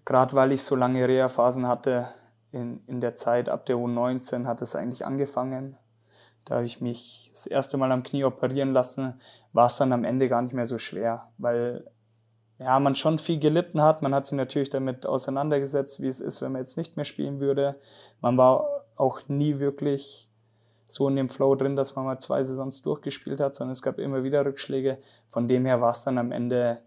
gerade 0.04 0.34
weil 0.34 0.52
ich 0.52 0.64
so 0.64 0.76
lange 0.76 1.08
Reha-Phasen 1.08 1.68
hatte, 1.68 2.08
in, 2.52 2.82
in 2.88 3.02
der 3.02 3.16
Zeit 3.16 3.50
ab 3.50 3.66
der 3.66 3.78
U19 3.78 4.46
hat 4.46 4.62
es 4.62 4.76
eigentlich 4.76 5.06
angefangen. 5.06 5.78
Da 6.46 6.56
habe 6.56 6.66
ich 6.66 6.82
mich 6.82 7.30
das 7.34 7.48
erste 7.48 7.78
Mal 7.78 7.92
am 7.92 8.04
Knie 8.04 8.24
operieren 8.24 8.74
lassen, 8.74 9.20
war 9.54 9.68
es 9.68 9.78
dann 9.78 9.94
am 9.94 10.04
Ende 10.04 10.28
gar 10.28 10.42
nicht 10.42 10.54
mehr 10.54 10.66
so 10.66 10.78
schwer, 10.78 11.30
weil 11.38 11.86
ja, 12.58 12.80
man 12.80 12.96
schon 12.96 13.18
viel 13.18 13.40
gelitten 13.40 13.82
hat. 13.82 14.02
Man 14.02 14.14
hat 14.14 14.28
sich 14.28 14.38
natürlich 14.38 14.70
damit 14.70 15.06
auseinandergesetzt, 15.06 16.00
wie 16.02 16.08
es 16.08 16.22
ist, 16.22 16.42
wenn 16.42 16.52
man 16.52 16.62
jetzt 16.62 16.78
nicht 16.78 16.96
mehr 16.96 17.06
spielen 17.06 17.40
würde. 17.40 17.80
Man 18.22 18.38
war 18.38 18.86
auch 18.96 19.28
nie 19.28 19.60
wirklich 19.60 20.30
so 20.88 21.08
in 21.08 21.16
dem 21.16 21.30
Flow 21.30 21.56
drin, 21.56 21.76
dass 21.76 21.96
man 21.96 22.06
mal 22.06 22.20
zwei 22.20 22.44
Saisons 22.44 22.82
durchgespielt 22.82 23.40
hat, 23.40 23.56
sondern 23.56 23.72
es 23.72 23.82
gab 23.82 23.98
immer 23.98 24.24
wieder 24.24 24.46
Rückschläge. 24.46 25.00
Von 25.30 25.48
dem 25.48 25.66
her 25.66 25.82
war 25.82 25.92
es 25.92 26.04
dann 26.04 26.18
am 26.18 26.32
Ende 26.32 26.82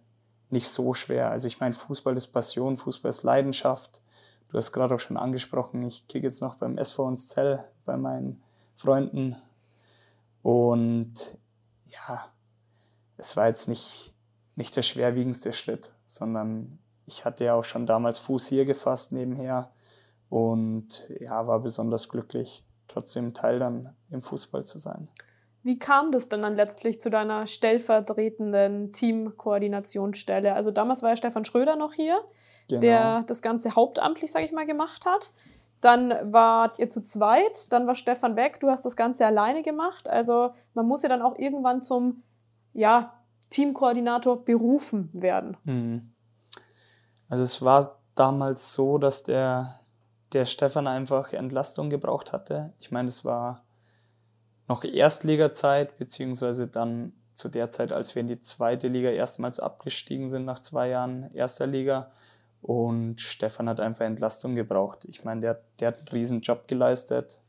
nicht 0.50 0.68
so 0.68 0.94
schwer. 0.94 1.30
Also 1.30 1.48
ich 1.48 1.58
meine, 1.58 1.74
Fußball 1.74 2.16
ist 2.16 2.28
Passion, 2.28 2.76
Fußball 2.76 3.10
ist 3.10 3.22
Leidenschaft. 3.24 4.02
Du 4.48 4.58
hast 4.58 4.72
gerade 4.72 4.94
auch 4.94 5.00
schon 5.00 5.16
angesprochen, 5.16 5.82
ich 5.82 6.06
kicke 6.06 6.26
jetzt 6.26 6.40
noch 6.40 6.56
beim 6.56 6.78
SV 6.78 7.08
ins 7.08 7.28
Zell 7.28 7.64
bei 7.84 7.96
meinen 7.96 8.42
Freunden. 8.76 9.36
Und 10.42 11.38
ja, 11.86 12.28
es 13.16 13.36
war 13.36 13.48
jetzt 13.48 13.68
nicht, 13.68 14.14
nicht 14.56 14.76
der 14.76 14.82
schwerwiegendste 14.82 15.52
Schritt, 15.52 15.92
sondern 16.06 16.78
ich 17.06 17.24
hatte 17.24 17.44
ja 17.44 17.54
auch 17.54 17.64
schon 17.64 17.86
damals 17.86 18.18
Fuß 18.18 18.48
hier 18.48 18.64
gefasst 18.64 19.12
nebenher 19.12 19.70
und 20.28 21.08
ja, 21.20 21.46
war 21.46 21.60
besonders 21.60 22.08
glücklich, 22.08 22.64
trotzdem 22.88 23.34
Teil 23.34 23.58
dann 23.58 23.94
im 24.10 24.22
Fußball 24.22 24.64
zu 24.64 24.78
sein. 24.78 25.08
Wie 25.64 25.78
kam 25.78 26.12
das 26.12 26.28
denn 26.28 26.42
dann 26.42 26.56
letztlich 26.56 27.00
zu 27.00 27.08
deiner 27.08 27.46
stellvertretenden 27.46 28.92
Teamkoordinationsstelle? 28.92 30.54
Also 30.54 30.70
damals 30.70 31.02
war 31.02 31.08
ja 31.08 31.16
Stefan 31.16 31.46
Schröder 31.46 31.74
noch 31.74 31.94
hier, 31.94 32.20
genau. 32.68 32.80
der 32.82 33.22
das 33.22 33.40
Ganze 33.40 33.74
hauptamtlich, 33.74 34.30
sage 34.30 34.44
ich 34.44 34.52
mal, 34.52 34.66
gemacht 34.66 35.06
hat. 35.06 35.32
Dann 35.80 36.14
wart 36.32 36.78
ihr 36.78 36.90
zu 36.90 37.02
zweit, 37.02 37.72
dann 37.72 37.86
war 37.86 37.94
Stefan 37.94 38.36
weg, 38.36 38.60
du 38.60 38.68
hast 38.68 38.84
das 38.84 38.94
Ganze 38.94 39.24
alleine 39.24 39.62
gemacht. 39.62 40.06
Also 40.06 40.50
man 40.74 40.86
muss 40.86 41.02
ja 41.02 41.08
dann 41.08 41.22
auch 41.22 41.38
irgendwann 41.38 41.80
zum 41.82 42.22
ja, 42.74 43.14
Teamkoordinator 43.48 44.44
berufen 44.44 45.08
werden. 45.14 45.56
Mhm. 45.64 46.12
Also 47.30 47.42
es 47.42 47.62
war 47.62 48.00
damals 48.14 48.74
so, 48.74 48.98
dass 48.98 49.22
der, 49.22 49.80
der 50.34 50.44
Stefan 50.44 50.86
einfach 50.86 51.32
Entlastung 51.32 51.88
gebraucht 51.88 52.34
hatte. 52.34 52.74
Ich 52.78 52.90
meine, 52.90 53.08
es 53.08 53.24
war 53.24 53.63
noch 54.68 54.84
Erstliga-Zeit, 54.84 55.98
beziehungsweise 55.98 56.66
dann 56.66 57.12
zu 57.34 57.48
der 57.48 57.70
Zeit, 57.70 57.92
als 57.92 58.14
wir 58.14 58.20
in 58.20 58.28
die 58.28 58.40
zweite 58.40 58.88
Liga 58.88 59.10
erstmals 59.10 59.60
abgestiegen 59.60 60.28
sind 60.28 60.44
nach 60.44 60.60
zwei 60.60 60.88
Jahren 60.88 61.34
erster 61.34 61.66
Liga. 61.66 62.10
Und 62.62 63.20
Stefan 63.20 63.68
hat 63.68 63.80
einfach 63.80 64.06
Entlastung 64.06 64.54
gebraucht. 64.54 65.04
Ich 65.04 65.24
meine, 65.24 65.40
der, 65.40 65.60
der 65.80 65.88
hat 65.88 65.98
einen 65.98 66.08
riesen 66.08 66.40
Job 66.40 66.66
geleistet. 66.66 67.40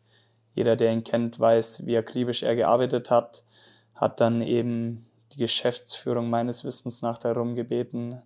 Jeder, 0.55 0.75
der 0.75 0.91
ihn 0.91 1.03
kennt, 1.03 1.39
weiß, 1.39 1.85
wie 1.85 1.97
akribisch 1.97 2.43
er 2.43 2.55
gearbeitet 2.55 3.11
hat. 3.11 3.43
Hat 3.93 4.19
dann 4.19 4.41
eben 4.41 5.05
die 5.31 5.37
Geschäftsführung 5.37 6.29
meines 6.29 6.63
Wissens 6.65 7.01
nach 7.01 7.17
darum 7.17 7.55
gebeten, 7.55 8.21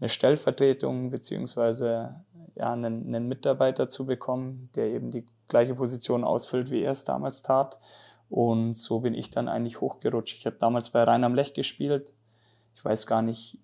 eine 0.00 0.08
Stellvertretung 0.08 1.10
beziehungsweise 1.10 2.16
ja, 2.54 2.72
einen, 2.72 3.06
einen 3.06 3.28
Mitarbeiter 3.28 3.88
zu 3.88 4.06
bekommen, 4.06 4.68
der 4.74 4.86
eben 4.86 5.10
die 5.10 5.26
gleiche 5.48 5.74
Position 5.74 6.24
ausfüllt, 6.24 6.70
wie 6.70 6.82
er 6.82 6.92
es 6.92 7.04
damals 7.04 7.42
tat. 7.42 7.78
Und 8.28 8.74
so 8.74 9.00
bin 9.00 9.14
ich 9.14 9.30
dann 9.30 9.48
eigentlich 9.48 9.80
hochgerutscht. 9.80 10.36
Ich 10.36 10.46
habe 10.46 10.56
damals 10.56 10.90
bei 10.90 11.02
Rhein 11.02 11.24
am 11.24 11.34
Lech 11.34 11.54
gespielt. 11.54 12.12
Ich 12.74 12.84
weiß 12.84 13.06
gar 13.06 13.22
nicht, 13.22 13.58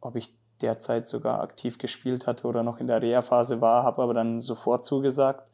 ob 0.00 0.16
ich 0.16 0.34
derzeit 0.60 1.06
sogar 1.06 1.40
aktiv 1.40 1.78
gespielt 1.78 2.26
hatte 2.26 2.46
oder 2.46 2.62
noch 2.62 2.78
in 2.78 2.86
der 2.86 3.02
Reha-Phase 3.02 3.60
war, 3.60 3.82
habe 3.82 4.02
aber 4.02 4.14
dann 4.14 4.40
sofort 4.40 4.84
zugesagt. 4.84 5.48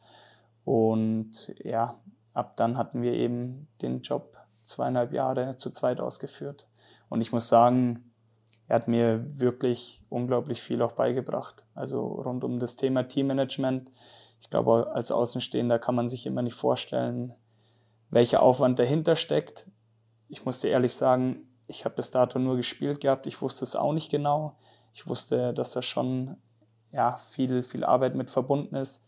Und 0.65 1.53
ja, 1.63 1.99
ab 2.33 2.55
dann 2.57 2.77
hatten 2.77 3.01
wir 3.01 3.13
eben 3.13 3.67
den 3.81 4.01
Job 4.01 4.37
zweieinhalb 4.63 5.11
Jahre 5.11 5.57
zu 5.57 5.71
zweit 5.71 5.99
ausgeführt. 5.99 6.67
Und 7.09 7.21
ich 7.21 7.31
muss 7.31 7.49
sagen, 7.49 8.11
er 8.67 8.77
hat 8.77 8.87
mir 8.87 9.39
wirklich 9.39 10.01
unglaublich 10.09 10.61
viel 10.61 10.81
auch 10.81 10.93
beigebracht. 10.93 11.65
Also 11.75 12.05
rund 12.05 12.43
um 12.43 12.59
das 12.59 12.75
Thema 12.75 13.03
Teammanagement. 13.03 13.89
Ich 14.39 14.49
glaube, 14.49 14.91
als 14.93 15.11
Außenstehender 15.11 15.79
kann 15.79 15.95
man 15.95 16.07
sich 16.07 16.25
immer 16.25 16.41
nicht 16.41 16.55
vorstellen, 16.55 17.33
welcher 18.13 18.43
Aufwand 18.43 18.77
dahinter 18.77 19.15
steckt. 19.15 19.67
Ich 20.29 20.45
musste 20.45 20.67
ehrlich 20.67 20.93
sagen, 20.93 21.47
ich 21.67 21.85
habe 21.85 21.95
bis 21.95 22.11
dato 22.11 22.37
nur 22.37 22.55
gespielt 22.55 23.01
gehabt. 23.01 23.25
Ich 23.25 23.41
wusste 23.41 23.65
es 23.65 23.75
auch 23.75 23.93
nicht 23.93 24.11
genau. 24.11 24.57
Ich 24.93 25.07
wusste, 25.07 25.53
dass 25.53 25.71
da 25.71 25.81
schon 25.81 26.37
ja, 26.91 27.17
viel, 27.17 27.63
viel 27.63 27.83
Arbeit 27.83 28.15
mit 28.15 28.29
verbunden 28.29 28.75
ist. 28.75 29.05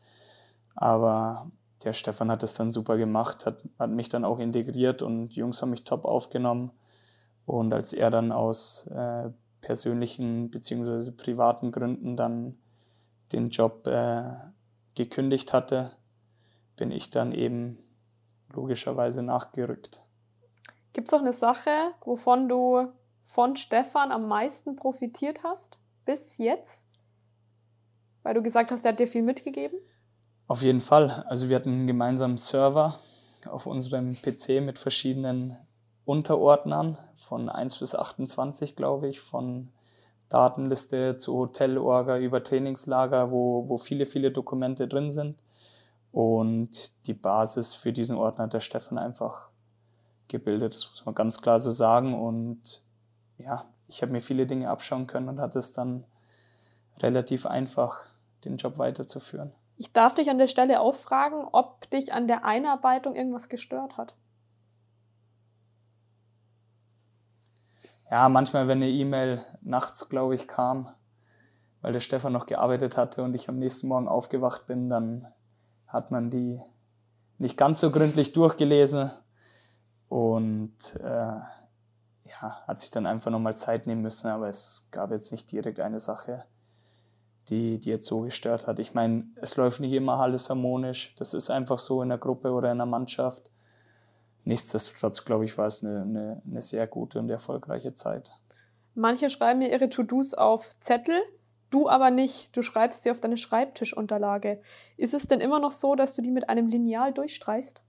Aber 0.75 1.51
der 1.83 1.93
Stefan 1.93 2.31
hat 2.31 2.41
es 2.41 2.55
dann 2.55 2.71
super 2.71 2.97
gemacht, 2.97 3.45
hat, 3.45 3.61
hat 3.77 3.91
mich 3.91 4.09
dann 4.09 4.25
auch 4.25 4.39
integriert 4.39 5.03
und 5.03 5.29
die 5.29 5.39
Jungs 5.39 5.61
haben 5.61 5.69
mich 5.69 5.83
top 5.83 6.05
aufgenommen. 6.05 6.71
Und 7.45 7.73
als 7.73 7.93
er 7.93 8.09
dann 8.09 8.31
aus 8.31 8.87
äh, 8.87 9.29
persönlichen 9.61 10.49
bzw. 10.49 11.11
privaten 11.11 11.71
Gründen 11.71 12.17
dann 12.17 12.57
den 13.31 13.49
Job 13.49 13.85
äh, 13.85 14.23
gekündigt 14.95 15.53
hatte, 15.53 15.91
bin 16.75 16.91
ich 16.91 17.11
dann 17.11 17.31
eben 17.31 17.77
logischerweise 18.55 19.21
nachgerückt. 19.21 20.05
Gibt 20.93 21.07
es 21.07 21.13
auch 21.13 21.19
eine 21.19 21.33
Sache, 21.33 21.69
wovon 22.03 22.47
du 22.47 22.87
von 23.23 23.55
Stefan 23.55 24.11
am 24.11 24.27
meisten 24.27 24.75
profitiert 24.75 25.43
hast 25.43 25.77
bis 26.05 26.37
jetzt? 26.37 26.87
Weil 28.23 28.33
du 28.33 28.41
gesagt 28.41 28.71
hast, 28.71 28.85
er 28.85 28.91
hat 28.91 28.99
dir 28.99 29.07
viel 29.07 29.21
mitgegeben? 29.21 29.77
Auf 30.47 30.61
jeden 30.61 30.81
Fall. 30.81 31.25
Also 31.27 31.49
wir 31.49 31.55
hatten 31.55 31.69
einen 31.69 31.87
gemeinsamen 31.87 32.37
Server 32.37 32.99
auf 33.45 33.65
unserem 33.65 34.09
PC 34.09 34.61
mit 34.61 34.79
verschiedenen 34.79 35.57
Unterordnern 36.05 36.97
von 37.15 37.49
1 37.49 37.77
bis 37.79 37.95
28, 37.95 38.75
glaube 38.75 39.07
ich, 39.07 39.19
von 39.19 39.71
Datenliste 40.29 41.17
zu 41.17 41.35
Hotelorga 41.35 42.17
über 42.17 42.43
Trainingslager, 42.43 43.31
wo, 43.31 43.67
wo 43.67 43.77
viele, 43.77 44.05
viele 44.05 44.31
Dokumente 44.31 44.87
drin 44.87 45.11
sind. 45.11 45.43
Und 46.15 46.93
die 47.07 47.13
Basis 47.13 47.73
für 47.73 47.91
diesen 47.91 48.15
Ordner 48.15 48.45
hat 48.45 48.53
der 48.53 48.61
Stefan 48.61 48.97
einfach 48.97 49.49
gebildet, 50.29 50.73
das 50.73 50.89
muss 50.89 51.05
man 51.05 51.13
ganz 51.13 51.41
klar 51.41 51.59
so 51.59 51.71
sagen. 51.71 52.13
Und 52.13 52.85
ja, 53.37 53.65
ich 53.89 54.01
habe 54.01 54.13
mir 54.13 54.21
viele 54.21 54.47
Dinge 54.47 54.69
abschauen 54.69 55.07
können 55.07 55.27
und 55.27 55.41
hatte 55.41 55.59
es 55.59 55.73
dann 55.73 56.05
relativ 56.99 57.45
einfach, 57.45 58.05
den 58.45 58.55
Job 58.55 58.77
weiterzuführen. 58.77 59.51
Ich 59.75 59.91
darf 59.91 60.15
dich 60.15 60.29
an 60.29 60.37
der 60.37 60.47
Stelle 60.47 60.79
auch 60.79 60.95
fragen, 60.95 61.49
ob 61.51 61.89
dich 61.89 62.13
an 62.13 62.29
der 62.29 62.45
Einarbeitung 62.45 63.13
irgendwas 63.13 63.49
gestört 63.49 63.97
hat. 63.97 64.15
Ja, 68.09 68.29
manchmal, 68.29 68.69
wenn 68.69 68.77
eine 68.77 68.89
E-Mail 68.89 69.43
nachts, 69.59 70.07
glaube 70.07 70.35
ich, 70.35 70.47
kam, 70.47 70.87
weil 71.81 71.91
der 71.91 71.99
Stefan 71.99 72.31
noch 72.31 72.45
gearbeitet 72.45 72.95
hatte 72.95 73.21
und 73.21 73.33
ich 73.33 73.49
am 73.49 73.59
nächsten 73.59 73.89
Morgen 73.89 74.07
aufgewacht 74.07 74.65
bin, 74.65 74.89
dann 74.89 75.27
hat 75.95 76.11
man 76.11 76.29
die 76.29 76.59
nicht 77.37 77.57
ganz 77.57 77.79
so 77.79 77.89
gründlich 77.89 78.33
durchgelesen 78.33 79.11
und 80.09 80.75
äh, 80.99 81.39
ja, 82.27 82.61
hat 82.67 82.81
sich 82.81 82.91
dann 82.91 83.05
einfach 83.05 83.31
nochmal 83.31 83.55
Zeit 83.55 83.87
nehmen 83.87 84.01
müssen, 84.01 84.27
aber 84.27 84.49
es 84.49 84.87
gab 84.91 85.11
jetzt 85.11 85.31
nicht 85.31 85.51
direkt 85.51 85.79
eine 85.79 85.99
Sache, 85.99 86.43
die, 87.49 87.79
die 87.79 87.89
jetzt 87.89 88.07
so 88.07 88.21
gestört 88.21 88.67
hat. 88.67 88.79
Ich 88.79 88.93
meine, 88.93 89.25
es 89.37 89.55
läuft 89.55 89.79
nicht 89.79 89.93
immer 89.93 90.19
alles 90.19 90.49
harmonisch, 90.49 91.15
das 91.17 91.33
ist 91.33 91.49
einfach 91.49 91.79
so 91.79 92.01
in 92.01 92.09
der 92.09 92.17
Gruppe 92.17 92.51
oder 92.51 92.71
in 92.71 92.77
der 92.77 92.87
Mannschaft. 92.87 93.49
Nichtsdestotrotz, 94.43 95.23
glaube 95.23 95.45
ich, 95.45 95.57
war 95.57 95.67
es 95.67 95.83
eine, 95.83 96.01
eine, 96.01 96.41
eine 96.45 96.61
sehr 96.61 96.87
gute 96.87 97.19
und 97.19 97.29
erfolgreiche 97.29 97.93
Zeit. 97.93 98.31
Manche 98.95 99.29
schreiben 99.29 99.59
mir 99.59 99.71
ihre 99.71 99.89
To-Dos 99.89 100.33
auf 100.33 100.77
Zettel, 100.79 101.19
du 101.69 101.89
aber 101.89 102.11
nicht. 102.11 102.55
Du 102.55 102.61
schreibst 102.61 103.03
sie 103.03 103.11
auf 103.11 103.19
deine 103.19 103.37
Schreibtischunterlage. 103.37 104.61
Ist 104.97 105.13
es 105.13 105.27
denn 105.27 105.41
immer 105.41 105.59
noch 105.59 105.71
so, 105.71 105.95
dass 105.95 106.15
du 106.15 106.21
die 106.21 106.31
mit 106.31 106.49
einem 106.49 106.67
Lineal 106.67 107.13
durchstreichst? 107.13 107.81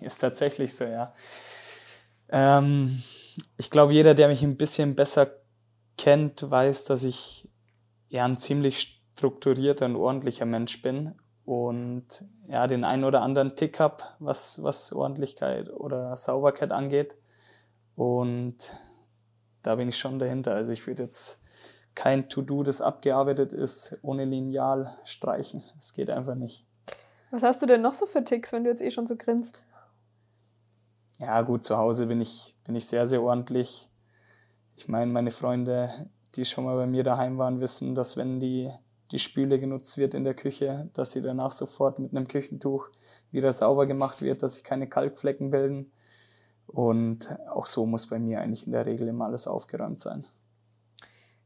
Ist 0.00 0.18
tatsächlich 0.20 0.74
so, 0.74 0.84
ja. 0.84 1.12
Ähm, 2.28 3.02
ich 3.58 3.70
glaube, 3.70 3.92
jeder, 3.92 4.14
der 4.14 4.28
mich 4.28 4.42
ein 4.42 4.56
bisschen 4.56 4.94
besser 4.94 5.30
kennt, 5.98 6.50
weiß, 6.50 6.84
dass 6.84 7.04
ich 7.04 7.48
ja 8.08 8.24
ein 8.24 8.36
ziemlich 8.36 9.00
strukturierter 9.14 9.86
und 9.86 9.96
ordentlicher 9.96 10.46
Mensch 10.46 10.82
bin 10.82 11.14
und 11.44 12.24
ja, 12.48 12.66
den 12.66 12.84
einen 12.84 13.04
oder 13.04 13.22
anderen 13.22 13.56
Tick 13.56 13.80
habe, 13.80 14.04
was, 14.18 14.62
was 14.62 14.92
Ordentlichkeit 14.92 15.70
oder 15.70 16.14
Sauberkeit 16.16 16.72
angeht. 16.72 17.16
Und 17.94 18.72
da 19.62 19.76
bin 19.76 19.88
ich 19.88 19.98
schon 19.98 20.18
dahinter. 20.18 20.54
Also 20.54 20.72
ich 20.72 20.86
würde 20.86 21.04
jetzt 21.04 21.40
kein 21.96 22.28
To-Do, 22.28 22.62
das 22.62 22.80
abgearbeitet 22.80 23.52
ist, 23.52 23.98
ohne 24.02 24.24
Lineal 24.24 24.96
streichen. 25.02 25.64
Das 25.74 25.92
geht 25.92 26.10
einfach 26.10 26.36
nicht. 26.36 26.64
Was 27.32 27.42
hast 27.42 27.62
du 27.62 27.66
denn 27.66 27.82
noch 27.82 27.94
so 27.94 28.06
für 28.06 28.22
Ticks, 28.22 28.52
wenn 28.52 28.62
du 28.62 28.70
jetzt 28.70 28.82
eh 28.82 28.92
schon 28.92 29.06
so 29.06 29.16
grinst? 29.16 29.62
Ja, 31.18 31.40
gut, 31.42 31.64
zu 31.64 31.76
Hause 31.78 32.06
bin 32.06 32.20
ich, 32.20 32.54
bin 32.64 32.76
ich 32.76 32.86
sehr, 32.86 33.06
sehr 33.06 33.22
ordentlich. 33.22 33.90
Ich 34.76 34.86
meine, 34.86 35.10
meine 35.10 35.30
Freunde, 35.30 36.10
die 36.34 36.44
schon 36.44 36.64
mal 36.64 36.76
bei 36.76 36.86
mir 36.86 37.02
daheim 37.02 37.38
waren, 37.38 37.60
wissen, 37.60 37.94
dass 37.94 38.18
wenn 38.18 38.38
die, 38.38 38.70
die 39.10 39.18
Spüle 39.18 39.58
genutzt 39.58 39.96
wird 39.96 40.12
in 40.12 40.24
der 40.24 40.34
Küche, 40.34 40.90
dass 40.92 41.12
sie 41.12 41.22
danach 41.22 41.50
sofort 41.50 41.98
mit 41.98 42.14
einem 42.14 42.28
Küchentuch 42.28 42.90
wieder 43.30 43.52
sauber 43.54 43.86
gemacht 43.86 44.20
wird, 44.20 44.42
dass 44.42 44.56
sich 44.56 44.64
keine 44.64 44.86
Kalkflecken 44.86 45.50
bilden. 45.50 45.90
Und 46.66 47.34
auch 47.48 47.66
so 47.66 47.86
muss 47.86 48.06
bei 48.06 48.18
mir 48.18 48.40
eigentlich 48.40 48.66
in 48.66 48.72
der 48.72 48.84
Regel 48.84 49.08
immer 49.08 49.24
alles 49.24 49.46
aufgeräumt 49.46 50.00
sein. 50.00 50.26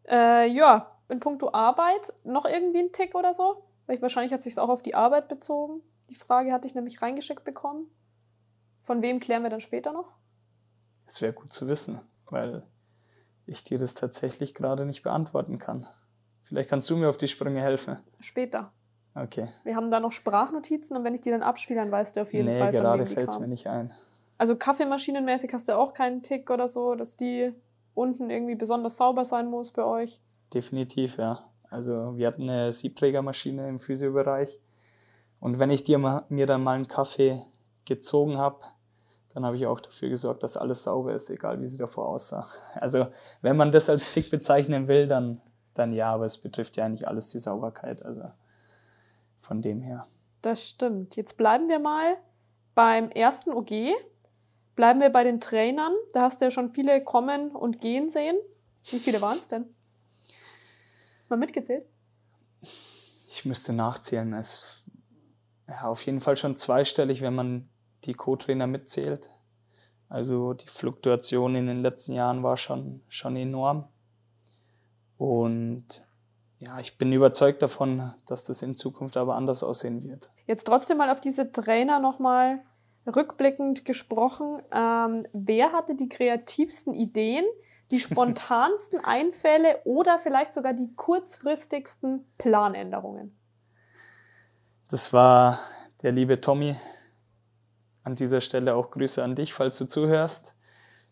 Äh, 0.09 0.49
ja, 0.49 0.89
in 1.09 1.21
puncto 1.21 1.53
Arbeit 1.53 2.13
noch 2.25 2.47
irgendwie 2.47 2.79
ein 2.79 2.93
Tick 2.93 3.15
oder 3.15 3.35
so? 3.35 3.65
Weil 3.87 4.01
wahrscheinlich 4.03 4.33
hat 4.33 4.43
sich 4.43 4.59
auch 4.59 4.69
auf 4.69 4.83
die 4.83 4.95
Arbeit 4.95 5.29
bezogen. 5.29 5.83
Die 6.09 6.15
Frage 6.15 6.53
hatte 6.53 6.67
ich 6.67 6.75
nämlich 6.75 7.03
reingeschickt 7.03 7.45
bekommen. 7.45 7.91
Von 8.81 9.03
wem 9.03 9.21
klären 9.21 9.43
wir 9.43 9.51
dann 9.51 9.61
später 9.61 9.93
noch? 9.93 10.13
Es 11.07 11.21
wäre 11.21 11.33
gut 11.33 11.53
zu 11.53 11.69
wissen, 11.69 12.01
weil 12.27 12.63
ich 13.47 13.65
dir 13.65 13.79
das 13.79 13.95
tatsächlich 13.95 14.55
gerade 14.55 14.87
nicht 14.87 15.03
beantworten 15.03 15.59
kann. 15.59 15.87
Vielleicht 16.45 16.71
kannst 16.71 16.89
du 16.91 16.97
mir 16.97 17.09
auf 17.09 17.17
die 17.17 17.29
Sprünge 17.29 17.61
helfen. 17.61 17.99
Später. 18.21 18.73
Okay. 19.15 19.49
Wir 19.65 19.77
haben 19.77 19.91
da 19.91 20.01
noch 20.01 20.13
Sprachnotizen 20.13 20.97
und 20.97 21.05
wenn 21.05 21.15
ich 21.15 21.21
die 21.21 21.31
dann 21.31 21.43
abspiele, 21.43 21.81
dann 21.81 21.91
weißt 21.91 22.17
du 22.17 22.23
auf 22.23 22.33
jeden 22.33 22.49
nee, 22.49 22.59
Fall, 22.59 22.73
von 22.73 22.83
gerade 22.83 23.07
fällt 23.07 23.29
es 23.29 23.39
mir 23.39 23.49
nicht 23.49 23.67
ein. 23.67 23.93
Also 24.39 24.57
Kaffeemaschinenmäßig 24.57 25.53
hast 25.53 25.69
du 25.69 25.77
auch 25.77 25.93
keinen 25.95 26.23
Tick 26.23 26.51
oder 26.51 26.69
so, 26.69 26.95
dass 26.95 27.17
die 27.17 27.53
unten 27.95 28.31
irgendwie 28.31 28.55
besonders 28.55 28.97
sauber 28.97 29.25
sein 29.25 29.49
muss 29.49 29.73
bei 29.73 29.85
euch? 29.85 30.21
Definitiv, 30.53 31.19
ja. 31.19 31.45
Also 31.69 32.17
wir 32.17 32.27
hatten 32.27 32.49
eine 32.49 32.73
Siebträgermaschine 32.73 33.69
im 33.69 33.79
Physiobereich 33.79 34.61
und 35.41 35.59
wenn 35.59 35.71
ich 35.71 35.83
dir 35.85 35.99
mal, 35.99 36.25
mir 36.29 36.47
dann 36.47 36.63
mal 36.63 36.75
einen 36.75 36.89
Kaffee 36.89 37.43
gezogen 37.85 38.39
habe, 38.39 38.61
dann 39.33 39.45
habe 39.45 39.57
ich 39.57 39.67
auch 39.67 39.81
dafür 39.81 40.09
gesorgt, 40.09 40.43
dass 40.43 40.57
alles 40.57 40.83
sauber 40.83 41.15
ist, 41.15 41.31
egal 41.31 41.61
wie 41.61 41.67
sie 41.67 41.79
davor 41.79 42.09
aussah. 42.09 42.47
Also 42.75 43.07
wenn 43.41 43.57
man 43.57 43.73
das 43.73 43.89
als 43.89 44.11
Tick 44.11 44.31
bezeichnen 44.31 44.89
will, 44.89 45.07
dann, 45.07 45.41
dann 45.75 45.93
ja, 45.93 46.13
aber 46.13 46.27
es 46.27 46.39
betrifft 46.39 46.77
ja 46.77 46.85
eigentlich 46.85 47.09
alles 47.09 47.29
die 47.29 47.39
Sauberkeit. 47.39 48.05
Also 48.05 48.25
von 49.39 49.63
dem 49.63 49.81
her. 49.81 50.07
Das 50.43 50.69
stimmt. 50.69 51.17
Jetzt 51.17 51.37
bleiben 51.37 51.69
wir 51.69 51.79
mal 51.79 52.17
beim 52.75 53.11
ersten 53.11 53.53
OG. 53.53 53.95
Bleiben 54.81 55.01
wir 55.03 55.11
bei 55.11 55.25
den 55.25 55.43
Trainern. 55.43 55.93
Da 56.15 56.23
hast 56.23 56.41
du 56.41 56.47
ja 56.47 56.51
schon 56.51 56.71
viele 56.71 57.05
kommen 57.05 57.55
und 57.55 57.83
gehen 57.83 58.09
sehen. 58.09 58.39
Wie 58.85 58.99
viele 58.99 59.21
waren 59.21 59.37
es 59.37 59.47
denn? 59.47 59.67
Hast 61.19 61.29
du 61.29 61.35
mal 61.35 61.37
mitgezählt? 61.37 61.85
Ich 62.63 63.45
müsste 63.45 63.75
nachzählen. 63.75 64.33
Es 64.33 64.87
ja, 65.69 65.83
auf 65.83 66.07
jeden 66.07 66.21
Fall 66.21 66.39
schon 66.39 66.57
zweistellig, 66.57 67.21
wenn 67.21 67.35
man 67.35 67.69
die 68.05 68.15
Co-Trainer 68.15 68.67
mitzählt. 68.67 69.29
Also 70.09 70.55
die 70.55 70.69
Fluktuation 70.69 71.57
in 71.57 71.67
den 71.67 71.83
letzten 71.83 72.15
Jahren 72.15 72.43
war 72.43 72.57
schon, 72.57 73.03
schon 73.09 73.37
enorm. 73.37 73.87
Und 75.19 76.07
ja, 76.59 76.81
ich 76.81 76.97
bin 76.97 77.13
überzeugt 77.13 77.61
davon, 77.61 78.15
dass 78.25 78.47
das 78.47 78.63
in 78.63 78.75
Zukunft 78.75 79.19
aber 79.19 79.35
anders 79.35 79.63
aussehen 79.63 80.09
wird. 80.09 80.31
Jetzt 80.47 80.65
trotzdem 80.65 80.97
mal 80.97 81.11
auf 81.11 81.21
diese 81.21 81.53
Trainer 81.53 82.01
nochmal 82.01 82.63
rückblickend 83.07 83.85
gesprochen, 83.85 84.63
ähm, 84.73 85.27
wer 85.33 85.73
hatte 85.73 85.95
die 85.95 86.09
kreativsten 86.09 86.95
Ideen, 86.95 87.45
die 87.91 87.99
spontansten 88.01 89.03
Einfälle 89.05 89.81
oder 89.85 90.19
vielleicht 90.19 90.53
sogar 90.53 90.75
die 90.75 90.95
kurzfristigsten 90.95 92.27
Planänderungen? 92.39 93.37
Das 94.89 95.13
war 95.13 95.61
der 96.03 96.13
liebe 96.13 96.41
Tommy. 96.41 96.77
An 98.03 98.15
dieser 98.15 98.41
Stelle 98.41 98.75
auch 98.75 98.91
Grüße 98.91 99.23
an 99.23 99.35
dich, 99.35 99.53
falls 99.53 99.77
du 99.79 99.87
zuhörst. 99.87 100.55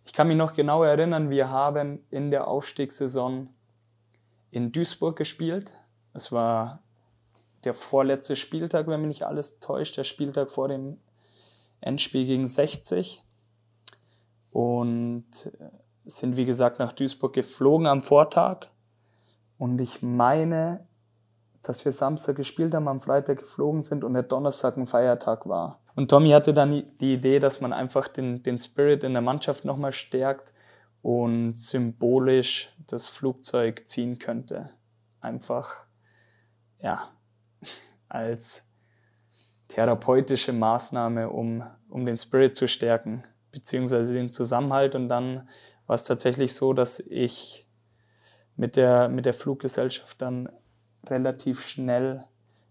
Ich 0.04 0.14
kann 0.14 0.26
mich 0.26 0.38
noch 0.38 0.54
genau 0.54 0.82
erinnern, 0.82 1.28
wir 1.28 1.50
haben 1.50 2.04
in 2.10 2.30
der 2.30 2.48
Aufstiegssaison 2.48 3.50
in 4.50 4.72
Duisburg 4.72 5.16
gespielt. 5.16 5.74
Es 6.14 6.32
war 6.32 6.82
der 7.64 7.74
vorletzte 7.74 8.36
Spieltag, 8.36 8.86
wenn 8.86 9.00
mich 9.00 9.08
nicht 9.08 9.22
alles 9.26 9.60
täuscht, 9.60 9.98
der 9.98 10.04
Spieltag 10.04 10.50
vor 10.50 10.68
dem 10.68 10.98
Endspiel 11.80 12.26
gegen 12.26 12.46
60 12.46 13.24
und 14.50 15.24
äh, 15.46 15.70
sind 16.04 16.36
wie 16.36 16.44
gesagt 16.44 16.78
nach 16.78 16.92
Duisburg 16.92 17.34
geflogen 17.34 17.86
am 17.86 18.00
Vortag. 18.00 18.66
Und 19.58 19.80
ich 19.80 20.02
meine, 20.02 20.86
dass 21.62 21.84
wir 21.84 21.92
Samstag 21.92 22.36
gespielt 22.36 22.74
haben, 22.74 22.88
am 22.88 23.00
Freitag 23.00 23.40
geflogen 23.40 23.82
sind 23.82 24.04
und 24.04 24.14
der 24.14 24.22
Donnerstag 24.22 24.76
ein 24.76 24.86
Feiertag 24.86 25.46
war. 25.48 25.80
Und 25.96 26.10
Tommy 26.10 26.30
hatte 26.30 26.54
dann 26.54 26.84
die 27.00 27.14
Idee, 27.14 27.40
dass 27.40 27.60
man 27.60 27.72
einfach 27.72 28.08
den, 28.08 28.42
den 28.42 28.56
Spirit 28.56 29.04
in 29.04 29.12
der 29.12 29.22
Mannschaft 29.22 29.64
nochmal 29.64 29.92
stärkt 29.92 30.52
und 31.02 31.58
symbolisch 31.58 32.72
das 32.86 33.06
Flugzeug 33.06 33.86
ziehen 33.86 34.18
könnte. 34.18 34.70
Einfach, 35.20 35.86
ja, 36.80 37.10
als 38.08 38.62
therapeutische 39.68 40.52
Maßnahme, 40.52 41.30
um, 41.30 41.62
um 41.88 42.04
den 42.04 42.16
Spirit 42.16 42.56
zu 42.56 42.68
stärken, 42.68 43.24
beziehungsweise 43.52 44.14
den 44.14 44.30
Zusammenhalt. 44.30 44.94
Und 44.94 45.08
dann 45.08 45.48
war 45.86 45.94
es 45.94 46.04
tatsächlich 46.04 46.54
so, 46.54 46.72
dass 46.72 47.00
ich 47.00 47.66
mit 48.56 48.76
der, 48.76 49.08
mit 49.08 49.24
der 49.24 49.34
Fluggesellschaft 49.34 50.20
dann 50.20 50.48
relativ 51.06 51.64
schnell 51.64 52.24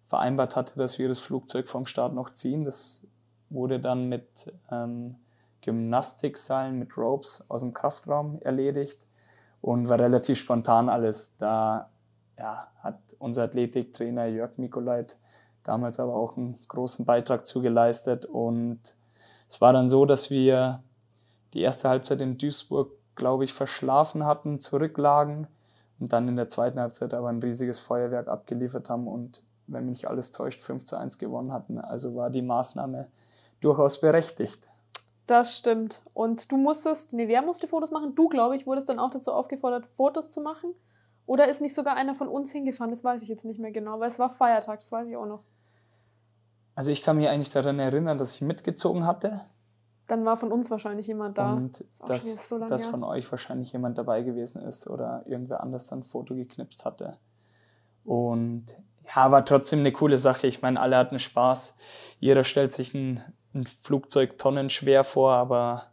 vereinbart 0.06 0.56
hatte, 0.56 0.78
dass 0.78 1.00
wir 1.00 1.08
das 1.08 1.20
Flugzeug 1.20 1.68
vom 1.68 1.86
Start 1.86 2.14
noch 2.14 2.34
ziehen. 2.34 2.66
Das 2.66 3.06
wurde 3.50 3.80
dann 3.80 4.10
mit 4.10 4.54
ähm, 4.72 5.16
Gymnastikseilen, 5.62 6.80
mit 6.80 6.98
Ropes 6.98 7.46
aus 7.50 7.62
dem 7.62 7.74
Kraftraum 7.74 8.40
erledigt 8.42 9.06
und 9.62 9.90
war 9.90 10.00
relativ 10.00 10.40
spontan 10.40 10.90
alles. 10.90 11.36
Da 11.38 11.90
ja, 12.38 12.72
hat 12.82 13.00
unser 13.20 13.44
Athletiktrainer 13.44 14.28
Jörg 14.28 14.58
Mikolait 14.58 15.18
damals 15.68 16.00
aber 16.00 16.16
auch 16.16 16.38
einen 16.38 16.58
großen 16.68 17.06
Beitrag 17.06 17.46
zugeleistet. 17.46 18.26
Und 18.26 18.96
es 19.50 19.62
war 19.62 19.74
dann 19.74 19.90
so, 19.90 20.06
dass 20.06 20.30
wir 20.30 20.84
die 21.54 21.62
erste 21.62 21.90
Halbzeit 21.90 22.22
in 22.22 22.38
Duisburg, 22.38 22.92
glaube 23.16 23.44
ich, 23.44 23.54
verschlafen 23.54 24.26
hatten, 24.26 24.60
zurücklagen 24.60 25.48
und 26.00 26.14
dann 26.14 26.28
in 26.28 26.36
der 26.36 26.50
zweiten 26.50 26.80
Halbzeit 26.80 27.14
aber 27.14 27.30
ein 27.30 27.42
riesiges 27.42 27.80
Feuerwerk 27.80 28.28
abgeliefert 28.28 28.90
haben 28.90 29.08
und, 29.08 29.44
wenn 29.68 29.86
mich 29.86 30.00
nicht 30.00 30.08
alles 30.08 30.32
täuscht, 30.32 30.62
5 30.62 30.86
zu 30.86 30.98
1 30.98 31.18
gewonnen 31.18 31.52
hatten. 31.52 31.80
Also 31.80 32.16
war 32.16 32.30
die 32.30 32.42
Maßnahme 32.42 33.08
durchaus 33.60 34.00
berechtigt. 34.00 34.70
Das 35.26 35.58
stimmt. 35.58 36.02
Und 36.14 36.52
du 36.52 36.58
musstest, 36.58 37.12
nee, 37.12 37.28
wer 37.28 37.42
musste 37.42 37.68
Fotos 37.68 37.92
machen? 37.92 38.16
Du, 38.16 38.30
glaube 38.30 38.56
ich, 38.56 38.66
wurdest 38.66 38.88
dann 38.88 39.00
auch 39.00 39.10
dazu 39.10 39.34
aufgefordert, 39.34 39.86
Fotos 39.86 40.30
zu 40.30 40.40
machen. 40.40 40.74
Oder 41.26 41.50
ist 41.50 41.60
nicht 41.60 41.76
sogar 41.76 41.96
einer 41.98 42.16
von 42.16 42.30
uns 42.30 42.52
hingefahren? 42.54 42.92
Das 42.92 43.04
weiß 43.04 43.22
ich 43.22 43.28
jetzt 43.28 43.44
nicht 43.44 43.60
mehr 43.60 43.72
genau, 43.72 44.00
weil 44.00 44.08
es 44.08 44.20
war 44.20 44.30
Feiertag, 44.30 44.80
das 44.80 44.92
weiß 44.92 45.10
ich 45.10 45.18
auch 45.18 45.26
noch. 45.26 45.44
Also 46.78 46.92
ich 46.92 47.02
kann 47.02 47.18
mich 47.18 47.28
eigentlich 47.28 47.50
daran 47.50 47.80
erinnern, 47.80 48.20
dass 48.20 48.36
ich 48.36 48.42
mitgezogen 48.42 49.08
hatte. 49.08 49.42
Dann 50.06 50.26
war 50.26 50.38
von 50.38 50.52
uns 50.52 50.70
wahrscheinlich 50.70 51.08
jemand 51.08 51.40
da. 51.40 51.54
Und 51.54 51.84
dass, 52.06 52.50
so 52.50 52.60
dass 52.60 52.86
von 52.86 53.04
euch 53.04 53.32
wahrscheinlich 53.32 53.74
jemand 53.74 53.98
dabei 53.98 54.22
gewesen 54.22 54.62
ist 54.62 54.88
oder 54.88 55.24
irgendwer 55.26 55.64
anders 55.64 55.88
dann 55.88 56.02
ein 56.02 56.04
Foto 56.04 56.36
geknipst 56.36 56.86
hatte. 56.86 57.18
Und 58.06 58.78
ja, 59.08 59.32
war 59.32 59.44
trotzdem 59.44 59.80
eine 59.80 59.92
coole 59.92 60.20
Sache. 60.20 60.46
Ich 60.46 60.62
meine, 60.62 60.80
alle 60.80 60.98
hatten 60.98 61.18
Spaß. 61.18 61.76
Jeder 62.20 62.44
stellt 62.44 62.74
sich 62.74 62.94
ein, 62.94 63.22
ein 63.56 63.66
Flugzeug 63.66 64.38
tonnenschwer 64.38 65.04
vor, 65.04 65.34
aber 65.34 65.86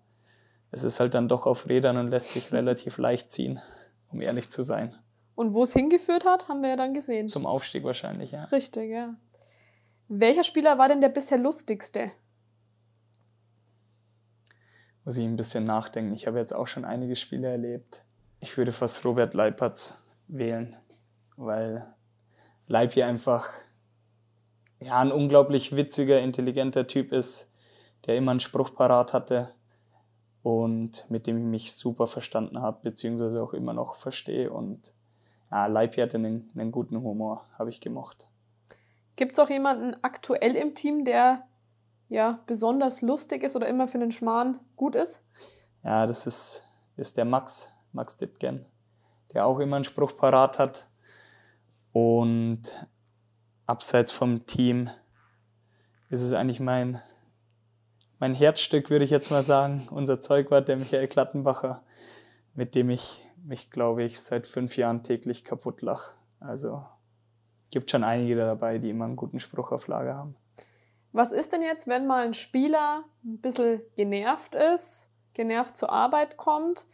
es 0.71 0.85
ist 0.85 1.01
halt 1.01 1.15
dann 1.15 1.31
doch 1.31 1.47
auf 1.47 1.67
Rädern 1.67 1.97
und 1.97 2.11
lässt 2.11 2.35
sich 2.35 2.53
relativ 2.53 2.99
leicht 2.99 3.31
ziehen, 3.31 3.59
um 4.13 4.21
ehrlich 4.21 4.51
zu 4.51 4.63
sein. 4.63 4.95
Und 5.35 5.55
wo 5.55 5.63
es 5.63 5.73
hingeführt 5.73 6.27
hat, 6.27 6.51
haben 6.51 6.61
wir 6.61 6.69
ja 6.69 6.77
dann 6.77 6.93
gesehen. 6.93 7.31
Zum 7.31 7.47
Aufstieg 7.47 7.85
wahrscheinlich, 7.85 8.33
ja. 8.33 8.45
Richtig, 8.45 8.91
ja. 8.91 9.15
Welcher 10.09 10.45
Spieler 10.45 10.79
war 10.79 10.89
denn 10.89 11.01
der 11.01 11.09
bisher 11.09 11.39
lustigste? 11.39 12.13
Muss 15.05 15.17
ich 15.17 15.25
ein 15.25 15.37
bisschen 15.37 15.65
nachdenken. 15.65 16.15
Ich 16.15 16.27
habe 16.27 16.39
jetzt 16.39 16.55
auch 16.55 16.67
schon 16.67 16.85
einige 16.85 17.17
Spiele 17.17 17.49
erlebt. 17.49 18.05
Ich 18.41 18.57
würde 18.57 18.73
fast 18.73 19.05
Robert 19.05 19.35
Leipertz 19.35 20.03
wählen, 20.29 20.77
weil 21.37 21.87
Leib 22.67 22.93
hier 22.93 23.07
einfach 23.07 23.49
ja, 24.81 24.99
ein 24.99 25.13
unglaublich 25.13 25.77
witziger, 25.77 26.21
intelligenter 26.21 26.87
Typ 26.87 27.13
ist, 27.13 27.53
der 28.07 28.17
immer 28.17 28.33
einen 28.33 28.41
Spruch 28.41 28.75
parat 28.75 29.15
hatte 29.15 29.55
und 30.43 31.07
mit 31.09 31.27
dem 31.27 31.39
ich 31.39 31.45
mich 31.45 31.75
super 31.75 32.07
verstanden 32.07 32.61
habe, 32.61 32.81
beziehungsweise 32.83 33.43
auch 33.43 33.55
immer 33.55 33.73
noch 33.73 33.95
verstehe. 33.95 34.51
Und 34.51 34.93
ja, 35.51 35.67
Leib 35.67 35.97
hatte 35.97 36.19
einen, 36.19 36.51
einen 36.55 36.73
guten 36.73 37.01
Humor, 37.01 37.47
habe 37.59 37.71
ich 37.71 37.81
gemocht. 37.81 38.27
Gibt 39.17 39.33
es 39.33 39.39
auch 39.39 39.51
jemanden 39.51 39.97
aktuell 40.03 40.57
im 40.57 40.75
Team, 40.75 41.05
der 41.05 41.47
ja 42.09 42.41
besonders 42.47 43.03
lustig 43.03 43.43
ist 43.43 43.57
oder 43.57 43.69
immer 43.69 43.87
für 43.87 43.99
einen 43.99 44.13
Schmarrn 44.13 44.61
gut 44.77 44.95
ist? 44.95 45.23
Ja, 45.83 46.07
das 46.07 46.27
ist, 46.27 46.65
ist 46.97 47.17
der 47.17 47.25
Max, 47.25 47.69
Max 47.93 48.17
Dittgen, 48.17 48.67
der 49.33 49.47
auch 49.47 49.59
immer 49.59 49.77
einen 49.77 49.85
Spruch 49.85 50.17
parat 50.17 50.59
hat 50.59 50.89
und 51.93 52.63
abseits 53.67 54.11
vom 54.11 54.47
Team 54.47 54.91
ist 56.11 56.23
es 56.23 56.33
eigentlich 56.33 56.61
mein, 56.61 57.01
mein 58.19 58.35
Herzstück, 58.35 58.91
würde 58.91 59.05
ich 59.05 59.11
jetzt 59.11 59.31
mal 59.31 59.43
sagen. 59.43 59.87
Unser 59.91 60.21
Zeugwart, 60.21 60.69
der 60.69 60.77
Michael 60.77 61.09
Klattenbacher, 61.09 61.83
mit 62.55 62.75
dem 62.75 62.91
ich 62.91 63.25
mich, 63.45 63.71
glaube 63.71 64.05
ich, 64.05 64.21
seit 64.21 64.47
fünf 64.47 64.77
Jahren 64.77 65.03
täglich 65.03 65.45
kaputt 65.45 65.83
lache. 65.83 66.17
Also 66.41 66.85
gibt 67.75 67.91
schon 67.91 68.05
einige 68.05 68.37
dabei, 68.37 68.79
die 68.79 68.89
immer 68.89 69.05
einen 69.05 69.17
guten 69.17 69.41
Spruch 69.41 69.73
auf 69.73 69.89
Lager 69.89 70.15
haben. 70.15 70.37
Was 71.11 71.33
ist 71.33 71.53
denn 71.53 71.61
jetzt, 71.61 71.89
wenn 71.89 72.07
mal 72.07 72.25
ein 72.25 72.33
Spieler 72.33 73.03
ein 73.25 73.39
bisschen 73.39 73.83
genervt 73.97 74.55
ist, 74.55 75.11
genervt 75.35 75.77
zur 75.77 75.91
Arbeit 75.91 76.37
kommt? 76.37 76.87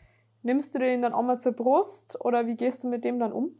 Nimmst 0.42 0.74
du 0.74 0.78
den 0.78 1.02
dann 1.02 1.12
auch 1.12 1.22
mal 1.22 1.38
zur 1.38 1.52
Brust 1.52 2.18
oder 2.20 2.46
wie 2.46 2.56
gehst 2.56 2.82
du 2.82 2.88
mit 2.88 3.04
dem 3.04 3.18
dann 3.18 3.30
um? 3.30 3.50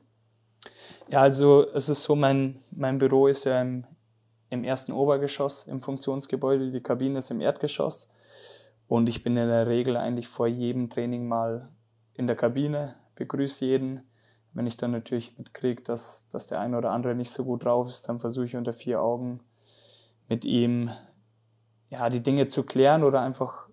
Ja, 1.08 1.20
also 1.20 1.66
es 1.74 1.90
ist 1.90 2.04
so, 2.04 2.16
mein, 2.16 2.58
mein 2.70 2.96
Büro 2.96 3.26
ist 3.26 3.44
ja 3.44 3.60
im, 3.60 3.84
im 4.48 4.64
ersten 4.64 4.92
Obergeschoss 4.92 5.64
im 5.64 5.80
Funktionsgebäude, 5.80 6.72
die 6.72 6.82
Kabine 6.82 7.18
ist 7.18 7.30
im 7.30 7.42
Erdgeschoss. 7.42 8.12
Und 8.88 9.10
ich 9.10 9.22
bin 9.22 9.36
in 9.36 9.48
der 9.48 9.66
Regel 9.66 9.98
eigentlich 9.98 10.26
vor 10.26 10.46
jedem 10.46 10.88
Training 10.88 11.28
mal 11.28 11.68
in 12.14 12.26
der 12.26 12.36
Kabine, 12.36 12.94
begrüße 13.14 13.66
jeden. 13.66 14.09
Wenn 14.52 14.66
ich 14.66 14.76
dann 14.76 14.90
natürlich 14.90 15.36
mitkriege, 15.38 15.82
dass, 15.82 16.28
dass 16.30 16.48
der 16.48 16.60
eine 16.60 16.76
oder 16.76 16.90
andere 16.90 17.14
nicht 17.14 17.30
so 17.30 17.44
gut 17.44 17.64
drauf 17.64 17.88
ist, 17.88 18.08
dann 18.08 18.18
versuche 18.18 18.46
ich 18.46 18.56
unter 18.56 18.72
vier 18.72 19.00
Augen 19.00 19.40
mit 20.28 20.44
ihm 20.44 20.90
ja, 21.88 22.08
die 22.08 22.22
Dinge 22.22 22.48
zu 22.48 22.64
klären 22.64 23.04
oder 23.04 23.20
einfach 23.20 23.68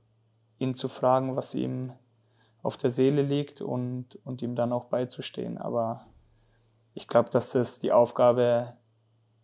ihn 0.60 0.74
zu 0.74 0.88
fragen, 0.88 1.36
was 1.36 1.56
ihm 1.56 1.94
auf 2.64 2.78
der 2.78 2.90
Seele 2.90 3.22
liegt 3.22 3.62
und, 3.62 4.20
und 4.26 4.42
ihm 4.42 4.56
dann 4.56 4.74
auch 4.74 4.86
beizustehen. 4.86 5.58
Aber 5.58 6.08
ich 6.94 7.08
glaube, 7.08 7.30
dass 7.30 7.56
es 7.56 7.80
die 7.80 7.92
Aufgabe 7.92 8.76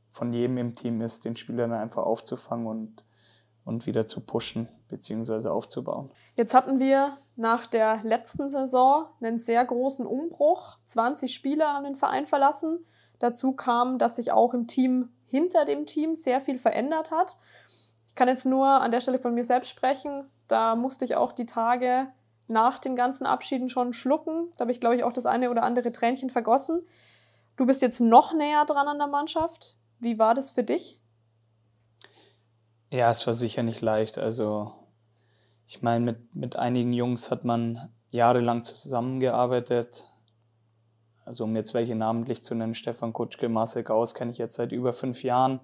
von 0.10 0.34
jedem 0.34 0.58
im 0.58 0.76
Team 0.76 1.02
ist, 1.02 1.26
den 1.26 1.38
Spieler 1.38 1.68
dann 1.68 1.80
einfach 1.80 2.04
aufzufangen 2.04 2.68
und, 2.68 3.06
und 3.64 3.86
wieder 3.86 4.06
zu 4.06 4.22
pushen 4.22 4.68
bzw. 4.90 5.48
aufzubauen. 5.50 6.12
Jetzt 6.36 6.54
hatten 6.54 6.80
wir 6.80 7.16
nach 7.36 7.66
der 7.66 8.02
letzten 8.04 8.50
Saison 8.50 9.08
einen 9.22 9.38
sehr 9.38 9.64
großen 9.66 10.06
Umbruch. 10.06 10.78
20 10.86 11.34
Spieler 11.34 11.74
haben 11.74 11.84
den 11.84 11.96
Verein 11.96 12.26
verlassen. 12.26 12.86
Dazu 13.20 13.54
kam, 13.54 13.98
dass 13.98 14.18
sich 14.18 14.32
auch 14.32 14.54
im 14.54 14.68
Team 14.68 15.10
hinter 15.26 15.66
dem 15.66 15.86
Team 15.86 16.16
sehr 16.16 16.42
viel 16.42 16.58
verändert 16.58 17.12
hat. 17.12 17.38
Ich 18.08 18.16
kann 18.16 18.28
jetzt 18.28 18.46
nur 18.46 18.68
an 18.68 18.92
der 18.92 19.02
Stelle 19.02 19.18
von 19.18 19.34
mir 19.34 19.44
selbst 19.44 19.70
sprechen. 19.70 20.30
Da 20.48 20.76
musste 20.76 21.06
ich 21.06 21.16
auch 21.16 21.32
die 21.32 21.46
Tage 21.46 22.08
nach 22.48 22.78
den 22.78 22.96
ganzen 22.96 23.26
Abschieden 23.26 23.70
schon 23.70 23.94
schlucken. 23.94 24.52
Da 24.58 24.62
habe 24.62 24.72
ich, 24.72 24.80
glaube 24.80 24.96
ich, 24.96 25.04
auch 25.04 25.14
das 25.14 25.26
eine 25.26 25.50
oder 25.50 25.64
andere 25.64 25.92
Tränchen 25.92 26.30
vergossen. 26.30 26.86
Du 27.56 27.66
bist 27.66 27.82
jetzt 27.82 28.00
noch 28.00 28.34
näher 28.34 28.66
dran 28.66 28.88
an 28.88 28.98
der 28.98 29.08
Mannschaft. 29.08 29.76
Wie 30.00 30.20
war 30.20 30.34
das 30.34 30.52
für 30.52 30.64
dich? 30.64 31.00
Ja, 32.90 33.10
es 33.10 33.26
war 33.26 33.34
sicher 33.34 33.64
nicht 33.64 33.82
leicht. 33.82 34.20
Also, 34.20 34.74
ich 35.68 35.82
meine, 35.82 36.06
mit, 36.06 36.36
mit 36.36 36.56
einigen 36.56 36.94
Jungs 36.94 37.32
hat 37.32 37.46
man 37.46 37.90
jahrelang 38.12 38.64
zusammengearbeitet. 38.64 40.06
Also, 41.26 41.46
um 41.46 41.56
jetzt 41.56 41.74
welche 41.74 41.96
namentlich 41.96 42.44
zu 42.44 42.54
nennen, 42.54 42.76
Stefan 42.76 43.14
Kutschke, 43.14 43.50
Marcel 43.50 43.84
Gauss 43.84 44.14
kenne 44.14 44.32
ich 44.32 44.38
jetzt 44.38 44.56
seit 44.56 44.72
über 44.72 44.94
fünf 44.94 45.24
Jahren. 45.24 45.62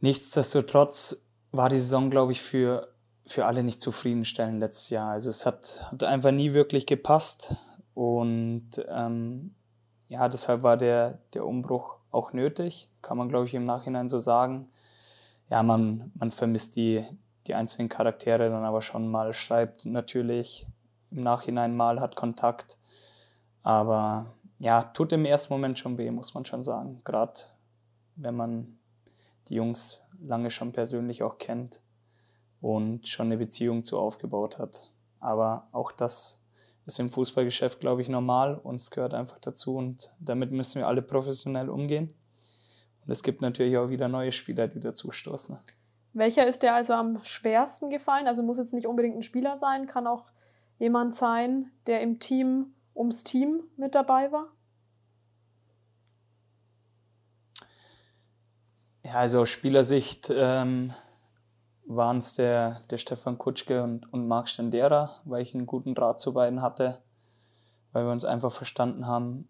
Nichtsdestotrotz 0.00 1.28
war 1.50 1.68
die 1.68 1.80
Saison, 1.80 2.10
glaube 2.10 2.32
ich, 2.32 2.40
für, 2.40 2.88
für 3.26 3.46
alle 3.46 3.64
nicht 3.64 3.80
zufriedenstellend 3.80 4.60
letztes 4.60 4.90
Jahr. 4.90 5.10
Also, 5.10 5.28
es 5.28 5.44
hat, 5.44 5.88
hat 5.90 6.04
einfach 6.04 6.30
nie 6.30 6.54
wirklich 6.54 6.86
gepasst. 6.86 7.56
Und 7.94 8.70
ähm, 8.88 9.54
ja, 10.08 10.28
deshalb 10.28 10.62
war 10.62 10.76
der, 10.76 11.18
der 11.32 11.46
Umbruch 11.46 11.96
auch 12.10 12.32
nötig, 12.32 12.88
kann 13.02 13.18
man, 13.18 13.28
glaube 13.28 13.46
ich, 13.46 13.54
im 13.54 13.66
Nachhinein 13.66 14.08
so 14.08 14.18
sagen. 14.18 14.68
Ja, 15.50 15.62
man, 15.62 16.12
man 16.14 16.30
vermisst 16.30 16.76
die, 16.76 17.04
die 17.46 17.54
einzelnen 17.54 17.88
Charaktere 17.88 18.50
dann 18.50 18.64
aber 18.64 18.80
schon 18.80 19.10
mal, 19.10 19.32
schreibt 19.32 19.86
natürlich 19.86 20.66
im 21.10 21.20
Nachhinein 21.20 21.76
mal, 21.76 22.00
hat 22.00 22.16
Kontakt. 22.16 22.78
Aber 23.62 24.34
ja, 24.58 24.82
tut 24.82 25.12
im 25.12 25.24
ersten 25.24 25.52
Moment 25.52 25.78
schon 25.78 25.98
weh, 25.98 26.10
muss 26.10 26.34
man 26.34 26.44
schon 26.44 26.62
sagen. 26.62 27.00
Gerade 27.04 27.40
wenn 28.16 28.36
man 28.36 28.78
die 29.48 29.54
Jungs 29.54 30.02
lange 30.20 30.50
schon 30.50 30.72
persönlich 30.72 31.22
auch 31.22 31.38
kennt 31.38 31.80
und 32.60 33.08
schon 33.08 33.26
eine 33.26 33.36
Beziehung 33.36 33.84
zu 33.84 33.98
aufgebaut 33.98 34.58
hat. 34.58 34.90
Aber 35.20 35.68
auch 35.72 35.92
das 35.92 36.42
ist 36.86 36.98
im 36.98 37.10
Fußballgeschäft, 37.10 37.80
glaube 37.80 38.02
ich, 38.02 38.08
normal 38.08 38.56
und 38.56 38.76
es 38.76 38.90
gehört 38.90 39.14
einfach 39.14 39.38
dazu 39.38 39.76
und 39.76 40.12
damit 40.18 40.50
müssen 40.50 40.80
wir 40.80 40.88
alle 40.88 41.02
professionell 41.02 41.70
umgehen. 41.70 42.14
Und 43.04 43.10
es 43.10 43.22
gibt 43.22 43.42
natürlich 43.42 43.76
auch 43.76 43.88
wieder 43.88 44.08
neue 44.08 44.32
Spieler, 44.32 44.68
die 44.68 44.80
dazu 44.80 45.10
stoßen. 45.10 45.58
Welcher 46.14 46.46
ist 46.46 46.62
dir 46.62 46.72
also 46.72 46.94
am 46.94 47.22
schwersten 47.22 47.90
gefallen? 47.90 48.28
Also 48.28 48.42
muss 48.42 48.58
jetzt 48.58 48.72
nicht 48.72 48.86
unbedingt 48.86 49.16
ein 49.16 49.22
Spieler 49.22 49.56
sein, 49.56 49.86
kann 49.86 50.06
auch 50.06 50.26
jemand 50.78 51.14
sein, 51.14 51.72
der 51.86 52.00
im 52.00 52.20
Team 52.20 52.72
ums 52.94 53.24
Team 53.24 53.64
mit 53.76 53.96
dabei 53.96 54.30
war? 54.30 54.46
Ja, 59.02 59.14
also 59.14 59.42
aus 59.42 59.50
Spielersicht 59.50 60.30
ähm, 60.34 60.92
waren 61.84 62.18
es 62.18 62.34
der, 62.34 62.80
der 62.90 62.98
Stefan 62.98 63.36
Kutschke 63.36 63.82
und, 63.82 64.10
und 64.12 64.26
Marc 64.26 64.48
Stendera, 64.48 65.20
weil 65.24 65.42
ich 65.42 65.52
einen 65.54 65.66
guten 65.66 65.94
Draht 65.94 66.20
zu 66.20 66.32
beiden 66.32 66.62
hatte, 66.62 67.02
weil 67.92 68.04
wir 68.04 68.12
uns 68.12 68.24
einfach 68.24 68.52
verstanden 68.52 69.06
haben 69.06 69.48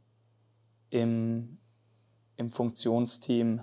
im, 0.90 1.58
im 2.36 2.50
Funktionsteam. 2.50 3.62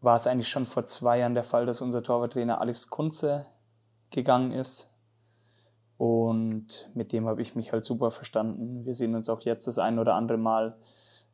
War 0.00 0.16
es 0.16 0.26
eigentlich 0.26 0.48
schon 0.48 0.66
vor 0.66 0.86
zwei 0.86 1.18
Jahren 1.18 1.34
der 1.34 1.44
Fall, 1.44 1.66
dass 1.66 1.80
unser 1.80 2.02
Torwarttrainer 2.02 2.60
Alex 2.60 2.88
Kunze 2.88 3.46
gegangen 4.10 4.52
ist. 4.52 4.90
Und 5.98 6.88
mit 6.94 7.12
dem 7.12 7.26
habe 7.26 7.42
ich 7.42 7.54
mich 7.54 7.72
halt 7.72 7.84
super 7.84 8.10
verstanden. 8.10 8.86
Wir 8.86 8.94
sehen 8.94 9.14
uns 9.14 9.28
auch 9.28 9.42
jetzt 9.42 9.66
das 9.66 9.78
ein 9.78 9.98
oder 9.98 10.14
andere 10.14 10.38
Mal. 10.38 10.78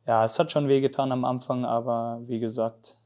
Ja, 0.05 0.25
es 0.25 0.37
hat 0.39 0.51
schon 0.51 0.67
wehgetan 0.67 1.11
am 1.11 1.23
Anfang, 1.25 1.65
aber 1.65 2.21
wie 2.27 2.39
gesagt, 2.39 3.01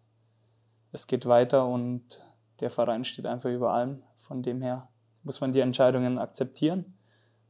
es 0.92 1.08
geht 1.08 1.26
weiter 1.26 1.68
und 1.68 2.24
der 2.60 2.70
Verein 2.70 3.04
steht 3.04 3.26
einfach 3.26 3.50
über 3.50 3.74
allem. 3.74 4.02
Von 4.16 4.42
dem 4.44 4.62
her 4.62 4.90
muss 5.24 5.42
man 5.42 5.54
die 5.54 5.60
Entscheidungen 5.60 6.18
akzeptieren, 6.18 6.98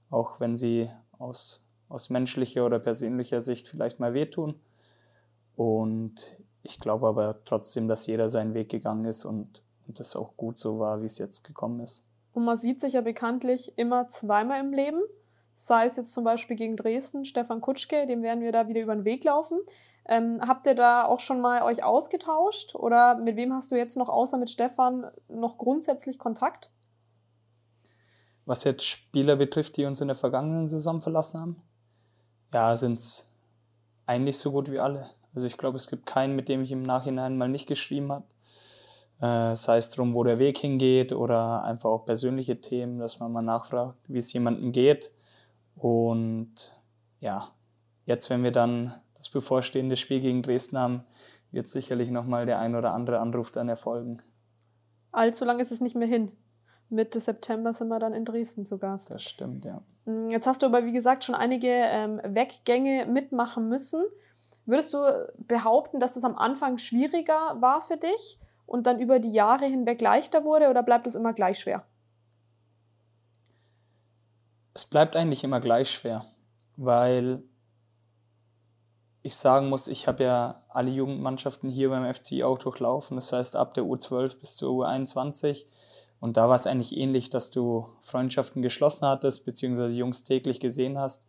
auch 0.10 0.40
wenn 0.40 0.56
sie 0.56 0.90
aus, 1.18 1.66
aus 1.90 2.10
menschlicher 2.10 2.66
oder 2.66 2.80
persönlicher 2.80 3.42
Sicht 3.42 3.68
vielleicht 3.68 4.00
mal 4.00 4.14
wehtun. 4.14 4.56
Und 5.56 6.38
ich 6.64 6.80
glaube 6.80 7.08
aber 7.08 7.44
trotzdem, 7.46 7.88
dass 7.88 8.08
jeder 8.08 8.30
seinen 8.30 8.54
Weg 8.54 8.70
gegangen 8.70 9.06
ist 9.06 9.26
und, 9.26 9.64
und 9.88 10.00
das 10.00 10.16
auch 10.16 10.38
gut 10.38 10.58
so 10.58 10.80
war, 10.80 11.02
wie 11.02 11.08
es 11.08 11.18
jetzt 11.18 11.44
gekommen 11.44 11.80
ist. 11.82 12.08
Und 12.34 12.46
man 12.46 12.56
sieht 12.56 12.80
sich 12.80 12.94
ja 12.94 13.02
bekanntlich 13.02 13.78
immer 13.78 14.08
zweimal 14.08 14.60
im 14.60 14.72
Leben. 14.72 15.02
Sei 15.54 15.86
es 15.86 15.98
jetzt 15.98 16.14
zum 16.14 16.24
Beispiel 16.24 16.56
gegen 16.56 16.76
Dresden, 16.76 17.26
Stefan 17.26 17.62
Kutschke, 17.62 18.06
dem 18.06 18.24
werden 18.24 18.42
wir 18.42 18.52
da 18.52 18.68
wieder 18.68 18.82
über 18.82 18.96
den 18.96 19.06
Weg 19.06 19.24
laufen. 19.24 19.60
Ähm, 20.06 20.42
habt 20.42 20.66
ihr 20.66 20.76
da 20.76 21.06
auch 21.06 21.20
schon 21.20 21.42
mal 21.42 21.62
euch 21.64 21.84
ausgetauscht 21.84 22.74
oder 22.74 23.16
mit 23.16 23.36
wem 23.36 23.54
hast 23.54 23.72
du 23.72 23.76
jetzt 23.76 23.98
noch 23.98 24.10
außer 24.10 24.38
mit 24.38 24.50
Stefan 24.50 25.12
noch 25.28 25.58
grundsätzlich 25.58 26.18
Kontakt? 26.18 26.72
Was 28.46 28.64
jetzt 28.64 28.86
Spieler 28.86 29.36
betrifft, 29.36 29.78
die 29.78 29.86
uns 29.86 30.02
in 30.02 30.08
der 30.08 30.16
vergangenen 30.16 30.66
Saison 30.66 31.02
verlassen 31.02 31.42
haben, 31.42 31.62
ja, 32.54 32.76
sind 32.76 32.98
es 32.98 33.30
eigentlich 34.08 34.40
so 34.40 34.52
gut 34.52 34.72
wie 34.72 34.80
alle. 34.80 35.10
Also 35.34 35.48
ich 35.48 35.58
glaube, 35.58 35.78
es 35.78 35.88
gibt 35.88 36.06
keinen, 36.06 36.36
mit 36.36 36.50
dem 36.50 36.62
ich 36.62 36.72
im 36.72 36.84
Nachhinein 36.84 37.38
mal 37.38 37.48
nicht 37.48 37.68
geschrieben 37.68 38.12
habe. 38.12 38.26
Äh, 39.22 39.56
sei 39.56 39.78
es 39.78 39.92
darum, 39.92 40.14
wo 40.14 40.24
der 40.24 40.40
Weg 40.40 40.58
hingeht 40.58 41.14
oder 41.14 41.64
einfach 41.64 41.90
auch 41.90 42.06
persönliche 42.06 42.60
Themen, 42.60 43.00
dass 43.00 43.20
man 43.20 43.32
mal 43.32 43.42
nachfragt, 43.42 43.98
wie 44.08 44.18
es 44.18 44.34
jemandem 44.34 44.72
geht. 44.72 45.12
Und 45.76 46.74
ja, 47.20 47.50
jetzt, 48.06 48.30
wenn 48.30 48.44
wir 48.44 48.52
dann 48.52 48.94
das 49.16 49.30
bevorstehende 49.30 49.96
Spiel 49.96 50.20
gegen 50.20 50.42
Dresden 50.42 50.78
haben, 50.78 51.04
wird 51.52 51.68
sicherlich 51.68 52.10
nochmal 52.10 52.46
der 52.46 52.60
ein 52.60 52.76
oder 52.76 52.94
andere 52.94 53.20
Anruf 53.20 53.52
dann 53.52 53.70
erfolgen. 53.70 54.22
Allzu 55.12 55.46
lange 55.46 55.62
ist 55.62 55.72
es 55.72 55.82
nicht 55.82 55.96
mehr 55.96 56.08
hin. 56.08 56.32
Mitte 56.90 57.20
September 57.20 57.74
sind 57.74 57.88
wir 57.88 58.00
dann 58.00 58.14
in 58.14 58.26
Dresden 58.26 58.66
zu 58.66 58.78
Gast. 58.78 59.14
Das 59.14 59.24
stimmt, 59.24 59.66
ja. 59.66 59.82
Mm, 60.06 60.30
jetzt 60.30 60.48
hast 60.48 60.62
du 60.62 60.66
aber, 60.66 60.86
wie 60.86 60.94
gesagt, 60.94 61.24
schon 61.24 61.36
einige 61.36 61.68
ähm, 61.70 62.20
Weggänge 62.24 63.06
mitmachen 63.06 63.70
müssen. 63.70 64.04
Würdest 64.66 64.94
du 64.94 65.00
behaupten, 65.38 66.00
dass 66.00 66.16
es 66.16 66.24
am 66.24 66.36
Anfang 66.36 66.78
schwieriger 66.78 67.58
war 67.60 67.82
für 67.82 67.98
dich 67.98 68.40
und 68.66 68.88
dann 68.88 69.00
über 69.00 69.20
die 69.20 69.32
Jahre 69.32 69.66
hinweg 69.66 70.02
leichter 70.02 70.44
wurde 70.44 70.70
oder 70.70 70.84
bleibt 70.84 71.08
es 71.08 71.16
immer 71.16 71.34
gleich 71.34 71.60
schwer? 71.60 71.86
Es 74.74 74.86
bleibt 74.86 75.16
eigentlich 75.16 75.44
immer 75.44 75.60
gleich 75.60 75.92
schwer, 75.92 76.26
weil 76.78 77.44
ich 79.24 79.36
sagen 79.36 79.70
muss, 79.70 79.88
ich 79.88 80.08
habe 80.08 80.24
ja 80.24 80.64
alle 80.70 80.90
Jugendmannschaften 80.90 81.70
hier 81.70 81.90
beim 81.90 82.12
FCI 82.12 82.44
auch 82.44 82.58
durchlaufen. 82.58 83.18
Das 83.18 83.34
heißt, 83.34 83.56
ab 83.56 83.74
der 83.74 83.84
U12 83.84 84.40
bis 84.40 84.56
zur 84.56 84.86
U21. 84.86 85.66
Und 86.20 86.38
da 86.38 86.48
war 86.48 86.56
es 86.56 86.66
eigentlich 86.66 86.96
ähnlich, 86.96 87.30
dass 87.30 87.52
du 87.52 87.90
Freundschaften 88.00 88.62
geschlossen 88.62 89.08
hattest, 89.08 89.46
beziehungsweise 89.46 89.94
Jungs 89.94 90.24
täglich 90.24 90.60
gesehen 90.60 90.98
hast 90.98 91.24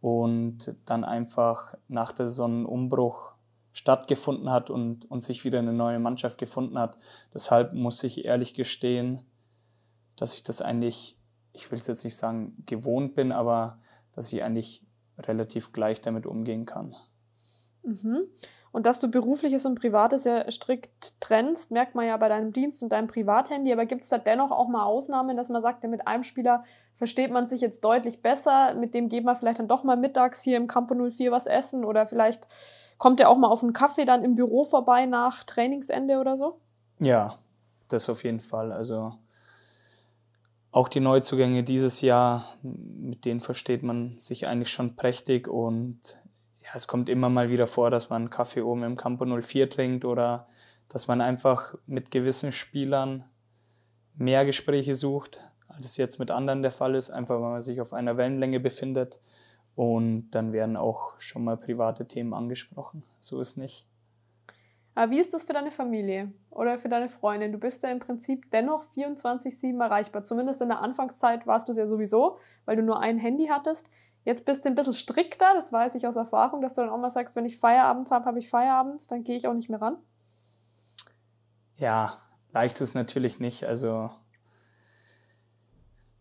und 0.00 0.74
dann 0.86 1.04
einfach 1.04 1.74
nach 1.88 2.12
der 2.12 2.26
Saison 2.26 2.62
ein 2.62 2.66
Umbruch 2.66 3.32
stattgefunden 3.72 4.50
hat 4.50 4.70
und, 4.70 5.10
und 5.10 5.22
sich 5.22 5.44
wieder 5.44 5.58
eine 5.58 5.72
neue 5.72 5.98
Mannschaft 5.98 6.38
gefunden 6.38 6.78
hat. 6.78 6.96
Deshalb 7.32 7.72
muss 7.72 8.02
ich 8.02 8.24
ehrlich 8.24 8.54
gestehen, 8.54 9.22
dass 10.16 10.34
ich 10.34 10.42
das 10.42 10.60
eigentlich, 10.60 11.18
ich 11.52 11.70
will 11.70 11.78
es 11.78 11.86
jetzt 11.86 12.04
nicht 12.04 12.16
sagen, 12.16 12.62
gewohnt 12.66 13.14
bin, 13.14 13.32
aber 13.32 13.78
dass 14.12 14.32
ich 14.32 14.42
eigentlich 14.42 14.84
relativ 15.18 15.72
gleich 15.72 16.00
damit 16.00 16.26
umgehen 16.26 16.66
kann. 16.66 16.96
Mhm. 17.82 18.24
Und 18.72 18.86
dass 18.86 19.00
du 19.00 19.10
berufliches 19.10 19.66
und 19.66 19.80
privates 19.80 20.24
ja 20.24 20.48
strikt 20.50 21.20
trennst, 21.20 21.72
merkt 21.72 21.94
man 21.94 22.06
ja 22.06 22.16
bei 22.16 22.28
deinem 22.28 22.52
Dienst 22.52 22.82
und 22.82 22.90
deinem 22.90 23.08
Privathandy. 23.08 23.72
Aber 23.72 23.84
gibt 23.84 24.04
es 24.04 24.10
da 24.10 24.18
dennoch 24.18 24.52
auch 24.52 24.68
mal 24.68 24.84
Ausnahmen, 24.84 25.36
dass 25.36 25.48
man 25.48 25.60
sagt, 25.60 25.82
ja, 25.82 25.88
mit 25.88 26.06
einem 26.06 26.22
Spieler 26.22 26.64
versteht 26.94 27.32
man 27.32 27.46
sich 27.46 27.60
jetzt 27.60 27.82
deutlich 27.84 28.22
besser, 28.22 28.74
mit 28.74 28.94
dem 28.94 29.08
geht 29.08 29.24
man 29.24 29.34
vielleicht 29.34 29.58
dann 29.58 29.68
doch 29.68 29.82
mal 29.82 29.96
mittags 29.96 30.42
hier 30.42 30.56
im 30.56 30.66
Campo 30.66 30.94
04 30.94 31.32
was 31.32 31.46
essen 31.46 31.84
oder 31.84 32.06
vielleicht 32.06 32.46
kommt 32.98 33.18
er 33.20 33.30
auch 33.30 33.38
mal 33.38 33.48
auf 33.48 33.62
einen 33.62 33.72
Kaffee 33.72 34.04
dann 34.04 34.22
im 34.22 34.34
Büro 34.34 34.64
vorbei 34.64 35.06
nach 35.06 35.42
Trainingsende 35.44 36.18
oder 36.18 36.36
so? 36.36 36.60
Ja, 36.98 37.38
das 37.88 38.08
auf 38.08 38.22
jeden 38.22 38.40
Fall. 38.40 38.70
Also 38.70 39.14
auch 40.70 40.88
die 40.88 41.00
Neuzugänge 41.00 41.64
dieses 41.64 42.02
Jahr, 42.02 42.44
mit 42.62 43.24
denen 43.24 43.40
versteht 43.40 43.82
man 43.82 44.18
sich 44.18 44.46
eigentlich 44.46 44.70
schon 44.70 44.94
prächtig 44.94 45.48
und 45.48 46.20
ja, 46.70 46.76
es 46.76 46.86
kommt 46.86 47.08
immer 47.08 47.28
mal 47.28 47.50
wieder 47.50 47.66
vor, 47.66 47.90
dass 47.90 48.10
man 48.10 48.30
Kaffee 48.30 48.62
oben 48.62 48.84
im 48.84 48.96
Campo 48.96 49.24
04 49.24 49.68
trinkt 49.70 50.04
oder 50.04 50.46
dass 50.88 51.08
man 51.08 51.20
einfach 51.20 51.74
mit 51.86 52.10
gewissen 52.10 52.52
Spielern 52.52 53.24
mehr 54.16 54.44
Gespräche 54.44 54.94
sucht, 54.94 55.40
als 55.68 55.86
es 55.86 55.96
jetzt 55.96 56.18
mit 56.18 56.30
anderen 56.30 56.62
der 56.62 56.70
Fall 56.70 56.94
ist, 56.94 57.10
einfach 57.10 57.40
weil 57.40 57.50
man 57.50 57.60
sich 57.60 57.80
auf 57.80 57.92
einer 57.92 58.16
Wellenlänge 58.16 58.60
befindet. 58.60 59.20
Und 59.74 60.30
dann 60.30 60.52
werden 60.52 60.76
auch 60.76 61.12
schon 61.18 61.44
mal 61.44 61.56
private 61.56 62.06
Themen 62.06 62.34
angesprochen. 62.34 63.02
So 63.20 63.40
ist 63.40 63.56
nicht. 63.56 63.86
Aber 64.94 65.12
wie 65.12 65.20
ist 65.20 65.32
das 65.32 65.44
für 65.44 65.52
deine 65.52 65.70
Familie 65.70 66.32
oder 66.50 66.76
für 66.76 66.88
deine 66.88 67.08
Freundin? 67.08 67.52
Du 67.52 67.58
bist 67.58 67.82
ja 67.82 67.90
im 67.90 68.00
Prinzip 68.00 68.50
dennoch 68.50 68.82
24-7 68.82 69.80
erreichbar. 69.82 70.24
Zumindest 70.24 70.60
in 70.60 70.68
der 70.68 70.82
Anfangszeit 70.82 71.46
warst 71.46 71.68
du 71.68 71.72
es 71.72 71.78
ja 71.78 71.86
sowieso, 71.86 72.38
weil 72.64 72.76
du 72.76 72.82
nur 72.82 73.00
ein 73.00 73.18
Handy 73.18 73.46
hattest. 73.46 73.90
Jetzt 74.24 74.44
bist 74.44 74.64
du 74.64 74.68
ein 74.68 74.74
bisschen 74.74 74.92
strikter, 74.92 75.54
das 75.54 75.72
weiß 75.72 75.94
ich 75.94 76.06
aus 76.06 76.16
Erfahrung, 76.16 76.60
dass 76.60 76.74
du 76.74 76.82
dann 76.82 76.90
auch 76.90 76.98
mal 76.98 77.10
sagst, 77.10 77.36
wenn 77.36 77.46
ich 77.46 77.58
Feierabend 77.58 78.10
habe, 78.10 78.26
habe 78.26 78.38
ich 78.38 78.50
Feierabend, 78.50 79.10
dann 79.10 79.24
gehe 79.24 79.36
ich 79.36 79.48
auch 79.48 79.54
nicht 79.54 79.70
mehr 79.70 79.80
ran. 79.80 79.96
Ja, 81.78 82.18
leicht 82.52 82.80
ist 82.82 82.94
natürlich 82.94 83.40
nicht. 83.40 83.64
Also 83.64 84.10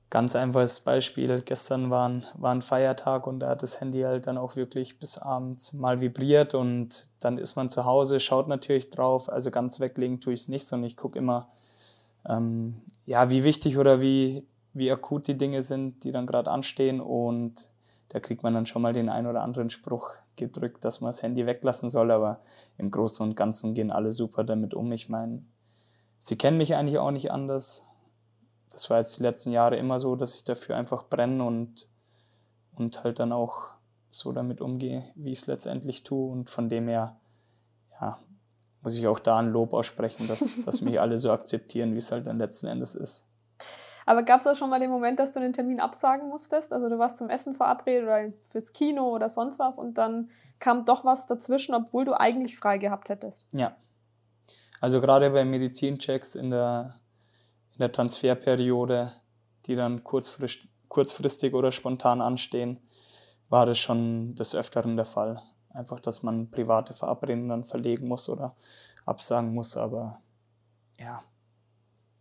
ganz 0.10 0.36
einfaches 0.36 0.80
Beispiel. 0.80 1.42
Gestern 1.42 1.90
war 1.90 2.10
ein, 2.10 2.26
war 2.36 2.54
ein 2.54 2.62
Feiertag 2.62 3.28
und 3.28 3.42
da 3.42 3.50
hat 3.50 3.64
das 3.64 3.80
Handy 3.80 4.02
halt 4.02 4.28
dann 4.28 4.38
auch 4.38 4.56
wirklich 4.56 4.98
bis 5.00 5.18
abends 5.18 5.74
mal 5.74 6.02
vibriert 6.02 6.56
und 6.56 7.10
dann 7.20 7.38
ist 7.38 7.56
man 7.56 7.70
zu 7.70 7.86
Hause, 7.86 8.20
schaut 8.20 8.48
natürlich 8.48 8.90
drauf. 8.90 9.30
Also 9.30 9.52
ganz 9.52 9.80
weglegen 9.80 10.20
tue 10.22 10.34
ich 10.34 10.42
es 10.42 10.48
nicht, 10.48 10.66
sondern 10.66 10.88
ich 10.88 10.98
gucke 10.98 11.20
immer, 11.20 11.50
ähm, 12.28 12.82
ja, 13.06 13.30
wie 13.30 13.44
wichtig 13.44 13.78
oder 13.78 14.02
wie, 14.02 14.46
wie 14.74 14.92
akut 14.92 15.28
die 15.28 15.38
Dinge 15.38 15.62
sind, 15.62 16.04
die 16.04 16.12
dann 16.12 16.26
gerade 16.26 16.50
anstehen 16.50 17.02
und 17.02 17.70
da 18.10 18.20
kriegt 18.20 18.44
man 18.44 18.54
dann 18.54 18.66
schon 18.66 18.82
mal 18.82 18.94
den 18.94 19.10
ein 19.10 19.28
oder 19.28 19.42
anderen 19.42 19.70
Spruch 19.70 20.12
gedrückt, 20.36 20.84
dass 20.84 21.02
man 21.02 21.10
das 21.10 21.22
Handy 21.22 21.46
weglassen 21.46 21.90
soll, 21.90 22.12
aber 22.12 22.42
im 22.78 22.92
Großen 22.92 23.26
und 23.26 23.36
Ganzen 23.36 23.74
gehen 23.74 23.92
alle 23.92 24.12
super 24.12 24.44
damit 24.44 24.74
um. 24.74 24.92
Ich 24.92 25.10
meine, 25.10 25.44
sie 26.18 26.38
kennen 26.38 26.58
mich 26.58 26.76
eigentlich 26.76 26.98
auch 26.98 27.12
nicht 27.12 27.32
anders. 27.32 27.86
Das 28.72 28.90
war 28.90 28.98
jetzt 28.98 29.18
die 29.20 29.24
letzten 29.24 29.52
Jahre 29.52 29.78
immer 29.78 30.00
so, 30.00 30.16
dass 30.16 30.36
ich 30.36 30.44
dafür 30.44 30.76
einfach 30.76 31.08
brenne 31.08 31.44
und, 31.44 31.88
und 32.76 33.04
halt 33.04 33.20
dann 33.20 33.32
auch 33.32 33.70
so 34.12 34.32
damit 34.32 34.60
umgehe, 34.60 35.04
wie 35.16 35.32
ich 35.32 35.40
es 35.40 35.48
letztendlich 35.48 36.04
tue. 36.04 36.32
Und 36.32 36.50
von 36.50 36.68
dem 36.68 36.88
her, 36.88 37.18
ja, 38.02 38.20
muss 38.82 38.96
ich 38.96 39.08
auch 39.08 39.20
da 39.20 39.38
ein 39.38 39.52
Lob 39.52 39.74
aussprechen, 39.74 40.28
dass, 40.28 40.64
dass 40.66 40.82
mich 40.82 41.00
alle 41.00 41.18
so 41.18 41.32
akzeptieren, 41.32 41.94
wie 41.94 42.00
es 42.00 42.12
halt 42.12 42.26
dann 42.26 42.40
letzten 42.40 42.68
Endes 42.68 42.96
ist. 42.96 43.29
Aber 44.10 44.24
gab 44.24 44.40
es 44.40 44.48
auch 44.48 44.56
schon 44.56 44.72
mal 44.72 44.80
den 44.80 44.90
Moment, 44.90 45.20
dass 45.20 45.34
du 45.34 45.40
den 45.40 45.54
Termin 45.54 45.80
absagen 45.80 46.30
musstest? 46.30 46.74
Also 46.74 46.90
du 46.90 46.98
warst 46.98 47.18
zum 47.18 47.30
Essen 47.30 47.54
verabredet 47.54 48.06
oder 48.06 48.34
fürs 48.44 48.74
Kino 48.74 49.08
oder 49.08 49.30
sonst 49.30 49.60
was 49.60 49.78
und 49.78 50.00
dann 50.00 50.32
kam 50.58 50.84
doch 50.84 51.06
was 51.06 51.28
dazwischen, 51.28 51.76
obwohl 51.76 52.06
du 52.06 52.20
eigentlich 52.20 52.58
frei 52.58 52.80
gehabt 52.80 53.10
hättest. 53.10 53.54
Ja. 53.54 53.76
Also 54.82 55.00
gerade 55.00 55.30
bei 55.30 55.46
Medizinchecks 55.46 56.34
in 56.34 56.50
der, 56.50 56.96
in 57.74 57.82
der 57.82 57.92
Transferperiode, 57.92 59.12
die 59.68 59.76
dann 59.76 60.04
kurzfristig, 60.04 60.72
kurzfristig 60.88 61.54
oder 61.54 61.72
spontan 61.72 62.20
anstehen, 62.20 62.80
war 63.50 63.68
das 63.68 63.78
schon 63.78 64.34
des 64.34 64.56
Öfteren 64.56 64.96
der 64.96 65.06
Fall. 65.06 65.40
Einfach, 65.72 66.00
dass 66.00 66.24
man 66.24 66.50
private 66.50 66.96
Verabredungen 66.96 67.50
dann 67.50 67.64
verlegen 67.64 68.08
muss 68.08 68.28
oder 68.28 68.56
absagen 69.06 69.54
muss, 69.54 69.78
aber 69.78 70.20
ja, 70.98 71.24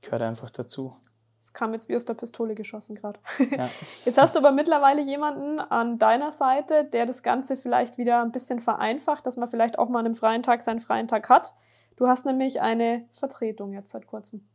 gehört 0.02 0.20
einfach 0.20 0.51
dazu. 0.51 0.94
Es 1.40 1.52
kam 1.52 1.73
jetzt 1.73 1.89
wie 1.89 1.94
aus 1.94 2.05
der 2.05 2.15
Pistole 2.15 2.55
geschossen 2.55 2.97
gerade. 2.97 3.20
Ja. 3.56 3.70
Jetzt 4.05 4.19
hast 4.19 4.35
du 4.35 4.40
aber 4.40 4.51
mittlerweile 4.51 5.01
jemanden 5.01 5.60
an 5.60 5.98
deiner 5.98 6.32
Seite, 6.32 6.85
der 6.85 7.06
das 7.06 7.23
Ganze 7.23 7.56
vielleicht 7.56 7.97
wieder 7.97 8.23
ein 8.23 8.32
bisschen 8.32 8.59
vereinfacht, 8.59 9.24
dass 9.24 9.36
man 9.36 9.48
vielleicht 9.48 9.78
auch 9.78 9.89
mal 9.89 10.01
an 10.01 10.06
einem 10.06 10.15
freien 10.16 10.43
Tag 10.43 10.62
seinen 10.62 10.81
freien 10.81 11.06
Tag 11.06 11.28
hat. 11.28 11.55
Du 11.97 12.09
hast 12.09 12.27
nämlich 12.27 12.60
eine 12.60 13.05
Vertretung 13.10 13.73
jetzt 13.73 13.93
seit 13.93 14.06
kurzem. 14.06 14.48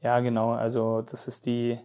Ja, 0.00 0.20
genau. 0.20 0.52
Also 0.52 1.02
das 1.02 1.28
ist 1.28 1.44
die, 1.44 1.78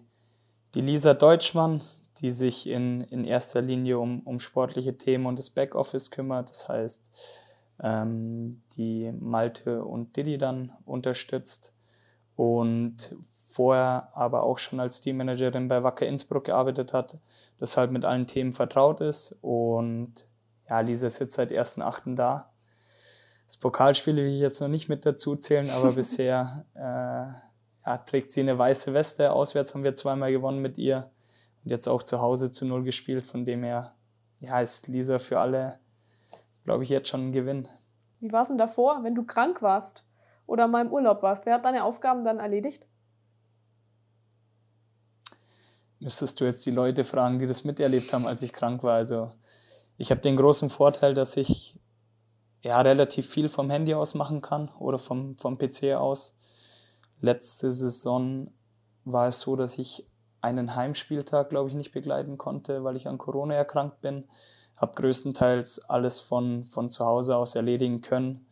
die 0.75 0.81
Lisa 0.81 1.13
Deutschmann, 1.13 1.81
die 2.19 2.31
sich 2.31 2.67
in, 2.67 3.01
in 3.01 3.25
erster 3.25 3.61
Linie 3.61 3.99
um, 3.99 4.21
um 4.21 4.39
sportliche 4.39 4.97
Themen 4.97 5.25
und 5.25 5.39
das 5.39 5.49
Backoffice 5.49 6.11
kümmert. 6.11 6.49
Das 6.49 6.69
heißt, 6.69 7.09
ähm, 7.81 8.61
die 8.77 9.11
Malte 9.19 9.83
und 9.83 10.15
Didi 10.15 10.37
dann 10.37 10.71
unterstützt. 10.85 11.73
Und 12.35 13.15
vorher 13.53 14.09
aber 14.13 14.43
auch 14.43 14.57
schon 14.57 14.79
als 14.79 15.01
Teammanagerin 15.01 15.67
bei 15.67 15.83
Wacker 15.83 16.07
Innsbruck 16.07 16.45
gearbeitet 16.45 16.93
hat, 16.93 17.17
deshalb 17.59 17.91
mit 17.91 18.03
allen 18.03 18.27
Themen 18.27 18.51
vertraut 18.51 19.01
ist. 19.01 19.37
Und 19.41 20.27
ja, 20.69 20.79
Lisa 20.79 21.07
ist 21.07 21.19
jetzt 21.19 21.35
seit 21.35 21.51
1.8. 21.51 22.15
da. 22.15 22.49
Das 23.45 23.57
Pokalspiel 23.57 24.15
will 24.15 24.27
ich 24.27 24.39
jetzt 24.39 24.59
noch 24.61 24.67
nicht 24.67 24.89
mit 24.89 25.05
dazu 25.05 25.35
zählen, 25.35 25.69
aber 25.69 25.91
bisher 25.95 26.65
äh, 26.73 27.85
ja, 27.85 27.97
trägt 28.05 28.31
sie 28.31 28.41
eine 28.41 28.57
weiße 28.57 28.93
Weste. 28.93 29.31
Auswärts 29.31 29.73
haben 29.73 29.83
wir 29.83 29.93
zweimal 29.93 30.31
gewonnen 30.31 30.61
mit 30.61 30.77
ihr 30.77 31.11
und 31.63 31.69
jetzt 31.69 31.87
auch 31.87 32.03
zu 32.03 32.21
Hause 32.21 32.51
zu 32.51 32.65
Null 32.65 32.83
gespielt. 32.83 33.25
Von 33.25 33.45
dem 33.45 33.63
her 33.63 33.93
ja, 34.39 34.59
ist 34.59 34.87
Lisa 34.87 35.19
für 35.19 35.39
alle, 35.39 35.79
glaube 36.63 36.83
ich, 36.83 36.89
jetzt 36.89 37.09
schon 37.09 37.27
ein 37.27 37.31
Gewinn. 37.31 37.67
Wie 38.19 38.31
war 38.31 38.41
es 38.41 38.47
denn 38.47 38.57
davor, 38.57 39.03
wenn 39.03 39.15
du 39.15 39.23
krank 39.23 39.61
warst 39.61 40.05
oder 40.47 40.67
mal 40.67 40.85
im 40.85 40.91
Urlaub 40.91 41.21
warst? 41.21 41.45
Wer 41.45 41.55
hat 41.55 41.65
deine 41.65 41.83
Aufgaben 41.83 42.23
dann 42.23 42.39
erledigt? 42.39 42.85
Müsstest 46.03 46.39
du 46.39 46.45
jetzt 46.45 46.65
die 46.65 46.71
Leute 46.71 47.03
fragen, 47.03 47.39
die 47.39 47.47
das 47.47 47.63
miterlebt 47.63 48.11
haben, 48.13 48.27
als 48.27 48.41
ich 48.41 48.53
krank 48.53 48.83
war. 48.83 48.95
Also 48.95 49.31
ich 49.97 50.11
habe 50.11 50.21
den 50.21 50.35
großen 50.35 50.69
Vorteil, 50.69 51.13
dass 51.13 51.37
ich 51.37 51.79
ja, 52.61 52.79
relativ 52.81 53.29
viel 53.29 53.49
vom 53.49 53.69
Handy 53.69 53.93
aus 53.93 54.13
machen 54.13 54.41
kann 54.41 54.69
oder 54.79 54.97
vom, 54.97 55.37
vom 55.37 55.57
PC 55.57 55.95
aus. 55.95 56.37
Letzte 57.19 57.69
Saison 57.71 58.51
war 59.03 59.27
es 59.27 59.41
so, 59.41 59.55
dass 59.55 59.77
ich 59.77 60.05
einen 60.41 60.75
Heimspieltag, 60.75 61.49
glaube 61.49 61.69
ich, 61.69 61.75
nicht 61.75 61.91
begleiten 61.91 62.37
konnte, 62.37 62.83
weil 62.83 62.95
ich 62.95 63.07
an 63.07 63.17
Corona 63.17 63.55
erkrankt 63.55 64.01
bin. 64.01 64.25
Habe 64.77 64.93
größtenteils 64.95 65.89
alles 65.89 66.19
von, 66.19 66.65
von 66.65 66.89
zu 66.89 67.05
Hause 67.05 67.35
aus 67.35 67.55
erledigen 67.55 68.01
können. 68.01 68.45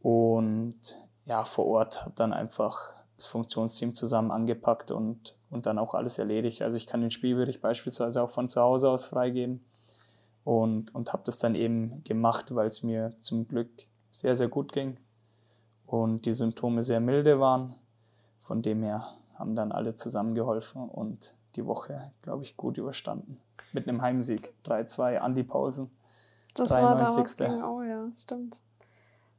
Und 0.00 0.98
ja, 1.24 1.44
vor 1.44 1.66
Ort 1.66 2.04
habe 2.04 2.14
dann 2.16 2.32
einfach 2.32 2.95
das 3.16 3.26
Funktionsteam 3.26 3.94
zusammen 3.94 4.30
angepackt 4.30 4.90
und, 4.90 5.36
und 5.50 5.66
dann 5.66 5.78
auch 5.78 5.94
alles 5.94 6.18
erledigt. 6.18 6.62
Also 6.62 6.76
ich 6.76 6.86
kann 6.86 7.00
den 7.00 7.10
Spielbericht 7.10 7.60
beispielsweise 7.60 8.22
auch 8.22 8.30
von 8.30 8.48
zu 8.48 8.60
Hause 8.60 8.90
aus 8.90 9.06
freigeben 9.06 9.64
und, 10.44 10.94
und 10.94 11.12
habe 11.12 11.22
das 11.24 11.38
dann 11.38 11.54
eben 11.54 12.04
gemacht, 12.04 12.54
weil 12.54 12.66
es 12.66 12.82
mir 12.82 13.14
zum 13.18 13.48
Glück 13.48 13.70
sehr, 14.12 14.36
sehr 14.36 14.48
gut 14.48 14.72
ging 14.72 14.98
und 15.86 16.26
die 16.26 16.32
Symptome 16.32 16.82
sehr 16.82 17.00
milde 17.00 17.40
waren. 17.40 17.74
Von 18.40 18.62
dem 18.62 18.82
her 18.82 19.08
haben 19.34 19.56
dann 19.56 19.72
alle 19.72 19.94
zusammengeholfen 19.94 20.88
und 20.88 21.34
die 21.56 21.66
Woche, 21.66 22.12
glaube 22.22 22.42
ich, 22.42 22.56
gut 22.56 22.78
überstanden. 22.78 23.40
Mit 23.72 23.88
einem 23.88 24.02
Heimsieg. 24.02 24.52
3-2, 24.64 25.24
Andy 25.24 25.42
Paulsen. 25.42 25.90
Das 26.54 26.70
93. 26.70 26.78
war 26.82 26.96
damals 26.96 27.36
gegen, 27.36 27.64
oh 27.64 27.82
ja, 27.82 28.08
stimmt. 28.14 28.62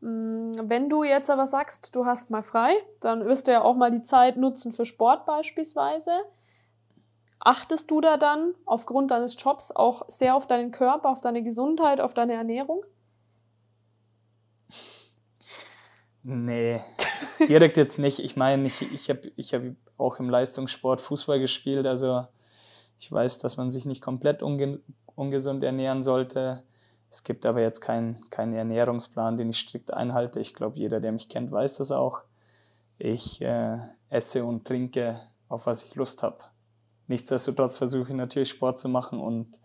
Mm, 0.01 0.51
wenn 0.63 0.89
du 0.89 1.03
jetzt 1.03 1.29
aber 1.29 1.47
sagst, 1.47 1.95
du 1.95 2.05
hast 2.05 2.29
mal 2.29 2.43
frei, 2.43 2.71
dann 2.99 3.25
wirst 3.25 3.47
du 3.47 3.51
ja 3.51 3.61
auch 3.61 3.75
mal 3.75 3.91
die 3.91 4.03
Zeit 4.03 4.37
nutzen 4.37 4.71
für 4.71 4.85
Sport 4.85 5.25
beispielsweise. 5.25 6.11
Achtest 7.39 7.91
du 7.91 8.01
da 8.01 8.17
dann 8.17 8.55
aufgrund 8.65 9.11
deines 9.11 9.35
Jobs 9.37 9.71
auch 9.71 10.03
sehr 10.09 10.35
auf 10.35 10.47
deinen 10.47 10.71
Körper, 10.71 11.09
auf 11.09 11.21
deine 11.21 11.43
Gesundheit, 11.43 12.01
auf 12.01 12.13
deine 12.13 12.33
Ernährung? 12.33 12.83
Nee, 16.23 16.81
direkt 17.47 17.77
jetzt 17.77 17.99
nicht. 17.99 18.19
Ich 18.19 18.35
meine, 18.35 18.67
ich, 18.67 18.81
ich 18.91 19.09
habe 19.09 19.31
ich 19.37 19.53
hab 19.53 19.61
auch 19.97 20.19
im 20.19 20.29
Leistungssport 20.29 20.99
Fußball 20.99 21.39
gespielt, 21.39 21.87
also 21.87 22.27
ich 22.99 23.11
weiß, 23.11 23.39
dass 23.39 23.55
man 23.55 23.69
sich 23.71 23.85
nicht 23.85 24.01
komplett 24.01 24.43
unge 24.43 24.81
ungesund 25.15 25.63
ernähren 25.63 26.03
sollte. 26.03 26.63
Es 27.09 27.23
gibt 27.23 27.45
aber 27.45 27.61
jetzt 27.61 27.79
keinen 27.79 28.29
kein 28.29 28.53
Ernährungsplan, 28.53 29.38
den 29.38 29.49
ich 29.49 29.59
strikt 29.59 29.93
einhalte. 29.93 30.39
Ich 30.39 30.53
glaube, 30.53 30.77
jeder, 30.77 30.99
der 30.99 31.11
mich 31.11 31.29
kennt, 31.29 31.51
weiß 31.51 31.77
das 31.77 31.91
auch. 31.91 32.23
Ich 32.97 33.41
äh, 33.41 33.77
esse 34.09 34.43
und 34.43 34.65
trinke, 34.65 35.19
auf 35.47 35.65
was 35.65 35.84
ich 35.84 35.95
Lust 35.95 36.23
habe. 36.23 36.39
Nichtsdestotrotz 37.07 37.77
versuche 37.77 38.09
ich 38.09 38.15
natürlich 38.15 38.49
Sport 38.49 38.79
zu 38.79 38.89
machen 38.89 39.19
und 39.19 39.59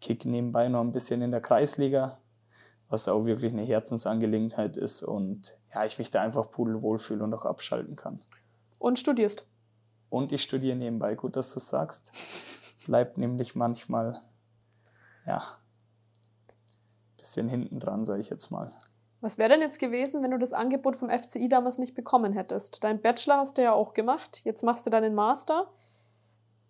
kick 0.00 0.26
nebenbei 0.26 0.68
noch 0.68 0.80
ein 0.80 0.92
bisschen 0.92 1.22
in 1.22 1.30
der 1.30 1.40
Kreisliga, 1.40 2.18
was 2.88 3.08
auch 3.08 3.24
wirklich 3.24 3.52
eine 3.52 3.62
Herzensangelegenheit 3.62 4.76
ist 4.76 5.02
und 5.02 5.56
ja, 5.74 5.84
ich 5.86 5.98
mich 5.98 6.10
da 6.10 6.20
einfach 6.20 6.50
pudelwohl 6.50 6.98
fühle 6.98 7.24
und 7.24 7.32
auch 7.32 7.46
abschalten 7.46 7.96
kann. 7.96 8.20
Und 8.78 8.98
studierst? 8.98 9.46
Und 10.10 10.30
ich 10.30 10.42
studiere 10.42 10.76
nebenbei, 10.76 11.14
gut, 11.14 11.36
dass 11.36 11.52
du 11.54 11.58
es 11.58 11.68
sagst. 11.68 12.84
Bleibt 12.86 13.16
nämlich 13.16 13.54
manchmal, 13.54 14.20
ja, 15.26 15.42
bisschen 17.24 17.48
hinten 17.48 17.80
dran, 17.80 18.04
sage 18.04 18.20
ich 18.20 18.28
jetzt 18.28 18.50
mal. 18.50 18.70
Was 19.22 19.38
wäre 19.38 19.48
denn 19.48 19.62
jetzt 19.62 19.78
gewesen, 19.78 20.22
wenn 20.22 20.30
du 20.30 20.38
das 20.38 20.52
Angebot 20.52 20.94
vom 20.94 21.08
FCI 21.08 21.48
damals 21.48 21.78
nicht 21.78 21.94
bekommen 21.94 22.34
hättest? 22.34 22.84
Dein 22.84 23.00
Bachelor 23.00 23.38
hast 23.38 23.56
du 23.56 23.62
ja 23.62 23.72
auch 23.72 23.94
gemacht, 23.94 24.42
jetzt 24.44 24.62
machst 24.62 24.84
du 24.84 24.90
deinen 24.90 25.14
Master. 25.14 25.72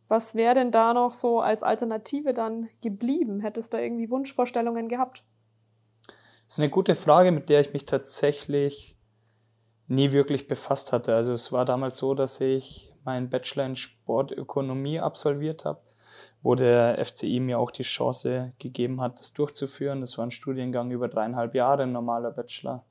Was 0.07 0.37
wäre 0.37 0.55
denn 0.55 0.71
da 0.71 0.95
noch 0.95 1.13
so 1.13 1.41
als 1.41 1.65
Alternative 1.65 2.33
dann 2.33 2.69
geblieben? 2.83 3.41
Hättest 3.41 3.73
du 3.73 3.79
da 3.79 3.83
irgendwie 3.83 4.09
Wunschvorstellungen 4.11 4.89
gehabt? 4.89 5.25
Das 6.07 6.55
ist 6.55 6.61
eine 6.61 6.71
gute 6.71 6.95
Frage, 6.95 7.33
mit 7.33 7.49
der 7.49 7.61
ich 7.61 7.73
mich 7.73 7.87
tatsächlich 7.87 8.97
nie 9.89 10.13
wirklich 10.13 10.47
befasst 10.47 10.93
hatte. 10.93 11.17
Also 11.17 11.33
es 11.33 11.51
war 11.51 11.65
damals 11.65 11.97
so, 11.97 12.15
dass 12.15 12.41
ich 12.41 12.95
meinen 13.03 13.29
Bachelor 13.29 13.67
in 13.67 13.77
Sportökonomie 13.77 15.01
absolviert 15.01 15.65
habe 15.65 15.81
wo 16.45 16.55
der 16.55 17.03
FCI 17.03 17.41
mir 17.41 17.59
auch 17.59 17.71
die 17.71 17.85
Chance 17.85 18.53
gegeben 18.59 19.01
hat, 19.01 19.19
das 19.19 19.33
durchzuführen. 19.33 20.03
Das 20.03 20.19
war 20.19 20.27
ein 20.27 20.31
Studiengang 20.31 20.91
über 20.91 21.09
dreieinhalb 21.09 21.55
Jahre, 21.55 21.85
ein 21.85 21.93
normaler 21.93 22.31
Bachelor 22.33 22.85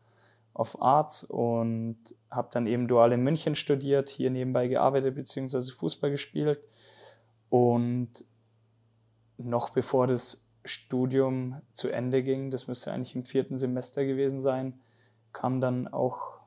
of 0.56 0.82
Arts 0.82 1.24
und 1.24 1.98
habe 2.32 2.50
dann 2.52 2.66
eben 2.66 2.88
dual 2.88 3.12
in 3.12 3.22
München 3.22 3.54
studiert, 3.54 4.10
hier 4.10 4.32
nebenbei 4.32 4.68
gearbeitet 4.68 5.14
bzw. 5.14 5.72
Fußball 5.72 6.10
gespielt 6.10 6.68
und 7.50 8.26
noch 9.38 9.70
bevor 9.70 10.08
das 10.08 10.50
Studium 10.66 11.62
zu 11.74 11.90
Ende 11.90 12.24
ging, 12.24 12.50
das 12.50 12.68
müsste 12.68 12.92
eigentlich 12.92 13.16
im 13.16 13.24
vierten 13.24 13.58
Semester 13.58 14.04
gewesen 14.04 14.40
sein, 14.40 14.82
kam 15.32 15.62
dann 15.62 15.88
auch 15.88 16.40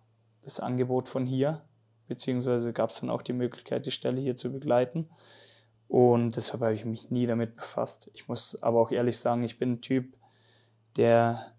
das 0.43 0.59
Angebot 0.59 1.09
von 1.09 1.25
hier, 1.25 1.63
beziehungsweise 2.09 2.73
gab 2.73 2.91
es 2.91 3.01
dann 3.01 3.11
auch 3.11 3.23
die 3.23 3.33
Möglichkeit, 3.33 3.87
die 3.87 3.93
Stelle 3.93 4.21
hier 4.21 4.35
zu 4.35 4.51
begleiten. 4.53 5.09
Und 5.89 6.37
deshalb 6.37 6.63
habe 6.63 6.75
ich 6.75 6.85
mich 6.85 7.11
nie 7.11 7.27
damit 7.27 7.57
befasst. 7.57 8.11
Ich 8.15 8.29
muss 8.29 8.61
aber 8.63 8.81
auch 8.81 8.91
ehrlich 8.91 9.19
sagen, 9.19 9.45
ich 9.45 9.59
bin 9.59 9.73
ein 9.73 9.81
Typ, 9.81 10.17
der, 10.97 11.53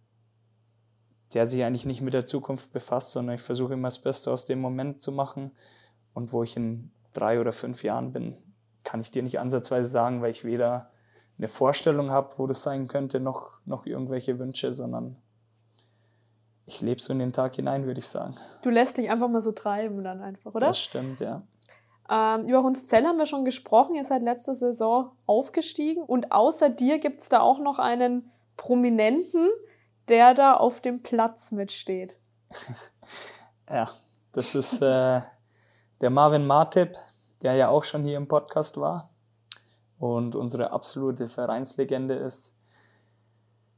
der 1.33 1.45
sich 1.45 1.63
eigentlich 1.63 1.85
nicht 1.85 2.01
mit 2.01 2.13
der 2.13 2.25
Zukunft 2.25 2.71
befasst, 2.73 3.11
sondern 3.11 3.35
ich 3.35 3.41
versuche 3.41 3.73
immer 3.73 3.87
das 3.87 3.99
Beste 3.99 4.31
aus 4.31 4.45
dem 4.45 4.59
Moment 4.59 5.01
zu 5.01 5.11
machen. 5.11 5.51
Und 6.13 6.33
wo 6.33 6.43
ich 6.43 6.57
in 6.57 6.91
drei 7.13 7.39
oder 7.39 7.53
fünf 7.53 7.83
Jahren 7.83 8.11
bin, 8.11 8.37
kann 8.83 9.01
ich 9.01 9.11
dir 9.11 9.23
nicht 9.23 9.39
ansatzweise 9.39 9.89
sagen, 9.89 10.21
weil 10.21 10.31
ich 10.31 10.43
weder 10.43 10.91
eine 11.37 11.47
Vorstellung 11.47 12.11
habe, 12.11 12.33
wo 12.37 12.47
das 12.47 12.63
sein 12.63 12.87
könnte, 12.87 13.19
noch, 13.19 13.51
noch 13.65 13.85
irgendwelche 13.85 14.39
Wünsche, 14.39 14.73
sondern 14.73 15.17
ich 16.65 16.81
lebe 16.81 16.99
so 16.99 17.13
in 17.13 17.19
den 17.19 17.31
Tag 17.31 17.55
hinein, 17.55 17.85
würde 17.85 17.99
ich 17.99 18.07
sagen. 18.07 18.35
Du 18.63 18.69
lässt 18.69 18.97
dich 18.97 19.09
einfach 19.09 19.29
mal 19.29 19.41
so 19.41 19.51
treiben 19.51 20.03
dann 20.03 20.21
einfach, 20.21 20.53
oder? 20.53 20.67
Das 20.67 20.79
stimmt, 20.79 21.21
ja. 21.21 21.43
Ähm, 22.09 22.45
über 22.45 22.63
Hundszell 22.63 23.05
haben 23.05 23.17
wir 23.17 23.25
schon 23.25 23.45
gesprochen. 23.45 23.95
Ihr 23.95 24.05
seid 24.05 24.23
letzte 24.23 24.55
Saison 24.55 25.11
aufgestiegen 25.25 26.03
und 26.03 26.31
außer 26.31 26.69
dir 26.69 26.99
gibt 26.99 27.21
es 27.21 27.29
da 27.29 27.41
auch 27.41 27.59
noch 27.59 27.79
einen 27.79 28.31
Prominenten, 28.55 29.49
der 30.07 30.33
da 30.33 30.53
auf 30.53 30.81
dem 30.81 31.03
Platz 31.03 31.51
mitsteht. 31.51 32.15
ja, 33.69 33.89
das 34.31 34.55
ist 34.55 34.81
äh, 34.81 35.21
der 36.01 36.09
Marvin 36.09 36.47
Martip, 36.47 36.95
der 37.41 37.53
ja 37.55 37.69
auch 37.69 37.83
schon 37.83 38.03
hier 38.03 38.17
im 38.17 38.27
Podcast 38.27 38.77
war 38.77 39.09
und 39.99 40.35
unsere 40.35 40.71
absolute 40.71 41.27
Vereinslegende 41.27 42.15
ist. 42.15 42.55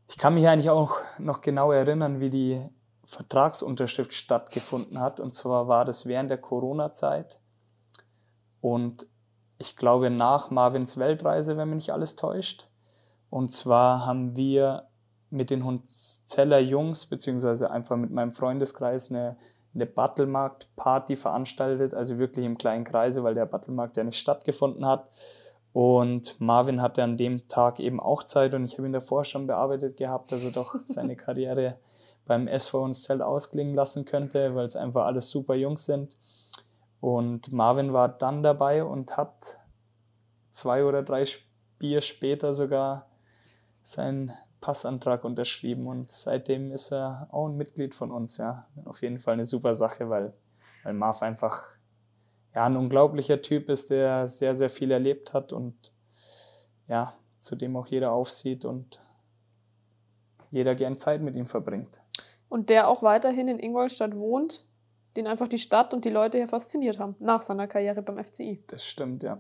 Ich 0.08 0.18
kann 0.18 0.34
mich 0.34 0.48
eigentlich 0.48 0.70
auch 0.70 0.98
noch 1.18 1.42
genau 1.42 1.72
erinnern, 1.72 2.20
wie 2.20 2.30
die 2.30 2.62
Vertragsunterschrift 3.06 4.14
stattgefunden 4.14 5.00
hat. 5.00 5.20
Und 5.20 5.34
zwar 5.34 5.68
war 5.68 5.86
das 5.86 6.06
während 6.06 6.30
der 6.30 6.38
Corona-Zeit. 6.38 7.40
Und 8.62 9.08
ich 9.58 9.76
glaube 9.76 10.10
nach 10.10 10.52
Marvins 10.52 10.98
Weltreise, 10.98 11.58
wenn 11.58 11.70
mich 11.70 11.78
nicht 11.78 11.94
alles 11.94 12.16
täuscht. 12.16 12.68
Und 13.30 13.52
zwar 13.52 14.06
haben 14.06 14.36
wir 14.36 14.88
mit 15.30 15.50
den 15.50 15.64
Hundzeller 15.64 16.60
Jungs, 16.60 17.06
beziehungsweise 17.06 17.70
einfach 17.70 17.96
mit 17.96 18.12
meinem 18.12 18.32
Freundeskreis 18.32 19.12
eine, 19.12 19.38
eine 19.76 19.86
Battlemarkt-Party 19.86 21.16
veranstaltet, 21.16 21.94
also 21.94 22.18
wirklich 22.18 22.46
im 22.46 22.58
kleinen 22.58 22.84
Kreise, 22.84 23.24
weil 23.24 23.36
der 23.36 23.46
Battlemarkt 23.46 23.98
ja 23.98 24.04
nicht 24.04 24.18
stattgefunden 24.18 24.86
hat. 24.86 25.08
Und 25.72 26.40
Marvin 26.40 26.82
hatte 26.82 27.04
an 27.04 27.18
dem 27.18 27.48
Tag 27.48 27.80
eben 27.80 28.00
auch 28.00 28.24
Zeit 28.24 28.56
und 28.56 28.64
ich 28.64 28.78
habe 28.78 28.88
ihn 28.88 28.94
davor 28.94 29.24
schon 29.24 29.46
bearbeitet 29.46 29.98
gehabt, 29.98 30.32
dass 30.32 30.44
er 30.44 30.52
doch 30.52 30.76
seine 30.86 31.16
Karriere 31.16 31.78
beim 32.26 32.48
SV 32.48 32.84
Hundzell 32.84 33.22
ausklingen 33.22 33.76
lassen 33.76 34.06
könnte, 34.06 34.56
weil 34.56 34.66
es 34.66 34.76
einfach 34.76 35.06
alles 35.06 35.30
super 35.30 35.56
Jungs 35.56 35.86
sind. 35.86 36.16
Und 37.02 37.52
Marvin 37.52 37.94
war 37.94 38.10
dann 38.10 38.44
dabei 38.44 38.84
und 38.84 39.16
hat 39.16 39.60
zwei 40.52 40.84
oder 40.84 41.04
drei 41.04 41.26
Bier 41.78 42.02
später 42.02 42.54
sogar 42.54 43.08
seinen 43.84 44.32
Passantrag 44.62 45.24
unterschrieben 45.24 45.88
und 45.88 46.12
seitdem 46.12 46.72
ist 46.72 46.92
er 46.92 47.28
auch 47.32 47.48
ein 47.48 47.56
Mitglied 47.56 47.96
von 47.96 48.12
uns. 48.12 48.38
Ja, 48.38 48.68
auf 48.86 49.02
jeden 49.02 49.20
Fall 49.20 49.36
eine 49.36 49.46
super 49.46 49.74
Sache, 49.74 50.10
weil, 50.10 50.34
weil 50.84 50.94
Marv 50.94 51.22
einfach 51.22 51.64
ja, 52.54 52.66
ein 52.66 52.76
unglaublicher 52.76 53.42
Typ 53.42 53.70
ist, 53.70 53.90
der 53.90 54.28
sehr, 54.28 54.56
sehr 54.56 54.70
viel 54.70 54.92
erlebt 54.92 55.34
hat 55.34 55.54
und 55.54 55.94
ja, 56.88 57.14
zu 57.40 57.56
dem 57.56 57.78
auch 57.78 57.88
jeder 57.88 58.12
aufsieht 58.12 58.66
und 58.66 59.00
jeder 60.52 60.76
gern 60.76 60.98
Zeit 60.98 61.22
mit 61.22 61.36
ihm 61.36 61.46
verbringt. 61.46 62.02
Und 62.50 62.70
der 62.70 62.90
auch 62.90 63.04
weiterhin 63.04 63.48
in 63.48 63.60
Ingolstadt 63.60 64.16
wohnt 64.16 64.66
den 65.16 65.28
einfach 65.28 65.48
die 65.48 65.60
Stadt 65.60 65.94
und 65.94 66.06
die 66.06 66.10
Leute 66.10 66.38
hier 66.38 66.48
fasziniert 66.48 67.00
haben, 67.00 67.16
nach 67.20 67.42
seiner 67.42 67.68
Karriere 67.68 68.02
beim 68.02 68.24
FCI. 68.24 68.64
Das 68.68 68.86
stimmt, 68.86 69.24
ja. 69.24 69.40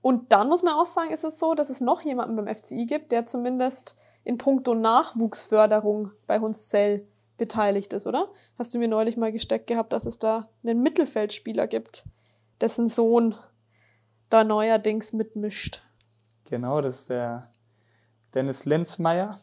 Und 0.00 0.32
dann 0.32 0.48
muss 0.48 0.62
man 0.62 0.74
auch 0.74 0.86
sagen, 0.86 1.10
ist 1.12 1.24
es 1.24 1.38
so, 1.38 1.54
dass 1.54 1.70
es 1.70 1.80
noch 1.80 2.02
jemanden 2.02 2.36
beim 2.36 2.54
FCI 2.54 2.84
gibt, 2.84 3.10
der 3.10 3.24
zumindest 3.24 3.96
in 4.22 4.36
puncto 4.36 4.74
Nachwuchsförderung 4.74 6.10
bei 6.26 6.40
Hunszell 6.40 7.06
beteiligt 7.36 7.92
ist, 7.92 8.06
oder? 8.06 8.28
Hast 8.58 8.74
du 8.74 8.78
mir 8.78 8.88
neulich 8.88 9.16
mal 9.16 9.32
gesteckt 9.32 9.66
gehabt, 9.66 9.92
dass 9.92 10.06
es 10.06 10.18
da 10.18 10.48
einen 10.62 10.82
Mittelfeldspieler 10.82 11.66
gibt, 11.66 12.04
dessen 12.60 12.86
Sohn 12.86 13.34
da 14.30 14.44
neuerdings 14.44 15.12
mitmischt? 15.12 15.82
Genau, 16.44 16.80
das 16.80 17.00
ist 17.00 17.10
der 17.10 17.50
Dennis 18.34 18.64
Lenzmeier. 18.64 19.38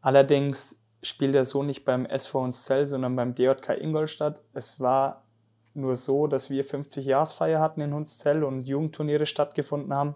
Allerdings 0.00 0.81
spielt 1.02 1.34
er 1.34 1.44
so 1.44 1.62
nicht 1.62 1.84
beim 1.84 2.06
SV 2.06 2.50
Zell, 2.50 2.86
sondern 2.86 3.16
beim 3.16 3.34
DJK 3.34 3.80
Ingolstadt. 3.80 4.42
Es 4.54 4.80
war 4.80 5.24
nur 5.74 5.96
so, 5.96 6.26
dass 6.26 6.50
wir 6.50 6.64
50 6.64 7.06
Jahresfeier 7.06 7.60
hatten 7.60 7.80
in 7.80 7.94
Hunszell 7.94 8.44
und 8.44 8.60
Jugendturniere 8.62 9.26
stattgefunden 9.26 9.94
haben 9.94 10.14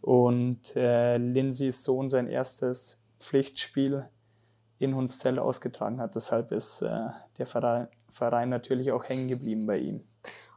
und 0.00 0.74
äh, 0.76 1.18
Lindsays 1.18 1.84
Sohn 1.84 2.08
sein 2.08 2.26
erstes 2.26 3.02
Pflichtspiel 3.18 4.08
in 4.78 4.94
Hunszell 4.94 5.38
ausgetragen 5.38 6.00
hat. 6.00 6.14
Deshalb 6.14 6.52
ist 6.52 6.82
äh, 6.82 7.08
der 7.38 7.46
Verein, 7.46 7.88
Verein 8.10 8.48
natürlich 8.48 8.92
auch 8.92 9.04
hängen 9.04 9.28
geblieben 9.28 9.66
bei 9.66 9.78
ihm. 9.78 10.04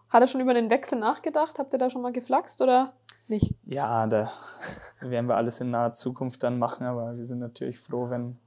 Hat 0.10 0.22
er 0.22 0.28
schon 0.28 0.42
über 0.42 0.54
den 0.54 0.70
Wechsel 0.70 1.00
nachgedacht? 1.00 1.60
Habt 1.60 1.74
ihr 1.74 1.80
da 1.80 1.90
schon 1.90 2.02
mal 2.02 2.14
geflaxt 2.14 2.62
oder 2.62 2.94
nicht? 3.28 3.54
Ja, 3.66 4.08
da 4.08 4.32
werden 5.02 5.28
wir 5.28 5.36
alles 5.36 5.60
in 5.60 5.72
naher 5.72 5.94
Zukunft 5.94 6.44
dann 6.44 6.58
machen, 6.60 6.86
aber 6.86 7.18
wir 7.18 7.26
sind 7.26 7.40
natürlich 7.40 7.80
froh, 7.80 8.10
wenn, 8.10 8.38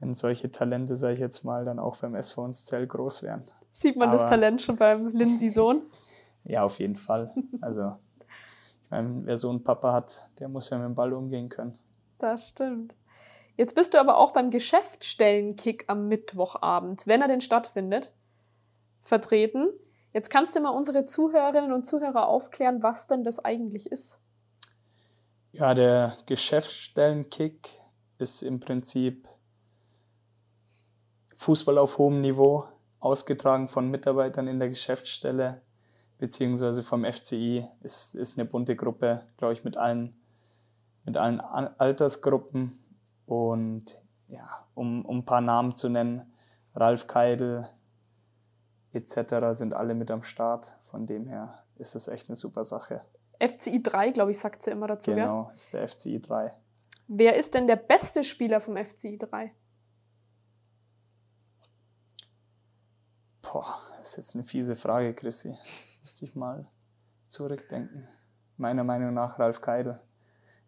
wenn 0.00 0.14
solche 0.14 0.50
Talente, 0.50 0.96
sage 0.96 1.14
ich 1.14 1.20
jetzt 1.20 1.44
mal, 1.44 1.64
dann 1.64 1.78
auch 1.78 1.98
beim 1.98 2.14
SV 2.14 2.50
Zell 2.50 2.86
groß 2.86 3.22
werden. 3.22 3.44
Sieht 3.70 3.96
man 3.96 4.08
aber, 4.08 4.18
das 4.18 4.26
Talent 4.26 4.62
schon 4.62 4.76
beim 4.76 5.08
Lindsay-Sohn? 5.08 5.82
Ja, 6.46 6.62
auf 6.62 6.78
jeden 6.78 6.96
Fall. 6.96 7.32
Also, 7.62 7.96
ich 8.20 8.90
meine, 8.90 9.22
wer 9.24 9.38
so 9.38 9.48
einen 9.48 9.64
Papa 9.64 9.94
hat, 9.94 10.28
der 10.38 10.50
muss 10.50 10.68
ja 10.68 10.76
mit 10.76 10.84
dem 10.84 10.94
Ball 10.94 11.14
umgehen 11.14 11.48
können. 11.48 11.72
Das 12.18 12.50
stimmt. 12.50 12.96
Jetzt 13.56 13.74
bist 13.74 13.94
du 13.94 13.98
aber 13.98 14.18
auch 14.18 14.32
beim 14.32 14.50
Geschäftsstellenkick 14.50 15.84
am 15.86 16.08
Mittwochabend, 16.08 17.06
wenn 17.06 17.22
er 17.22 17.28
denn 17.28 17.40
stattfindet, 17.40 18.12
vertreten. 19.02 19.68
Jetzt 20.12 20.28
kannst 20.28 20.54
du 20.54 20.60
mal 20.60 20.70
unsere 20.70 21.06
Zuhörerinnen 21.06 21.72
und 21.72 21.86
Zuhörer 21.86 22.28
aufklären, 22.28 22.82
was 22.82 23.06
denn 23.06 23.24
das 23.24 23.44
eigentlich 23.44 23.90
ist. 23.90 24.20
Ja, 25.52 25.72
der 25.72 26.16
Geschäftsstellenkick 26.26 27.80
ist 28.18 28.42
im 28.42 28.60
Prinzip 28.60 29.28
Fußball 31.36 31.78
auf 31.78 31.98
hohem 31.98 32.20
Niveau, 32.20 32.64
ausgetragen 33.00 33.68
von 33.68 33.90
Mitarbeitern 33.90 34.48
in 34.48 34.58
der 34.58 34.68
Geschäftsstelle, 34.68 35.60
beziehungsweise 36.18 36.82
vom 36.82 37.04
FCI. 37.04 37.68
Ist, 37.82 38.14
ist 38.14 38.38
eine 38.38 38.46
bunte 38.46 38.76
Gruppe, 38.76 39.22
glaube 39.36 39.52
ich, 39.52 39.64
mit 39.64 39.76
allen, 39.76 40.16
mit 41.04 41.16
allen 41.16 41.40
Altersgruppen. 41.40 42.78
Und 43.26 44.00
ja, 44.28 44.66
um, 44.74 45.04
um 45.04 45.18
ein 45.18 45.24
paar 45.24 45.40
Namen 45.40 45.76
zu 45.76 45.88
nennen, 45.88 46.32
Ralf 46.74 47.06
Keidel 47.06 47.68
etc. 48.92 49.16
sind 49.50 49.74
alle 49.74 49.94
mit 49.94 50.10
am 50.10 50.22
Start. 50.22 50.76
Von 50.82 51.06
dem 51.06 51.26
her 51.26 51.64
ist 51.76 51.94
es 51.94 52.08
echt 52.08 52.28
eine 52.28 52.36
super 52.36 52.64
Sache. 52.64 53.02
FCI 53.40 53.82
3, 53.82 54.10
glaube 54.10 54.30
ich, 54.30 54.38
sagt 54.38 54.62
sie 54.62 54.70
immer 54.70 54.86
dazu. 54.86 55.10
Genau, 55.10 55.48
ja? 55.48 55.52
ist 55.54 55.72
der 55.72 55.88
FCI 55.88 56.20
3. 56.20 56.54
Wer 57.08 57.36
ist 57.36 57.54
denn 57.54 57.66
der 57.66 57.76
beste 57.76 58.24
Spieler 58.24 58.60
vom 58.60 58.76
FCI 58.76 59.18
3? 59.18 59.52
Boah, 63.54 63.78
das 63.98 64.10
ist 64.10 64.16
jetzt 64.16 64.34
eine 64.34 64.42
fiese 64.42 64.74
Frage, 64.74 65.14
Chrissy. 65.14 65.50
Müsste 66.00 66.24
ich 66.24 66.34
mal 66.34 66.66
zurückdenken. 67.28 68.08
Meiner 68.56 68.82
Meinung 68.82 69.14
nach 69.14 69.38
Ralf 69.38 69.60
Keidel, 69.60 70.00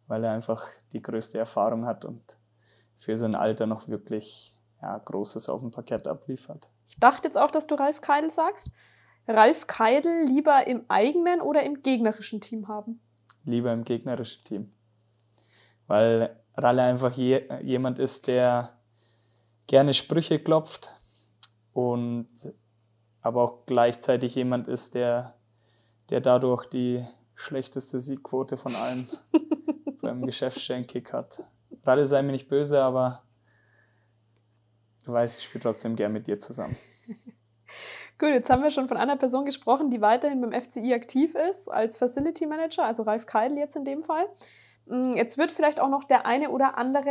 weil 0.06 0.22
er 0.22 0.30
einfach 0.30 0.64
die 0.92 1.02
größte 1.02 1.36
Erfahrung 1.36 1.84
hat 1.84 2.04
und 2.04 2.38
für 2.96 3.16
sein 3.16 3.34
Alter 3.34 3.66
noch 3.66 3.88
wirklich 3.88 4.56
ja, 4.80 4.98
Großes 4.98 5.48
auf 5.48 5.62
dem 5.62 5.72
Parkett 5.72 6.06
abliefert. 6.06 6.68
Ich 6.86 6.94
dachte 7.00 7.26
jetzt 7.26 7.36
auch, 7.36 7.50
dass 7.50 7.66
du 7.66 7.74
Ralf 7.74 8.02
Keidel 8.02 8.30
sagst. 8.30 8.70
Ralf 9.26 9.66
Keidel 9.66 10.24
lieber 10.28 10.68
im 10.68 10.84
eigenen 10.86 11.40
oder 11.40 11.64
im 11.64 11.82
gegnerischen 11.82 12.40
Team 12.40 12.68
haben? 12.68 13.00
Lieber 13.42 13.72
im 13.72 13.82
gegnerischen 13.82 14.44
Team. 14.44 14.72
Weil 15.88 16.40
Ralle 16.56 16.84
einfach 16.84 17.14
je, 17.14 17.48
jemand 17.62 17.98
ist, 17.98 18.28
der 18.28 18.78
gerne 19.66 19.92
Sprüche 19.92 20.38
klopft 20.38 20.96
und 21.72 22.28
aber 23.26 23.42
auch 23.42 23.66
gleichzeitig 23.66 24.36
jemand 24.36 24.68
ist, 24.68 24.94
der, 24.94 25.34
der 26.10 26.20
dadurch 26.20 26.64
die 26.66 27.04
schlechteste 27.34 27.98
Siegquote 27.98 28.56
von 28.56 28.72
allen 28.76 29.08
beim 30.00 30.24
Geschäftsstellenkick 30.24 31.12
hat. 31.12 31.42
Ralle 31.82 32.04
sei 32.04 32.22
mir 32.22 32.30
nicht 32.30 32.48
böse, 32.48 32.80
aber 32.80 33.24
du 35.04 35.12
weißt, 35.12 35.38
ich 35.38 35.44
spiele 35.44 35.62
trotzdem 35.62 35.96
gern 35.96 36.12
mit 36.12 36.28
dir 36.28 36.38
zusammen. 36.38 36.76
Gut, 38.20 38.28
jetzt 38.28 38.48
haben 38.48 38.62
wir 38.62 38.70
schon 38.70 38.86
von 38.86 38.96
einer 38.96 39.16
Person 39.16 39.44
gesprochen, 39.44 39.90
die 39.90 40.00
weiterhin 40.00 40.40
beim 40.40 40.52
FCI 40.62 40.94
aktiv 40.94 41.34
ist, 41.34 41.68
als 41.68 41.96
Facility 41.96 42.46
Manager, 42.46 42.84
also 42.84 43.02
Ralf 43.02 43.26
Keidel 43.26 43.58
jetzt 43.58 43.74
in 43.74 43.84
dem 43.84 44.04
Fall. 44.04 44.24
Mm, 44.86 45.14
jetzt 45.14 45.36
wird 45.36 45.50
vielleicht 45.50 45.80
auch 45.80 45.88
noch 45.88 46.04
der 46.04 46.26
eine 46.26 46.50
oder 46.50 46.78
andere 46.78 47.10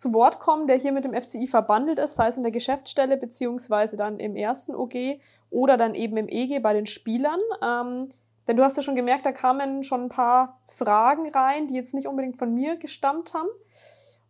zu 0.00 0.14
Wort 0.14 0.40
kommen, 0.40 0.66
der 0.66 0.76
hier 0.76 0.92
mit 0.92 1.04
dem 1.04 1.12
FCI 1.12 1.46
verbandelt 1.46 1.98
ist, 1.98 2.14
sei 2.14 2.28
es 2.28 2.38
in 2.38 2.42
der 2.42 2.52
Geschäftsstelle 2.52 3.18
beziehungsweise 3.18 3.98
dann 3.98 4.18
im 4.18 4.34
ersten 4.34 4.74
OG 4.74 5.20
oder 5.50 5.76
dann 5.76 5.94
eben 5.94 6.16
im 6.16 6.26
EG 6.26 6.58
bei 6.60 6.72
den 6.72 6.86
Spielern. 6.86 7.38
Ähm, 7.62 8.08
denn 8.48 8.56
du 8.56 8.64
hast 8.64 8.78
ja 8.78 8.82
schon 8.82 8.94
gemerkt, 8.94 9.26
da 9.26 9.32
kamen 9.32 9.84
schon 9.84 10.04
ein 10.04 10.08
paar 10.08 10.58
Fragen 10.68 11.30
rein, 11.30 11.68
die 11.68 11.74
jetzt 11.74 11.92
nicht 11.92 12.06
unbedingt 12.06 12.38
von 12.38 12.54
mir 12.54 12.76
gestammt 12.76 13.34
haben. 13.34 13.50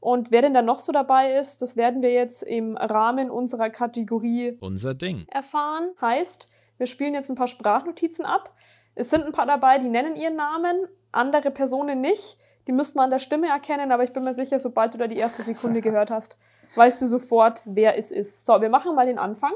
Und 0.00 0.32
wer 0.32 0.42
denn 0.42 0.54
da 0.54 0.60
noch 0.60 0.78
so 0.78 0.90
dabei 0.90 1.34
ist, 1.34 1.62
das 1.62 1.76
werden 1.76 2.02
wir 2.02 2.12
jetzt 2.12 2.42
im 2.42 2.76
Rahmen 2.76 3.30
unserer 3.30 3.70
Kategorie 3.70 4.56
Unser 4.58 4.94
Ding 4.94 5.24
erfahren. 5.28 5.90
Heißt, 6.00 6.48
wir 6.78 6.88
spielen 6.88 7.14
jetzt 7.14 7.30
ein 7.30 7.36
paar 7.36 7.46
Sprachnotizen 7.46 8.24
ab. 8.24 8.52
Es 8.96 9.10
sind 9.10 9.22
ein 9.22 9.32
paar 9.32 9.46
dabei, 9.46 9.78
die 9.78 9.88
nennen 9.88 10.16
ihren 10.16 10.34
Namen, 10.34 10.88
andere 11.12 11.52
Personen 11.52 12.00
nicht. 12.00 12.38
Die 12.70 12.76
müsste 12.76 12.98
man 12.98 13.06
an 13.06 13.10
der 13.10 13.18
Stimme 13.18 13.48
erkennen, 13.48 13.90
aber 13.90 14.04
ich 14.04 14.12
bin 14.12 14.22
mir 14.22 14.32
sicher, 14.32 14.60
sobald 14.60 14.94
du 14.94 14.98
da 14.98 15.08
die 15.08 15.16
erste 15.16 15.42
Sekunde 15.42 15.80
gehört 15.80 16.08
hast, 16.08 16.38
weißt 16.76 17.02
du 17.02 17.08
sofort, 17.08 17.62
wer 17.64 17.98
es 17.98 18.12
ist. 18.12 18.46
So, 18.46 18.60
wir 18.60 18.68
machen 18.68 18.94
mal 18.94 19.06
den 19.06 19.18
Anfang. 19.18 19.50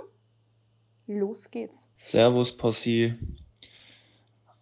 Los 1.07 1.53
geht's. 1.53 1.87
Servus, 1.97 2.57
Possi. 2.57 3.15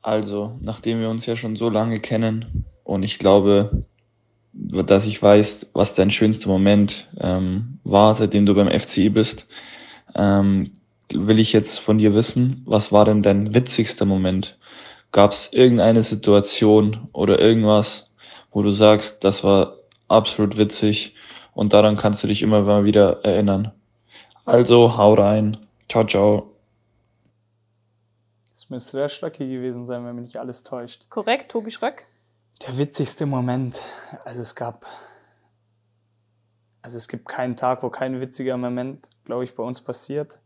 Also, 0.03 0.59
nachdem 0.61 1.01
wir 1.01 1.09
uns 1.09 1.25
ja 1.25 1.35
schon 1.35 1.57
so 1.57 1.71
lange 1.71 1.99
kennen 1.99 2.67
und 2.85 3.05
ich 3.05 3.19
glaube, 3.19 3.85
dass 4.53 5.07
ich 5.07 5.23
weiß, 5.23 5.71
was 5.73 5.95
dein 5.95 6.11
schönster 6.11 6.51
Moment 6.51 7.09
ähm, 7.19 7.79
war, 7.85 8.15
seitdem 8.15 8.45
du 8.45 8.55
beim 8.55 8.69
FCI 8.69 9.09
bist, 9.09 9.49
ähm, 10.15 10.73
will 11.11 11.39
ich 11.39 11.55
jetzt 11.55 11.79
von 11.79 11.97
dir 11.97 12.13
wissen, 12.13 12.61
was 12.67 12.93
war 12.93 13.07
denn 13.07 13.23
dein 13.23 13.55
witzigster 13.55 14.05
Moment? 14.05 14.59
Gab 15.11 15.33
es 15.33 15.55
irgendeine 15.55 16.03
Situation 16.03 17.09
oder 17.15 17.39
irgendwas, 17.39 18.12
wo 18.53 18.63
du 18.63 18.71
sagst, 18.71 19.25
das 19.25 19.43
war 19.45 19.77
absolut 20.09 20.57
witzig 20.57 21.17
und 21.55 21.73
daran 21.73 21.97
kannst 21.97 22.23
du 22.23 22.29
dich 22.29 22.43
immer 22.43 22.63
mal 22.63 22.85
wieder 22.85 23.25
erinnern? 23.25 23.73
Also, 24.45 24.97
hau 24.97 25.15
rein. 25.15 25.57
Ciao, 25.89 26.05
ciao. 26.05 26.57
Das 28.53 28.71
müsste 28.71 28.99
der 28.99 29.09
Schröcke 29.09 29.47
gewesen 29.49 29.87
sein, 29.87 30.05
wenn 30.05 30.17
mich 30.17 30.25
nicht 30.25 30.37
alles 30.37 30.63
täuscht. 30.63 31.09
Korrekt, 31.11 31.51
Tobi 31.51 31.71
Schröck. 31.71 32.07
Der 32.67 32.79
witzigste 32.79 33.27
Moment. 33.27 33.81
Also 34.25 34.41
es 34.41 34.55
gab, 34.55 34.87
also 36.81 36.97
es 36.97 37.09
gibt 37.09 37.27
keinen 37.27 37.57
Tag, 37.57 37.83
wo 37.83 37.91
kein 37.91 38.21
witziger 38.21 38.57
Moment, 38.57 39.11
glaube 39.25 39.45
ich, 39.45 39.55
bei 39.55 39.63
uns 39.63 39.81
passiert. 39.81 40.41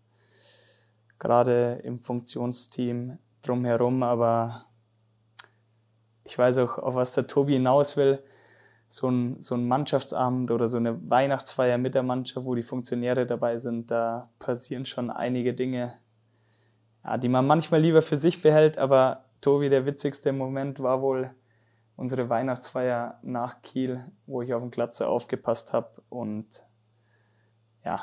Gerade 1.18 1.80
im 1.84 1.98
Funktionsteam 1.98 3.18
drumherum, 3.42 4.02
aber 4.02 4.66
ich 6.26 6.36
weiß 6.36 6.58
auch, 6.58 6.78
auf 6.78 6.94
was 6.94 7.12
der 7.12 7.26
Tobi 7.26 7.54
hinaus 7.54 7.96
will. 7.96 8.22
So 8.88 9.08
ein, 9.08 9.40
so 9.40 9.54
ein 9.54 9.66
Mannschaftsabend 9.66 10.50
oder 10.50 10.68
so 10.68 10.76
eine 10.76 11.10
Weihnachtsfeier 11.10 11.78
mit 11.78 11.94
der 11.94 12.02
Mannschaft, 12.02 12.46
wo 12.46 12.54
die 12.54 12.62
Funktionäre 12.62 13.26
dabei 13.26 13.58
sind, 13.58 13.90
da 13.90 14.30
passieren 14.38 14.86
schon 14.86 15.10
einige 15.10 15.54
Dinge, 15.54 15.94
ja, 17.04 17.16
die 17.16 17.28
man 17.28 17.46
manchmal 17.46 17.80
lieber 17.80 18.02
für 18.02 18.16
sich 18.16 18.42
behält. 18.42 18.78
Aber 18.78 19.24
Tobi, 19.40 19.68
der 19.70 19.86
witzigste 19.86 20.32
Moment 20.32 20.80
war 20.80 21.02
wohl, 21.02 21.30
unsere 21.96 22.28
Weihnachtsfeier 22.28 23.18
nach 23.22 23.62
Kiel, 23.62 24.04
wo 24.26 24.42
ich 24.42 24.52
auf 24.52 24.62
den 24.62 24.70
Glatze 24.70 25.08
aufgepasst 25.08 25.72
habe. 25.72 26.02
Und 26.08 26.64
ja, 27.84 28.00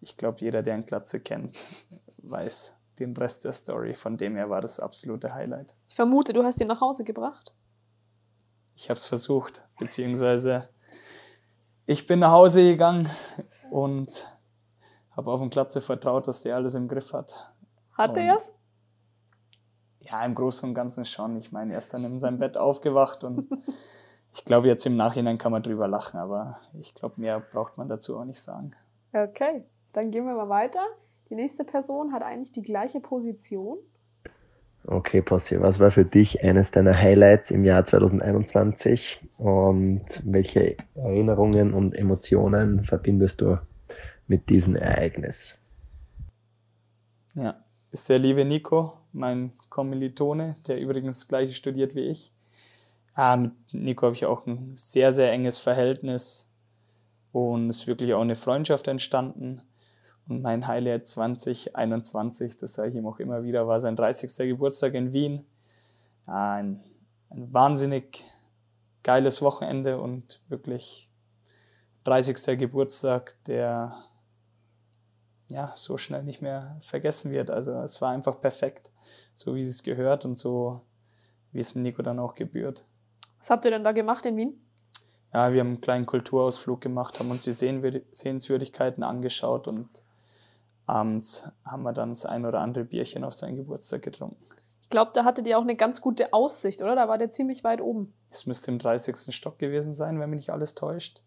ich 0.00 0.16
glaube, 0.16 0.40
jeder, 0.40 0.62
der 0.62 0.74
einen 0.74 0.86
Glatze 0.86 1.20
kennt, 1.20 1.56
weiß 2.18 2.76
den 2.98 3.16
Rest 3.16 3.44
der 3.44 3.52
Story. 3.52 3.94
Von 3.94 4.16
dem 4.16 4.36
her 4.36 4.50
war 4.50 4.60
das 4.60 4.80
absolute 4.80 5.34
Highlight. 5.34 5.74
Ich 5.88 5.96
vermute, 5.96 6.32
du 6.32 6.42
hast 6.44 6.60
ihn 6.60 6.68
nach 6.68 6.80
Hause 6.80 7.04
gebracht. 7.04 7.54
Ich 8.76 8.90
habe 8.90 8.98
es 8.98 9.06
versucht, 9.06 9.66
beziehungsweise 9.78 10.68
ich 11.86 12.06
bin 12.06 12.20
nach 12.20 12.32
Hause 12.32 12.62
gegangen 12.62 13.08
und 13.70 14.26
habe 15.10 15.30
auf 15.30 15.40
den 15.40 15.50
Glatze 15.50 15.80
vertraut, 15.80 16.26
dass 16.26 16.42
der 16.42 16.56
alles 16.56 16.74
im 16.74 16.88
Griff 16.88 17.12
hat. 17.12 17.52
Hat 17.92 18.16
er 18.16 18.36
es? 18.36 18.52
Ja, 20.00 20.24
im 20.24 20.34
Großen 20.34 20.68
und 20.68 20.74
Ganzen 20.74 21.04
schon. 21.04 21.36
Ich 21.36 21.52
meine, 21.52 21.72
er 21.72 21.78
ist 21.78 21.94
dann 21.94 22.04
in 22.04 22.18
seinem 22.18 22.38
Bett 22.38 22.56
aufgewacht 22.56 23.22
und 23.24 23.48
ich 24.32 24.44
glaube, 24.44 24.66
jetzt 24.66 24.84
im 24.84 24.96
Nachhinein 24.96 25.38
kann 25.38 25.52
man 25.52 25.62
drüber 25.62 25.86
lachen, 25.86 26.18
aber 26.18 26.58
ich 26.74 26.94
glaube, 26.94 27.20
mehr 27.20 27.40
braucht 27.40 27.78
man 27.78 27.88
dazu 27.88 28.18
auch 28.18 28.24
nicht 28.24 28.42
sagen. 28.42 28.72
Okay, 29.12 29.64
dann 29.92 30.10
gehen 30.10 30.26
wir 30.26 30.34
mal 30.34 30.48
weiter. 30.48 30.84
Die 31.34 31.40
nächste 31.40 31.64
Person 31.64 32.12
hat 32.12 32.22
eigentlich 32.22 32.52
die 32.52 32.62
gleiche 32.62 33.00
Position. 33.00 33.78
Okay, 34.86 35.20
Possi, 35.20 35.60
was 35.60 35.80
war 35.80 35.90
für 35.90 36.04
dich 36.04 36.44
eines 36.44 36.70
deiner 36.70 36.96
Highlights 36.96 37.50
im 37.50 37.64
Jahr 37.64 37.84
2021 37.84 39.18
und 39.38 40.04
welche 40.22 40.76
Erinnerungen 40.94 41.74
und 41.74 41.92
Emotionen 41.92 42.84
verbindest 42.84 43.40
du 43.40 43.58
mit 44.28 44.48
diesem 44.48 44.76
Ereignis? 44.76 45.58
Ja, 47.34 47.56
ist 47.90 48.08
der 48.08 48.20
liebe 48.20 48.44
Nico, 48.44 48.92
mein 49.10 49.54
Kommilitone, 49.70 50.54
der 50.68 50.80
übrigens 50.80 51.18
das 51.18 51.28
gleiche 51.28 51.54
studiert 51.54 51.96
wie 51.96 52.10
ich. 52.10 52.32
Ah, 53.12 53.36
mit 53.36 53.50
Nico 53.72 54.06
habe 54.06 54.14
ich 54.14 54.24
auch 54.24 54.46
ein 54.46 54.76
sehr, 54.76 55.12
sehr 55.12 55.32
enges 55.32 55.58
Verhältnis 55.58 56.48
und 57.32 57.70
es 57.70 57.80
ist 57.80 57.86
wirklich 57.88 58.14
auch 58.14 58.22
eine 58.22 58.36
Freundschaft 58.36 58.86
entstanden. 58.86 59.62
Und 60.26 60.42
mein 60.42 60.66
Highlight 60.66 61.06
2021, 61.06 62.56
das 62.56 62.74
sage 62.74 62.90
ich 62.90 62.96
ihm 62.96 63.06
auch 63.06 63.18
immer 63.18 63.42
wieder, 63.42 63.68
war 63.68 63.78
sein 63.78 63.96
30. 63.96 64.34
Geburtstag 64.48 64.94
in 64.94 65.12
Wien. 65.12 65.44
Ein, 66.26 66.80
ein 67.28 67.52
wahnsinnig 67.52 68.24
geiles 69.02 69.42
Wochenende 69.42 70.00
und 70.00 70.40
wirklich 70.48 71.10
30. 72.04 72.58
Geburtstag, 72.58 73.36
der 73.46 73.96
ja 75.50 75.72
so 75.76 75.98
schnell 75.98 76.22
nicht 76.22 76.40
mehr 76.40 76.78
vergessen 76.80 77.30
wird. 77.30 77.50
Also 77.50 77.72
es 77.80 78.00
war 78.00 78.10
einfach 78.10 78.40
perfekt, 78.40 78.90
so 79.34 79.54
wie 79.54 79.62
es 79.62 79.82
gehört 79.82 80.24
und 80.24 80.38
so 80.38 80.80
wie 81.52 81.60
es 81.60 81.74
Nico 81.74 82.02
dann 82.02 82.18
auch 82.18 82.34
gebührt. 82.34 82.86
Was 83.38 83.50
habt 83.50 83.64
ihr 83.66 83.70
denn 83.70 83.84
da 83.84 83.92
gemacht 83.92 84.24
in 84.24 84.36
Wien? 84.36 84.60
Ja, 85.34 85.52
wir 85.52 85.60
haben 85.60 85.68
einen 85.68 85.80
kleinen 85.80 86.06
Kulturausflug 86.06 86.80
gemacht, 86.80 87.18
haben 87.18 87.30
uns 87.30 87.44
die 87.44 87.52
Sehenswürdigkeiten 87.52 89.02
angeschaut 89.02 89.68
und 89.68 90.03
abends 90.86 91.50
haben 91.64 91.82
wir 91.82 91.92
dann 91.92 92.10
das 92.10 92.26
ein 92.26 92.44
oder 92.44 92.60
andere 92.60 92.84
Bierchen 92.84 93.24
auf 93.24 93.32
seinen 93.32 93.56
Geburtstag 93.56 94.02
getrunken. 94.02 94.36
Ich 94.82 94.90
glaube, 94.90 95.10
da 95.14 95.24
hattet 95.24 95.46
ihr 95.46 95.58
auch 95.58 95.62
eine 95.62 95.76
ganz 95.76 96.00
gute 96.00 96.32
Aussicht, 96.32 96.82
oder? 96.82 96.94
Da 96.94 97.08
war 97.08 97.18
der 97.18 97.30
ziemlich 97.30 97.64
weit 97.64 97.80
oben. 97.80 98.12
Es 98.30 98.46
müsste 98.46 98.70
im 98.70 98.78
30. 98.78 99.34
Stock 99.34 99.58
gewesen 99.58 99.94
sein, 99.94 100.20
wenn 100.20 100.30
mich 100.30 100.40
nicht 100.40 100.50
alles 100.50 100.74
täuscht. 100.74 101.22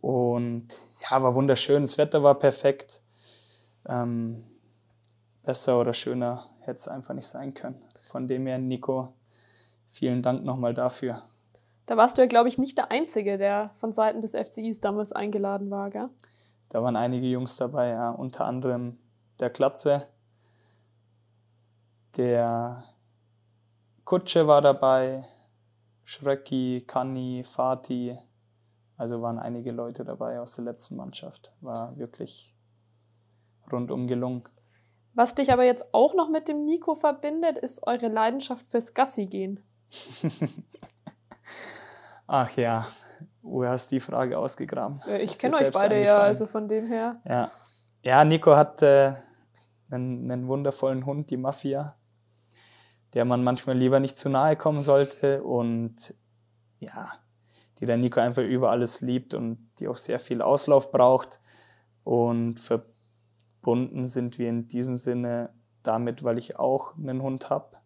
Und 0.00 0.68
ja, 1.08 1.22
war 1.22 1.34
wunderschön. 1.34 1.82
Das 1.82 1.98
Wetter 1.98 2.22
war 2.22 2.38
perfekt. 2.38 3.02
Ähm, 3.86 4.44
besser 5.42 5.78
oder 5.80 5.92
schöner 5.92 6.46
hätte 6.60 6.78
es 6.78 6.88
einfach 6.88 7.14
nicht 7.14 7.26
sein 7.26 7.54
können. 7.54 7.80
Von 8.10 8.26
dem 8.26 8.46
her, 8.46 8.58
Nico, 8.58 9.14
vielen 9.88 10.22
Dank 10.22 10.44
nochmal 10.44 10.74
dafür. 10.74 11.22
Da 11.86 11.96
warst 11.96 12.16
du 12.16 12.22
ja, 12.22 12.28
glaube 12.28 12.48
ich, 12.48 12.58
nicht 12.58 12.78
der 12.78 12.90
Einzige, 12.90 13.38
der 13.38 13.70
von 13.74 13.92
Seiten 13.92 14.20
des 14.20 14.34
FCIs 14.34 14.80
damals 14.80 15.12
eingeladen 15.12 15.70
war, 15.70 15.90
gell? 15.90 16.08
Da 16.72 16.82
waren 16.82 16.96
einige 16.96 17.26
Jungs 17.26 17.58
dabei, 17.58 17.88
ja, 17.88 18.12
unter 18.12 18.46
anderem 18.46 18.98
der 19.40 19.50
Klatze, 19.50 20.08
der 22.16 22.82
Kutsche 24.06 24.46
war 24.46 24.62
dabei, 24.62 25.22
Schrecki, 26.02 26.82
Kanni, 26.86 27.44
Fati, 27.44 28.16
also 28.96 29.20
waren 29.20 29.38
einige 29.38 29.70
Leute 29.70 30.02
dabei 30.02 30.40
aus 30.40 30.54
der 30.54 30.64
letzten 30.64 30.96
Mannschaft. 30.96 31.52
War 31.60 31.94
wirklich 31.98 32.56
rundum 33.70 34.06
gelungen. 34.06 34.44
Was 35.12 35.34
dich 35.34 35.52
aber 35.52 35.64
jetzt 35.64 35.92
auch 35.92 36.14
noch 36.14 36.30
mit 36.30 36.48
dem 36.48 36.64
Nico 36.64 36.94
verbindet, 36.94 37.58
ist 37.58 37.86
eure 37.86 38.08
Leidenschaft 38.08 38.66
fürs 38.66 38.94
Gassi 38.94 39.26
gehen. 39.26 39.60
Ach 42.26 42.50
ja, 42.56 42.86
wo 43.42 43.64
hast 43.64 43.90
du 43.90 43.96
die 43.96 44.00
Frage 44.00 44.38
ausgegraben? 44.38 45.00
Ich 45.20 45.38
kenne 45.38 45.56
euch 45.56 45.70
beide 45.70 46.02
ja, 46.02 46.18
also 46.18 46.46
von 46.46 46.68
dem 46.68 46.86
her. 46.86 47.20
Ja, 47.24 47.50
ja 48.02 48.24
Nico 48.24 48.56
hat 48.56 48.82
äh, 48.82 49.12
einen, 49.90 50.30
einen 50.30 50.46
wundervollen 50.46 51.04
Hund, 51.04 51.30
die 51.30 51.36
Mafia, 51.36 51.96
der 53.14 53.26
man 53.26 53.44
manchmal 53.44 53.76
lieber 53.76 54.00
nicht 54.00 54.16
zu 54.16 54.28
nahe 54.28 54.56
kommen 54.56 54.82
sollte 54.82 55.42
und 55.42 56.14
ja, 56.78 57.12
die 57.78 57.86
der 57.86 57.96
Nico 57.96 58.20
einfach 58.20 58.42
über 58.42 58.70
alles 58.70 59.00
liebt 59.00 59.34
und 59.34 59.70
die 59.78 59.88
auch 59.88 59.96
sehr 59.96 60.18
viel 60.18 60.40
Auslauf 60.40 60.92
braucht. 60.92 61.40
Und 62.04 62.58
verbunden 62.58 64.06
sind 64.06 64.38
wir 64.38 64.48
in 64.48 64.68
diesem 64.68 64.96
Sinne 64.96 65.50
damit, 65.82 66.22
weil 66.22 66.38
ich 66.38 66.58
auch 66.58 66.96
einen 66.96 67.22
Hund 67.22 67.50
habe, 67.50 67.76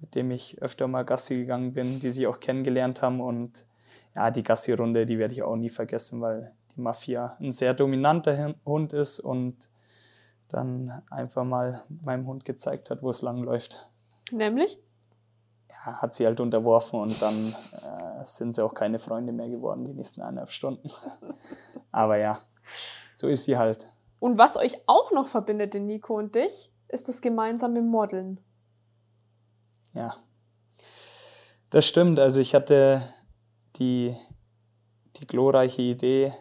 mit 0.00 0.14
dem 0.14 0.30
ich 0.30 0.60
öfter 0.60 0.88
mal 0.88 1.04
Gassi 1.04 1.36
gegangen 1.36 1.72
bin, 1.72 2.00
die 2.00 2.10
sie 2.10 2.26
auch 2.26 2.40
kennengelernt 2.40 3.02
haben 3.02 3.20
und 3.20 3.66
ja, 4.14 4.30
die 4.30 4.42
Gassi-Runde, 4.42 5.06
die 5.06 5.18
werde 5.18 5.34
ich 5.34 5.42
auch 5.42 5.56
nie 5.56 5.70
vergessen, 5.70 6.20
weil 6.20 6.52
die 6.74 6.80
Mafia 6.80 7.36
ein 7.40 7.52
sehr 7.52 7.74
dominanter 7.74 8.54
Hund 8.64 8.92
ist 8.92 9.20
und 9.20 9.68
dann 10.48 11.02
einfach 11.10 11.44
mal 11.44 11.82
meinem 11.88 12.26
Hund 12.26 12.44
gezeigt 12.44 12.90
hat, 12.90 13.02
wo 13.02 13.10
es 13.10 13.22
lang 13.22 13.42
läuft. 13.42 13.90
Nämlich? 14.30 14.78
Ja, 15.68 16.00
hat 16.00 16.14
sie 16.14 16.26
halt 16.26 16.40
unterworfen 16.40 17.00
und 17.00 17.20
dann 17.20 17.34
äh, 17.34 18.24
sind 18.24 18.54
sie 18.54 18.64
auch 18.64 18.74
keine 18.74 18.98
Freunde 18.98 19.32
mehr 19.32 19.48
geworden, 19.48 19.84
die 19.84 19.94
nächsten 19.94 20.22
eineinhalb 20.22 20.50
Stunden. 20.50 20.90
Aber 21.92 22.16
ja, 22.16 22.40
so 23.14 23.28
ist 23.28 23.44
sie 23.44 23.58
halt. 23.58 23.88
Und 24.20 24.38
was 24.38 24.56
euch 24.56 24.80
auch 24.86 25.12
noch 25.12 25.26
verbindet, 25.26 25.74
den 25.74 25.86
Nico 25.86 26.16
und 26.16 26.34
dich, 26.34 26.72
ist 26.88 27.08
das 27.08 27.20
gemeinsame 27.20 27.82
Modeln. 27.82 28.40
Ja, 29.92 30.16
das 31.70 31.86
stimmt. 31.86 32.20
Also 32.20 32.40
ich 32.40 32.54
hatte 32.54 33.02
die, 33.76 34.16
die 35.16 35.26
glorreiche 35.26 35.82
Idee, 35.82 36.32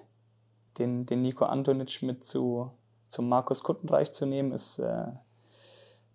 den, 0.77 1.05
den 1.05 1.21
Nico 1.21 1.45
Antonic 1.45 2.01
mit 2.01 2.23
zu, 2.23 2.71
zum 3.07 3.29
Markus 3.29 3.63
Kuttenreich 3.63 4.11
zu 4.11 4.25
nehmen, 4.25 4.51
ist 4.51 4.79
äh, 4.79 5.05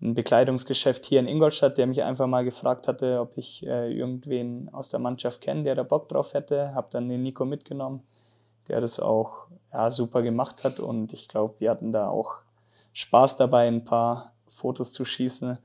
ein 0.00 0.14
Bekleidungsgeschäft 0.14 1.06
hier 1.06 1.20
in 1.20 1.26
Ingolstadt, 1.26 1.78
der 1.78 1.86
mich 1.86 2.02
einfach 2.02 2.26
mal 2.26 2.44
gefragt 2.44 2.86
hatte, 2.86 3.20
ob 3.20 3.36
ich 3.36 3.66
äh, 3.66 3.92
irgendwen 3.92 4.68
aus 4.72 4.88
der 4.90 5.00
Mannschaft 5.00 5.40
kenne, 5.40 5.64
der 5.64 5.74
da 5.74 5.82
Bock 5.82 6.08
drauf 6.08 6.34
hätte. 6.34 6.74
Habe 6.74 6.88
dann 6.90 7.08
den 7.08 7.22
Nico 7.22 7.44
mitgenommen, 7.44 8.02
der 8.68 8.80
das 8.80 9.00
auch 9.00 9.48
ja, 9.72 9.90
super 9.90 10.22
gemacht 10.22 10.64
hat 10.64 10.78
und 10.78 11.12
ich 11.12 11.28
glaube, 11.28 11.54
wir 11.58 11.70
hatten 11.70 11.92
da 11.92 12.08
auch 12.08 12.38
Spaß 12.92 13.36
dabei, 13.36 13.66
ein 13.66 13.84
paar 13.84 14.32
Fotos 14.46 14.92
zu 14.92 15.04
schießen. 15.04 15.58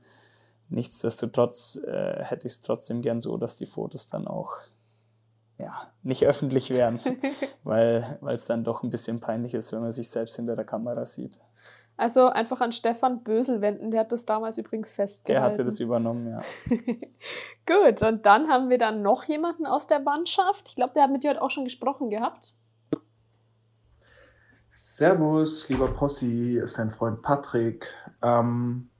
Nichtsdestotrotz 0.68 1.76
äh, 1.86 2.24
hätte 2.24 2.46
ich 2.46 2.54
es 2.54 2.62
trotzdem 2.62 3.02
gern 3.02 3.20
so, 3.20 3.36
dass 3.36 3.56
die 3.56 3.66
Fotos 3.66 4.08
dann 4.08 4.26
auch 4.26 4.56
ja, 5.58 5.72
nicht 6.02 6.24
öffentlich 6.26 6.70
werden, 6.70 7.00
weil 7.64 8.18
es 8.28 8.46
dann 8.46 8.64
doch 8.64 8.82
ein 8.82 8.90
bisschen 8.90 9.20
peinlich 9.20 9.54
ist, 9.54 9.72
wenn 9.72 9.80
man 9.80 9.92
sich 9.92 10.08
selbst 10.10 10.36
hinter 10.36 10.56
der 10.56 10.64
Kamera 10.64 11.04
sieht. 11.04 11.38
Also 11.96 12.26
einfach 12.28 12.60
an 12.60 12.72
Stefan 12.72 13.22
Bösel 13.22 13.60
wenden, 13.60 13.92
der 13.92 14.00
hat 14.00 14.10
das 14.10 14.26
damals 14.26 14.58
übrigens 14.58 14.92
festgehalten. 14.92 15.42
Der 15.42 15.52
hatte 15.52 15.64
das 15.64 15.78
übernommen, 15.78 16.28
ja. 16.28 16.42
Gut, 17.66 18.02
und 18.02 18.26
dann 18.26 18.48
haben 18.48 18.68
wir 18.68 18.78
dann 18.78 19.02
noch 19.02 19.24
jemanden 19.24 19.64
aus 19.64 19.86
der 19.86 20.00
Mannschaft. 20.00 20.68
Ich 20.68 20.74
glaube, 20.74 20.94
der 20.94 21.04
hat 21.04 21.12
mit 21.12 21.22
dir 21.22 21.30
heute 21.30 21.42
auch 21.42 21.50
schon 21.50 21.64
gesprochen 21.64 22.10
gehabt. 22.10 22.56
Servus, 24.72 25.68
lieber 25.68 25.86
Possi, 25.86 26.58
ist 26.58 26.80
dein 26.80 26.90
Freund 26.90 27.22
Patrick. 27.22 27.94
Ähm, 28.22 28.90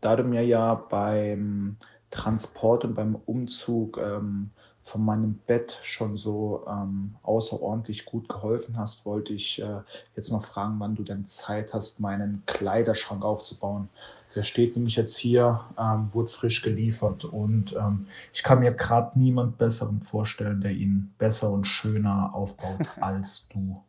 da 0.00 0.16
du 0.16 0.24
mir 0.24 0.44
ja 0.44 0.74
beim 0.74 1.76
Transport 2.10 2.84
und 2.84 2.94
beim 2.94 3.14
Umzug 3.14 3.96
ähm, 3.98 4.50
von 4.90 5.04
meinem 5.04 5.34
Bett 5.46 5.78
schon 5.82 6.16
so 6.16 6.64
ähm, 6.68 7.14
außerordentlich 7.22 8.04
gut 8.04 8.28
geholfen 8.28 8.76
hast, 8.76 9.06
wollte 9.06 9.32
ich 9.32 9.62
äh, 9.62 9.82
jetzt 10.16 10.32
noch 10.32 10.44
fragen, 10.44 10.80
wann 10.80 10.96
du 10.96 11.04
denn 11.04 11.24
Zeit 11.24 11.72
hast, 11.72 12.00
meinen 12.00 12.42
Kleiderschrank 12.46 13.24
aufzubauen. 13.24 13.88
Der 14.34 14.42
steht 14.42 14.74
nämlich 14.76 14.96
jetzt 14.96 15.16
hier, 15.16 15.60
ähm, 15.78 16.08
wurde 16.12 16.28
frisch 16.28 16.62
geliefert 16.62 17.24
und 17.24 17.72
ähm, 17.74 18.08
ich 18.32 18.42
kann 18.42 18.60
mir 18.60 18.72
gerade 18.72 19.16
niemand 19.18 19.58
Besseren 19.58 20.02
vorstellen, 20.02 20.60
der 20.60 20.72
ihn 20.72 21.14
besser 21.18 21.50
und 21.52 21.66
schöner 21.66 22.34
aufbaut 22.34 22.86
als 23.00 23.48
du. 23.48 23.80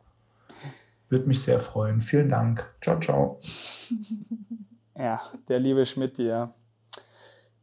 Würde 1.10 1.28
mich 1.28 1.42
sehr 1.42 1.60
freuen. 1.60 2.00
Vielen 2.00 2.30
Dank. 2.30 2.72
Ciao, 2.82 3.00
ciao. 3.00 3.40
Ja, 4.94 5.20
der 5.48 5.58
liebe 5.58 5.84
Schmidt, 5.88 6.20
ja. 6.20 6.54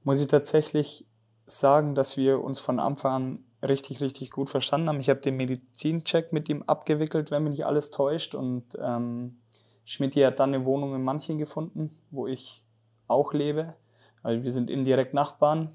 Muss 0.03 0.19
ich 0.19 0.27
tatsächlich 0.27 1.07
sagen, 1.51 1.95
dass 1.95 2.17
wir 2.17 2.43
uns 2.43 2.59
von 2.59 2.81
Anfang 2.81 3.13
an 3.13 3.45
richtig, 3.69 4.01
richtig 4.01 4.31
gut 4.31 4.49
verstanden 4.51 4.89
haben. 4.89 5.01
Ich 5.01 5.11
habe 5.11 5.21
den 5.21 5.37
Medizincheck 5.37 6.33
mit 6.33 6.49
ihm 6.49 6.63
abgewickelt, 6.63 7.31
wenn 7.31 7.45
mich 7.45 7.53
nicht 7.53 7.67
alles 7.67 7.91
täuscht. 7.91 8.35
Und 8.35 8.79
ähm, 8.81 9.41
Schmidt 9.85 10.17
hat 10.17 10.39
dann 10.39 10.55
eine 10.55 10.65
Wohnung 10.65 10.95
in 10.95 11.03
Manchen 11.03 11.39
gefunden, 11.39 11.91
wo 12.11 12.27
ich 12.27 12.65
auch 13.07 13.33
lebe. 13.33 13.75
weil 14.23 14.43
wir 14.43 14.53
sind 14.53 14.71
indirekt 14.71 15.15
Nachbarn. 15.15 15.71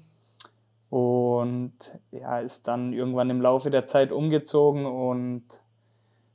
Und 0.90 1.98
er 2.12 2.42
ist 2.42 2.68
dann 2.68 2.92
irgendwann 2.92 3.30
im 3.30 3.40
Laufe 3.40 3.70
der 3.70 3.86
Zeit 3.86 4.12
umgezogen 4.12 4.86
und 4.86 5.60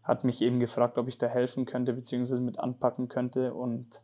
hat 0.03 0.24
mich 0.24 0.41
eben 0.41 0.60
gefragt, 0.60 0.98
ob 0.98 1.07
ich 1.07 1.18
da 1.18 1.28
helfen 1.28 1.66
könnte, 1.66 1.94
beziehungsweise 1.94 2.41
mit 2.41 2.60
anpacken 2.60 3.07
könnte. 3.07 3.53
Und 3.53 4.02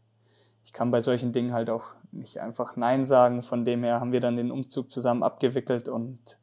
ich 0.66 0.74
kann 0.74 0.92
bei 0.92 1.00
solchen 1.00 1.32
Dingen 1.32 1.54
halt 1.54 1.70
auch 1.70 1.86
nicht 2.12 2.40
einfach 2.40 2.76
Nein 2.76 3.06
sagen. 3.06 3.44
Von 3.44 3.64
dem 3.64 3.84
her 3.84 4.00
haben 4.00 4.12
wir 4.12 4.20
dann 4.20 4.36
den 4.36 4.52
Umzug 4.52 4.90
zusammen 4.90 5.24
abgewickelt 5.24 5.88
und 5.88 6.38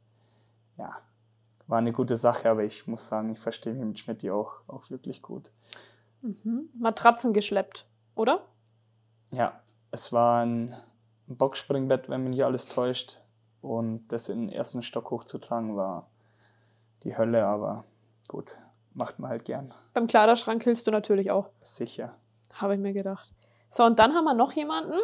ja, 0.79 0.93
war 1.67 1.79
eine 1.79 1.93
gute 1.93 2.17
Sache, 2.17 2.49
aber 2.49 2.65
ich 2.65 2.87
muss 2.87 3.07
sagen, 3.07 3.33
ich 3.33 3.41
verstehe 3.41 3.75
mich 3.75 3.85
mit 3.85 3.99
Schmidt 3.99 4.29
auch, 4.31 4.61
auch 4.69 4.89
wirklich 4.91 5.23
gut. 5.23 5.51
Mhm. 6.23 6.71
Matratzen 6.79 7.33
geschleppt, 7.33 7.85
oder? 8.15 8.47
Ja, 9.33 9.61
es 9.91 10.13
war 10.13 10.45
ein 10.45 10.75
Boxspringbett, 11.27 12.09
wenn 12.09 12.23
mich 12.23 12.31
nicht 12.31 12.45
alles 12.45 12.67
täuscht. 12.67 13.21
Und 13.61 14.09
das 14.09 14.29
in 14.29 14.47
den 14.47 14.49
ersten 14.49 14.83
Stock 14.83 15.11
hochzutragen 15.11 15.77
war 15.77 16.09
die 17.05 17.17
Hölle, 17.17 17.45
aber 17.47 17.85
gut, 18.29 18.59
macht 18.95 19.19
man 19.19 19.31
halt 19.31 19.45
gern. 19.45 19.73
Beim 19.95 20.07
Kleiderschrank 20.07 20.63
hilfst 20.63 20.87
du 20.87 20.91
natürlich 20.91 21.31
auch. 21.31 21.49
Sicher. 21.63 22.15
Habe 22.53 22.75
ich 22.75 22.81
mir 22.81 22.93
gedacht. 22.93 23.33
So, 23.75 23.85
und 23.85 23.99
dann 23.99 24.13
haben 24.13 24.25
wir 24.25 24.35
noch 24.35 24.53
jemanden 24.53 24.99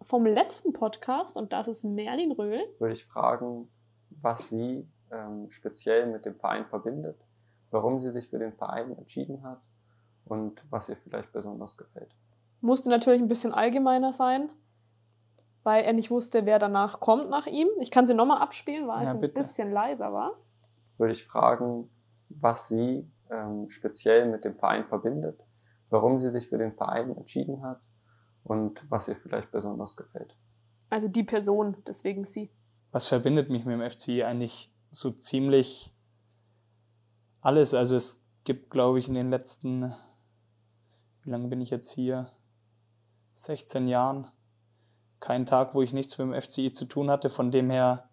vom 0.00 0.24
letzten 0.26 0.72
Podcast 0.72 1.36
und 1.36 1.52
das 1.52 1.66
ist 1.66 1.82
Merlin 1.82 2.30
Röhl. 2.30 2.60
Würde 2.78 2.92
ich 2.92 3.04
fragen, 3.04 3.68
was 4.10 4.48
sie 4.48 4.88
ähm, 5.10 5.50
speziell 5.50 6.06
mit 6.06 6.24
dem 6.24 6.36
Verein 6.36 6.64
verbindet, 6.66 7.18
warum 7.72 7.98
sie 7.98 8.12
sich 8.12 8.28
für 8.28 8.38
den 8.38 8.52
Verein 8.52 8.96
entschieden 8.96 9.42
hat 9.42 9.60
und 10.24 10.64
was 10.70 10.88
ihr 10.88 10.96
vielleicht 10.96 11.32
besonders 11.32 11.76
gefällt. 11.76 12.14
Musste 12.60 12.90
natürlich 12.90 13.20
ein 13.20 13.26
bisschen 13.26 13.52
allgemeiner 13.52 14.12
sein, 14.12 14.52
weil 15.64 15.82
er 15.82 15.92
nicht 15.92 16.12
wusste, 16.12 16.46
wer 16.46 16.60
danach 16.60 17.00
kommt 17.00 17.28
nach 17.28 17.48
ihm. 17.48 17.66
Ich 17.80 17.90
kann 17.90 18.06
sie 18.06 18.14
nochmal 18.14 18.40
abspielen, 18.40 18.86
weil 18.86 18.98
Ja, 19.02 19.08
es 19.08 19.14
ein 19.16 19.20
bitte. 19.20 19.34
bisschen 19.40 19.72
leiser 19.72 20.12
war. 20.12 20.36
Würde 20.96 21.10
ich 21.12 21.24
fragen, 21.24 21.90
was 22.28 22.68
sie 22.68 23.10
ähm, 23.32 23.68
speziell 23.68 24.28
mit 24.30 24.44
dem 24.44 24.54
Verein 24.54 24.86
verbindet, 24.86 25.40
warum 25.90 26.20
sie 26.20 26.30
sich 26.30 26.48
für 26.48 26.58
den 26.58 26.70
Verein 26.70 27.16
entschieden 27.16 27.64
hat 27.64 27.80
und 28.44 28.90
was 28.90 29.08
ihr 29.08 29.16
vielleicht 29.16 29.50
besonders 29.50 29.96
gefällt. 29.96 30.36
Also 30.90 31.08
die 31.08 31.24
Person, 31.24 31.76
deswegen 31.86 32.24
sie. 32.24 32.50
Was 32.90 33.06
verbindet 33.06 33.48
mich 33.48 33.64
mit 33.64 33.80
dem 33.80 33.90
FCI 33.90 34.24
eigentlich 34.24 34.70
so 34.90 35.10
ziemlich 35.10 35.92
alles? 37.40 37.72
Also 37.74 37.96
es 37.96 38.22
gibt, 38.44 38.70
glaube 38.70 38.98
ich, 38.98 39.08
in 39.08 39.14
den 39.14 39.30
letzten, 39.30 39.94
wie 41.22 41.30
lange 41.30 41.48
bin 41.48 41.60
ich 41.60 41.70
jetzt 41.70 41.92
hier? 41.92 42.30
16 43.34 43.88
Jahren. 43.88 44.28
Keinen 45.20 45.46
Tag, 45.46 45.74
wo 45.74 45.82
ich 45.82 45.92
nichts 45.92 46.18
mit 46.18 46.26
dem 46.26 46.40
FCI 46.40 46.72
zu 46.72 46.84
tun 46.84 47.10
hatte. 47.10 47.30
Von 47.30 47.50
dem 47.50 47.70
her, 47.70 48.08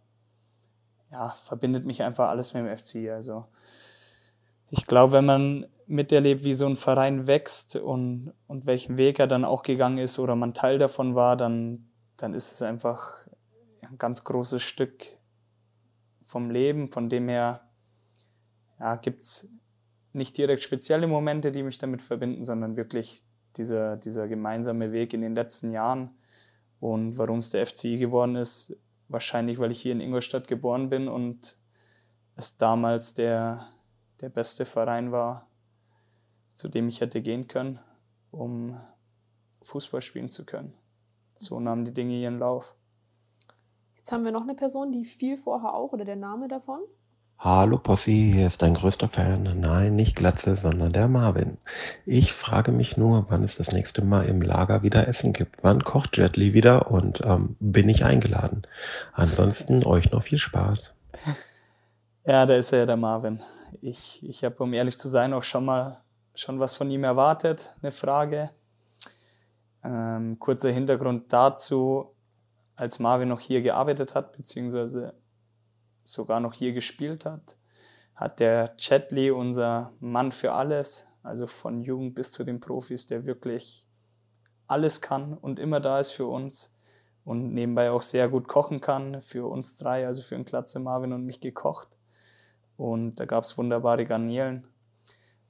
ja, 1.12 1.30
verbindet 1.30 1.86
mich 1.86 2.04
einfach 2.04 2.30
alles 2.30 2.54
mit 2.54 2.64
dem 2.64 2.78
FCI. 2.78 3.10
Also 3.10 3.46
ich 4.70 4.86
glaube, 4.86 5.14
wenn 5.14 5.26
man 5.26 5.66
miterlebt, 5.90 6.44
wie 6.44 6.54
so 6.54 6.68
ein 6.68 6.76
Verein 6.76 7.26
wächst 7.26 7.76
und, 7.76 8.32
und 8.46 8.68
welchen 8.68 8.98
Weg 8.98 9.20
er 9.20 9.26
dann 9.26 9.44
auch 9.44 9.64
gegangen 9.64 9.98
ist 9.98 10.20
oder 10.20 10.36
man 10.36 10.54
Teil 10.54 10.78
davon 10.78 11.16
war, 11.16 11.36
dann, 11.36 11.90
dann 12.16 12.36
ist 12.36 12.52
es 12.52 12.62
einfach 12.62 13.28
ein 13.82 13.98
ganz 13.98 14.24
großes 14.24 14.62
Stück 14.62 15.18
vom 16.22 16.52
Leben. 16.52 16.92
Von 16.92 17.10
dem 17.10 17.28
her 17.28 17.62
ja, 18.80 18.98
gibt 18.98 19.24
es 19.24 19.52
nicht 20.14 20.38
direkt 20.38 20.62
spezielle 20.62 21.08
Momente, 21.08 21.52
die 21.52 21.64
mich 21.64 21.80
damit 21.80 22.04
verbinden, 22.04 22.44
sondern 22.44 22.78
wirklich 22.78 23.24
dieser, 23.58 23.98
dieser 23.98 24.28
gemeinsame 24.28 24.92
Weg 24.92 25.16
in 25.16 25.22
den 25.22 25.34
letzten 25.34 25.72
Jahren. 25.72 26.12
Und 26.80 27.18
warum 27.18 27.40
es 27.40 27.50
der 27.50 27.66
FCI 27.66 27.98
geworden 27.98 28.36
ist, 28.36 28.78
wahrscheinlich, 29.08 29.58
weil 29.58 29.72
ich 29.72 29.82
hier 29.82 29.92
in 29.92 30.02
Ingolstadt 30.02 30.48
geboren 30.48 30.90
bin 30.90 31.08
und 31.08 31.58
es 32.36 32.58
damals 32.58 33.16
der, 33.16 33.68
der 34.22 34.30
beste 34.30 34.66
Verein 34.66 35.12
war, 35.12 35.49
zu 36.60 36.68
dem 36.68 36.90
ich 36.90 37.00
hätte 37.00 37.22
gehen 37.22 37.48
können, 37.48 37.80
um 38.32 38.78
Fußball 39.62 40.02
spielen 40.02 40.30
zu 40.30 40.46
können. 40.46 40.74
So 41.38 41.58
nahmen 41.62 41.86
die 41.86 41.94
Dinge 41.94 42.16
ihren 42.16 42.38
Lauf. 42.38 42.76
Jetzt 43.96 44.12
haben 44.12 44.26
wir 44.26 44.34
noch 44.34 44.42
eine 44.42 44.56
Person, 44.56 44.92
die 44.92 45.06
viel 45.06 45.38
vorher 45.38 45.74
auch, 45.74 45.94
oder 45.94 46.04
der 46.04 46.18
Name 46.18 46.50
davon? 46.50 46.82
Hallo 47.38 47.78
Possi, 47.78 48.32
hier 48.34 48.48
ist 48.48 48.62
dein 48.62 48.74
größter 48.74 49.08
Fan. 49.08 49.44
Nein, 49.62 49.96
nicht 49.96 50.18
Glatze, 50.18 50.58
sondern 50.58 50.92
der 50.92 51.08
Marvin. 51.08 51.58
Ich 52.06 52.34
frage 52.34 52.74
mich 52.74 52.98
nur, 52.98 53.28
wann 53.30 53.46
es 53.46 53.56
das 53.56 53.72
nächste 53.72 54.04
Mal 54.04 54.26
im 54.26 54.42
Lager 54.42 54.84
wieder 54.84 55.08
Essen 55.08 55.32
gibt. 55.32 55.64
Wann 55.64 55.86
kocht 55.86 56.18
Jetly 56.18 56.54
wieder 56.54 56.92
und 56.92 57.22
ähm, 57.24 57.56
bin 57.62 57.88
ich 57.88 58.04
eingeladen? 58.04 58.64
Ansonsten 59.14 59.84
euch 59.86 60.12
noch 60.12 60.24
viel 60.24 60.40
Spaß. 60.40 60.94
Ja, 62.26 62.46
da 62.46 62.56
ist 62.56 62.74
er 62.74 62.80
ja 62.80 62.86
der 62.86 62.98
Marvin. 62.98 63.42
Ich, 63.80 64.22
ich 64.28 64.44
habe, 64.44 64.62
um 64.62 64.74
ehrlich 64.74 64.98
zu 64.98 65.08
sein, 65.08 65.32
auch 65.32 65.44
schon 65.44 65.64
mal 65.64 66.02
schon 66.40 66.60
was 66.60 66.74
von 66.74 66.90
ihm 66.90 67.04
erwartet. 67.04 67.76
Eine 67.82 67.92
Frage. 67.92 68.52
Ähm, 69.84 70.40
kurzer 70.40 70.72
Hintergrund 70.72 71.32
dazu, 71.32 72.16
als 72.76 73.00
Marvin 73.00 73.30
noch 73.30 73.42
hier 73.42 73.62
gearbeitet 73.62 74.16
hat, 74.16 74.34
beziehungsweise 74.36 75.14
sogar 76.04 76.40
noch 76.40 76.54
hier 76.54 76.74
gespielt 76.74 77.26
hat, 77.26 77.58
hat 78.16 78.40
der 78.40 78.76
Chatley, 78.78 79.32
unser 79.32 79.94
Mann 80.00 80.32
für 80.32 80.54
alles, 80.54 81.08
also 81.24 81.46
von 81.46 81.82
Jugend 81.82 82.16
bis 82.16 82.32
zu 82.32 82.44
den 82.44 82.60
Profis, 82.60 83.06
der 83.06 83.26
wirklich 83.26 83.86
alles 84.68 85.02
kann 85.02 85.34
und 85.34 85.60
immer 85.60 85.80
da 85.80 86.00
ist 86.00 86.12
für 86.12 86.28
uns 86.28 86.76
und 87.26 87.54
nebenbei 87.54 87.92
auch 87.92 88.02
sehr 88.02 88.30
gut 88.30 88.48
kochen 88.48 88.82
kann, 88.82 89.22
für 89.22 89.50
uns 89.50 89.78
drei, 89.78 90.08
also 90.08 90.22
für 90.22 90.36
den 90.36 90.46
Klatze, 90.46 90.80
Marvin 90.80 91.14
und 91.14 91.26
mich 91.26 91.40
gekocht. 91.40 91.90
Und 92.78 93.16
da 93.16 93.26
gab 93.26 93.44
es 93.44 93.58
wunderbare 93.58 94.06
Garnelen. 94.06 94.68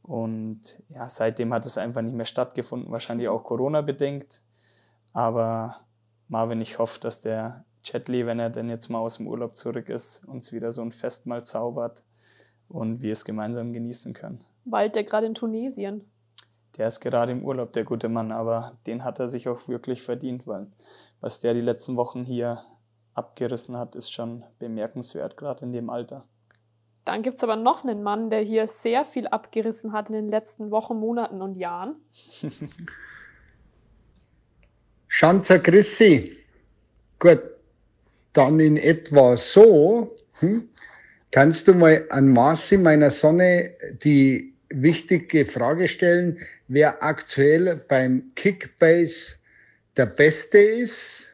Und 0.10 0.81
ja, 0.90 1.07
seitdem 1.07 1.53
hat 1.53 1.68
es 1.68 1.77
einfach 1.77 2.02
nicht 2.02 2.15
mehr 2.15 2.26
stattgefunden, 2.26 2.91
wahrscheinlich 2.91 3.27
auch 3.27 3.44
Corona-bedingt. 3.44 4.41
Aber 5.14 5.81
Marvin, 6.27 6.61
ich 6.61 6.80
hoffe, 6.80 6.99
dass 6.99 7.22
der 7.22 7.64
Chatley, 7.84 8.26
wenn 8.26 8.40
er 8.40 8.49
denn 8.49 8.69
jetzt 8.69 8.90
mal 8.90 8.98
aus 8.98 9.18
dem 9.18 9.27
Urlaub 9.27 9.56
zurück 9.56 9.88
ist, 9.88 10.26
uns 10.26 10.52
wieder 10.52 10.72
so 10.72 10.81
ein 10.81 10.91
Festmahl 10.91 11.45
zaubert 11.45 12.02
und 12.69 13.03
wir 13.03 13.11
es 13.11 13.23
gemeinsam 13.23 13.72
genießen 13.72 14.15
können. 14.15 14.44
Wald, 14.65 14.95
der 14.95 15.03
gerade 15.03 15.27
in 15.27 15.36
Tunesien. 15.36 16.10
Der 16.77 16.88
ist 16.88 17.02
gerade 17.02 17.31
im 17.31 17.45
Urlaub, 17.45 17.72
der 17.73 17.84
gute 17.84 18.10
Mann, 18.10 18.31
aber 18.31 18.80
den 18.88 19.03
hat 19.03 19.19
er 19.19 19.27
sich 19.27 19.48
auch 19.48 19.68
wirklich 19.68 20.02
verdient, 20.02 20.48
weil 20.48 20.65
was 21.22 21.40
der 21.40 21.53
die 21.53 21.61
letzten 21.61 21.98
Wochen 21.98 22.23
hier 22.23 22.64
abgerissen 23.14 23.77
hat, 23.77 23.95
ist 23.95 24.11
schon 24.11 24.44
bemerkenswert, 24.57 25.38
gerade 25.38 25.65
in 25.65 25.72
dem 25.72 25.91
Alter. 25.91 26.26
Dann 27.05 27.21
gibt 27.21 27.38
es 27.38 27.43
aber 27.43 27.55
noch 27.55 27.84
einen 27.84 28.03
Mann, 28.03 28.30
der 28.30 28.41
hier 28.41 28.67
sehr 28.67 29.05
viel 29.05 29.27
abgerissen 29.27 29.93
hat 29.93 30.09
in 30.09 30.15
den 30.15 30.30
letzten 30.30 30.69
Wochen, 30.71 30.97
Monaten 30.97 31.41
und 31.41 31.55
Jahren. 31.55 31.95
Schanzer 35.07 35.59
Chrissy. 35.59 36.38
Gut, 37.17 37.41
dann 38.34 38.59
in 38.59 38.77
etwa 38.77 39.35
so. 39.35 40.15
Hm? 40.39 40.69
Kannst 41.31 41.67
du 41.67 41.73
mal 41.73 42.05
an 42.09 42.31
Marci 42.31 42.77
meiner 42.77 43.11
Sonne 43.11 43.76
die 44.03 44.53
wichtige 44.69 45.45
Frage 45.45 45.88
stellen, 45.88 46.39
wer 46.67 47.03
aktuell 47.03 47.76
beim 47.76 48.31
Kickbase 48.35 49.35
der 49.97 50.05
Beste 50.05 50.59
ist? 50.59 51.34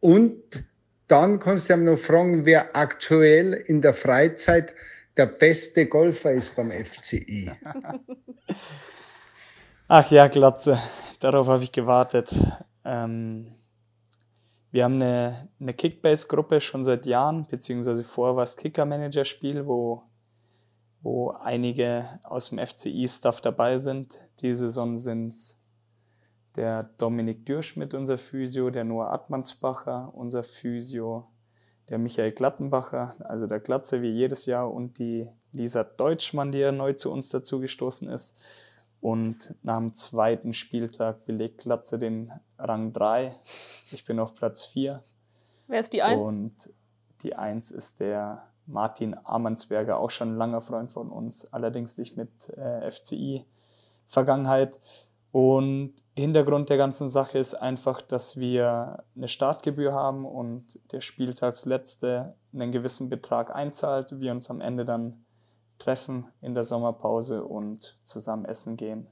Und 0.00 0.64
dann 1.08 1.38
kannst 1.38 1.68
du 1.68 1.74
ihm 1.74 1.84
noch 1.84 1.98
fragen, 1.98 2.44
wer 2.44 2.76
aktuell 2.76 3.52
in 3.52 3.80
der 3.80 3.94
Freizeit 3.94 4.74
der 5.16 5.26
beste 5.26 5.86
Golfer 5.86 6.32
ist 6.32 6.54
beim 6.56 6.70
FCI. 6.70 7.52
Ach 9.88 10.10
ja, 10.10 10.26
Glatze, 10.26 10.78
darauf 11.20 11.46
habe 11.46 11.62
ich 11.62 11.72
gewartet. 11.72 12.34
Ähm, 12.84 13.54
wir 14.72 14.84
haben 14.84 14.96
eine, 14.96 15.48
eine 15.60 15.74
Kickbase-Gruppe 15.74 16.60
schon 16.60 16.84
seit 16.84 17.06
Jahren, 17.06 17.46
beziehungsweise 17.46 18.04
vorher 18.04 18.36
war 18.36 18.42
es 18.42 18.56
Kicker-Manager-Spiel, 18.56 19.66
wo, 19.66 20.02
wo 21.02 21.30
einige 21.30 22.04
aus 22.24 22.50
dem 22.50 22.58
FCI-Staff 22.58 23.40
dabei 23.40 23.78
sind. 23.78 24.18
Diese 24.40 24.66
Saison 24.66 24.98
sind 24.98 25.34
der 26.56 26.84
Dominik 26.98 27.46
Dürschmidt, 27.46 27.94
unser 27.94 28.18
Physio, 28.18 28.70
der 28.70 28.84
Noah 28.84 29.12
Atmansbacher, 29.12 30.12
unser 30.14 30.42
Physio, 30.42 31.28
der 31.88 31.98
Michael 31.98 32.32
Glattenbacher, 32.32 33.14
also 33.20 33.46
der 33.46 33.60
Glatze 33.60 34.02
wie 34.02 34.10
jedes 34.10 34.46
Jahr, 34.46 34.72
und 34.72 34.98
die 34.98 35.28
Lisa 35.52 35.84
Deutschmann, 35.84 36.52
die 36.52 36.58
ja 36.58 36.72
neu 36.72 36.94
zu 36.94 37.12
uns 37.12 37.28
dazugestoßen 37.28 38.08
ist. 38.08 38.38
Und 39.00 39.54
nach 39.62 39.78
dem 39.78 39.94
zweiten 39.94 40.52
Spieltag 40.52 41.26
belegt 41.26 41.62
Glatze 41.62 41.98
den 41.98 42.32
Rang 42.58 42.92
3. 42.92 43.36
Ich 43.92 44.04
bin 44.04 44.18
auf 44.18 44.34
Platz 44.34 44.64
4. 44.64 45.02
Wer 45.68 45.80
ist 45.80 45.92
die 45.92 46.02
Eins? 46.02 46.28
Und 46.28 46.70
die 47.22 47.36
1 47.36 47.70
ist 47.70 48.00
der 48.00 48.48
Martin 48.66 49.14
Armansberger, 49.14 49.98
auch 49.98 50.10
schon 50.10 50.32
ein 50.32 50.36
langer 50.36 50.60
Freund 50.60 50.92
von 50.92 51.10
uns, 51.10 51.52
allerdings 51.52 51.98
nicht 51.98 52.16
mit 52.16 52.48
äh, 52.50 52.90
FCI-Vergangenheit. 52.90 54.80
Und 55.36 55.92
Hintergrund 56.14 56.70
der 56.70 56.78
ganzen 56.78 57.10
Sache 57.10 57.36
ist 57.36 57.52
einfach, 57.52 58.00
dass 58.00 58.38
wir 58.38 59.04
eine 59.14 59.28
Startgebühr 59.28 59.92
haben 59.92 60.24
und 60.24 60.80
der 60.92 61.02
Spieltagsletzte 61.02 62.34
einen 62.54 62.72
gewissen 62.72 63.10
Betrag 63.10 63.54
einzahlt, 63.54 64.18
wir 64.18 64.32
uns 64.32 64.48
am 64.48 64.62
Ende 64.62 64.86
dann 64.86 65.26
treffen 65.76 66.24
in 66.40 66.54
der 66.54 66.64
Sommerpause 66.64 67.44
und 67.44 67.98
zusammen 68.02 68.46
essen 68.46 68.78
gehen 68.78 69.08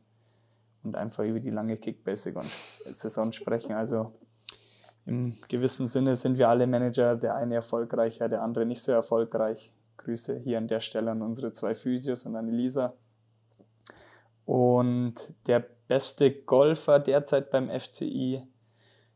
und 0.82 0.96
einfach 0.96 1.24
über 1.24 1.40
die 1.40 1.50
lange 1.50 1.76
Kickbase-Saison 1.76 3.32
sprechen. 3.32 3.74
Also 3.74 4.14
im 5.04 5.34
gewissen 5.48 5.86
Sinne 5.86 6.14
sind 6.14 6.38
wir 6.38 6.48
alle 6.48 6.66
Manager, 6.66 7.16
der 7.16 7.34
eine 7.34 7.56
erfolgreicher, 7.56 8.30
der 8.30 8.40
andere 8.40 8.64
nicht 8.64 8.82
so 8.82 8.92
erfolgreich. 8.92 9.74
Grüße 9.98 10.38
hier 10.38 10.56
an 10.56 10.68
der 10.68 10.80
Stelle 10.80 11.10
an 11.10 11.20
unsere 11.20 11.52
zwei 11.52 11.74
Physios 11.74 12.24
und 12.24 12.34
an 12.34 12.48
Elisa. 12.48 12.94
Und 14.46 15.34
der 15.46 15.73
beste 15.86 16.30
Golfer 16.32 16.98
derzeit 16.98 17.50
beim 17.50 17.68
FCI, 17.68 18.46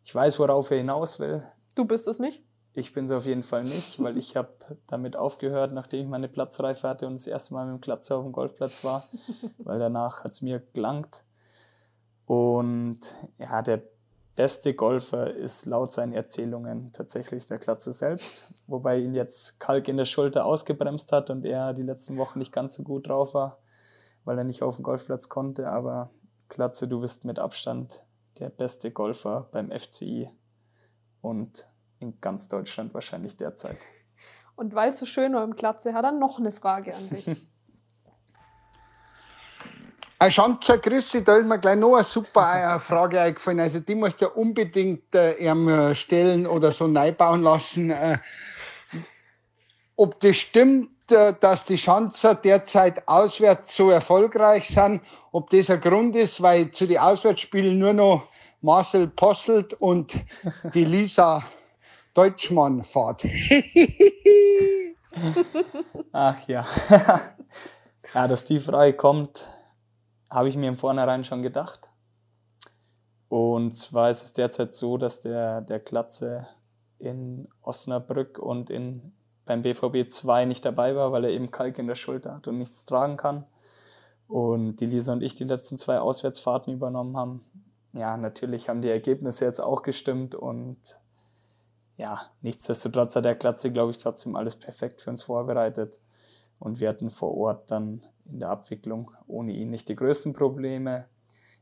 ich 0.04 0.14
weiß, 0.14 0.38
worauf 0.38 0.70
er 0.70 0.78
hinaus 0.78 1.20
will. 1.20 1.42
Du 1.74 1.84
bist 1.84 2.08
es 2.08 2.18
nicht? 2.18 2.42
Ich 2.72 2.92
bin 2.94 3.06
es 3.06 3.10
auf 3.10 3.26
jeden 3.26 3.42
Fall 3.42 3.64
nicht, 3.64 4.02
weil 4.02 4.16
ich 4.16 4.36
habe 4.36 4.54
damit 4.86 5.16
aufgehört, 5.16 5.72
nachdem 5.72 6.00
ich 6.00 6.06
meine 6.08 6.28
Platzreife 6.28 6.88
hatte 6.88 7.06
und 7.06 7.14
das 7.14 7.26
erste 7.26 7.54
Mal 7.54 7.66
mit 7.66 7.74
dem 7.74 7.80
Glatze 7.80 8.14
auf 8.14 8.22
dem 8.22 8.32
Golfplatz 8.32 8.84
war, 8.84 9.04
weil 9.58 9.78
danach 9.78 10.24
hat 10.24 10.32
es 10.32 10.42
mir 10.42 10.62
gelangt. 10.72 11.24
Und 12.24 13.00
ja, 13.38 13.62
der 13.62 13.82
beste 14.36 14.74
Golfer 14.74 15.34
ist 15.34 15.66
laut 15.66 15.92
seinen 15.92 16.12
Erzählungen 16.12 16.92
tatsächlich 16.92 17.46
der 17.46 17.58
Glatze 17.58 17.90
selbst, 17.90 18.62
wobei 18.68 18.98
ihn 18.98 19.14
jetzt 19.14 19.58
Kalk 19.58 19.88
in 19.88 19.96
der 19.96 20.04
Schulter 20.04 20.44
ausgebremst 20.44 21.10
hat 21.10 21.30
und 21.30 21.44
er 21.44 21.74
die 21.74 21.82
letzten 21.82 22.16
Wochen 22.16 22.38
nicht 22.38 22.52
ganz 22.52 22.74
so 22.74 22.84
gut 22.84 23.08
drauf 23.08 23.34
war, 23.34 23.58
weil 24.24 24.38
er 24.38 24.44
nicht 24.44 24.62
auf 24.62 24.76
dem 24.76 24.84
Golfplatz 24.84 25.28
konnte. 25.28 25.68
Aber 25.68 26.10
Glatze, 26.48 26.88
du 26.88 27.00
bist 27.00 27.24
mit 27.24 27.38
Abstand 27.38 28.02
der 28.38 28.48
beste 28.48 28.90
Golfer 28.90 29.48
beim 29.52 29.70
FCI 29.70 30.30
und 31.20 31.68
in 31.98 32.20
ganz 32.20 32.48
Deutschland 32.48 32.94
wahrscheinlich 32.94 33.36
derzeit. 33.36 33.86
Und 34.56 34.74
weil 34.74 34.90
es 34.90 34.98
so 34.98 35.06
schön 35.06 35.34
war 35.34 35.44
im 35.44 35.54
Glatze, 35.54 35.94
hat 35.94 36.04
er 36.04 36.12
noch 36.12 36.38
eine 36.38 36.52
Frage 36.52 36.94
an 36.94 37.10
dich. 37.10 37.48
Ein 40.20 40.32
Schanzer, 40.32 40.78
grüß 40.78 41.12
dich, 41.12 41.22
da 41.22 41.36
ist 41.36 41.46
mir 41.46 41.60
gleich 41.60 41.78
noch 41.78 41.94
eine 41.94 42.02
super 42.02 42.80
Frage 42.80 43.20
eingefallen. 43.20 43.60
Also 43.60 43.78
die 43.78 43.94
musst 43.94 44.20
du 44.20 44.24
ja 44.24 44.32
unbedingt 44.32 45.14
äh, 45.14 45.34
ihm 45.34 45.68
äh, 45.68 45.94
stellen 45.94 46.44
oder 46.44 46.72
so 46.72 46.88
neu 46.88 47.12
bauen 47.12 47.42
lassen. 47.42 47.90
Äh, 47.90 48.18
ob 49.94 50.18
das 50.18 50.36
stimmt, 50.36 50.90
dass 51.10 51.64
die 51.64 51.78
Schanzer 51.78 52.34
derzeit 52.34 53.06
auswärts 53.08 53.76
so 53.76 53.90
erfolgreich 53.90 54.68
sind, 54.68 55.02
ob 55.32 55.50
das 55.50 55.70
ein 55.70 55.80
Grund 55.80 56.16
ist, 56.16 56.42
weil 56.42 56.70
zu 56.72 56.86
den 56.86 56.98
Auswärtsspielen 56.98 57.78
nur 57.78 57.92
noch 57.92 58.28
Marcel 58.60 59.06
Posselt 59.06 59.74
und 59.74 60.14
die 60.74 60.84
Lisa 60.84 61.44
Deutschmann 62.14 62.82
fahrt. 62.82 63.24
Ach 66.12 66.48
ja. 66.48 66.66
ja, 68.14 68.28
dass 68.28 68.44
die 68.44 68.58
Frage 68.58 68.94
kommt, 68.94 69.46
habe 70.30 70.48
ich 70.48 70.56
mir 70.56 70.68
im 70.68 70.76
Vornherein 70.76 71.24
schon 71.24 71.42
gedacht. 71.42 71.88
Und 73.28 73.76
zwar 73.76 74.10
ist 74.10 74.22
es 74.22 74.32
derzeit 74.32 74.74
so, 74.74 74.96
dass 74.96 75.20
der, 75.20 75.60
der 75.60 75.80
Glatze 75.80 76.48
in 76.98 77.48
Osnabrück 77.62 78.38
und 78.38 78.70
in, 78.70 79.12
beim 79.48 79.62
BVB 79.62 80.10
2 80.10 80.44
nicht 80.44 80.62
dabei 80.66 80.94
war, 80.94 81.10
weil 81.10 81.24
er 81.24 81.30
eben 81.30 81.50
Kalk 81.50 81.78
in 81.78 81.86
der 81.86 81.94
Schulter 81.94 82.34
hat 82.34 82.46
und 82.46 82.58
nichts 82.58 82.84
tragen 82.84 83.16
kann. 83.16 83.46
Und 84.28 84.76
die 84.76 84.84
Lisa 84.84 85.14
und 85.14 85.22
ich 85.22 85.34
die 85.34 85.44
letzten 85.44 85.78
zwei 85.78 86.00
Auswärtsfahrten 86.00 86.74
übernommen 86.74 87.16
haben. 87.16 87.44
Ja, 87.94 88.18
natürlich 88.18 88.68
haben 88.68 88.82
die 88.82 88.90
Ergebnisse 88.90 89.46
jetzt 89.46 89.60
auch 89.60 89.82
gestimmt 89.82 90.34
und 90.34 91.00
ja, 91.96 92.20
nichtsdestotrotz 92.42 93.16
hat 93.16 93.24
der 93.24 93.36
Glatze, 93.36 93.72
glaube 93.72 93.90
ich, 93.90 93.96
trotzdem 93.96 94.36
alles 94.36 94.54
perfekt 94.54 95.00
für 95.00 95.08
uns 95.08 95.22
vorbereitet. 95.22 95.98
Und 96.58 96.78
wir 96.78 96.90
hatten 96.90 97.08
vor 97.08 97.34
Ort 97.34 97.70
dann 97.70 98.04
in 98.30 98.40
der 98.40 98.50
Abwicklung 98.50 99.12
ohne 99.26 99.52
ihn 99.52 99.70
nicht 99.70 99.88
die 99.88 99.96
größten 99.96 100.34
Probleme. 100.34 101.06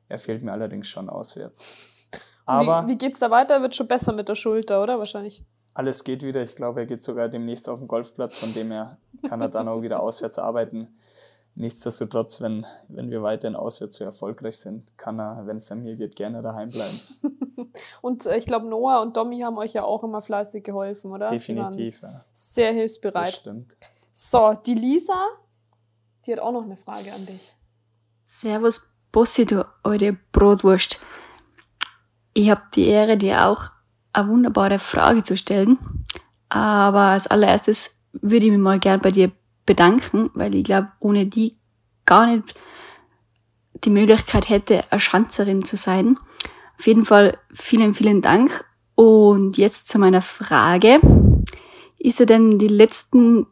Er 0.08 0.18
fehlt 0.18 0.42
mir 0.42 0.50
allerdings 0.50 0.88
schon 0.88 1.08
auswärts. 1.08 2.10
Aber 2.46 2.84
wie, 2.84 2.92
wie 2.92 2.98
geht's 2.98 3.20
da 3.20 3.30
weiter? 3.30 3.62
Wird 3.62 3.76
schon 3.76 3.86
besser 3.86 4.12
mit 4.12 4.28
der 4.28 4.34
Schulter, 4.34 4.82
oder? 4.82 4.98
Wahrscheinlich. 4.98 5.44
Alles 5.76 6.04
geht 6.04 6.22
wieder. 6.22 6.42
Ich 6.42 6.56
glaube, 6.56 6.80
er 6.80 6.86
geht 6.86 7.02
sogar 7.02 7.28
demnächst 7.28 7.68
auf 7.68 7.78
den 7.78 7.86
Golfplatz, 7.86 8.38
von 8.38 8.54
dem 8.54 8.70
her 8.70 8.96
kann 9.28 9.42
er 9.42 9.50
dann 9.50 9.68
auch 9.68 9.82
wieder 9.82 10.00
auswärts 10.00 10.38
arbeiten. 10.38 10.88
Nichtsdestotrotz, 11.54 12.40
wenn, 12.40 12.64
wenn 12.88 13.10
wir 13.10 13.22
weiterhin 13.22 13.54
auswärts 13.54 13.96
so 13.96 14.04
erfolgreich 14.04 14.56
sind, 14.56 14.96
kann 14.96 15.20
er, 15.20 15.46
wenn 15.46 15.58
es 15.58 15.70
an 15.70 15.82
mir 15.82 15.94
geht, 15.94 16.16
gerne 16.16 16.40
daheim 16.40 16.70
bleiben. 16.70 17.72
und 18.00 18.24
äh, 18.24 18.38
ich 18.38 18.46
glaube, 18.46 18.66
Noah 18.66 19.02
und 19.02 19.18
Domi 19.18 19.40
haben 19.40 19.58
euch 19.58 19.74
ja 19.74 19.84
auch 19.84 20.02
immer 20.02 20.22
fleißig 20.22 20.64
geholfen, 20.64 21.12
oder? 21.12 21.28
Definitiv, 21.28 22.00
ja. 22.00 22.24
Sehr 22.32 22.72
hilfsbereit. 22.72 23.28
Das 23.28 23.36
stimmt. 23.36 23.76
So, 24.12 24.54
die 24.54 24.74
Lisa, 24.74 25.26
die 26.24 26.32
hat 26.32 26.40
auch 26.40 26.52
noch 26.52 26.64
eine 26.64 26.78
Frage 26.78 27.12
an 27.12 27.26
dich. 27.26 27.54
Servus, 28.22 28.88
Bossi, 29.12 29.44
du 29.44 29.66
eure 29.84 30.16
Brotwurst. 30.32 31.00
Ich 32.32 32.48
habe 32.48 32.62
die 32.74 32.86
Ehre, 32.86 33.18
dir 33.18 33.46
auch 33.46 33.75
eine 34.16 34.28
wunderbare 34.28 34.78
Frage 34.78 35.22
zu 35.22 35.36
stellen. 35.36 35.78
Aber 36.48 37.00
als 37.00 37.26
allererstes 37.26 38.08
würde 38.12 38.46
ich 38.46 38.52
mich 38.52 38.60
mal 38.60 38.78
gern 38.78 39.00
bei 39.00 39.10
dir 39.10 39.32
bedanken, 39.66 40.30
weil 40.34 40.54
ich 40.54 40.64
glaube, 40.64 40.88
ohne 41.00 41.26
die 41.26 41.56
gar 42.04 42.26
nicht 42.26 42.54
die 43.84 43.90
Möglichkeit 43.90 44.48
hätte, 44.48 44.84
eine 44.90 45.00
Schanzerin 45.00 45.64
zu 45.64 45.76
sein. 45.76 46.18
Auf 46.78 46.86
jeden 46.86 47.04
Fall 47.04 47.38
vielen, 47.52 47.94
vielen 47.94 48.22
Dank. 48.22 48.64
Und 48.94 49.58
jetzt 49.58 49.88
zu 49.88 49.98
meiner 49.98 50.22
Frage. 50.22 51.00
Ist 51.98 52.20
dir 52.20 52.26
denn 52.26 52.58
die 52.58 52.68
letzten 52.68 53.46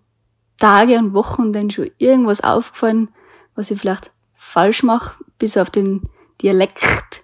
Tage 0.58 0.96
und 0.98 1.12
Wochen 1.12 1.52
denn 1.52 1.70
schon 1.70 1.90
irgendwas 1.98 2.42
aufgefallen, 2.42 3.08
was 3.54 3.70
ich 3.70 3.80
vielleicht 3.80 4.12
falsch 4.34 4.82
mache, 4.82 5.16
bis 5.38 5.56
auf 5.56 5.70
den 5.70 6.08
Dialekt 6.40 7.22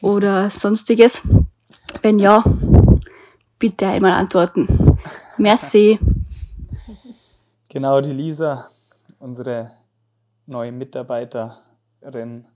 oder 0.00 0.50
sonstiges? 0.50 1.28
Wenn 2.00 2.18
ja, 2.18 2.42
bitte 3.58 3.88
einmal 3.88 4.12
antworten. 4.12 4.98
Merci. 5.36 5.98
Genau, 7.68 8.00
die 8.00 8.12
Lisa, 8.12 8.68
unsere 9.18 9.70
neue 10.46 10.72
Mitarbeiterin. 10.72 12.46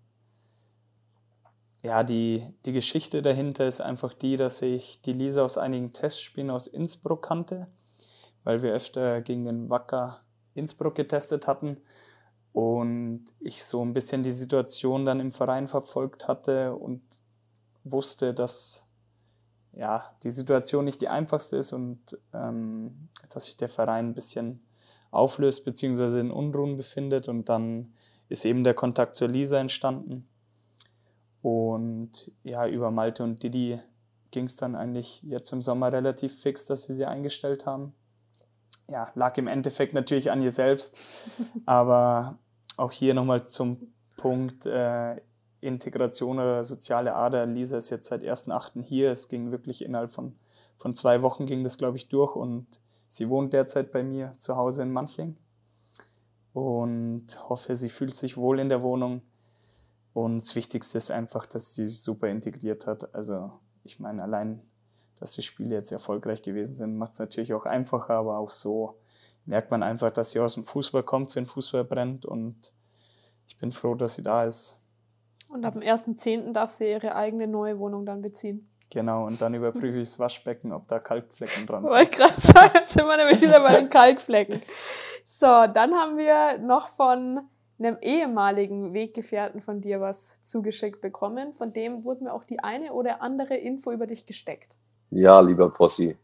Ja, 1.83 2.03
die, 2.03 2.47
die 2.65 2.73
Geschichte 2.73 3.23
dahinter 3.23 3.67
ist 3.67 3.81
einfach 3.81 4.13
die, 4.13 4.37
dass 4.37 4.63
ich 4.63 5.01
die 5.03 5.13
Lisa 5.13 5.45
aus 5.45 5.59
einigen 5.59 5.93
Testspielen 5.93 6.51
aus 6.51 6.67
Innsbruck 6.67 7.23
kannte, 7.23 7.67
weil 8.45 8.63
wir 8.63 8.73
öfter 8.73 9.21
gegen 9.21 9.45
den 9.45 9.71
Wacker 9.71 10.21
Innsbruck 10.55 10.95
getestet 10.95 11.47
hatten 11.47 11.77
und 12.53 13.27
ich 13.41 13.63
so 13.65 13.85
ein 13.85 13.93
bisschen 13.93 14.23
die 14.23 14.33
Situation 14.33 15.05
dann 15.05 15.21
im 15.21 15.31
Verein 15.31 15.69
verfolgt 15.69 16.27
hatte 16.27 16.75
und 16.75 17.03
wusste, 17.85 18.33
dass 18.33 18.86
ja, 19.77 20.11
die 20.23 20.31
Situation 20.31 20.85
nicht 20.85 21.01
die 21.01 21.09
einfachste 21.09 21.57
ist 21.57 21.73
und 21.73 22.19
ähm, 22.33 23.09
dass 23.31 23.45
sich 23.45 23.57
der 23.57 23.69
Verein 23.69 24.09
ein 24.09 24.15
bisschen 24.15 24.61
auflöst 25.11 25.65
bzw. 25.65 26.21
in 26.21 26.31
Unruhen 26.31 26.77
befindet. 26.77 27.29
Und 27.29 27.49
dann 27.49 27.93
ist 28.29 28.45
eben 28.45 28.65
der 28.65 28.75
Kontakt 28.75 29.17
zur 29.17 29.29
Lisa 29.29 29.59
entstanden. 29.59 30.27
Und 31.43 32.33
ja, 32.43 32.67
über 32.67 32.91
Malte 32.91 33.23
und 33.23 33.43
Didi 33.43 33.79
ging 34.31 34.47
es 34.47 34.57
dann 34.57 34.75
eigentlich 34.75 35.23
jetzt 35.23 35.53
im 35.53 35.63
Sommer 35.63 35.93
relativ 35.93 36.41
fix, 36.41 36.67
dass 36.67 36.89
wir 36.89 36.95
sie 36.95 37.05
eingestellt 37.05 37.67
haben. 37.67 37.95
Ja, 38.89 39.11
lag 39.15 39.37
im 39.37 39.47
Endeffekt 39.47 39.95
natürlich 39.95 40.31
an 40.31 40.43
ihr 40.43 40.51
selbst, 40.51 41.29
aber 41.67 42.39
auch 42.77 42.93
hier 42.93 43.15
nochmal 43.15 43.47
zum 43.47 43.93
Punkt 44.17 44.67
äh, 44.67 45.17
Integration 45.67 46.39
oder 46.39 46.65
soziale 46.65 47.15
Ader. 47.15 47.47
Lisa 47.47 47.77
ist 47.79 47.91
jetzt 47.91 48.09
seit 48.09 48.23
1.8. 48.23 48.85
hier. 48.85 49.11
Es 49.11 49.29
ging 49.29 49.51
wirklich 49.51 49.83
innerhalb 49.83 50.13
von, 50.13 50.35
von 50.79 50.95
zwei 50.95 51.23
Wochen 51.23 51.47
ging 51.47 51.63
das, 51.63 51.79
glaube 51.79 51.97
ich, 51.97 52.09
durch 52.09 52.37
und 52.37 52.81
Sie 53.09 53.29
wohnt 53.29 53.53
derzeit 53.53 53.93
bei 53.93 54.03
mir 54.03 54.33
zu 54.39 54.57
Hause 54.57 54.83
in 54.83 54.93
Manching 54.93 55.37
und 56.53 57.27
hoffe, 57.49 57.77
sie 57.77 57.89
fühlt 57.89 58.17
sich 58.17 58.37
wohl 58.37 58.59
in 58.59 58.69
der 58.69 58.83
Wohnung. 58.83 59.23
Und 60.13 60.39
das 60.39 60.55
Wichtigste 60.55 60.99
ist 60.99 61.11
einfach, 61.11 61.47
dass 61.47 61.75
sie 61.75 61.85
sich 61.85 62.01
super 62.01 62.29
integriert 62.29 62.87
hat. 62.87 63.15
Also 63.15 63.53
ich 63.85 64.01
meine, 64.01 64.23
allein, 64.23 64.63
dass 65.19 65.33
die 65.33 65.43
Spiele 65.43 65.75
jetzt 65.75 65.93
erfolgreich 65.93 66.43
gewesen 66.43 66.75
sind, 66.75 66.97
macht 66.97 67.13
es 67.13 67.19
natürlich 67.19 67.55
auch 67.55 67.67
einfacher, 67.67 68.15
aber 68.15 68.39
auch 68.39 68.51
so 68.51 68.99
merkt 69.45 69.71
man 69.71 69.83
einfach, 69.83 70.11
dass 70.11 70.31
sie 70.31 70.41
aus 70.41 70.55
dem 70.55 70.65
Fußball 70.65 71.03
kommt, 71.03 71.33
für 71.33 71.41
den 71.41 71.47
Fußball 71.47 71.85
brennt 71.85 72.27
und 72.27 72.73
ich 73.47 73.59
bin 73.59 73.71
froh, 73.71 73.95
dass 73.95 74.15
sie 74.15 74.23
da 74.23 74.45
ist. 74.45 74.81
Und 75.51 75.65
ab 75.65 75.75
dem 75.75 75.83
1.10. 75.83 76.53
darf 76.53 76.71
sie 76.71 76.91
ihre 76.91 77.15
eigene 77.15 77.47
neue 77.47 77.79
Wohnung 77.79 78.05
dann 78.05 78.23
beziehen. 78.23 78.69
Genau, 78.91 79.27
und 79.27 79.41
dann 79.41 79.55
überprüfe 79.55 79.99
ich 79.99 80.09
das 80.09 80.19
Waschbecken, 80.19 80.73
ob 80.73 80.87
da 80.89 80.99
Kalkflecken 80.99 81.67
dran 81.67 81.85
sind. 81.85 81.93
Wollte 81.93 82.19
gerade 82.19 82.41
sagen, 82.41 82.71
jetzt 82.75 82.93
sind 82.93 83.07
wir 83.07 83.17
nämlich 83.17 83.41
wieder 83.41 83.61
bei 83.61 83.77
den 83.77 83.91
Kalkflecken. 83.91 84.63
So, 85.25 85.47
dann 85.47 85.95
haben 85.95 86.17
wir 86.17 86.59
noch 86.59 86.91
von 86.91 87.41
einem 87.79 87.99
ehemaligen 88.01 88.95
Weggefährten 88.95 89.61
von 89.61 89.81
dir 89.81 90.01
was 90.01 90.43
zugeschickt 90.45 91.01
bekommen. 91.01 91.53
Von 91.53 91.73
dem 91.73 92.05
wurde 92.05 92.25
mir 92.25 92.33
auch 92.33 92.45
die 92.45 92.61
eine 92.61 92.93
oder 92.93 93.23
andere 93.23 93.57
Info 93.57 93.91
über 93.91 94.07
dich 94.07 94.25
gesteckt. 94.25 94.73
Ja, 95.11 95.41
lieber 95.41 95.71
Possi, 95.71 96.17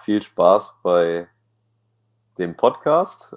viel 0.00 0.22
Spaß 0.22 0.80
bei 0.82 1.26
dem 2.38 2.56
Podcast. 2.56 3.34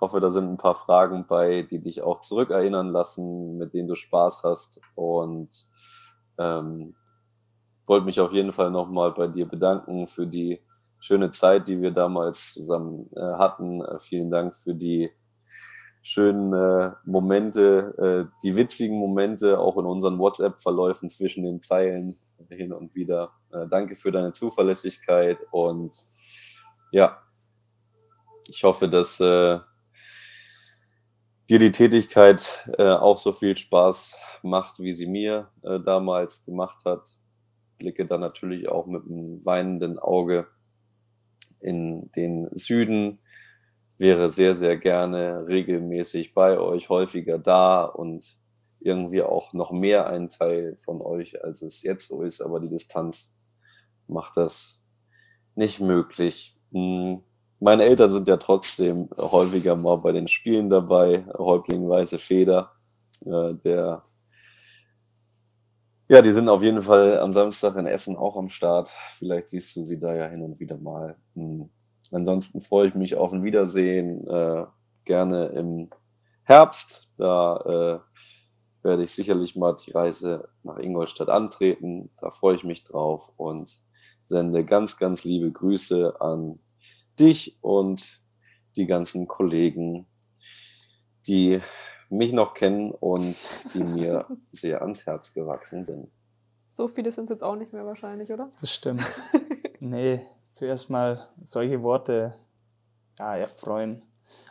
Hoffe, 0.00 0.20
da 0.20 0.30
sind 0.30 0.48
ein 0.50 0.58
paar 0.58 0.74
Fragen 0.74 1.26
bei, 1.26 1.62
die 1.62 1.80
dich 1.80 2.02
auch 2.02 2.20
zurückerinnern 2.20 2.90
lassen, 2.90 3.56
mit 3.58 3.72
denen 3.74 3.88
du 3.88 3.94
Spaß 3.94 4.42
hast. 4.44 4.80
Und 4.94 5.48
ähm, 6.38 6.94
wollte 7.86 8.06
mich 8.06 8.20
auf 8.20 8.32
jeden 8.32 8.52
Fall 8.52 8.70
nochmal 8.70 9.12
bei 9.12 9.28
dir 9.28 9.46
bedanken 9.46 10.06
für 10.06 10.26
die 10.26 10.60
schöne 10.98 11.30
Zeit, 11.30 11.68
die 11.68 11.80
wir 11.80 11.92
damals 11.92 12.54
zusammen 12.54 13.10
äh, 13.14 13.20
hatten. 13.20 13.80
Äh, 13.82 14.00
vielen 14.00 14.30
Dank 14.30 14.56
für 14.56 14.74
die 14.74 15.10
schönen 16.02 16.52
äh, 16.52 16.92
Momente, 17.04 18.28
äh, 18.30 18.38
die 18.42 18.54
witzigen 18.54 18.96
Momente, 18.96 19.58
auch 19.58 19.76
in 19.76 19.86
unseren 19.86 20.18
WhatsApp-Verläufen 20.18 21.10
zwischen 21.10 21.44
den 21.44 21.62
Zeilen, 21.62 22.18
hin 22.48 22.72
und 22.72 22.94
wieder. 22.94 23.32
Äh, 23.50 23.66
danke 23.68 23.96
für 23.96 24.12
deine 24.12 24.32
Zuverlässigkeit 24.32 25.38
und 25.50 25.96
ja, 26.92 27.18
ich 28.48 28.62
hoffe, 28.62 28.88
dass 28.88 29.18
äh, 29.20 29.58
dir 31.48 31.58
die 31.58 31.72
Tätigkeit 31.72 32.68
äh, 32.78 32.90
auch 32.90 33.18
so 33.18 33.32
viel 33.32 33.56
Spaß 33.56 34.16
macht, 34.42 34.80
wie 34.80 34.92
sie 34.92 35.06
mir 35.06 35.50
äh, 35.62 35.80
damals 35.80 36.44
gemacht 36.44 36.84
hat. 36.84 37.08
Blicke 37.78 38.06
dann 38.06 38.20
natürlich 38.20 38.68
auch 38.68 38.86
mit 38.86 39.04
einem 39.04 39.44
weinenden 39.44 39.98
Auge 39.98 40.46
in 41.60 42.10
den 42.12 42.48
Süden. 42.52 43.18
Wäre 43.98 44.30
sehr, 44.30 44.54
sehr 44.54 44.76
gerne 44.76 45.46
regelmäßig 45.46 46.34
bei 46.34 46.58
euch, 46.58 46.88
häufiger 46.88 47.38
da 47.38 47.84
und 47.84 48.24
irgendwie 48.80 49.22
auch 49.22 49.52
noch 49.52 49.72
mehr 49.72 50.06
ein 50.06 50.28
Teil 50.28 50.76
von 50.76 51.00
euch, 51.00 51.42
als 51.42 51.62
es 51.62 51.82
jetzt 51.82 52.08
so 52.08 52.22
ist. 52.22 52.40
Aber 52.40 52.60
die 52.60 52.68
Distanz 52.68 53.40
macht 54.06 54.36
das 54.36 54.84
nicht 55.54 55.80
möglich. 55.80 56.58
Hm 56.72 57.22
meine 57.66 57.82
Eltern 57.82 58.12
sind 58.12 58.28
ja 58.28 58.36
trotzdem 58.36 59.08
häufiger 59.18 59.74
mal 59.74 59.96
bei 59.96 60.12
den 60.12 60.28
Spielen 60.28 60.70
dabei. 60.70 61.26
Häuptling 61.36 61.88
Weiße 61.88 62.16
Feder, 62.16 62.70
äh, 63.24 63.54
der 63.54 64.04
ja, 66.08 66.22
die 66.22 66.30
sind 66.30 66.48
auf 66.48 66.62
jeden 66.62 66.82
Fall 66.82 67.18
am 67.18 67.32
Samstag 67.32 67.74
in 67.74 67.86
Essen 67.86 68.16
auch 68.16 68.36
am 68.36 68.48
Start. 68.48 68.88
Vielleicht 69.18 69.48
siehst 69.48 69.74
du 69.74 69.84
sie 69.84 69.98
da 69.98 70.14
ja 70.14 70.28
hin 70.28 70.42
und 70.42 70.60
wieder 70.60 70.78
mal. 70.78 71.16
Hm. 71.34 71.68
Ansonsten 72.12 72.60
freue 72.60 72.86
ich 72.86 72.94
mich 72.94 73.16
auf 73.16 73.32
ein 73.32 73.42
Wiedersehen. 73.42 74.24
Äh, 74.28 74.66
gerne 75.04 75.46
im 75.46 75.90
Herbst. 76.44 77.14
Da 77.16 77.56
äh, 78.84 78.84
werde 78.84 79.02
ich 79.02 79.10
sicherlich 79.10 79.56
mal 79.56 79.74
die 79.74 79.90
Reise 79.90 80.48
nach 80.62 80.78
Ingolstadt 80.78 81.30
antreten. 81.30 82.10
Da 82.20 82.30
freue 82.30 82.54
ich 82.54 82.62
mich 82.62 82.84
drauf 82.84 83.32
und 83.36 83.68
sende 84.24 84.64
ganz, 84.64 84.98
ganz 84.98 85.24
liebe 85.24 85.50
Grüße 85.50 86.20
an 86.20 86.60
dich 87.18 87.58
und 87.62 88.20
die 88.76 88.86
ganzen 88.86 89.26
Kollegen, 89.26 90.06
die 91.26 91.60
mich 92.08 92.32
noch 92.32 92.54
kennen 92.54 92.92
und 92.92 93.36
die 93.74 93.82
mir 93.82 94.26
sehr 94.52 94.82
ans 94.82 95.06
Herz 95.06 95.32
gewachsen 95.32 95.84
sind. 95.84 96.10
So 96.68 96.88
viele 96.88 97.10
sind 97.10 97.24
es 97.24 97.30
jetzt 97.30 97.42
auch 97.42 97.56
nicht 97.56 97.72
mehr 97.72 97.86
wahrscheinlich, 97.86 98.32
oder? 98.32 98.52
Das 98.60 98.72
stimmt. 98.72 99.04
nee, 99.80 100.20
zuerst 100.50 100.90
mal 100.90 101.28
solche 101.42 101.82
Worte 101.82 102.34
ja, 103.18 103.36
erfreuen. 103.36 104.02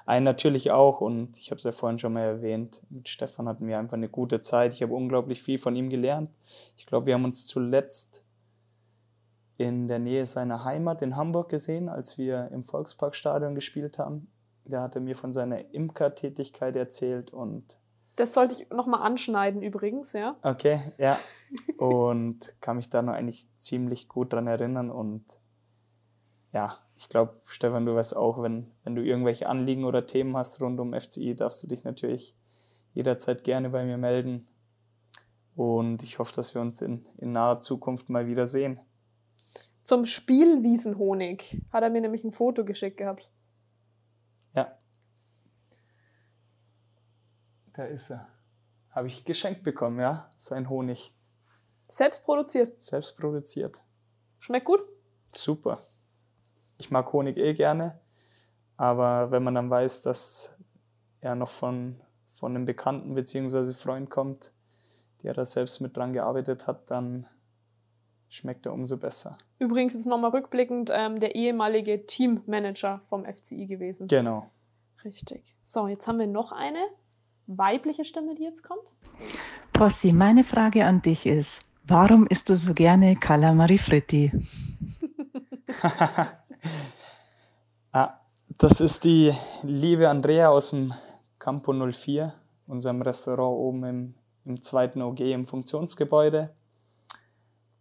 Einen 0.05 0.23
natürlich 0.23 0.71
auch 0.71 1.01
und 1.01 1.37
ich 1.37 1.49
habe 1.49 1.57
es 1.57 1.63
ja 1.63 1.71
vorhin 1.71 1.97
schon 1.97 2.13
mal 2.13 2.21
erwähnt, 2.21 2.83
mit 2.89 3.09
Stefan 3.09 3.47
hatten 3.47 3.67
wir 3.67 3.79
einfach 3.79 3.97
eine 3.97 4.09
gute 4.09 4.39
Zeit. 4.39 4.73
Ich 4.73 4.83
habe 4.83 4.93
unglaublich 4.93 5.41
viel 5.41 5.57
von 5.57 5.75
ihm 5.75 5.89
gelernt. 5.89 6.29
Ich 6.77 6.85
glaube, 6.85 7.07
wir 7.07 7.15
haben 7.15 7.25
uns 7.25 7.47
zuletzt 7.47 8.24
in 9.57 9.87
der 9.87 9.99
Nähe 9.99 10.25
seiner 10.25 10.63
Heimat 10.65 11.01
in 11.01 11.15
Hamburg 11.15 11.49
gesehen, 11.49 11.89
als 11.89 12.17
wir 12.17 12.49
im 12.51 12.63
Volksparkstadion 12.63 13.55
gespielt 13.55 13.99
haben. 13.99 14.27
Da 14.65 14.81
hat 14.81 14.95
er 14.95 15.01
mir 15.01 15.15
von 15.15 15.31
seiner 15.31 15.73
Imkertätigkeit 15.73 16.75
erzählt 16.75 17.31
und 17.31 17.77
das 18.15 18.33
sollte 18.33 18.55
ich 18.55 18.69
nochmal 18.69 19.01
anschneiden 19.01 19.61
übrigens, 19.61 20.13
ja. 20.13 20.37
Okay, 20.41 20.79
ja. 20.97 21.19
Und 21.77 22.55
kann 22.61 22.77
mich 22.77 22.89
da 22.89 23.01
noch 23.01 23.13
eigentlich 23.13 23.45
ziemlich 23.57 24.07
gut 24.07 24.31
dran 24.31 24.47
erinnern. 24.47 24.89
Und 24.89 25.25
ja, 26.53 26.77
ich 26.95 27.09
glaube, 27.09 27.41
Stefan, 27.43 27.85
du 27.85 27.93
weißt 27.93 28.15
auch, 28.15 28.41
wenn, 28.41 28.71
wenn 28.85 28.95
du 28.95 29.03
irgendwelche 29.03 29.49
Anliegen 29.49 29.83
oder 29.83 30.05
Themen 30.05 30.37
hast 30.37 30.61
rund 30.61 30.79
um 30.79 30.93
FCI, 30.93 31.35
darfst 31.35 31.61
du 31.61 31.67
dich 31.67 31.83
natürlich 31.83 32.37
jederzeit 32.93 33.43
gerne 33.43 33.69
bei 33.69 33.83
mir 33.83 33.97
melden. 33.97 34.47
Und 35.57 36.01
ich 36.01 36.17
hoffe, 36.17 36.33
dass 36.33 36.55
wir 36.55 36.61
uns 36.61 36.81
in, 36.81 37.05
in 37.17 37.33
naher 37.33 37.59
Zukunft 37.59 38.09
mal 38.09 38.27
wieder 38.27 38.45
sehen 38.45 38.79
zum 39.85 40.05
Spielwiesenhonig. 40.05 41.61
Hat 41.71 41.83
er 41.83 41.91
mir 41.91 42.01
nämlich 42.01 42.23
ein 42.23 42.31
Foto 42.31 42.65
geschickt 42.65 42.97
gehabt. 42.97 43.29
Ja. 44.53 44.77
Da 47.73 47.85
ist 47.85 48.09
er. 48.09 48.27
Habe 48.89 49.07
ich 49.07 49.25
geschenkt 49.25 49.63
bekommen, 49.63 49.99
ja, 49.99 50.29
sein 50.37 50.69
Honig. 50.69 51.15
Selbst 51.87 52.23
produziert. 52.23 52.81
Selbst 52.81 53.15
produziert. 53.15 53.83
Schmeckt 54.39 54.65
gut? 54.65 54.81
Super. 55.33 55.79
Ich 56.77 56.89
mag 56.89 57.13
Honig 57.13 57.37
eh 57.37 57.53
gerne, 57.53 57.99
aber 58.77 59.29
wenn 59.31 59.43
man 59.43 59.53
dann 59.53 59.69
weiß, 59.69 60.01
dass 60.01 60.57
er 61.21 61.35
noch 61.35 61.49
von, 61.49 62.01
von 62.31 62.55
einem 62.55 62.65
Bekannten 62.65 63.13
bzw. 63.13 63.73
Freund 63.73 64.09
kommt, 64.09 64.51
der 65.21 65.33
da 65.33 65.45
selbst 65.45 65.79
mit 65.79 65.95
dran 65.95 66.11
gearbeitet 66.11 66.65
hat, 66.65 66.89
dann 66.89 67.27
schmeckt 68.29 68.65
er 68.65 68.73
umso 68.73 68.97
besser. 68.97 69.37
Übrigens 69.59 69.93
jetzt 69.93 70.07
nochmal 70.07 70.31
rückblickend 70.31 70.91
ähm, 70.93 71.19
der 71.19 71.35
ehemalige 71.35 72.05
Teammanager 72.05 73.01
vom 73.05 73.25
FCI 73.25 73.67
gewesen. 73.67 74.07
Genau. 74.07 74.49
Richtig. 75.03 75.55
So, 75.63 75.87
jetzt 75.87 76.07
haben 76.07 76.19
wir 76.19 76.27
noch 76.27 76.51
eine 76.51 76.83
weibliche 77.47 78.05
Stimme, 78.05 78.35
die 78.35 78.43
jetzt 78.43 78.63
kommt. 78.63 78.95
Possi, 79.73 80.11
meine 80.11 80.43
Frage 80.43 80.85
an 80.85 81.01
dich 81.01 81.25
ist, 81.25 81.61
warum 81.85 82.27
isst 82.27 82.49
du 82.49 82.57
so 82.57 82.73
gerne 82.73 83.15
Calamari 83.15 83.77
Fritti? 83.77 84.31
ah, 87.91 88.13
das 88.57 88.81
ist 88.81 89.03
die 89.03 89.31
liebe 89.63 90.09
Andrea 90.09 90.49
aus 90.49 90.71
dem 90.71 90.93
Campo 91.37 91.73
04, 91.73 92.33
unserem 92.67 93.01
Restaurant 93.01 93.59
oben 93.59 93.83
im, 93.83 94.15
im 94.45 94.61
zweiten 94.63 95.01
OG 95.01 95.19
im 95.19 95.45
Funktionsgebäude. 95.45 96.55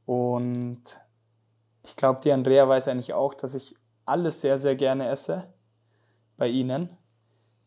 Und 0.06 0.82
ich 1.82 1.96
glaube, 1.96 2.20
die 2.22 2.32
Andrea 2.32 2.68
weiß 2.68 2.88
eigentlich 2.88 3.14
auch, 3.14 3.34
dass 3.34 3.54
ich 3.54 3.74
alles 4.04 4.40
sehr, 4.40 4.58
sehr 4.58 4.76
gerne 4.76 5.08
esse 5.08 5.52
bei 6.36 6.48
ihnen. 6.48 6.96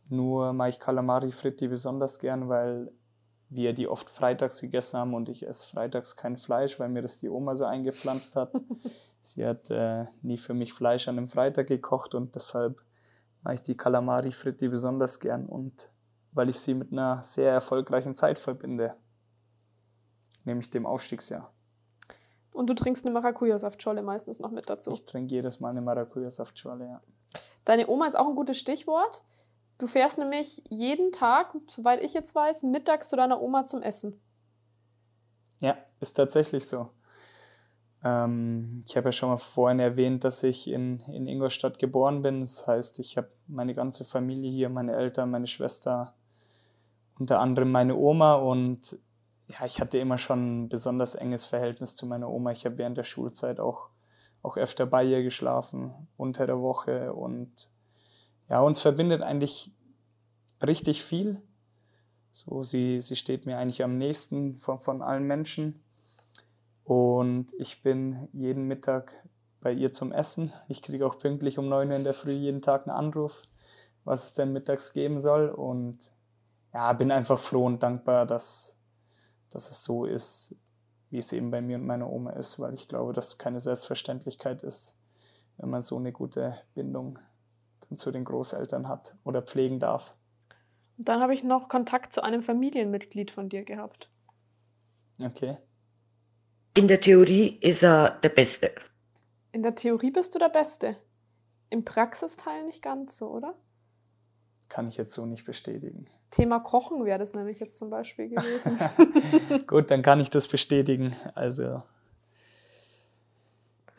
Nur 0.09 0.53
mache 0.53 0.69
ich 0.69 0.79
Calamari 0.79 1.31
Fritti 1.31 1.67
besonders 1.67 2.19
gern, 2.19 2.49
weil 2.49 2.91
wir 3.49 3.73
die 3.73 3.87
oft 3.87 4.09
freitags 4.09 4.59
gegessen 4.61 4.99
haben 4.99 5.13
und 5.13 5.29
ich 5.29 5.47
esse 5.47 5.65
freitags 5.65 6.15
kein 6.15 6.37
Fleisch, 6.37 6.79
weil 6.79 6.89
mir 6.89 7.01
das 7.01 7.17
die 7.17 7.29
Oma 7.29 7.55
so 7.55 7.65
eingepflanzt 7.65 8.35
hat. 8.35 8.51
Sie 9.21 9.45
hat 9.45 9.69
äh, 9.69 10.05
nie 10.21 10.37
für 10.37 10.53
mich 10.53 10.73
Fleisch 10.73 11.07
an 11.07 11.17
einem 11.17 11.27
Freitag 11.27 11.67
gekocht 11.67 12.15
und 12.15 12.35
deshalb 12.35 12.81
mache 13.43 13.55
ich 13.55 13.61
die 13.61 13.75
Calamari 13.75 14.31
Fritti 14.31 14.69
besonders 14.69 15.19
gern 15.19 15.45
und 15.45 15.89
weil 16.31 16.49
ich 16.49 16.59
sie 16.59 16.73
mit 16.73 16.91
einer 16.91 17.23
sehr 17.23 17.51
erfolgreichen 17.51 18.15
Zeit 18.15 18.39
verbinde, 18.39 18.95
nämlich 20.45 20.69
dem 20.69 20.85
Aufstiegsjahr. 20.85 21.51
Und 22.57 22.71
du 22.71 22.73
trinkst 22.73 23.05
eine 23.05 23.13
Maracuja-Saftschorle 23.13 24.01
meistens 24.01 24.39
noch 24.39 24.49
mit 24.49 24.67
dazu. 24.67 24.91
Ich 24.91 25.05
trinke 25.05 25.35
jedes 25.35 25.59
Mal 25.59 25.69
eine 25.69 25.81
Maracuja-Saftschorle, 25.81 26.85
ja. 26.85 27.01
Deine 27.65 27.87
Oma 27.87 28.07
ist 28.07 28.17
auch 28.17 28.27
ein 28.27 28.33
gutes 28.33 28.57
Stichwort. 28.57 29.23
Du 29.77 29.85
fährst 29.85 30.17
nämlich 30.17 30.63
jeden 30.67 31.11
Tag, 31.11 31.53
soweit 31.67 32.03
ich 32.03 32.15
jetzt 32.15 32.33
weiß, 32.33 32.63
mittags 32.63 33.09
zu 33.09 33.15
deiner 33.15 33.39
Oma 33.43 33.67
zum 33.67 33.83
Essen. 33.83 34.19
Ja, 35.59 35.77
ist 35.99 36.13
tatsächlich 36.13 36.67
so. 36.67 36.89
Ähm, 38.03 38.83
ich 38.87 38.97
habe 38.97 39.09
ja 39.09 39.11
schon 39.11 39.29
mal 39.29 39.37
vorhin 39.37 39.79
erwähnt, 39.79 40.23
dass 40.23 40.41
ich 40.41 40.67
in, 40.67 41.01
in 41.01 41.27
Ingolstadt 41.27 41.77
geboren 41.77 42.23
bin. 42.23 42.39
Das 42.41 42.65
heißt, 42.65 42.97
ich 42.97 43.17
habe 43.17 43.29
meine 43.45 43.75
ganze 43.75 44.03
Familie 44.03 44.49
hier, 44.49 44.69
meine 44.69 44.95
Eltern, 44.95 45.29
meine 45.29 45.45
Schwester, 45.45 46.15
unter 47.19 47.39
anderem 47.39 47.71
meine 47.71 47.95
Oma 47.95 48.33
und 48.33 48.97
ja, 49.47 49.65
ich 49.65 49.79
hatte 49.79 49.97
immer 49.97 50.17
schon 50.17 50.63
ein 50.63 50.69
besonders 50.69 51.15
enges 51.15 51.45
Verhältnis 51.45 51.95
zu 51.95 52.05
meiner 52.05 52.29
Oma. 52.29 52.51
Ich 52.51 52.65
habe 52.65 52.77
während 52.77 52.97
der 52.97 53.05
Schulzeit 53.05 53.59
auch, 53.59 53.89
auch 54.43 54.57
öfter 54.57 54.85
bei 54.85 55.03
ihr 55.03 55.23
geschlafen, 55.23 55.93
unter 56.17 56.45
der 56.45 56.61
Woche. 56.61 57.13
Und 57.13 57.69
ja, 58.49 58.59
uns 58.59 58.81
verbindet 58.81 59.21
eigentlich 59.21 59.71
richtig 60.65 61.03
viel. 61.03 61.41
So, 62.31 62.63
sie, 62.63 62.99
sie 62.99 63.15
steht 63.15 63.45
mir 63.45 63.57
eigentlich 63.57 63.83
am 63.83 63.97
nächsten 63.97 64.57
von, 64.57 64.79
von 64.79 65.01
allen 65.01 65.23
Menschen. 65.23 65.81
Und 66.83 67.53
ich 67.57 67.81
bin 67.81 68.27
jeden 68.33 68.67
Mittag 68.67 69.13
bei 69.61 69.71
ihr 69.71 69.91
zum 69.91 70.11
Essen. 70.11 70.51
Ich 70.67 70.81
kriege 70.81 71.05
auch 71.05 71.19
pünktlich 71.19 71.57
um 71.57 71.69
9 71.69 71.89
Uhr 71.89 71.95
in 71.95 72.03
der 72.03 72.13
Früh 72.13 72.31
jeden 72.31 72.61
Tag 72.61 72.87
einen 72.87 72.95
Anruf, 72.95 73.41
was 74.03 74.25
es 74.25 74.33
denn 74.33 74.53
mittags 74.53 74.93
geben 74.93 75.19
soll. 75.19 75.49
Und 75.49 76.11
ja, 76.73 76.91
bin 76.93 77.11
einfach 77.11 77.39
froh 77.39 77.65
und 77.65 77.81
dankbar, 77.81 78.25
dass, 78.25 78.76
dass 79.57 79.71
es 79.71 79.83
so 79.83 80.05
ist, 80.05 80.55
wie 81.09 81.17
es 81.17 81.33
eben 81.33 81.49
bei 81.49 81.61
mir 81.61 81.77
und 81.77 81.87
meiner 81.87 82.11
Oma 82.11 82.29
ist, 82.33 82.59
weil 82.59 82.75
ich 82.75 82.87
glaube, 82.87 83.11
dass 83.11 83.29
es 83.29 83.37
keine 83.39 83.59
Selbstverständlichkeit 83.59 84.61
ist, 84.61 84.95
wenn 85.57 85.71
man 85.71 85.81
so 85.81 85.97
eine 85.97 86.11
gute 86.11 86.61
Bindung 86.75 87.17
dann 87.89 87.97
zu 87.97 88.11
den 88.11 88.23
Großeltern 88.23 88.87
hat 88.87 89.15
oder 89.23 89.41
pflegen 89.41 89.79
darf. 89.79 90.13
Und 90.99 91.09
dann 91.09 91.21
habe 91.21 91.33
ich 91.33 91.43
noch 91.43 91.69
Kontakt 91.69 92.13
zu 92.13 92.21
einem 92.21 92.43
Familienmitglied 92.43 93.31
von 93.31 93.49
dir 93.49 93.63
gehabt. 93.63 94.11
Okay. 95.19 95.57
In 96.77 96.87
der 96.87 97.01
Theorie 97.01 97.57
ist 97.59 97.81
er 97.81 98.11
der 98.21 98.29
Beste. 98.29 98.69
In 99.53 99.63
der 99.63 99.73
Theorie 99.73 100.11
bist 100.11 100.35
du 100.35 100.39
der 100.39 100.49
Beste. 100.49 100.97
Im 101.71 101.83
Praxisteil 101.83 102.63
nicht 102.65 102.83
ganz 102.83 103.17
so, 103.17 103.31
oder? 103.31 103.55
Kann 104.69 104.87
ich 104.87 104.97
jetzt 104.97 105.13
so 105.13 105.25
nicht 105.25 105.45
bestätigen. 105.45 106.07
Thema 106.31 106.59
Kochen 106.59 107.05
wäre 107.05 107.19
das 107.19 107.33
nämlich 107.33 107.59
jetzt 107.59 107.77
zum 107.77 107.89
Beispiel 107.89 108.29
gewesen. 108.29 108.77
Gut, 109.67 109.91
dann 109.91 110.01
kann 110.01 110.19
ich 110.19 110.29
das 110.29 110.47
bestätigen. 110.47 111.15
Also 111.35 111.83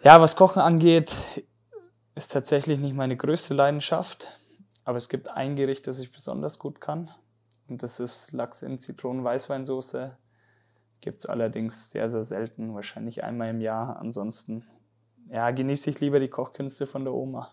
Ja, 0.02 0.20
was 0.20 0.36
Kochen 0.36 0.60
angeht, 0.60 1.14
ist 2.14 2.32
tatsächlich 2.32 2.78
nicht 2.78 2.94
meine 2.94 3.16
größte 3.16 3.54
Leidenschaft. 3.54 4.38
Aber 4.84 4.98
es 4.98 5.08
gibt 5.08 5.28
ein 5.28 5.56
Gericht, 5.56 5.86
das 5.86 6.00
ich 6.00 6.12
besonders 6.12 6.58
gut 6.58 6.80
kann. 6.80 7.10
Und 7.68 7.82
das 7.82 8.00
ist 8.00 8.32
Lachs 8.32 8.62
in 8.62 8.78
Zitronen-Weißweinsoße. 8.78 10.16
Gibt 11.00 11.20
es 11.20 11.26
allerdings 11.26 11.90
sehr, 11.90 12.08
sehr 12.08 12.24
selten, 12.24 12.74
wahrscheinlich 12.74 13.22
einmal 13.22 13.50
im 13.50 13.60
Jahr. 13.60 13.98
Ansonsten 13.98 14.64
ja, 15.30 15.50
genieße 15.50 15.90
ich 15.90 16.00
lieber 16.00 16.20
die 16.20 16.28
Kochkünste 16.28 16.86
von 16.86 17.04
der 17.04 17.12
Oma. 17.12 17.50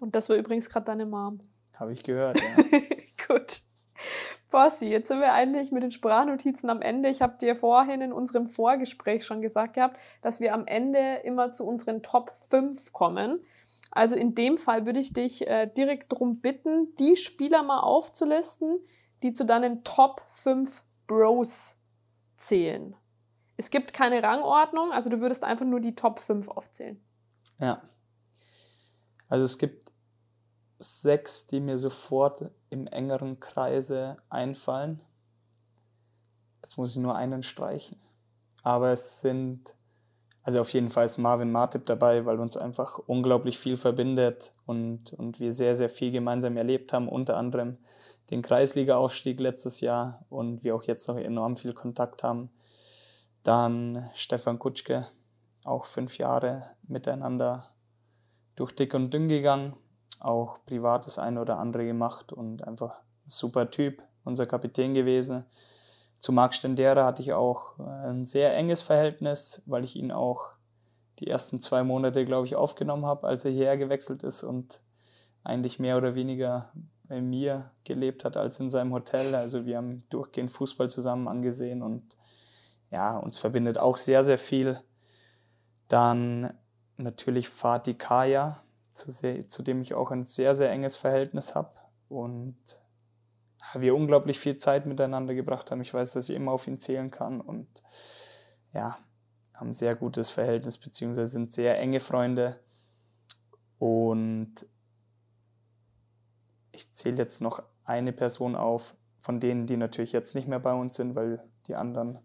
Und 0.00 0.14
das 0.14 0.28
war 0.28 0.36
übrigens 0.36 0.68
gerade 0.68 0.86
deine 0.86 1.06
Mom. 1.06 1.40
Habe 1.80 1.94
ich 1.94 2.02
gehört, 2.02 2.38
ja. 2.38 2.78
Gut. 3.26 3.62
Bossi, 4.50 4.88
jetzt 4.88 5.08
sind 5.08 5.20
wir 5.20 5.32
eigentlich 5.32 5.72
mit 5.72 5.82
den 5.82 5.90
Sprachnotizen 5.90 6.68
am 6.68 6.82
Ende. 6.82 7.08
Ich 7.08 7.22
habe 7.22 7.38
dir 7.38 7.56
vorhin 7.56 8.02
in 8.02 8.12
unserem 8.12 8.46
Vorgespräch 8.46 9.24
schon 9.24 9.40
gesagt 9.40 9.74
gehabt, 9.74 9.98
dass 10.20 10.40
wir 10.40 10.52
am 10.52 10.66
Ende 10.66 11.22
immer 11.24 11.52
zu 11.52 11.64
unseren 11.64 12.02
Top 12.02 12.36
5 12.36 12.92
kommen. 12.92 13.40
Also 13.90 14.14
in 14.14 14.34
dem 14.34 14.58
Fall 14.58 14.84
würde 14.84 15.00
ich 15.00 15.14
dich 15.14 15.46
äh, 15.46 15.66
direkt 15.66 16.12
darum 16.12 16.40
bitten, 16.40 16.94
die 16.96 17.16
Spieler 17.16 17.62
mal 17.62 17.80
aufzulisten, 17.80 18.78
die 19.22 19.32
zu 19.32 19.46
deinen 19.46 19.82
Top 19.82 20.22
5 20.26 20.84
Bros 21.06 21.76
zählen. 22.36 22.94
Es 23.56 23.70
gibt 23.70 23.94
keine 23.94 24.22
Rangordnung, 24.22 24.92
also 24.92 25.08
du 25.08 25.20
würdest 25.20 25.44
einfach 25.44 25.66
nur 25.66 25.80
die 25.80 25.94
Top 25.94 26.18
5 26.18 26.48
aufzählen. 26.48 27.02
Ja. 27.58 27.82
Also 29.28 29.44
es 29.44 29.56
gibt 29.56 29.89
sechs, 30.80 31.46
die 31.46 31.60
mir 31.60 31.78
sofort 31.78 32.50
im 32.70 32.86
engeren 32.86 33.38
Kreise 33.38 34.16
einfallen. 34.28 35.00
Jetzt 36.62 36.78
muss 36.78 36.92
ich 36.92 37.02
nur 37.02 37.14
einen 37.14 37.42
streichen. 37.42 37.98
Aber 38.62 38.90
es 38.90 39.20
sind, 39.20 39.74
also 40.42 40.60
auf 40.60 40.70
jeden 40.70 40.88
Fall 40.88 41.04
ist 41.04 41.18
Marvin 41.18 41.52
Martip 41.52 41.86
dabei, 41.86 42.24
weil 42.24 42.40
uns 42.40 42.56
einfach 42.56 42.98
unglaublich 42.98 43.58
viel 43.58 43.76
verbindet 43.76 44.52
und, 44.66 45.12
und 45.12 45.38
wir 45.38 45.52
sehr, 45.52 45.74
sehr 45.74 45.90
viel 45.90 46.10
gemeinsam 46.10 46.56
erlebt 46.56 46.92
haben, 46.92 47.08
unter 47.08 47.36
anderem 47.36 47.78
den 48.30 48.42
Kreisliga-Aufstieg 48.42 49.40
letztes 49.40 49.80
Jahr 49.80 50.24
und 50.30 50.62
wir 50.62 50.74
auch 50.74 50.84
jetzt 50.84 51.06
noch 51.08 51.16
enorm 51.16 51.56
viel 51.56 51.74
Kontakt 51.74 52.22
haben. 52.22 52.50
Dann 53.42 54.08
Stefan 54.14 54.58
Kutschke, 54.58 55.08
auch 55.64 55.84
fünf 55.84 56.18
Jahre 56.18 56.70
miteinander 56.86 57.66
durch 58.54 58.72
dick 58.72 58.94
und 58.94 59.12
dünn 59.12 59.28
gegangen, 59.28 59.74
auch 60.20 60.58
privat 60.66 61.06
das 61.06 61.18
eine 61.18 61.40
oder 61.40 61.58
andere 61.58 61.84
gemacht 61.86 62.32
und 62.32 62.66
einfach 62.66 62.98
ein 63.26 63.30
super 63.30 63.70
Typ, 63.70 64.02
unser 64.24 64.46
Kapitän 64.46 64.94
gewesen. 64.94 65.44
Zu 66.18 66.32
Marc 66.32 66.54
Stendera 66.54 67.06
hatte 67.06 67.22
ich 67.22 67.32
auch 67.32 67.78
ein 67.78 68.24
sehr 68.24 68.54
enges 68.54 68.82
Verhältnis, 68.82 69.62
weil 69.66 69.84
ich 69.84 69.96
ihn 69.96 70.12
auch 70.12 70.50
die 71.18 71.26
ersten 71.26 71.60
zwei 71.60 71.82
Monate, 71.82 72.24
glaube 72.24 72.46
ich, 72.46 72.56
aufgenommen 72.56 73.06
habe, 73.06 73.26
als 73.26 73.44
er 73.44 73.50
hierher 73.50 73.76
gewechselt 73.76 74.22
ist 74.22 74.42
und 74.42 74.80
eigentlich 75.44 75.78
mehr 75.78 75.96
oder 75.96 76.14
weniger 76.14 76.70
bei 77.04 77.20
mir 77.20 77.70
gelebt 77.84 78.24
hat 78.24 78.36
als 78.36 78.60
in 78.60 78.70
seinem 78.70 78.92
Hotel. 78.92 79.34
Also 79.34 79.66
wir 79.66 79.76
haben 79.76 80.04
durchgehend 80.10 80.52
Fußball 80.52 80.88
zusammen 80.88 81.28
angesehen 81.28 81.82
und 81.82 82.16
ja, 82.90 83.16
uns 83.16 83.38
verbindet 83.38 83.78
auch 83.78 83.96
sehr, 83.96 84.24
sehr 84.24 84.38
viel. 84.38 84.80
Dann 85.88 86.54
natürlich 86.96 87.48
Fatih 87.48 87.94
Kaya, 87.94 88.60
zu, 88.92 89.10
sehr, 89.10 89.48
zu 89.48 89.62
dem 89.62 89.82
ich 89.82 89.94
auch 89.94 90.10
ein 90.10 90.24
sehr, 90.24 90.54
sehr 90.54 90.70
enges 90.70 90.96
Verhältnis 90.96 91.54
habe 91.54 91.70
und 92.08 92.56
wir 93.74 93.94
unglaublich 93.94 94.38
viel 94.38 94.56
Zeit 94.56 94.86
miteinander 94.86 95.34
gebracht 95.34 95.70
haben. 95.70 95.80
Ich 95.80 95.92
weiß, 95.92 96.12
dass 96.12 96.28
ich 96.28 96.36
immer 96.36 96.52
auf 96.52 96.66
ihn 96.66 96.78
zählen 96.78 97.10
kann 97.10 97.40
und 97.40 97.82
ja, 98.72 98.98
haben 99.54 99.72
sehr 99.72 99.94
gutes 99.94 100.30
Verhältnis, 100.30 100.78
beziehungsweise 100.78 101.30
sind 101.30 101.52
sehr 101.52 101.78
enge 101.78 102.00
Freunde. 102.00 102.58
Und 103.78 104.66
ich 106.72 106.90
zähle 106.92 107.18
jetzt 107.18 107.40
noch 107.40 107.62
eine 107.84 108.12
Person 108.12 108.56
auf, 108.56 108.94
von 109.20 109.40
denen, 109.40 109.66
die 109.66 109.76
natürlich 109.76 110.12
jetzt 110.12 110.34
nicht 110.34 110.48
mehr 110.48 110.60
bei 110.60 110.72
uns 110.72 110.96
sind, 110.96 111.14
weil 111.14 111.42
die 111.66 111.74
anderen 111.74 112.20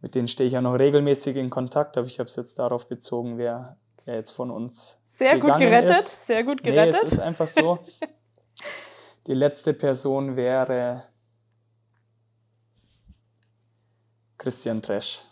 mit 0.00 0.14
denen 0.14 0.28
stehe 0.28 0.46
ich 0.46 0.52
ja 0.52 0.60
noch 0.60 0.78
regelmäßig 0.78 1.36
in 1.36 1.50
Kontakt, 1.50 1.96
aber 1.96 2.06
ich 2.06 2.18
habe 2.18 2.28
es 2.28 2.36
jetzt 2.36 2.58
darauf 2.58 2.86
bezogen, 2.86 3.38
wer, 3.38 3.76
wer 4.04 4.16
jetzt 4.16 4.30
von 4.30 4.50
uns. 4.50 5.00
Sehr 5.04 5.38
gut 5.38 5.56
gerettet, 5.56 5.98
ist. 5.98 6.26
sehr 6.26 6.44
gut 6.44 6.62
gerettet. 6.62 6.94
Nee, 6.94 7.06
es 7.06 7.12
ist 7.12 7.18
einfach 7.20 7.48
so. 7.48 7.78
Die 9.26 9.34
letzte 9.34 9.74
Person 9.74 10.36
wäre 10.36 11.04
Christian 14.38 14.82
Tresch, 14.82 15.22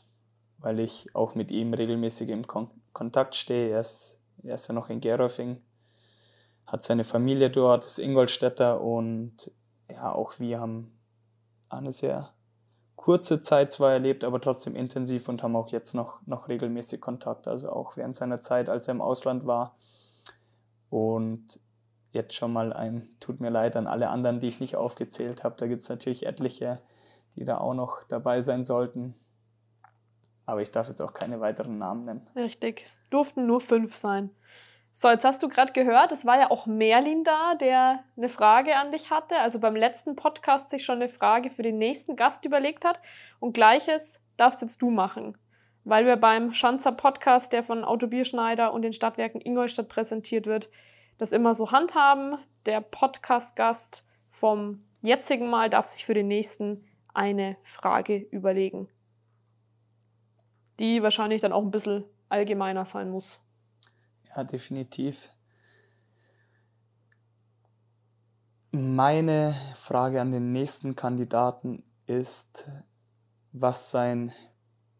weil 0.58 0.80
ich 0.80 1.14
auch 1.14 1.34
mit 1.34 1.50
ihm 1.52 1.74
regelmäßig 1.74 2.28
im 2.30 2.46
Kon 2.46 2.70
Kontakt 2.92 3.34
stehe. 3.34 3.70
Er 3.70 3.80
ist, 3.80 4.20
er 4.42 4.54
ist 4.54 4.68
ja 4.68 4.74
noch 4.74 4.88
in 4.88 5.00
Gerofing, 5.00 5.60
hat 6.66 6.84
seine 6.84 7.04
Familie 7.04 7.50
dort, 7.50 7.84
ist 7.84 7.98
Ingolstädter 7.98 8.80
und 8.80 9.50
ja, 9.90 10.12
auch 10.12 10.38
wir 10.38 10.60
haben 10.60 10.98
eine 11.68 11.92
sehr 11.92 12.33
kurze 12.96 13.40
Zeit 13.40 13.72
zwar 13.72 13.92
erlebt, 13.92 14.24
aber 14.24 14.40
trotzdem 14.40 14.76
intensiv 14.76 15.28
und 15.28 15.42
haben 15.42 15.56
auch 15.56 15.68
jetzt 15.68 15.94
noch, 15.94 16.20
noch 16.26 16.48
regelmäßig 16.48 17.00
Kontakt, 17.00 17.48
also 17.48 17.70
auch 17.70 17.96
während 17.96 18.16
seiner 18.16 18.40
Zeit, 18.40 18.68
als 18.68 18.88
er 18.88 18.92
im 18.92 19.00
Ausland 19.00 19.46
war. 19.46 19.76
Und 20.90 21.58
jetzt 22.12 22.34
schon 22.34 22.52
mal 22.52 22.72
ein 22.72 23.08
Tut 23.20 23.40
mir 23.40 23.50
leid 23.50 23.76
an 23.76 23.86
alle 23.86 24.08
anderen, 24.08 24.40
die 24.40 24.48
ich 24.48 24.60
nicht 24.60 24.76
aufgezählt 24.76 25.44
habe. 25.44 25.56
Da 25.58 25.66
gibt 25.66 25.82
es 25.82 25.88
natürlich 25.88 26.24
etliche, 26.24 26.80
die 27.36 27.44
da 27.44 27.58
auch 27.58 27.74
noch 27.74 28.04
dabei 28.08 28.40
sein 28.40 28.64
sollten. 28.64 29.14
Aber 30.46 30.62
ich 30.62 30.70
darf 30.70 30.88
jetzt 30.88 31.00
auch 31.00 31.12
keine 31.12 31.40
weiteren 31.40 31.78
Namen 31.78 32.04
nennen. 32.04 32.26
Richtig, 32.36 32.82
es 32.84 33.00
durften 33.10 33.46
nur 33.46 33.60
fünf 33.60 33.96
sein. 33.96 34.30
So, 34.96 35.08
jetzt 35.08 35.24
hast 35.24 35.42
du 35.42 35.48
gerade 35.48 35.72
gehört, 35.72 36.12
es 36.12 36.24
war 36.24 36.38
ja 36.38 36.52
auch 36.52 36.66
Merlin 36.66 37.24
da, 37.24 37.56
der 37.56 38.04
eine 38.16 38.28
Frage 38.28 38.76
an 38.76 38.92
dich 38.92 39.10
hatte. 39.10 39.36
Also 39.38 39.58
beim 39.58 39.74
letzten 39.74 40.14
Podcast 40.14 40.70
sich 40.70 40.84
schon 40.84 41.02
eine 41.02 41.08
Frage 41.08 41.50
für 41.50 41.64
den 41.64 41.78
nächsten 41.78 42.14
Gast 42.14 42.44
überlegt 42.44 42.84
hat. 42.84 43.00
Und 43.40 43.54
gleiches 43.54 44.20
darfst 44.36 44.62
jetzt 44.62 44.80
du 44.80 44.90
machen. 44.90 45.36
Weil 45.82 46.06
wir 46.06 46.14
beim 46.14 46.52
Schanzer 46.52 46.92
Podcast, 46.92 47.52
der 47.52 47.64
von 47.64 47.82
Auto 47.82 48.06
Bierschneider 48.06 48.72
und 48.72 48.82
den 48.82 48.92
Stadtwerken 48.92 49.40
Ingolstadt 49.40 49.88
präsentiert 49.88 50.46
wird, 50.46 50.70
das 51.18 51.32
immer 51.32 51.54
so 51.54 51.72
handhaben. 51.72 52.38
Der 52.64 52.80
Podcast-Gast 52.80 54.06
vom 54.30 54.84
jetzigen 55.02 55.50
Mal 55.50 55.70
darf 55.70 55.88
sich 55.88 56.04
für 56.04 56.14
den 56.14 56.28
nächsten 56.28 56.86
eine 57.12 57.56
Frage 57.64 58.18
überlegen. 58.30 58.88
Die 60.78 61.02
wahrscheinlich 61.02 61.40
dann 61.40 61.52
auch 61.52 61.62
ein 61.62 61.72
bisschen 61.72 62.04
allgemeiner 62.28 62.84
sein 62.84 63.10
muss. 63.10 63.40
Ja, 64.36 64.42
definitiv. 64.42 65.30
Meine 68.72 69.54
Frage 69.76 70.20
an 70.20 70.32
den 70.32 70.50
nächsten 70.50 70.96
Kandidaten 70.96 71.84
ist, 72.06 72.68
was 73.52 73.92
sein 73.92 74.32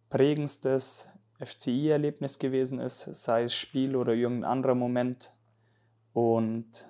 prägendstes 0.08 1.08
FCI-Erlebnis 1.40 2.38
gewesen 2.38 2.78
ist, 2.78 3.00
sei 3.12 3.42
es 3.42 3.56
Spiel 3.56 3.96
oder 3.96 4.14
irgendein 4.14 4.50
anderer 4.50 4.76
Moment 4.76 5.36
und 6.12 6.86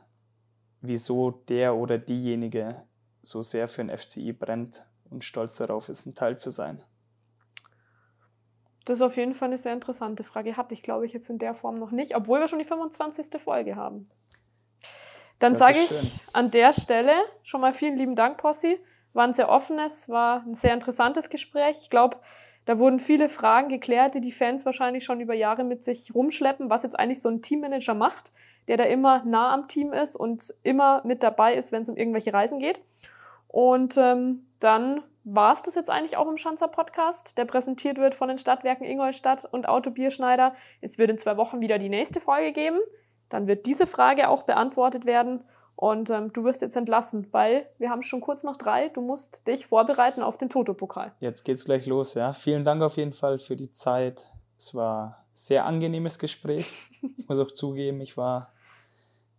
wieso 0.83 1.31
der 1.31 1.75
oder 1.75 1.97
diejenige 1.97 2.85
so 3.23 3.41
sehr 3.41 3.69
für 3.69 3.83
den 3.83 3.97
FCI 3.97 4.35
brennt 4.35 4.87
und 5.09 5.25
stolz 5.25 5.57
darauf 5.57 5.89
ist, 5.89 6.05
ein 6.05 6.15
Teil 6.15 6.39
zu 6.39 6.51
sein. 6.51 6.83
Das 8.85 8.99
ist 8.99 9.03
auf 9.03 9.17
jeden 9.17 9.33
Fall 9.33 9.49
eine 9.49 9.59
sehr 9.59 9.73
interessante 9.73 10.25
Frage. 10.25 10.57
Hatte 10.57 10.75
ich, 10.75 10.83
glaube 10.83 11.07
ich, 11.07 11.13
jetzt 11.13 11.31
in 11.31 11.39
der 11.39 11.55
Form 11.55 11.79
noch 11.79 11.91
nicht, 11.91 12.17
obwohl 12.17 12.41
wir 12.41 12.49
schon 12.49 12.59
die 12.59 12.65
25. 12.65 13.41
Folge 13.41 13.77
haben. 13.77 14.11
Dann 15.39 15.57
sage 15.57 15.79
ich 15.79 16.15
an 16.33 16.51
der 16.51 16.73
Stelle 16.73 17.13
schon 17.43 17.61
mal 17.61 17.73
vielen 17.73 17.97
lieben 17.97 18.15
Dank, 18.15 18.39
Possi. 18.39 18.79
War 19.13 19.27
ein 19.27 19.35
sehr 19.35 19.49
offenes, 19.49 20.09
war 20.09 20.43
ein 20.47 20.55
sehr 20.55 20.75
interessantes 20.75 21.29
Gespräch. 21.29 21.79
Ich 21.83 21.91
glaube, 21.91 22.19
da 22.65 22.79
wurden 22.79 22.99
viele 22.99 23.29
Fragen 23.29 23.69
geklärt, 23.69 24.15
die 24.15 24.21
die 24.21 24.33
Fans 24.33 24.65
wahrscheinlich 24.65 25.05
schon 25.05 25.21
über 25.21 25.35
Jahre 25.35 25.65
mit 25.65 25.85
sich 25.85 26.15
rumschleppen, 26.15 26.71
was 26.71 26.83
jetzt 26.83 26.99
eigentlich 26.99 27.21
so 27.21 27.29
ein 27.29 27.43
Teammanager 27.43 27.95
macht, 27.95 28.33
der 28.69 28.77
da 28.77 28.85
immer 28.85 29.23
nah 29.25 29.53
am 29.53 29.69
Team 29.69 29.93
ist 29.93 30.17
und 30.17 30.55
immer 30.63 31.03
mit 31.05 31.23
dabei 31.23 31.55
ist, 31.55 31.73
wenn 31.73 31.83
es 31.83 31.89
um 31.89 31.97
irgendwelche 31.97 32.33
Reisen 32.33 32.59
geht. 32.59 32.81
Und 33.49 33.97
ähm, 33.99 34.47
dann 34.61 35.03
war 35.25 35.53
es 35.55 35.63
das 35.63 35.75
jetzt 35.75 35.91
eigentlich 35.91 36.17
auch 36.17 36.29
im 36.29 36.37
Schanzer 36.37 36.69
Podcast, 36.69 37.37
der 37.39 37.47
präsentiert 37.47 37.97
wird 37.97 38.15
von 38.15 38.29
den 38.29 38.39
Stadtwerken 38.39 38.87
Ingolstadt 38.87 39.47
und 39.51 39.67
Auto 39.67 39.91
Bierschneider. 39.91 40.55
Es 40.81 40.99
wird 40.99 41.11
in 41.11 41.19
zwei 41.19 41.37
Wochen 41.37 41.61
wieder 41.61 41.79
die 41.79 41.89
nächste 41.89 42.21
Folge 42.21 42.53
geben. 42.53 42.79
Dann 43.31 43.47
wird 43.47 43.67
diese 43.67 43.87
Frage 43.87 44.29
auch 44.29 44.43
beantwortet 44.43 45.07
werden. 45.07 45.43
Und 45.77 46.11
ähm, 46.11 46.33
du 46.33 46.45
wirst 46.45 46.63
jetzt 46.63 46.77
entlassen, 46.77 47.27
weil 47.33 47.69
wir 47.79 47.91
haben 47.91 48.03
schon 48.03 48.21
kurz 48.21 48.45
noch 48.45 48.57
drei. 48.57 48.91
Du 48.91 49.01
musst 49.01 49.47
dich 49.49 49.67
vorbereiten 49.67 50.23
auf 50.23 50.37
den 50.37 50.49
Toto-Pokal. 50.49 51.13
Jetzt 51.19 51.43
geht's 51.43 51.65
gleich 51.65 51.87
los, 51.87 52.15
ja. 52.15 52.33
Vielen 52.33 52.65
Dank 52.65 52.83
auf 52.83 52.97
jeden 52.97 53.13
Fall 53.13 53.39
für 53.39 53.57
die 53.57 53.73
Zeit. 53.73 54.33
Es 54.57 54.75
war 54.75 55.07
ein 55.07 55.31
sehr 55.33 55.65
angenehmes 55.65 56.19
Gespräch. 56.19 56.91
Ich 57.19 57.29
muss 57.29 57.39
auch 57.39 57.51
zugeben, 57.51 58.01
ich 58.01 58.17
war 58.17 58.53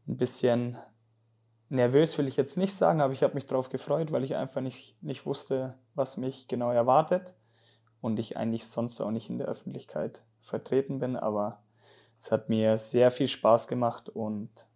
ein 0.08 0.18
bisschen 0.18 0.78
nervös 1.70 2.18
will 2.18 2.28
ich 2.28 2.38
jetzt 2.38 2.58
nicht 2.58 2.74
sagen, 2.74 3.02
aber 3.02 3.14
ich 3.14 3.24
habe 3.24 3.34
mich 3.34 3.48
darauf 3.48 3.70
gefreut, 3.70 4.12
weil 4.12 4.24
ich 4.24 4.36
einfach 4.36 4.62
nicht, 4.62 5.02
nicht 5.02 5.26
wusste, 5.26 5.78
was 5.94 6.18
mich 6.18 6.48
genau 6.48 6.72
erwartet 6.72 7.36
und 8.02 8.20
ich 8.20 8.38
eigentlich 8.38 8.68
sonst 8.68 9.02
auch 9.02 9.12
nicht 9.12 9.30
in 9.30 9.38
der 9.38 9.48
Öffentlichkeit 9.48 10.24
vertreten 10.42 11.00
bin. 11.00 11.16
Aber 11.16 11.64
es 12.20 12.32
hat 12.32 12.50
mir 12.50 12.78
sehr 12.78 13.12
viel 13.12 13.28
Spaß 13.28 13.68
gemacht 13.68 14.10
und 14.10 14.68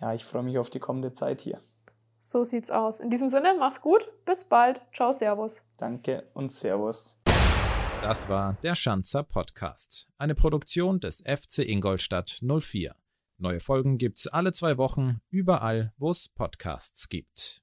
ja, 0.00 0.12
ich 0.12 0.24
freue 0.24 0.42
mich 0.42 0.58
auf 0.58 0.70
die 0.70 0.80
kommende 0.80 1.12
Zeit 1.12 1.40
hier. 1.40 1.60
So 2.20 2.42
sieht's 2.42 2.70
aus. 2.70 3.00
In 3.00 3.10
diesem 3.10 3.28
Sinne, 3.28 3.54
mach's 3.58 3.80
gut, 3.80 4.10
bis 4.24 4.44
bald. 4.44 4.80
Ciao, 4.94 5.12
Servus. 5.12 5.62
Danke 5.76 6.30
und 6.32 6.52
Servus. 6.52 7.20
Das 8.02 8.28
war 8.28 8.56
der 8.62 8.74
Schanzer 8.74 9.22
Podcast, 9.22 10.08
eine 10.18 10.34
Produktion 10.34 11.00
des 11.00 11.22
FC 11.22 11.60
Ingolstadt 11.60 12.40
04. 12.42 12.94
Neue 13.36 13.60
Folgen 13.60 13.98
gibt's 13.98 14.26
alle 14.26 14.52
zwei 14.52 14.78
Wochen, 14.78 15.20
überall, 15.30 15.92
wo 15.96 16.10
es 16.10 16.28
Podcasts 16.28 17.08
gibt. 17.08 17.62